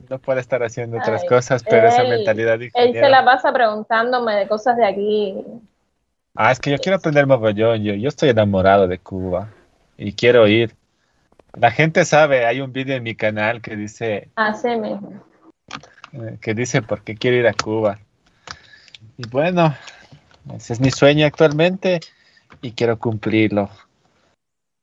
No 0.09 0.21
puede 0.21 0.39
estar 0.41 0.63
haciendo 0.63 0.99
otras 0.99 1.23
Ay, 1.23 1.29
cosas, 1.29 1.65
pero 1.65 1.89
esa 1.89 2.05
mentalidad 2.05 2.57
de 2.61 2.71
él 2.73 2.93
se 2.93 3.09
la 3.09 3.25
pasa 3.25 3.53
preguntándome 3.53 4.37
de 4.37 4.47
cosas 4.47 4.77
de 4.77 4.87
aquí. 4.87 5.35
Ah, 6.37 6.53
es 6.53 6.61
que 6.61 6.71
yo 6.71 6.79
quiero 6.79 6.99
aprender 6.99 7.27
mogollón. 7.27 7.83
Yo, 7.83 7.95
yo 7.95 8.09
estoy 8.09 8.29
enamorado 8.29 8.87
de 8.87 9.01
Cuba 9.01 9.49
y 9.97 10.13
quiero 10.13 10.47
ir. 10.47 10.77
La 11.59 11.73
gente 11.73 12.05
sabe, 12.05 12.47
hay 12.47 12.61
un 12.61 12.73
vídeo 12.73 12.95
en 12.95 13.03
mi 13.03 13.17
canal 13.17 13.61
que 13.61 13.75
dice, 13.75 14.29
Así 14.37 14.69
mismo. 14.77 15.21
Eh, 16.13 16.39
que 16.41 16.55
dice 16.55 16.83
por 16.83 17.03
qué 17.03 17.15
quiero 17.17 17.37
ir 17.37 17.47
a 17.47 17.55
Cuba. 17.55 17.99
Y 19.17 19.29
bueno, 19.29 19.75
ese 20.55 20.73
es 20.73 20.81
mi 20.81 20.91
sueño 20.91 21.27
actualmente 21.27 22.01
y 22.63 22.73
quiero 22.73 22.99
cumplirlo. 22.99 23.69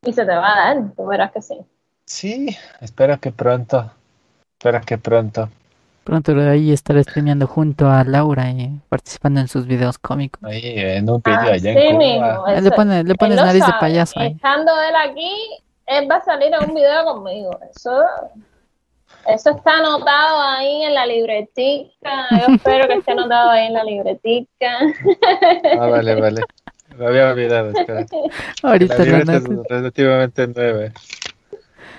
Y 0.04 0.14
se 0.14 0.26
te 0.26 0.36
va 0.36 0.54
a 0.54 0.74
dar, 0.74 0.92
tú 0.96 1.06
verás 1.08 1.32
que 1.32 1.42
sí. 1.42 1.56
Sí, 2.06 2.56
espero 2.82 3.20
que 3.20 3.32
pronto. 3.32 3.92
Espero 4.60 4.82
que 4.82 4.98
pronto. 4.98 5.50
Pronto 6.04 6.36
de 6.36 6.48
ahí 6.48 6.72
estaré 6.72 7.02
streameando 7.04 7.48
junto 7.48 7.90
a 7.90 8.04
Laura 8.04 8.52
y 8.52 8.80
participando 8.90 9.40
en 9.40 9.48
sus 9.48 9.66
videos 9.66 9.98
cómicos. 9.98 10.44
Ahí 10.44 10.62
en 10.76 11.10
un 11.10 11.20
video 11.26 11.40
allá 11.40 11.56
Así 11.56 11.68
en 11.70 11.98
mismo. 11.98 12.36
Cuba. 12.36 12.62
Le, 12.62 12.72
pone- 12.72 13.04
le 13.04 13.16
pones 13.16 13.38
nariz 13.38 13.66
de 13.66 13.74
payaso 13.80 14.20
ahí. 14.20 14.34
Estando 14.34 14.72
él 14.82 14.96
aquí, 14.96 15.32
él 15.88 16.08
va 16.10 16.18
a 16.18 16.24
salir 16.24 16.54
en 16.54 16.70
un 16.70 16.76
video 16.76 17.06
conmigo. 17.06 17.60
Eso, 17.76 18.04
eso 19.28 19.52
está 19.52 19.78
anotado 19.78 20.42
ahí 20.42 20.84
en 20.84 20.94
la 20.94 21.06
libretica. 21.06 22.28
Yo 22.32 22.56
espero 22.56 22.88
que 22.88 22.94
esté 22.96 23.12
anotado 23.12 23.50
ahí 23.52 23.68
en 23.68 23.74
la 23.74 23.84
libretica. 23.84 24.80
Ah, 25.80 25.88
vale, 25.88 26.16
vale. 26.20 26.42
Me 26.98 27.08
había 27.08 27.30
olvidado, 27.30 27.72
espera. 27.72 28.06
La 28.62 28.70
Ahorita 28.70 28.98
lo 28.98 29.04
libreta 29.04 29.36
es 29.38 29.44
relativamente 29.70 30.48
nueva. 30.48 30.92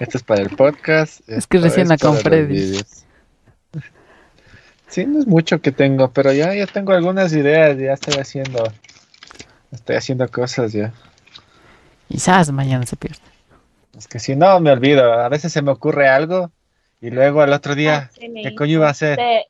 Esto 0.01 0.19
es 0.19 0.23
para 0.23 0.43
el 0.43 0.51
podcast. 0.51 1.28
Es 1.28 1.47
que 1.47 1.59
recién 1.59 1.89
la 1.89 1.98
compré. 1.98 2.47
Sí, 4.89 5.05
no 5.05 5.19
es 5.19 5.27
mucho 5.27 5.61
que 5.61 5.73
tengo, 5.73 6.11
pero 6.12 6.32
ya, 6.32 6.55
ya 6.55 6.66
tengo 6.66 6.93
algunas 6.93 7.32
ideas, 7.32 7.77
ya 7.77 7.93
estoy 7.93 8.15
haciendo, 8.15 8.62
estoy 9.73 9.97
haciendo 9.97 10.28
cosas 10.28 10.73
ya. 10.73 10.93
Quizás 12.09 12.51
mañana 12.53 12.86
se 12.86 12.97
pierde. 12.97 13.19
Es 13.98 14.07
que 14.07 14.19
si 14.19 14.36
no, 14.36 14.61
me 14.61 14.70
olvido. 14.70 15.12
A 15.12 15.28
veces 15.28 15.53
se 15.53 15.61
me 15.61 15.73
ocurre 15.73 16.09
algo 16.09 16.51
y 17.06 17.10
luego 17.10 17.40
al 17.40 17.52
otro 17.52 17.74
día, 17.74 18.08
Así 18.10 18.20
¿qué 18.20 18.28
mismo. 18.28 18.56
coño 18.56 18.72
iba 18.72 18.86
a 18.88 18.90
hacer? 18.90 19.16
Se, 19.16 19.46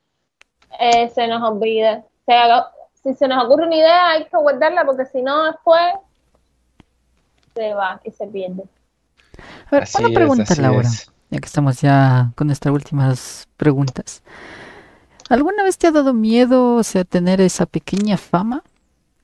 eh, 0.80 1.08
se 1.14 1.26
nos 1.28 1.42
olvida. 1.42 2.04
Se 2.26 2.32
haga- 2.32 2.70
si 3.02 3.14
se 3.14 3.28
nos 3.28 3.44
ocurre 3.44 3.66
una 3.66 3.76
idea, 3.76 4.08
hay 4.10 4.24
que 4.24 4.36
guardarla 4.36 4.84
porque 4.84 5.06
si 5.06 5.22
no, 5.22 5.44
después 5.44 5.80
se 7.54 7.74
va 7.74 8.00
y 8.04 8.10
se 8.10 8.26
pierde. 8.26 8.64
A 9.66 9.70
ver, 9.70 9.82
Así 9.84 10.02
una 10.04 10.14
pregunta, 10.14 10.54
Laura, 10.60 10.80
es. 10.88 11.10
ya 11.30 11.38
que 11.38 11.46
estamos 11.46 11.80
ya 11.80 12.32
con 12.34 12.46
nuestras 12.48 12.72
últimas 12.74 13.48
preguntas. 13.56 14.22
¿Alguna 15.28 15.62
vez 15.64 15.76
te 15.78 15.88
ha 15.88 15.90
dado 15.92 16.12
miedo, 16.14 16.74
o 16.76 16.82
sea, 16.82 17.04
tener 17.04 17.40
esa 17.40 17.66
pequeña 17.66 18.16
fama? 18.16 18.62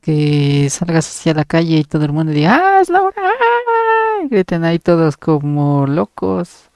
Que 0.01 0.69
salgas 0.69 1.07
hacia 1.09 1.33
la 1.35 1.45
calle 1.45 1.77
y 1.77 1.85
todo 1.85 2.05
el 2.05 2.13
mundo 2.13 2.33
diga, 2.33 2.57
¡ah, 2.61 2.81
es 2.81 2.89
Laura! 2.89 3.15
¡ah! 3.17 4.23
Y 4.25 4.29
griten 4.29 4.65
ahí 4.65 4.81
todos 4.81 5.17
como 5.17 5.87
locos. 5.87 6.71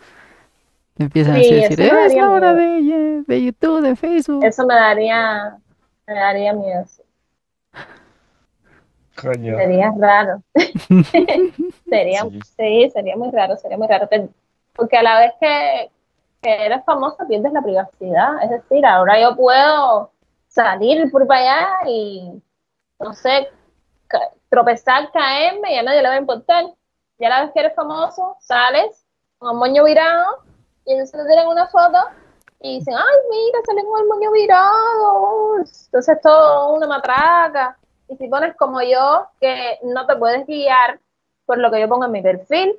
Empiezan 0.99 1.37
Sí, 1.37 1.53
a 1.53 1.69
decir, 1.69 1.81
eso 1.81 1.95
me 1.95 2.07
¡es 2.07 2.09
daría 2.15 2.23
Laura 2.27 2.53
miedo. 2.55 2.97
de, 2.99 3.23
de 3.27 3.45
YouTube, 3.45 3.83
de 3.83 3.97
Facebook! 3.97 4.45
Eso 4.45 4.67
me 4.67 4.75
daría, 4.75 5.59
me 6.07 6.15
daría 6.15 6.53
miedo. 6.55 6.85
sí. 6.87 7.03
Coño. 9.21 9.57
Sería 9.57 9.93
raro. 9.97 10.43
sería, 11.89 12.21
Sí. 12.23 12.41
sí, 12.57 12.91
sería 12.93 13.17
muy 13.17 13.31
raro, 13.31 13.57
sería 13.57 13.79
muy 13.79 13.89
raro. 13.89 14.09
Porque 14.75 14.97
a 14.99 15.03
la 15.03 15.21
vez 15.21 15.33
que, 15.41 15.91
que 16.43 16.67
eres 16.67 16.85
famosa 16.85 17.27
pierdes 17.27 17.53
la 17.53 17.63
privacidad. 17.63 18.43
Es 18.43 18.51
decir, 18.51 18.85
ahora 18.85 19.19
yo 19.21 19.35
puedo 19.35 20.13
salir 20.49 21.11
por 21.11 21.27
para 21.27 21.41
allá 21.41 21.69
y, 21.91 22.31
no 23.01 23.15
sé, 23.15 23.49
ca- 24.07 24.31
tropezar, 24.51 25.11
caerme 25.13 25.75
y 25.75 25.79
a 25.79 25.83
nadie 25.83 26.03
le 26.03 26.09
va 26.09 26.15
a 26.15 26.19
importar. 26.21 26.65
Ya 27.19 27.31
la 27.31 27.43
vez 27.45 27.53
que 27.55 27.61
eres 27.61 27.75
famoso, 27.75 28.37
sales 28.41 29.07
con 29.39 29.53
el 29.53 29.57
moño 29.59 29.85
virado 29.85 30.45
y 30.87 30.93
entonces 30.93 31.21
te 31.21 31.29
tiran 31.29 31.49
una 31.49 31.67
foto 31.67 31.99
y 32.61 32.79
dicen, 32.79 32.95
ay, 32.95 33.17
mira, 33.31 33.59
sale 33.67 33.81
el 33.81 34.07
moño 34.09 34.33
virado. 34.33 35.57
Entonces 35.59 36.21
todo 36.23 36.75
una 36.75 36.87
matraca. 36.87 37.77
Y 38.09 38.17
si 38.17 38.29
pones 38.29 38.55
como 38.57 38.81
yo, 38.83 39.27
que 39.41 39.79
no 39.83 40.07
te 40.07 40.17
puedes 40.17 40.47
guiar 40.47 41.01
por 41.45 41.59
lo 41.59 41.71
que 41.71 41.81
yo 41.81 41.89
pongo 41.89 42.07
en 42.07 42.13
mi 42.13 42.23
perfil, 42.23 42.75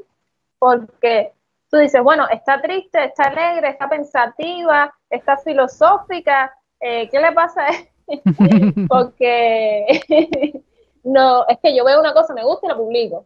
porque 0.58 1.34
tú 1.70 1.78
dices, 1.78 2.02
bueno, 2.02 2.28
está 2.30 2.62
triste, 2.62 3.04
está 3.04 3.24
alegre, 3.26 3.70
está 3.70 3.90
pensativa, 3.90 4.94
está 5.10 5.38
filosófica, 5.38 6.54
eh, 6.80 7.10
¿qué 7.10 7.20
le 7.20 7.32
pasa 7.34 7.64
a 7.64 7.70
él? 7.70 7.90
Porque 8.88 10.64
no, 11.04 11.46
es 11.48 11.58
que 11.60 11.76
yo 11.76 11.84
veo 11.84 12.00
una 12.00 12.14
cosa, 12.14 12.34
me 12.34 12.44
gusta 12.44 12.68
y 12.68 12.70
la 12.70 12.78
publico. 12.78 13.26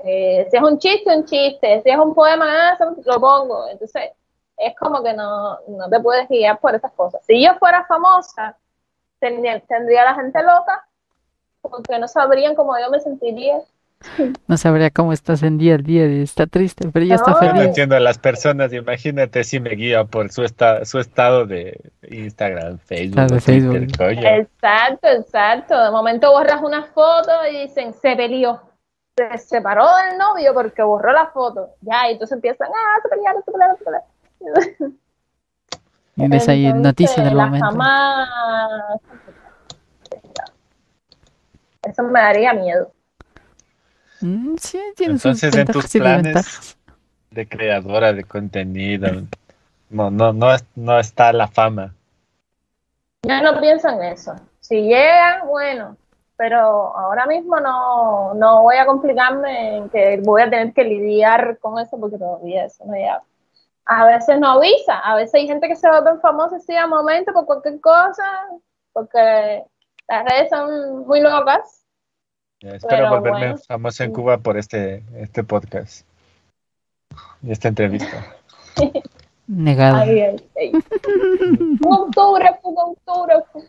Eh, 0.00 0.46
si 0.50 0.56
es 0.56 0.62
un 0.62 0.78
chiste, 0.78 1.16
un 1.16 1.24
chiste, 1.24 1.82
si 1.82 1.90
es 1.90 1.98
un 1.98 2.14
poema, 2.14 2.72
ah, 2.72 2.78
lo 3.04 3.20
pongo. 3.20 3.68
Entonces, 3.68 4.10
es 4.56 4.74
como 4.76 5.02
que 5.02 5.12
no, 5.14 5.58
no 5.68 5.88
te 5.90 6.00
puedes 6.00 6.28
guiar 6.28 6.58
por 6.60 6.74
esas 6.74 6.92
cosas. 6.92 7.20
Si 7.26 7.42
yo 7.42 7.54
fuera 7.58 7.84
famosa, 7.86 8.56
tendría, 9.18 9.58
tendría 9.60 10.02
a 10.02 10.12
la 10.12 10.14
gente 10.14 10.40
loca, 10.42 10.84
porque 11.62 11.98
no 11.98 12.06
sabrían 12.08 12.54
cómo 12.54 12.78
yo 12.78 12.90
me 12.90 13.00
sentiría. 13.00 13.58
No 14.46 14.58
sabría 14.58 14.90
cómo 14.90 15.12
estás 15.14 15.42
en 15.42 15.56
día 15.56 15.74
al 15.76 15.82
día, 15.82 16.04
está 16.04 16.46
triste, 16.46 16.90
pero 16.92 17.06
ya 17.06 17.14
está 17.14 17.30
No. 17.30 17.40
Yo 17.40 17.46
no 17.46 17.52
feliz. 17.52 17.66
entiendo 17.68 17.96
a 17.96 18.00
las 18.00 18.18
personas, 18.18 18.72
imagínate 18.74 19.42
si 19.42 19.58
me 19.58 19.70
guía 19.70 20.04
por 20.04 20.30
su, 20.30 20.44
esta- 20.44 20.84
su 20.84 20.98
estado 20.98 21.46
de 21.46 21.90
Instagram, 22.10 22.78
Facebook, 22.78 23.26
de 23.26 23.40
Facebook. 23.40 23.86
Exacto, 24.22 25.08
exacto. 25.08 25.82
De 25.82 25.90
momento 25.90 26.30
borras 26.30 26.62
una 26.62 26.84
foto 26.84 27.30
y 27.50 27.62
dicen, 27.62 27.94
se 27.94 28.14
peleó. 28.14 28.60
Se 29.16 29.38
separó 29.38 29.86
del 29.96 30.18
novio 30.18 30.52
porque 30.52 30.82
borró 30.82 31.12
la 31.12 31.26
foto. 31.28 31.70
Ya, 31.80 32.08
y 32.08 32.12
entonces 32.12 32.34
empiezan, 32.36 32.68
ah, 32.68 33.00
se 33.02 33.08
pelearon, 33.08 33.42
se 33.42 33.50
pelearon, 33.50 33.76
se 33.78 33.84
pelearon. 33.84 34.98
Y 36.16 36.28
ves 36.28 36.48
ahí 36.48 36.66
Entonces, 36.66 36.82
noticia 36.82 37.24
del 37.24 37.36
la 37.36 37.46
momento. 37.46 37.66
fama- 37.66 38.98
Eso 41.82 42.02
me 42.02 42.20
daría 42.20 42.52
miedo. 42.52 42.92
Mm, 44.20 44.56
sí, 44.58 44.80
Entonces, 44.98 45.54
en 45.54 45.66
tus 45.66 45.86
planes 45.92 46.76
de 47.30 47.48
creadora 47.48 48.12
de 48.12 48.24
contenido, 48.24 49.22
no, 49.90 50.10
no, 50.10 50.32
no, 50.32 50.56
no 50.74 50.98
está 50.98 51.32
la 51.32 51.48
fama. 51.48 51.94
Yo 53.22 53.42
no 53.42 53.58
pienso 53.60 53.88
en 53.88 54.02
eso. 54.04 54.34
Si 54.60 54.82
llega, 54.82 55.44
bueno, 55.44 55.96
pero 56.36 56.96
ahora 56.96 57.26
mismo 57.26 57.58
no, 57.60 58.34
no 58.34 58.62
voy 58.62 58.76
a 58.76 58.86
complicarme 58.86 59.76
en 59.76 59.88
que 59.88 60.20
voy 60.22 60.42
a 60.42 60.50
tener 60.50 60.72
que 60.72 60.84
lidiar 60.84 61.58
con 61.58 61.78
eso 61.78 61.98
porque 61.98 62.18
todavía 62.18 62.66
eso 62.66 62.84
no 62.84 62.92
llega. 62.92 63.22
A 63.86 64.04
veces 64.04 64.38
no 64.38 64.50
avisa, 64.50 64.98
a 64.98 65.14
veces 65.14 65.34
hay 65.34 65.46
gente 65.46 65.68
que 65.68 65.76
se 65.76 65.88
vuelve 65.88 66.20
famosa 66.20 66.56
así 66.56 66.74
a 66.76 66.86
momento 66.86 67.32
por 67.32 67.46
cualquier 67.46 67.80
cosa, 67.80 68.24
porque 68.92 69.64
las 70.08 70.24
redes 70.24 70.50
son 70.50 71.06
muy 71.06 71.20
locas. 71.20 71.84
Ya, 72.60 72.70
Espero 72.70 72.96
Pero 72.96 73.10
volverme 73.10 73.38
bueno. 73.38 73.58
famoso 73.58 74.04
en 74.04 74.12
Cuba 74.12 74.38
por 74.38 74.56
este, 74.56 75.04
este 75.14 75.44
podcast 75.44 76.06
y 77.42 77.52
esta 77.52 77.68
entrevista. 77.68 78.24
Negado. 79.46 79.98
Ay, 79.98 80.20
ay, 80.20 80.50
ay. 80.56 80.72
Un 81.84 81.92
autógrafo, 81.92 82.68
un 82.68 82.78
autógrafo. 82.78 83.62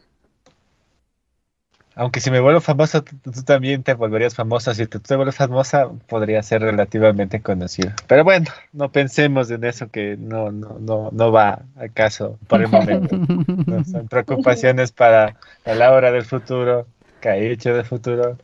Aunque 1.97 2.19
si 2.19 2.29
me 2.29 2.39
vuelvo 2.39 2.61
famoso, 2.61 3.03
tú, 3.03 3.17
tú 3.23 3.43
también 3.43 3.81
te 3.81 3.95
volverías 3.95 4.35
famosa. 4.35 4.75
Si 4.75 4.85
tú 4.85 4.99
te 4.99 5.15
vuelves 5.15 5.35
famosa, 5.35 5.89
podría 6.07 6.43
ser 6.43 6.61
relativamente 6.61 7.41
conocido. 7.41 7.91
Pero 8.05 8.23
bueno, 8.23 8.45
no 8.71 8.91
pensemos 8.91 9.49
en 9.49 9.63
eso 9.63 9.89
que 9.89 10.15
no, 10.15 10.51
no, 10.51 10.77
no, 10.79 11.09
no 11.11 11.31
va 11.31 11.63
a 11.75 11.87
caso 11.89 12.37
por 12.47 12.61
el 12.61 12.67
momento. 12.67 13.17
No, 13.65 13.83
son 13.83 14.07
preocupaciones 14.09 14.91
para 14.91 15.37
la 15.65 15.73
Laura 15.73 16.11
del 16.11 16.23
futuro, 16.23 16.85
Caiche 17.19 17.73
del 17.73 17.85
futuro 17.85 18.37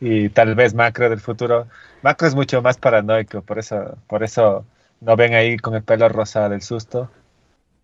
y 0.00 0.28
tal 0.28 0.54
vez 0.54 0.74
Macro 0.74 1.10
del 1.10 1.20
futuro. 1.20 1.66
Macro 2.02 2.28
es 2.28 2.36
mucho 2.36 2.62
más 2.62 2.78
paranoico, 2.78 3.42
por 3.42 3.58
eso, 3.58 3.98
por 4.06 4.22
eso 4.22 4.64
no 5.00 5.16
ven 5.16 5.34
ahí 5.34 5.56
con 5.56 5.74
el 5.74 5.82
pelo 5.82 6.08
rosa 6.08 6.48
del 6.48 6.62
susto. 6.62 7.10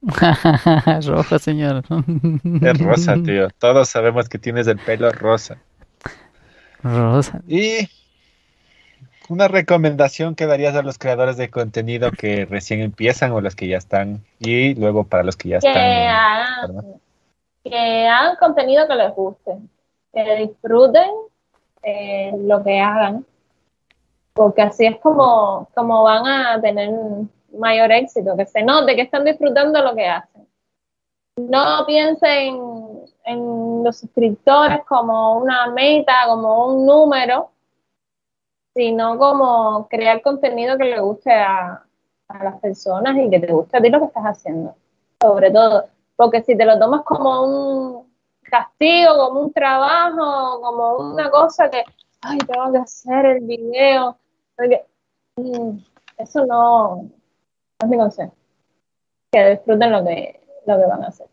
Rojo, 1.07 1.39
señor. 1.39 1.83
Es 2.63 2.79
rosa, 2.79 3.15
tío. 3.25 3.49
Todos 3.59 3.89
sabemos 3.89 4.29
que 4.29 4.39
tienes 4.39 4.67
el 4.67 4.79
pelo 4.79 5.11
rosa. 5.11 5.59
Rosa. 6.83 7.41
Y 7.49 7.89
una 9.29 9.49
recomendación 9.49 10.35
que 10.35 10.47
darías 10.47 10.77
a 10.77 10.83
los 10.83 10.99
creadores 10.99 11.37
de 11.37 11.51
contenido 11.51 12.11
que 12.13 12.47
recién 12.47 12.81
empiezan 12.81 13.33
o 13.33 13.41
los 13.41 13.57
que 13.57 13.69
ya 13.69 13.79
están 13.79 14.25
y 14.39 14.75
luego 14.75 15.05
para 15.05 15.25
los 15.25 15.37
que 15.37 15.49
ya 15.49 15.59
que 15.59 15.69
están. 15.69 17.01
que 17.65 18.07
hagan 18.07 18.37
contenido 18.37 18.87
que 18.87 18.95
les 18.95 19.15
guste, 19.15 19.53
que 20.13 20.37
disfruten 20.37 21.11
eh, 21.83 22.33
lo 22.39 22.63
que 22.63 22.79
hagan, 22.79 23.27
porque 24.33 24.63
así 24.63 24.87
es 24.87 24.97
como, 25.01 25.69
como 25.75 26.03
van 26.05 26.27
a 26.27 26.61
tener 26.61 26.91
mayor 27.59 27.93
éxito, 27.93 28.37
que 28.37 28.47
se 28.47 28.63
note 28.63 28.97
que 28.97 29.03
están 29.03 29.25
disfrutando 29.25 29.83
lo 29.83 29.95
que 29.95 30.07
hacen. 30.07 30.47
No 31.37 31.85
piensen 31.87 32.59
en 33.25 33.85
los 33.85 33.99
suscriptores 33.99 34.85
como 34.87 35.39
una 35.39 35.71
meta, 35.71 36.15
como 36.27 36.69
un 36.69 36.87
número, 36.87 37.51
sino 38.75 39.19
como 39.19 39.87
crear 39.89 40.23
contenido 40.23 40.79
que 40.79 40.85
le 40.85 41.01
guste 41.01 41.33
a, 41.33 41.85
a 42.29 42.45
las 42.45 42.61
personas 42.61 43.17
y 43.17 43.31
que 43.31 43.41
te 43.41 43.53
guste 43.53 43.77
a 43.77 43.81
ti 43.81 43.91
lo 43.91 44.01
que 44.01 44.07
estás 44.07 44.25
haciendo, 44.25 44.75
sobre 45.21 45.51
todo. 45.51 45.87
Porque 46.17 46.43
si 46.43 46.57
te 46.57 46.65
lo 46.65 46.79
tomas 46.79 47.03
como 47.03 47.43
un 47.45 48.07
castigo, 48.43 49.17
como 49.17 49.41
un 49.41 49.53
trabajo, 49.53 50.61
como 50.61 50.97
una 51.13 51.31
cosa 51.31 51.71
que, 51.71 51.85
ay, 52.23 52.39
tengo 52.39 52.73
que 52.73 52.79
hacer 52.79 53.27
el 53.27 53.41
video, 53.41 54.17
porque, 54.57 54.85
mm, 55.37 55.79
eso 56.19 56.47
no, 56.47 57.11
mi 57.85 57.97
consejo. 57.97 58.35
Que 59.31 59.51
disfruten 59.51 59.93
lo 59.93 60.05
que, 60.05 60.41
lo 60.67 60.79
que 60.79 60.87
van 60.87 61.05
a 61.05 61.09
hacer. 61.09 61.27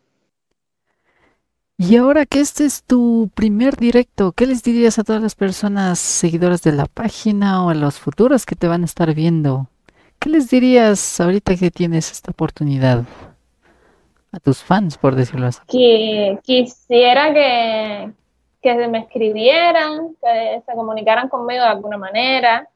Y 1.78 1.98
ahora 1.98 2.26
que 2.26 2.40
este 2.40 2.65
es 2.65 2.84
tu 2.84 3.30
primer 3.34 3.76
directo, 3.76 4.32
¿qué 4.32 4.45
les 4.45 4.64
dirías 4.64 4.99
a 4.99 5.03
todas 5.03 5.22
las 5.22 5.36
personas 5.36 5.99
seguidoras 5.99 6.61
de 6.61 6.72
la 6.72 6.86
página 6.86 7.65
o 7.65 7.70
a 7.70 7.74
los 7.74 7.99
futuros 7.99 8.45
que 8.45 8.56
te 8.56 8.68
van 8.68 8.84
a 8.84 8.86
estar 8.86 9.14
viendo? 9.14 9.68
¿Qué 10.20 10.30
les 10.30 10.49
dirías 10.49 11.20
ahorita 11.20 11.56
que 11.56 11.72
tienes 11.72 12.11
esta 12.11 12.32
oportunidad? 12.32 13.03
A 14.32 14.40
tus 14.40 14.64
fans, 14.64 14.98
por 14.98 15.15
decirlo 15.15 15.48
así. 15.48 15.60
que 15.68 16.40
quisiera 16.41 17.34
que, 17.34 18.11
que 18.61 18.88
me 18.88 18.99
escribieran, 18.99 20.15
que 20.22 20.64
se 20.65 20.74
comunicaran 20.74 21.28
conmigo 21.30 21.61
de 21.61 21.70
alguna 21.70 21.98
manera, 21.98 22.68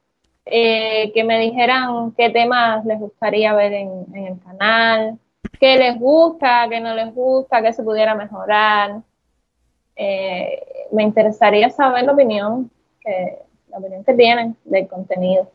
eh, 0.51 1.11
que 1.13 1.23
me 1.23 1.39
dijeran 1.39 2.11
qué 2.11 2.29
temas 2.29 2.85
les 2.85 2.99
gustaría 2.99 3.53
ver 3.53 3.73
en, 3.73 4.05
en 4.13 4.27
el 4.27 4.39
canal, 4.39 5.19
qué 5.59 5.77
les 5.77 5.99
gusta, 5.99 6.67
qué 6.69 6.79
no 6.79 6.93
les 6.93 7.13
gusta, 7.13 7.61
qué 7.61 7.73
se 7.73 7.83
pudiera 7.83 8.15
mejorar. 8.15 9.01
Eh, 9.95 10.63
me 10.91 11.03
interesaría 11.03 11.69
saber 11.69 12.03
la 12.05 12.13
opinión 12.13 12.69
que, 13.01 13.39
la 13.69 13.77
opinión 13.79 14.03
que 14.03 14.13
tienen 14.13 14.55
del 14.63 14.87
contenido. 14.87 15.49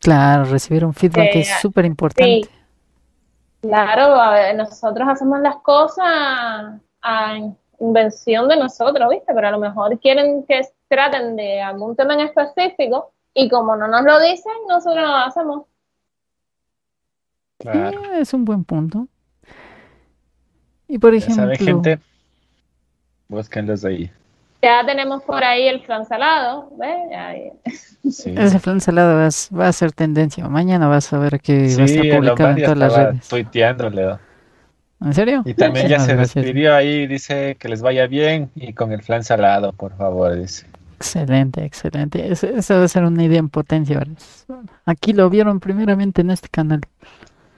Claro, 0.00 0.44
recibir 0.44 0.84
un 0.84 0.92
feedback 0.94 1.34
Eh, 1.34 1.40
es 1.40 1.60
súper 1.60 1.84
importante. 1.84 2.42
sí. 2.44 2.48
Claro, 3.62 4.14
a 4.20 4.32
ver, 4.32 4.54
nosotros 4.56 5.08
hacemos 5.08 5.40
las 5.40 5.56
cosas 5.56 6.06
a 7.00 7.38
invención 7.80 8.46
de 8.46 8.56
nosotros, 8.58 9.08
¿viste? 9.08 9.32
Pero 9.34 9.48
a 9.48 9.50
lo 9.50 9.58
mejor 9.58 9.98
quieren 10.00 10.44
que 10.44 10.60
traten 10.94 11.36
de 11.36 11.60
algún 11.60 11.96
tema 11.96 12.14
en 12.14 12.20
específico 12.20 13.12
y 13.34 13.48
como 13.48 13.76
no 13.76 13.88
nos 13.88 14.02
lo 14.04 14.20
dicen, 14.20 14.52
nosotros 14.68 15.02
lo 15.02 15.16
hacemos. 15.16 15.62
Claro. 17.58 18.04
Eh, 18.12 18.20
es 18.20 18.32
un 18.32 18.44
buen 18.44 18.64
punto. 18.64 19.08
Y 20.86 20.98
por 20.98 21.14
ejemplo, 21.14 21.44
saben, 21.44 21.56
gente, 21.58 21.98
búsquenlos 23.28 23.84
ahí. 23.84 24.10
Ya 24.62 24.84
tenemos 24.86 25.22
por 25.24 25.42
ahí 25.42 25.66
el 25.68 25.82
flan 25.82 26.06
salado, 26.06 26.70
¿ves? 26.78 26.96
Ahí. 27.16 27.52
Sí, 28.10 28.34
ese 28.36 28.58
flan 28.58 28.80
salado 28.80 29.16
va 29.16 29.26
a, 29.26 29.56
va 29.58 29.68
a 29.68 29.72
ser 29.72 29.92
tendencia. 29.92 30.48
Mañana 30.48 30.88
vas 30.88 31.12
a 31.12 31.18
ver 31.18 31.40
que 31.40 31.74
va 31.76 31.84
a 31.84 31.88
sí 31.88 31.98
estar 31.98 32.18
publicado 32.18 32.50
en 32.50 32.62
todas 32.62 32.78
las 32.78 32.96
redes. 32.96 33.28
tuiteando, 33.28 33.90
Leo. 33.90 34.20
¿En 35.00 35.12
serio? 35.12 35.42
Y 35.44 35.54
también 35.54 35.88
ya 35.88 35.98
Muchísimas 35.98 36.06
se 36.06 36.14
gracias. 36.14 36.44
despidió 36.44 36.74
ahí, 36.74 37.06
dice 37.06 37.56
que 37.58 37.68
les 37.68 37.82
vaya 37.82 38.06
bien 38.06 38.50
y 38.54 38.72
con 38.72 38.92
el 38.92 39.02
flan 39.02 39.24
salado, 39.24 39.72
por 39.72 39.96
favor, 39.96 40.34
dice. 40.34 40.66
Excelente, 40.96 41.64
excelente. 41.64 42.30
Eso, 42.32 42.46
eso 42.46 42.74
debe 42.74 42.88
ser 42.88 43.04
una 43.04 43.24
idea 43.24 43.38
en 43.38 43.48
potencia. 43.48 43.98
¿verdad? 43.98 44.16
Aquí 44.86 45.12
lo 45.12 45.28
vieron 45.30 45.60
primeramente 45.60 46.20
en 46.22 46.30
este 46.30 46.48
canal. 46.48 46.80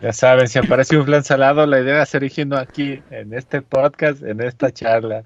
Ya 0.01 0.13
saben, 0.13 0.49
si 0.49 0.59
aparece 0.59 0.97
un 0.99 1.05
flan 1.07 1.25
salado, 1.25 1.67
la 1.67 1.81
idea 1.81 2.03
es 2.03 2.15
originó 2.15 2.57
aquí, 2.57 3.03
en 3.11 3.33
este 3.33 3.63
podcast, 3.63 4.23
en 4.23 4.41
esta 4.43 4.71
charla. 4.71 5.25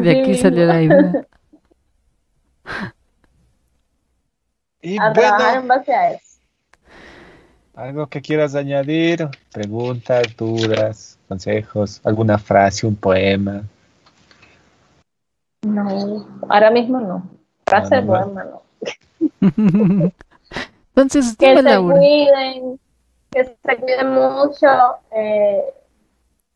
De 0.00 0.20
aquí 0.20 0.34
salió 0.36 0.66
la 0.66 0.82
idea. 0.82 1.12
Y 4.82 4.98
A 5.00 5.12
trabajar 5.12 5.60
bueno, 5.60 5.60
en 5.62 5.68
base 5.68 5.92
a 5.94 6.12
eso. 6.12 6.38
algo 7.74 8.06
que 8.06 8.20
quieras 8.22 8.54
añadir, 8.54 9.28
preguntas, 9.52 10.36
dudas, 10.36 11.18
consejos, 11.28 12.00
alguna 12.04 12.38
frase, 12.38 12.86
un 12.86 12.94
poema. 12.96 13.64
No, 15.66 16.26
ahora 16.48 16.70
mismo 16.70 17.00
no. 17.00 17.22
Frase 17.66 17.96
de 17.96 18.02
No. 18.02 18.62
Entonces, 20.94 21.36
que 21.36 21.56
se 21.56 21.62
Laura. 21.62 21.96
cuiden, 21.98 22.80
que 23.30 23.44
se 23.44 23.76
cuiden 23.76 24.10
mucho, 24.12 24.66
eh, 25.10 25.64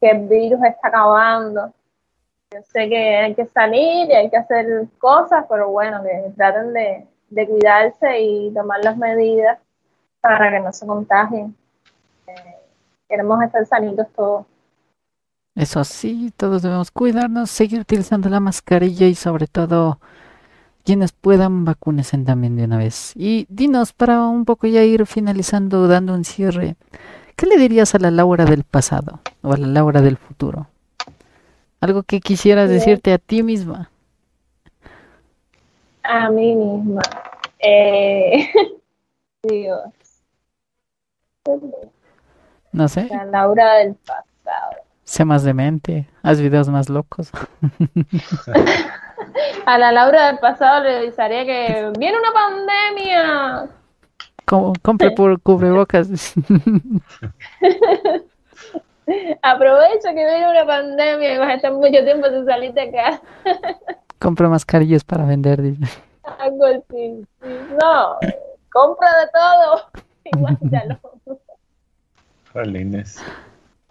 que 0.00 0.10
el 0.10 0.28
virus 0.28 0.62
está 0.62 0.88
acabando. 0.88 1.72
Yo 2.52 2.60
sé 2.62 2.88
que 2.88 3.16
hay 3.16 3.34
que 3.34 3.46
salir 3.46 4.08
y 4.08 4.12
hay 4.12 4.30
que 4.30 4.36
hacer 4.36 4.86
cosas, 4.98 5.44
pero 5.48 5.68
bueno, 5.70 6.02
que 6.02 6.32
traten 6.36 6.72
de, 6.72 7.06
de 7.28 7.48
cuidarse 7.48 8.20
y 8.20 8.52
tomar 8.54 8.82
las 8.84 8.96
medidas 8.96 9.58
para 10.20 10.50
que 10.50 10.60
no 10.60 10.72
se 10.72 10.86
contagien. 10.86 11.54
Eh, 12.26 12.56
queremos 13.08 13.42
estar 13.42 13.66
sanitos 13.66 14.06
todos. 14.14 14.46
Eso 15.54 15.84
sí, 15.84 16.32
todos 16.36 16.62
debemos 16.62 16.90
cuidarnos, 16.90 17.50
seguir 17.50 17.80
utilizando 17.80 18.28
la 18.28 18.40
mascarilla 18.40 19.06
y 19.06 19.14
sobre 19.14 19.46
todo 19.46 20.00
quienes 20.84 21.12
puedan 21.12 21.64
vacúnense 21.64 22.16
también 22.18 22.56
de 22.56 22.64
una 22.64 22.78
vez. 22.78 23.12
Y 23.16 23.46
dinos, 23.48 23.92
para 23.92 24.24
un 24.26 24.44
poco 24.44 24.66
ya 24.66 24.82
ir 24.84 25.06
finalizando, 25.06 25.88
dando 25.88 26.14
un 26.14 26.24
cierre, 26.24 26.76
¿qué 27.36 27.46
le 27.46 27.58
dirías 27.58 27.94
a 27.94 27.98
la 27.98 28.10
Laura 28.10 28.44
del 28.44 28.64
pasado 28.64 29.20
o 29.42 29.52
a 29.52 29.56
la 29.56 29.66
Laura 29.66 30.00
del 30.00 30.16
futuro? 30.16 30.68
Algo 31.80 32.02
que 32.04 32.20
quisieras 32.20 32.68
Bien. 32.68 32.78
decirte 32.78 33.12
a 33.12 33.18
ti 33.18 33.42
misma. 33.42 33.90
A 36.02 36.30
mí 36.30 36.54
misma. 36.54 37.02
Eh, 37.58 38.48
Dios. 39.42 39.84
No 42.72 42.88
sé, 42.88 43.08
La 43.10 43.24
Laura 43.24 43.74
del 43.76 43.94
pasado. 43.96 44.76
Sé 45.10 45.24
más 45.24 45.42
demente, 45.42 46.06
haz 46.22 46.40
videos 46.40 46.68
más 46.68 46.88
locos. 46.88 47.32
A 49.66 49.76
la 49.76 49.90
Laura 49.90 50.28
del 50.28 50.38
pasado 50.38 50.84
le 50.84 50.98
avisaría 50.98 51.44
que 51.44 51.90
viene 51.98 52.16
una 52.16 52.32
pandemia. 52.32 53.68
Com- 54.46 54.72
compre 54.82 55.10
por 55.10 55.40
cubrebocas. 55.42 56.08
Aprovecha 59.42 60.10
que 60.10 60.24
viene 60.24 60.48
una 60.48 60.64
pandemia 60.64 61.34
y 61.34 61.38
vas 61.38 61.48
a 61.48 61.54
estar 61.54 61.72
mucho 61.72 62.04
tiempo 62.04 62.28
sin 62.28 62.44
salir 62.46 62.72
de 62.72 62.82
acá. 62.82 63.20
compre 64.20 64.46
mascarillas 64.46 65.02
para 65.02 65.24
vender. 65.24 65.60
dice. 65.60 65.86
Algo 66.38 66.66
así. 66.66 67.26
No, 67.82 68.16
compra 68.72 69.08
de 69.20 69.26
todo 69.32 69.90
y 70.24 70.30
guárdalo. 70.38 71.00
Jolines. 72.52 73.20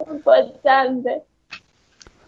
Importante. 0.08 1.22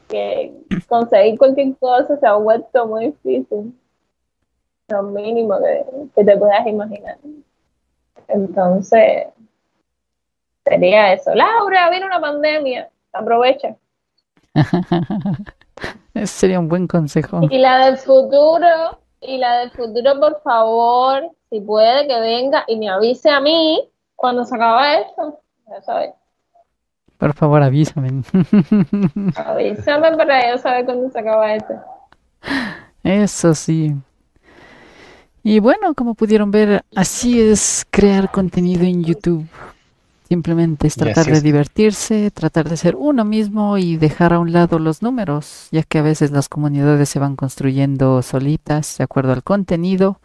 Que 0.08 0.52
conseguir 0.88 1.38
cualquier 1.38 1.76
cosa 1.78 2.16
se 2.18 2.26
ha 2.26 2.34
vuelto 2.34 2.86
muy 2.86 3.06
difícil. 3.24 3.78
Lo 4.88 5.02
mínimo 5.04 5.58
que, 5.58 5.84
que 6.14 6.24
te 6.24 6.36
puedas 6.36 6.66
imaginar. 6.66 7.16
Entonces, 8.28 9.28
sería 10.64 11.12
eso. 11.14 11.34
Laura, 11.34 11.90
viene 11.90 12.06
una 12.06 12.20
pandemia. 12.20 12.90
Aprovecha. 13.12 13.76
Ese 16.14 16.26
sería 16.26 16.58
un 16.60 16.68
buen 16.68 16.86
consejo. 16.86 17.40
Y 17.50 17.58
la 17.58 17.86
del 17.86 17.98
futuro, 17.98 18.98
y 19.20 19.38
la 19.38 19.58
del 19.58 19.70
futuro, 19.70 20.18
por 20.20 20.42
favor, 20.42 21.30
si 21.48 21.60
puede 21.60 22.06
que 22.06 22.20
venga 22.20 22.64
y 22.66 22.76
me 22.76 22.88
avise 22.88 23.30
a 23.30 23.40
mí 23.40 23.88
cuando 24.16 24.44
se 24.44 24.54
acaba 24.54 24.94
esto. 24.94 25.40
Ya 25.68 25.82
sabes. 25.82 26.10
Por 27.22 27.34
favor, 27.34 27.62
avísame. 27.62 28.08
Avísame 29.36 30.16
para 30.16 30.50
yo 30.50 30.58
saber 30.58 30.84
cuándo 30.84 31.08
se 31.08 31.20
acaba 31.20 31.54
esto. 31.54 31.74
Eso 33.04 33.54
sí. 33.54 33.94
Y 35.44 35.60
bueno, 35.60 35.94
como 35.94 36.16
pudieron 36.16 36.50
ver, 36.50 36.82
así 36.96 37.40
es 37.40 37.86
crear 37.92 38.28
contenido 38.32 38.82
en 38.82 39.04
YouTube. 39.04 39.46
Simplemente 40.28 40.88
es 40.88 40.96
tratar 40.96 41.26
de 41.26 41.40
divertirse, 41.40 42.32
tratar 42.32 42.68
de 42.68 42.76
ser 42.76 42.96
uno 42.96 43.24
mismo 43.24 43.78
y 43.78 43.96
dejar 43.98 44.32
a 44.32 44.40
un 44.40 44.50
lado 44.50 44.80
los 44.80 45.00
números, 45.00 45.68
ya 45.70 45.84
que 45.84 45.98
a 45.98 46.02
veces 46.02 46.32
las 46.32 46.48
comunidades 46.48 47.08
se 47.08 47.20
van 47.20 47.36
construyendo 47.36 48.20
solitas 48.22 48.98
de 48.98 49.04
acuerdo 49.04 49.32
al 49.32 49.44
contenido. 49.44 50.18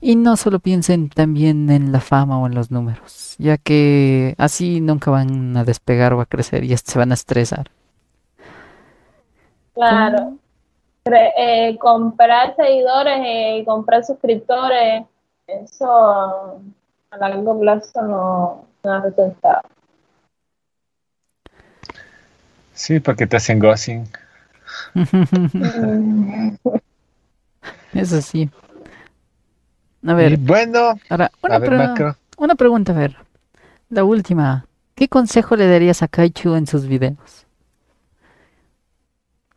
Y 0.00 0.16
no 0.16 0.36
solo 0.36 0.60
piensen 0.60 1.10
también 1.10 1.68
en 1.70 1.92
la 1.92 2.00
fama 2.00 2.38
o 2.40 2.46
en 2.46 2.54
los 2.54 2.70
números, 2.70 3.36
ya 3.38 3.58
que 3.58 4.34
así 4.38 4.80
nunca 4.80 5.10
van 5.10 5.56
a 5.56 5.64
despegar 5.64 6.14
o 6.14 6.20
a 6.20 6.26
crecer 6.26 6.64
y 6.64 6.74
se 6.76 6.98
van 6.98 7.10
a 7.10 7.14
estresar. 7.14 7.70
Claro. 9.74 10.38
Eh, 11.04 11.76
comprar 11.78 12.54
seguidores 12.56 13.18
eh, 13.24 13.58
y 13.58 13.64
comprar 13.64 14.04
suscriptores, 14.04 15.04
eso 15.46 16.60
a 17.10 17.16
largo 17.18 17.58
plazo 17.58 18.02
no, 18.02 18.64
no 18.84 18.90
da 18.90 19.00
resultado. 19.00 19.62
Sí, 22.72 23.00
porque 23.00 23.26
te 23.26 23.36
hacen 23.36 23.58
ghosting. 23.58 24.08
Eso 27.92 28.22
sí. 28.22 28.48
A 30.06 30.12
Y 30.12 30.14
ver, 30.14 30.38
bueno, 30.38 30.94
ahora 31.10 31.30
una, 31.42 31.56
a 31.56 31.58
ver, 31.58 31.68
pre- 31.68 31.78
Macro. 31.78 32.16
una 32.38 32.54
pregunta, 32.54 32.92
a 32.92 32.96
ver. 32.98 33.16
La 33.90 34.04
última. 34.04 34.66
¿Qué 34.94 35.08
consejo 35.08 35.56
le 35.56 35.66
darías 35.68 36.02
a 36.02 36.08
Kaichu 36.08 36.54
en 36.54 36.66
sus 36.66 36.86
videos? 36.86 37.46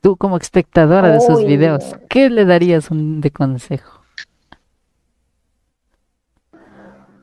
Tú 0.01 0.17
como 0.17 0.37
espectadora 0.37 1.09
de 1.11 1.19
sus 1.21 1.45
videos, 1.45 1.95
¿qué 2.09 2.29
le 2.29 2.45
darías 2.45 2.91
un- 2.91 3.21
de 3.21 3.31
consejo? 3.31 4.01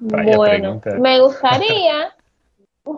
Vaya 0.00 0.36
Bueno, 0.36 0.80
pregunta. 0.80 0.90
me 0.98 1.20
gustaría. 1.20 2.14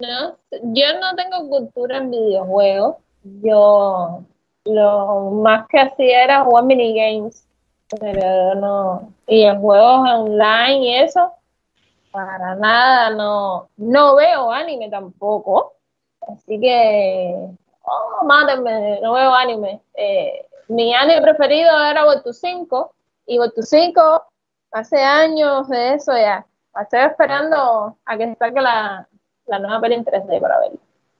No, 0.00 0.36
yo 0.52 0.84
no 1.00 1.16
tengo 1.16 1.48
cultura 1.48 1.96
en 1.98 2.12
videojuegos. 2.12 2.98
Yo 3.42 4.22
lo 4.64 5.30
más 5.42 5.66
que 5.68 5.80
hacía 5.80 6.22
era 6.22 6.44
jugar 6.44 6.66
minigames. 6.66 7.47
Pero 8.00 8.54
no. 8.54 9.12
Y 9.26 9.42
en 9.44 9.60
juegos 9.60 10.08
online 10.10 10.78
y 10.78 10.94
eso, 10.96 11.32
para 12.10 12.54
nada, 12.56 13.10
no. 13.10 13.68
No 13.76 14.16
veo 14.16 14.50
anime 14.50 14.88
tampoco. 14.90 15.74
Así 16.20 16.60
que. 16.60 17.34
Oh, 17.84 18.24
mátenme, 18.26 19.00
no 19.00 19.12
veo 19.14 19.32
anime. 19.34 19.80
Eh, 19.94 20.46
mi 20.68 20.94
anime 20.94 21.22
preferido 21.22 21.70
era 21.86 22.04
Voltu 22.04 22.32
5. 22.32 22.92
Y 23.26 23.38
Voltu 23.38 23.62
5 23.62 24.22
hace 24.72 24.98
años 25.02 25.68
de 25.68 25.94
eso 25.94 26.12
ya. 26.16 26.44
Estoy 26.80 27.00
esperando 27.00 27.96
a 28.04 28.18
que 28.18 28.34
saque 28.36 28.60
la, 28.60 29.08
la 29.46 29.58
nueva 29.58 29.80
peli 29.80 29.94
en 29.94 30.04
3D 30.04 30.40
para. 30.40 30.58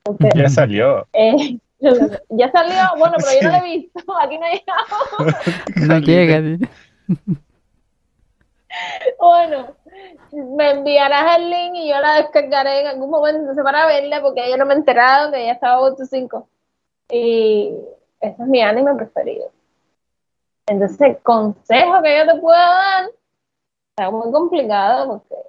Porque, 0.05 0.31
Ya 0.35 0.49
salió. 0.49 1.07
eh, 1.13 1.59
ya 1.81 2.51
salió, 2.51 2.75
bueno, 2.99 3.17
pero 3.19 3.31
yo 3.41 3.43
no 3.49 3.51
la 3.51 3.59
he 3.59 3.63
visto. 3.79 4.01
Aquí 4.21 4.39
no 4.39 4.47
ha 4.47 4.51
llegado. 4.51 5.37
No 5.89 5.99
llega. 5.99 6.59
Bueno, 9.19 9.75
me 10.33 10.71
enviarás 10.73 11.39
el 11.39 11.51
link 11.51 11.75
y 11.75 11.89
yo 11.89 11.99
la 12.01 12.17
descargaré 12.17 12.83
en 12.83 12.87
algún 12.89 13.11
momento 13.11 13.41
entonces, 13.41 13.65
para 13.65 13.87
verla 13.87 14.21
porque 14.21 14.49
yo 14.51 14.57
no 14.57 14.67
me 14.67 14.75
he 14.75 14.77
enterado 14.77 15.33
que 15.33 15.45
ya 15.47 15.53
estaba 15.53 15.81
Botu 15.81 16.05
5. 16.05 16.49
Y 17.11 17.73
ese 18.21 18.35
es 18.43 18.49
mi 18.49 18.61
anime 18.63 18.95
preferido. 18.95 19.51
Entonces, 20.67 21.01
el 21.01 21.19
consejo 21.19 22.03
que 22.03 22.19
yo 22.19 22.33
te 22.35 22.41
puedo 22.41 22.57
dar 22.59 23.11
está 23.91 24.11
muy 24.11 24.31
complicado 24.31 25.23
porque 25.29 25.49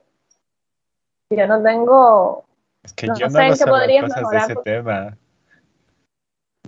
yo 1.31 1.45
no 1.47 1.61
tengo 1.61 2.45
Es 2.83 2.93
que 2.93 3.07
No 3.07 3.15
yo 3.15 3.25
no 3.27 3.31
sé 3.31 3.45
en 3.47 3.57
qué 3.57 3.65
podrías 3.65 4.03
cosas 4.05 4.15
de 4.15 4.21
mejorar, 4.21 4.43
ese 4.45 4.55
porque- 4.55 4.71
tema. 4.71 5.17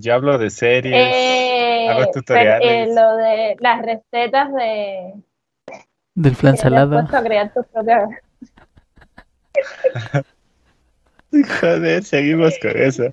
Yo 0.02 0.16
hablo 0.16 0.38
de 0.40 0.50
series. 0.50 1.14
Eh, 1.16 1.88
hago 1.90 2.00
pero, 2.00 2.12
tutoriales. 2.12 2.90
eh, 2.90 2.94
lo 2.94 3.16
de 3.18 3.56
las 3.60 3.82
recetas 3.84 4.52
de 4.54 5.14
Del 6.16 6.36
flan 6.36 6.56
puesto 6.90 7.18
a 7.18 7.24
crear 7.24 7.54
tus 7.54 7.66
propias 7.68 8.10
Joder, 11.62 12.04
seguimos 12.04 12.58
con 12.62 12.72
eso. 12.72 13.04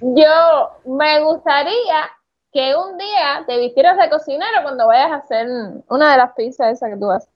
Yo 0.00 0.70
me 0.84 1.22
gustaría 1.22 2.10
que 2.52 2.74
un 2.74 2.98
día 2.98 3.44
te 3.46 3.58
vistieras 3.58 3.96
de 3.98 4.10
cocinero 4.10 4.62
cuando 4.62 4.86
vayas 4.86 5.12
a 5.12 5.16
hacer 5.16 5.46
una 5.88 6.12
de 6.12 6.18
las 6.18 6.32
pizzas 6.34 6.72
esas 6.72 6.90
que 6.90 6.96
tú 6.96 7.10
haces. 7.10 7.30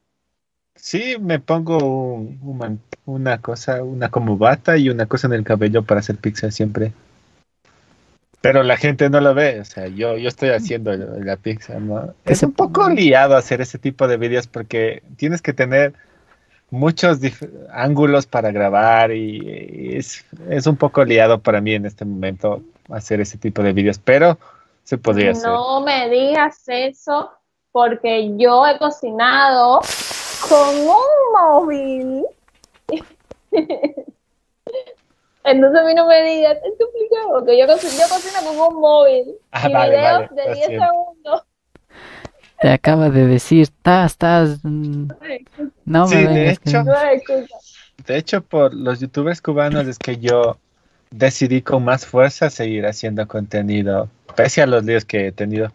Sí, 0.75 1.17
me 1.21 1.39
pongo 1.39 1.79
un- 1.79 2.81
una 3.07 3.41
cosa, 3.41 3.83
una 3.83 4.11
como 4.11 4.37
bata 4.37 4.77
y 4.77 4.89
una 4.91 5.07
cosa 5.07 5.27
en 5.29 5.35
el 5.35 5.45
cabello 5.45 5.85
para 5.85 6.01
hacer 6.01 6.17
pizza 6.17 6.51
siempre. 6.51 6.93
Pero 8.43 8.65
la 8.65 8.77
gente 8.77 9.09
no 9.09 9.21
lo 9.21 9.35
ve, 9.35 9.61
o 9.61 9.65
sea, 9.65 9.87
yo, 9.87 10.17
yo 10.17 10.29
estoy 10.29 10.51
haciendo 10.51 10.93
la 10.95 11.37
pizza, 11.37 11.79
¿no? 11.79 12.13
Es 12.25 12.43
un 12.43 12.53
poco 12.53 12.89
liado 12.91 13.37
hacer 13.37 13.61
ese 13.61 13.79
tipo 13.79 14.09
de 14.09 14.17
vídeos 14.17 14.49
porque 14.49 15.03
tienes 15.17 15.41
que 15.41 15.53
tener 15.53 15.95
muchos 16.69 17.19
ángulos 17.71 18.27
para 18.27 18.51
grabar 18.51 19.13
y, 19.13 19.39
y 19.93 19.97
es, 19.97 20.25
es 20.51 20.67
un 20.67 20.77
poco 20.77 21.05
liado 21.05 21.39
para 21.39 21.61
mí 21.61 21.75
en 21.75 21.87
este 21.87 22.05
momento 22.05 22.63
hacer 22.91 23.21
ese 23.21 23.39
tipo 23.39 23.63
de 23.63 23.73
vídeos, 23.73 24.01
pero 24.03 24.39
se 24.83 24.99
podría 24.99 25.31
hacer. 25.33 25.49
No 25.49 25.81
me 25.81 26.09
digas 26.11 26.63
eso 26.67 27.31
porque 27.71 28.37
yo 28.37 28.67
he 28.67 28.77
cocinado 28.79 29.81
con 30.49 30.79
un 30.81 30.97
móvil. 31.41 32.25
Entonces 35.45 35.81
a 35.81 35.85
mí 35.85 35.95
no 35.95 36.07
me 36.07 36.23
digas, 36.23 36.59
es 36.65 36.73
complicado, 36.79 37.33
porque 37.33 37.59
yo 37.59 37.67
cocino, 37.67 37.93
yo 37.93 38.09
cocino 38.09 38.39
con 38.47 38.75
un 38.75 38.81
móvil 38.81 39.35
Ah, 39.51 39.69
y 39.69 39.73
vale, 39.73 39.97
videos 39.97 40.03
vale, 40.03 40.29
de 40.31 40.49
lo 40.49 40.55
10 40.55 40.67
siento. 40.67 40.87
segundos. 40.93 41.43
Te 42.61 42.69
acaba 42.71 43.11
de 43.11 43.27
decir, 43.27 43.63
estás, 43.63 44.13
estás. 44.13 44.59
mm, 44.63 45.09
No 45.85 46.07
Sí, 46.09 46.17
me 46.17 46.25
de 46.27 46.51
hecho. 46.51 46.83
No 46.85 46.93
me 46.93 47.15
escucha. 47.15 47.57
De 48.07 48.17
hecho, 48.17 48.43
por 48.43 48.75
los 48.75 49.01
youtubers 49.01 49.41
cubanos 49.41 49.87
es 49.87 49.99
que 49.99 50.19
yo 50.19 50.59
decidí 51.11 51.63
con 51.63 51.85
más 51.85 52.07
fuerza 52.07 52.51
seguir 52.51 52.87
haciendo 52.87 53.27
contenido, 53.29 54.09
pese 54.37 54.63
a 54.63 54.67
los 54.67 54.85
líos 54.85 55.05
que 55.05 55.27
he 55.29 55.33
tenido, 55.33 55.73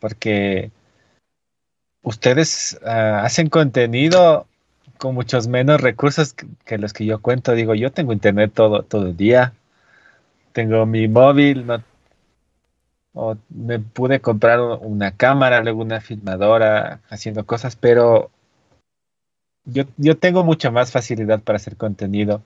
porque 0.00 0.70
ustedes 2.02 2.78
ah, 2.84 3.22
hacen 3.24 3.48
contenido 3.48 4.46
con 4.98 5.14
muchos 5.14 5.48
menos 5.48 5.80
recursos 5.80 6.34
que, 6.34 6.78
los 6.78 6.92
que 6.92 7.06
yo 7.06 7.20
cuento. 7.20 7.52
Digo, 7.54 7.74
yo 7.74 7.92
tengo 7.92 8.12
internet 8.12 8.52
todo, 8.54 8.82
todo 8.82 9.08
el 9.08 9.16
día, 9.16 9.54
tengo 10.52 10.86
mi 10.86 11.08
móvil, 11.08 11.66
no, 11.66 11.82
o 13.14 13.36
me 13.48 13.78
pude 13.78 14.20
comprar 14.20 14.60
una 14.60 15.16
cámara, 15.16 15.62
luego 15.62 15.82
una 15.82 16.00
filmadora, 16.00 17.00
haciendo 17.08 17.46
cosas, 17.46 17.76
pero 17.76 18.30
yo, 19.64 19.84
yo 19.96 20.18
tengo 20.18 20.44
mucha 20.44 20.70
más 20.70 20.92
facilidad 20.92 21.40
para 21.40 21.56
hacer 21.56 21.76
contenido. 21.76 22.42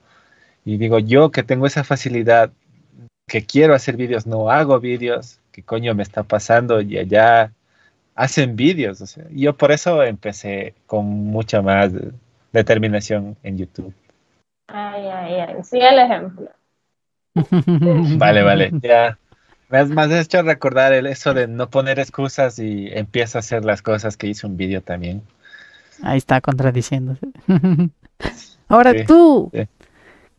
Y 0.65 0.77
digo, 0.77 0.99
yo 0.99 1.31
que 1.31 1.43
tengo 1.43 1.65
esa 1.67 1.83
facilidad, 1.83 2.51
que 3.27 3.45
quiero 3.45 3.75
hacer 3.75 3.95
vídeos, 3.97 4.27
no 4.27 4.49
hago 4.49 4.79
vídeos, 4.79 5.39
qué 5.51 5.63
coño 5.63 5.95
me 5.95 6.03
está 6.03 6.23
pasando 6.23 6.81
y 6.81 6.97
allá 6.97 7.51
hacen 8.15 8.55
vídeos. 8.55 9.17
Yo 9.31 9.55
por 9.55 9.71
eso 9.71 10.03
empecé 10.03 10.75
con 10.87 11.05
mucha 11.05 11.61
más 11.61 11.91
determinación 12.53 13.37
en 13.43 13.57
YouTube. 13.57 13.93
Ay, 14.67 15.07
ay, 15.07 15.33
ay. 15.41 15.63
Sí, 15.63 15.79
el 15.79 15.99
ejemplo. 15.99 16.49
Vale, 18.17 18.43
vale. 18.43 18.75
Ya. 18.81 19.17
Me 19.69 19.77
has, 19.79 19.89
me 19.89 20.01
has 20.01 20.11
hecho 20.11 20.41
recordar 20.41 20.93
el, 20.93 21.05
eso 21.07 21.33
de 21.33 21.47
no 21.47 21.69
poner 21.69 21.99
excusas 21.99 22.57
y 22.59 22.87
empiezo 22.91 23.37
a 23.37 23.41
hacer 23.41 23.65
las 23.65 23.81
cosas 23.81 24.17
que 24.17 24.27
hice 24.27 24.47
un 24.47 24.57
vídeo 24.57 24.81
también. 24.81 25.23
Ahí 26.01 26.17
está 26.17 26.41
contradiciéndose. 26.41 27.27
Ahora 28.67 28.93
Sí, 28.93 29.05
tú, 29.05 29.53
sí. 29.53 29.67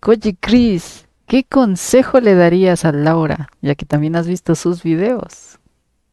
Koji 0.00 0.34
Chris, 0.40 1.08
¿qué 1.26 1.44
consejo 1.44 2.20
le 2.20 2.34
darías 2.34 2.84
a 2.84 2.92
Laura? 2.92 3.48
Ya 3.62 3.74
que 3.74 3.86
también 3.86 4.16
has 4.16 4.26
visto 4.28 4.54
sus 4.54 4.82
videos. 4.82 5.58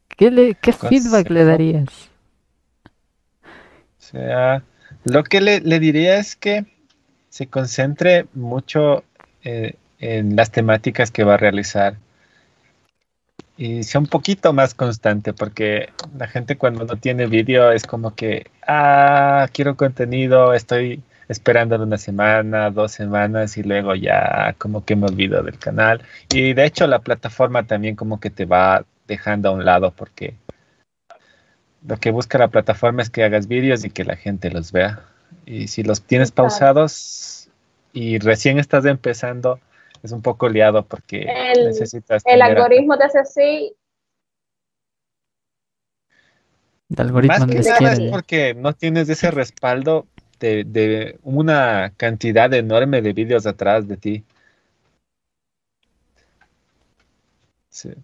¿Qué, 0.09 0.31
le, 0.31 0.55
qué 0.55 0.73
feedback 0.73 1.29
le 1.31 1.45
darías? 1.45 2.11
O 3.99 4.01
sea, 4.01 4.63
lo 5.09 5.23
que 5.23 5.41
le, 5.41 5.79
diría 5.79 6.17
es 6.17 6.35
que 6.35 6.65
se 7.29 7.47
concentre 7.47 8.25
mucho 8.33 9.03
eh, 9.43 9.75
en 9.99 10.35
las 10.35 10.51
temáticas 10.51 11.11
que 11.11 11.23
va 11.23 11.35
a 11.35 11.37
realizar 11.37 11.97
y 13.57 13.83
sea 13.83 13.99
un 13.99 14.07
poquito 14.07 14.53
más 14.53 14.75
constante, 14.75 15.33
porque 15.33 15.89
la 16.17 16.27
gente 16.27 16.57
cuando 16.57 16.85
no 16.85 16.95
tiene 16.97 17.25
vídeo 17.25 17.71
es 17.71 17.85
como 17.85 18.13
que, 18.15 18.45
ah, 18.67 19.47
quiero 19.51 19.75
contenido, 19.75 20.53
estoy 20.53 21.01
esperando 21.27 21.81
una 21.81 21.97
semana, 21.97 22.69
dos 22.69 22.91
semanas 22.91 23.57
y 23.57 23.63
luego 23.63 23.95
ya 23.95 24.55
como 24.59 24.85
que 24.85 24.95
me 24.95 25.07
olvido 25.07 25.41
del 25.41 25.57
canal. 25.57 26.01
Y 26.31 26.53
de 26.53 26.65
hecho 26.65 26.85
la 26.87 26.99
plataforma 26.99 27.63
también 27.63 27.95
como 27.95 28.19
que 28.19 28.29
te 28.29 28.45
va 28.45 28.85
dejando 29.07 29.49
a 29.49 29.53
un 29.53 29.65
lado 29.65 29.91
porque 29.91 30.35
lo 31.85 31.97
que 31.97 32.11
busca 32.11 32.37
la 32.37 32.47
plataforma 32.49 33.01
es 33.01 33.09
que 33.09 33.23
hagas 33.23 33.47
vídeos 33.47 33.85
y 33.85 33.89
que 33.89 34.03
la 34.03 34.15
gente 34.15 34.49
los 34.49 34.71
vea. 34.71 35.01
Y 35.45 35.67
si 35.67 35.83
los 35.83 36.01
tienes 36.01 36.31
Claro. 36.31 36.49
pausados 36.49 37.49
y 37.93 38.19
recién 38.19 38.59
estás 38.59 38.85
empezando, 38.85 39.59
es 40.03 40.11
un 40.11 40.21
poco 40.21 40.49
liado 40.49 40.85
porque 40.85 41.27
El- 41.53 41.65
necesitas 41.65 42.23
El 42.25 42.41
algoritmo 42.41 42.97
te 42.97 43.03
hace 43.05 43.19
así. 43.19 43.75
El 46.89 47.01
algoritmo 47.01 47.37
Más 47.39 47.47
que 47.47 47.59
nada 47.61 47.93
es 47.93 48.01
porque 48.11 48.53
no 48.53 48.73
tienes 48.73 49.09
ese 49.09 49.29
respaldo 49.31 50.07
de, 50.39 50.63
de 50.63 51.19
una 51.23 51.93
cantidad 51.97 52.53
enorme 52.53 53.01
de 53.01 53.13
vídeos 53.13 53.45
atrás 53.45 53.87
de 53.87 53.97
ti. 53.97 54.23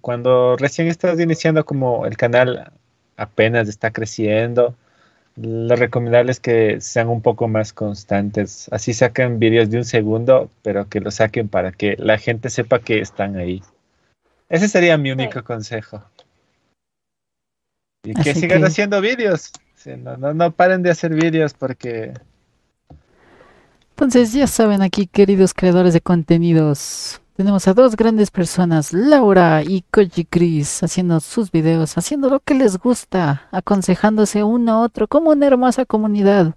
Cuando 0.02 0.56
recién 0.58 0.88
estás 0.88 1.20
iniciando 1.20 1.66
como 1.66 2.06
el 2.06 2.16
canal 2.18 2.74
apenas 3.18 3.68
está 3.68 3.92
creciendo, 3.92 4.76
lo 5.36 5.76
recomendable 5.76 6.32
es 6.32 6.40
que 6.40 6.80
sean 6.80 7.10
un 7.10 7.22
poco 7.22 7.48
más 7.48 7.74
constantes. 7.74 8.68
Así 8.72 8.94
sacan 8.94 9.40
vídeos 9.40 9.70
de 9.70 9.78
un 9.78 9.86
segundo, 9.86 10.50
pero 10.62 10.88
que 10.88 11.00
lo 11.00 11.10
saquen 11.12 11.48
para 11.48 11.72
que 11.72 11.96
la 11.98 12.18
gente 12.18 12.50
sepa 12.50 12.80
que 12.80 13.00
están 13.00 13.36
ahí. 13.38 13.64
Ese 14.50 14.68
sería 14.68 14.98
mi 14.98 15.12
único 15.12 15.44
consejo. 15.44 16.04
Y 18.06 18.14
que 18.14 18.36
sigan 18.36 18.60
que- 18.60 18.68
haciendo 18.68 19.02
vídeos. 19.02 19.52
Sí, 19.76 19.92
no, 19.98 20.18
no, 20.18 20.34
no 20.34 20.52
paren 20.52 20.84
de 20.84 20.92
hacer 20.92 21.14
vídeos 21.14 21.54
porque 21.54 22.14
Entonces, 23.92 24.34
ya 24.34 24.48
saben 24.48 24.82
aquí, 24.82 25.08
queridos 25.08 25.54
creadores 25.54 25.94
de 25.94 26.02
contenidos, 26.02 27.22
tenemos 27.36 27.68
a 27.68 27.74
dos 27.74 27.96
grandes 27.96 28.30
personas, 28.30 28.94
Laura 28.94 29.64
y 29.64 29.84
Koji 29.92 30.26
Chris, 30.26 30.84
haciendo 30.84 31.20
sus 31.20 31.52
videos, 31.52 31.98
haciendo 31.98 32.30
lo 32.30 32.40
que 32.40 32.54
les 32.54 32.78
gusta, 32.78 33.48
aconsejándose 33.52 34.44
uno 34.44 34.74
a 34.74 34.80
otro 34.82 35.08
como 35.08 35.32
una 35.32 35.48
hermosa 35.48 35.86
comunidad. 35.86 36.54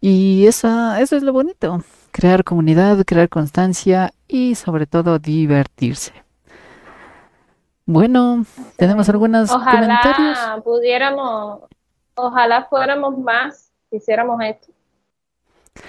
Y 0.00 0.46
esa, 0.46 1.00
eso 1.00 1.16
es 1.16 1.22
lo 1.22 1.32
bonito, 1.32 1.82
crear 2.10 2.42
comunidad, 2.44 3.04
crear 3.04 3.28
constancia 3.28 4.12
y 4.26 4.54
sobre 4.54 4.86
todo 4.86 5.18
divertirse. 5.18 6.12
Bueno, 7.84 8.44
tenemos 8.76 9.08
algunos 9.08 9.50
comentarios. 9.50 10.38
Ojalá 10.38 10.62
pudiéramos, 10.62 11.60
ojalá 12.14 12.64
fuéramos 12.64 13.18
más, 13.18 13.72
hiciéramos 13.90 14.40
esto. 14.42 14.72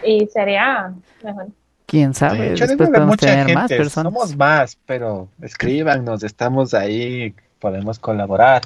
Y 0.04 0.28
sería 0.28 0.94
mejor. 1.24 1.48
Quién 1.90 2.14
sabe, 2.14 2.56
Yo 2.56 2.68
después 2.68 2.90
podemos 2.90 3.08
mucha 3.10 3.26
tener 3.28 3.46
gente, 3.48 3.54
más 3.56 3.70
personas. 3.72 4.14
somos 4.14 4.36
más, 4.38 4.78
pero 4.86 5.28
escríbanos, 5.42 6.24
estamos 6.24 6.74
ahí, 6.74 7.34
podemos 7.60 7.98
colaborar. 7.98 8.62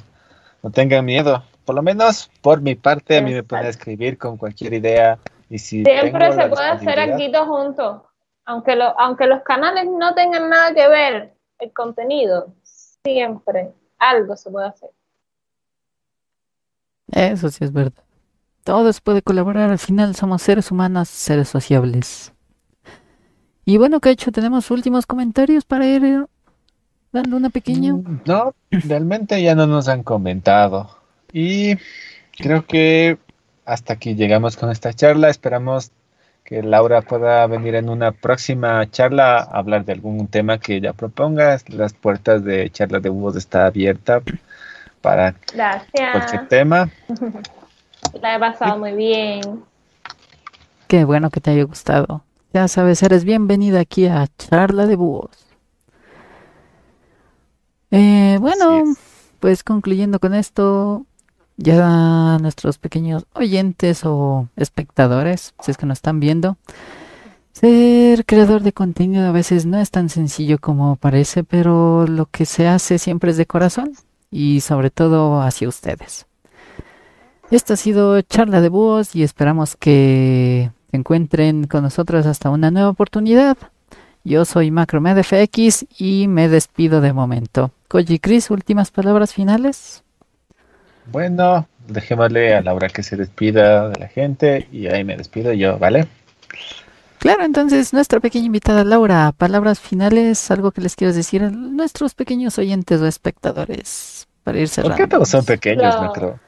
No 0.62 0.70
tengan 0.70 1.04
miedo. 1.04 1.42
Por 1.64 1.74
lo 1.74 1.82
menos 1.82 2.30
por 2.42 2.60
mi 2.60 2.74
parte, 2.74 3.16
a 3.18 3.22
mí 3.22 3.32
me 3.32 3.42
pueden 3.42 3.66
escribir 3.66 4.18
con 4.18 4.36
cualquier 4.36 4.74
idea. 4.74 5.18
Y 5.48 5.58
si 5.58 5.82
Siempre 5.84 6.32
se 6.32 6.48
puede 6.48 6.68
hacer 6.68 6.80
disponibilidad- 6.98 7.40
algo 7.42 7.54
juntos. 7.56 8.02
Aunque, 8.44 8.76
lo, 8.76 8.98
aunque 9.00 9.26
los 9.26 9.42
canales 9.42 9.86
no 9.86 10.14
tengan 10.14 10.50
nada 10.50 10.74
que 10.74 10.86
ver 10.86 11.32
el 11.58 11.72
contenido, 11.72 12.48
siempre 12.62 13.72
algo 13.98 14.36
se 14.36 14.50
puede 14.50 14.66
hacer. 14.68 14.90
Eso 17.10 17.48
sí 17.48 17.64
es 17.64 17.72
verdad. 17.72 18.02
Todo 18.64 18.92
se 18.92 19.00
puede 19.00 19.22
colaborar. 19.22 19.70
Al 19.70 19.78
final 19.78 20.14
somos 20.14 20.42
seres 20.42 20.70
humanos, 20.70 21.08
seres 21.08 21.48
sociables. 21.48 22.33
Y 23.64 23.78
bueno, 23.78 24.00
Cacho, 24.00 24.30
tenemos 24.30 24.70
últimos 24.70 25.06
comentarios 25.06 25.64
para 25.64 25.86
ir 25.86 26.04
eh, 26.04 26.24
dando 27.12 27.36
una 27.36 27.50
pequeña. 27.50 27.94
Mm, 27.94 28.22
No, 28.26 28.54
realmente 28.70 29.42
ya 29.42 29.54
no 29.54 29.66
nos 29.66 29.88
han 29.88 30.02
comentado. 30.02 30.90
Y 31.32 31.76
creo 32.36 32.66
que 32.66 33.18
hasta 33.64 33.94
aquí 33.94 34.14
llegamos 34.14 34.56
con 34.56 34.70
esta 34.70 34.92
charla. 34.92 35.30
Esperamos 35.30 35.90
que 36.44 36.62
Laura 36.62 37.00
pueda 37.00 37.46
venir 37.46 37.74
en 37.74 37.88
una 37.88 38.12
próxima 38.12 38.88
charla 38.90 39.38
a 39.38 39.58
hablar 39.58 39.84
de 39.86 39.92
algún 39.94 40.26
tema 40.28 40.58
que 40.58 40.76
ella 40.76 40.92
proponga. 40.92 41.58
Las 41.68 41.94
puertas 41.94 42.44
de 42.44 42.68
charla 42.70 43.00
de 43.00 43.08
búhos 43.08 43.36
está 43.36 43.64
abierta 43.66 44.20
para 45.00 45.34
Gracias. 45.54 46.12
cualquier 46.12 46.48
tema. 46.48 46.90
La 48.20 48.36
he 48.36 48.38
pasado 48.38 48.78
muy 48.78 48.92
bien. 48.92 49.40
Qué 50.86 51.04
bueno 51.04 51.30
que 51.30 51.40
te 51.40 51.50
haya 51.50 51.64
gustado. 51.64 52.22
Ya 52.54 52.68
sabes, 52.68 53.02
eres 53.02 53.24
bienvenida 53.24 53.80
aquí 53.80 54.06
a 54.06 54.28
Charla 54.38 54.86
de 54.86 54.94
Búhos. 54.94 55.36
Eh, 57.90 58.38
bueno, 58.40 58.94
pues 59.40 59.64
concluyendo 59.64 60.20
con 60.20 60.34
esto, 60.34 61.04
ya 61.56 62.38
nuestros 62.40 62.78
pequeños 62.78 63.26
oyentes 63.32 64.02
o 64.04 64.48
espectadores, 64.54 65.52
si 65.58 65.72
es 65.72 65.76
que 65.76 65.86
nos 65.86 65.98
están 65.98 66.20
viendo, 66.20 66.56
ser 67.50 68.24
creador 68.24 68.62
de 68.62 68.72
contenido 68.72 69.26
a 69.26 69.32
veces 69.32 69.66
no 69.66 69.80
es 69.80 69.90
tan 69.90 70.08
sencillo 70.08 70.60
como 70.60 70.94
parece, 70.94 71.42
pero 71.42 72.06
lo 72.06 72.26
que 72.26 72.46
se 72.46 72.68
hace 72.68 73.00
siempre 73.00 73.32
es 73.32 73.36
de 73.36 73.46
corazón 73.46 73.94
y 74.30 74.60
sobre 74.60 74.90
todo 74.90 75.42
hacia 75.42 75.68
ustedes. 75.68 76.26
Esta 77.50 77.74
ha 77.74 77.76
sido 77.76 78.22
Charla 78.22 78.60
de 78.60 78.68
Búhos 78.68 79.16
y 79.16 79.24
esperamos 79.24 79.74
que 79.74 80.70
encuentren 80.96 81.66
con 81.66 81.82
nosotros 81.82 82.26
hasta 82.26 82.50
una 82.50 82.70
nueva 82.70 82.88
oportunidad. 82.90 83.56
Yo 84.24 84.44
soy 84.44 84.70
MacroMedFX 84.70 85.86
y 85.98 86.28
me 86.28 86.48
despido 86.48 87.00
de 87.00 87.12
momento. 87.12 87.70
Koji 87.88 88.18
Chris, 88.18 88.50
últimas 88.50 88.90
palabras 88.90 89.34
finales. 89.34 90.02
Bueno, 91.12 91.68
dejémosle 91.86 92.54
a 92.54 92.62
Laura 92.62 92.88
que 92.88 93.02
se 93.02 93.16
despida 93.16 93.90
de 93.90 94.00
la 94.00 94.08
gente 94.08 94.66
y 94.72 94.86
ahí 94.86 95.04
me 95.04 95.16
despido 95.16 95.52
yo, 95.52 95.78
¿vale? 95.78 96.08
Claro, 97.18 97.44
entonces 97.44 97.92
nuestra 97.92 98.20
pequeña 98.20 98.46
invitada 98.46 98.84
Laura, 98.84 99.32
palabras 99.36 99.80
finales, 99.80 100.50
algo 100.50 100.72
que 100.72 100.80
les 100.80 100.96
quieras 100.96 101.16
decir 101.16 101.42
a 101.42 101.50
nuestros 101.50 102.14
pequeños 102.14 102.58
oyentes 102.58 103.00
o 103.00 103.06
espectadores 103.06 104.26
para 104.42 104.58
ir 104.58 104.68
¿Por 104.68 104.74
cerrando. 104.74 104.96
qué 104.96 105.06
todos 105.06 105.28
son 105.28 105.44
pequeños, 105.44 105.94
No. 105.94 106.02
Macro? 106.02 106.38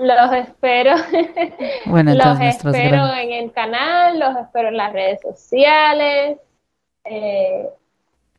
Los 0.00 0.32
espero. 0.32 0.94
Bueno, 1.86 2.14
Los 2.14 2.40
espero 2.40 2.72
gran- 2.72 3.18
en 3.18 3.32
el 3.32 3.52
canal, 3.52 4.18
los 4.18 4.36
espero 4.36 4.68
en 4.68 4.76
las 4.76 4.92
redes 4.92 5.20
sociales. 5.20 6.38
Eh, 7.04 7.68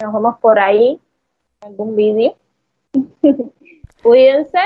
nos 0.02 0.14
vemos 0.14 0.40
por 0.40 0.58
ahí 0.60 1.00
en 1.62 1.68
algún 1.68 1.96
vídeo. 1.96 2.36
Cuídense 4.04 4.60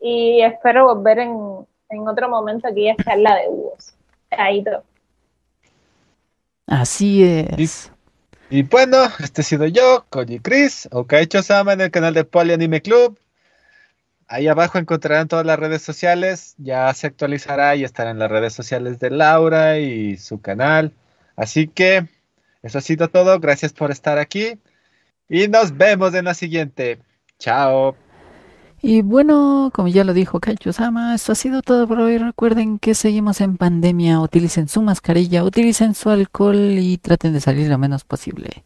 y 0.00 0.40
espero 0.42 0.94
volver 0.94 1.18
en, 1.18 1.66
en 1.90 2.08
otro 2.08 2.28
momento 2.28 2.68
aquí 2.68 2.88
a 2.88 2.96
charla 2.96 3.34
de 3.36 3.48
búhos. 3.48 3.94
Chaito. 4.30 4.84
Así 6.66 7.24
es. 7.24 7.90
Y 8.50 8.62
bueno, 8.62 8.98
este 9.22 9.40
he 9.40 9.44
sido 9.44 9.66
yo, 9.66 10.04
Koji 10.10 10.38
Chris, 10.40 10.88
o 10.92 11.04
Kaicho 11.04 11.42
Sama 11.42 11.72
en 11.72 11.80
el 11.82 11.90
canal 11.90 12.14
de 12.14 12.24
Poly 12.24 12.52
Anime 12.52 12.80
Club. 12.80 13.18
Ahí 14.28 14.46
abajo 14.46 14.78
encontrarán 14.78 15.26
todas 15.26 15.46
las 15.46 15.58
redes 15.58 15.80
sociales. 15.82 16.54
Ya 16.58 16.92
se 16.92 17.06
actualizará 17.06 17.74
y 17.76 17.84
estarán 17.84 18.18
las 18.18 18.30
redes 18.30 18.52
sociales 18.52 18.98
de 18.98 19.10
Laura 19.10 19.78
y 19.78 20.18
su 20.18 20.40
canal. 20.40 20.92
Así 21.34 21.66
que 21.66 22.06
eso 22.62 22.78
ha 22.78 22.82
sido 22.82 23.08
todo. 23.08 23.40
Gracias 23.40 23.72
por 23.72 23.90
estar 23.90 24.18
aquí. 24.18 24.58
Y 25.30 25.48
nos 25.48 25.76
vemos 25.76 26.14
en 26.14 26.26
la 26.26 26.34
siguiente. 26.34 26.98
Chao. 27.38 27.96
Y 28.80 29.02
bueno, 29.02 29.70
como 29.74 29.88
ya 29.88 30.04
lo 30.04 30.12
dijo 30.12 30.40
Kaicho-sama, 30.40 31.14
esto 31.14 31.32
ha 31.32 31.34
sido 31.34 31.62
todo 31.62 31.88
por 31.88 31.98
hoy. 31.98 32.18
Recuerden 32.18 32.78
que 32.78 32.94
seguimos 32.94 33.40
en 33.40 33.56
pandemia. 33.56 34.20
Utilicen 34.20 34.68
su 34.68 34.82
mascarilla, 34.82 35.42
utilicen 35.42 35.94
su 35.94 36.10
alcohol 36.10 36.56
y 36.78 36.98
traten 36.98 37.32
de 37.32 37.40
salir 37.40 37.68
lo 37.68 37.78
menos 37.78 38.04
posible. 38.04 38.64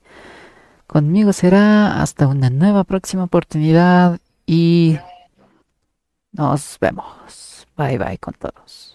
Conmigo 0.89 1.33
será 1.33 2.03
hasta 2.03 2.27
una 2.27 2.51
nueva 2.51 2.85
próxima 2.85 3.25
oportunidad 3.25 4.19
y 4.45 4.99
nos 6.33 6.79
vemos. 6.81 7.67
Bye 7.77 7.99
bye 7.99 8.19
con 8.19 8.35
todos. 8.35 8.91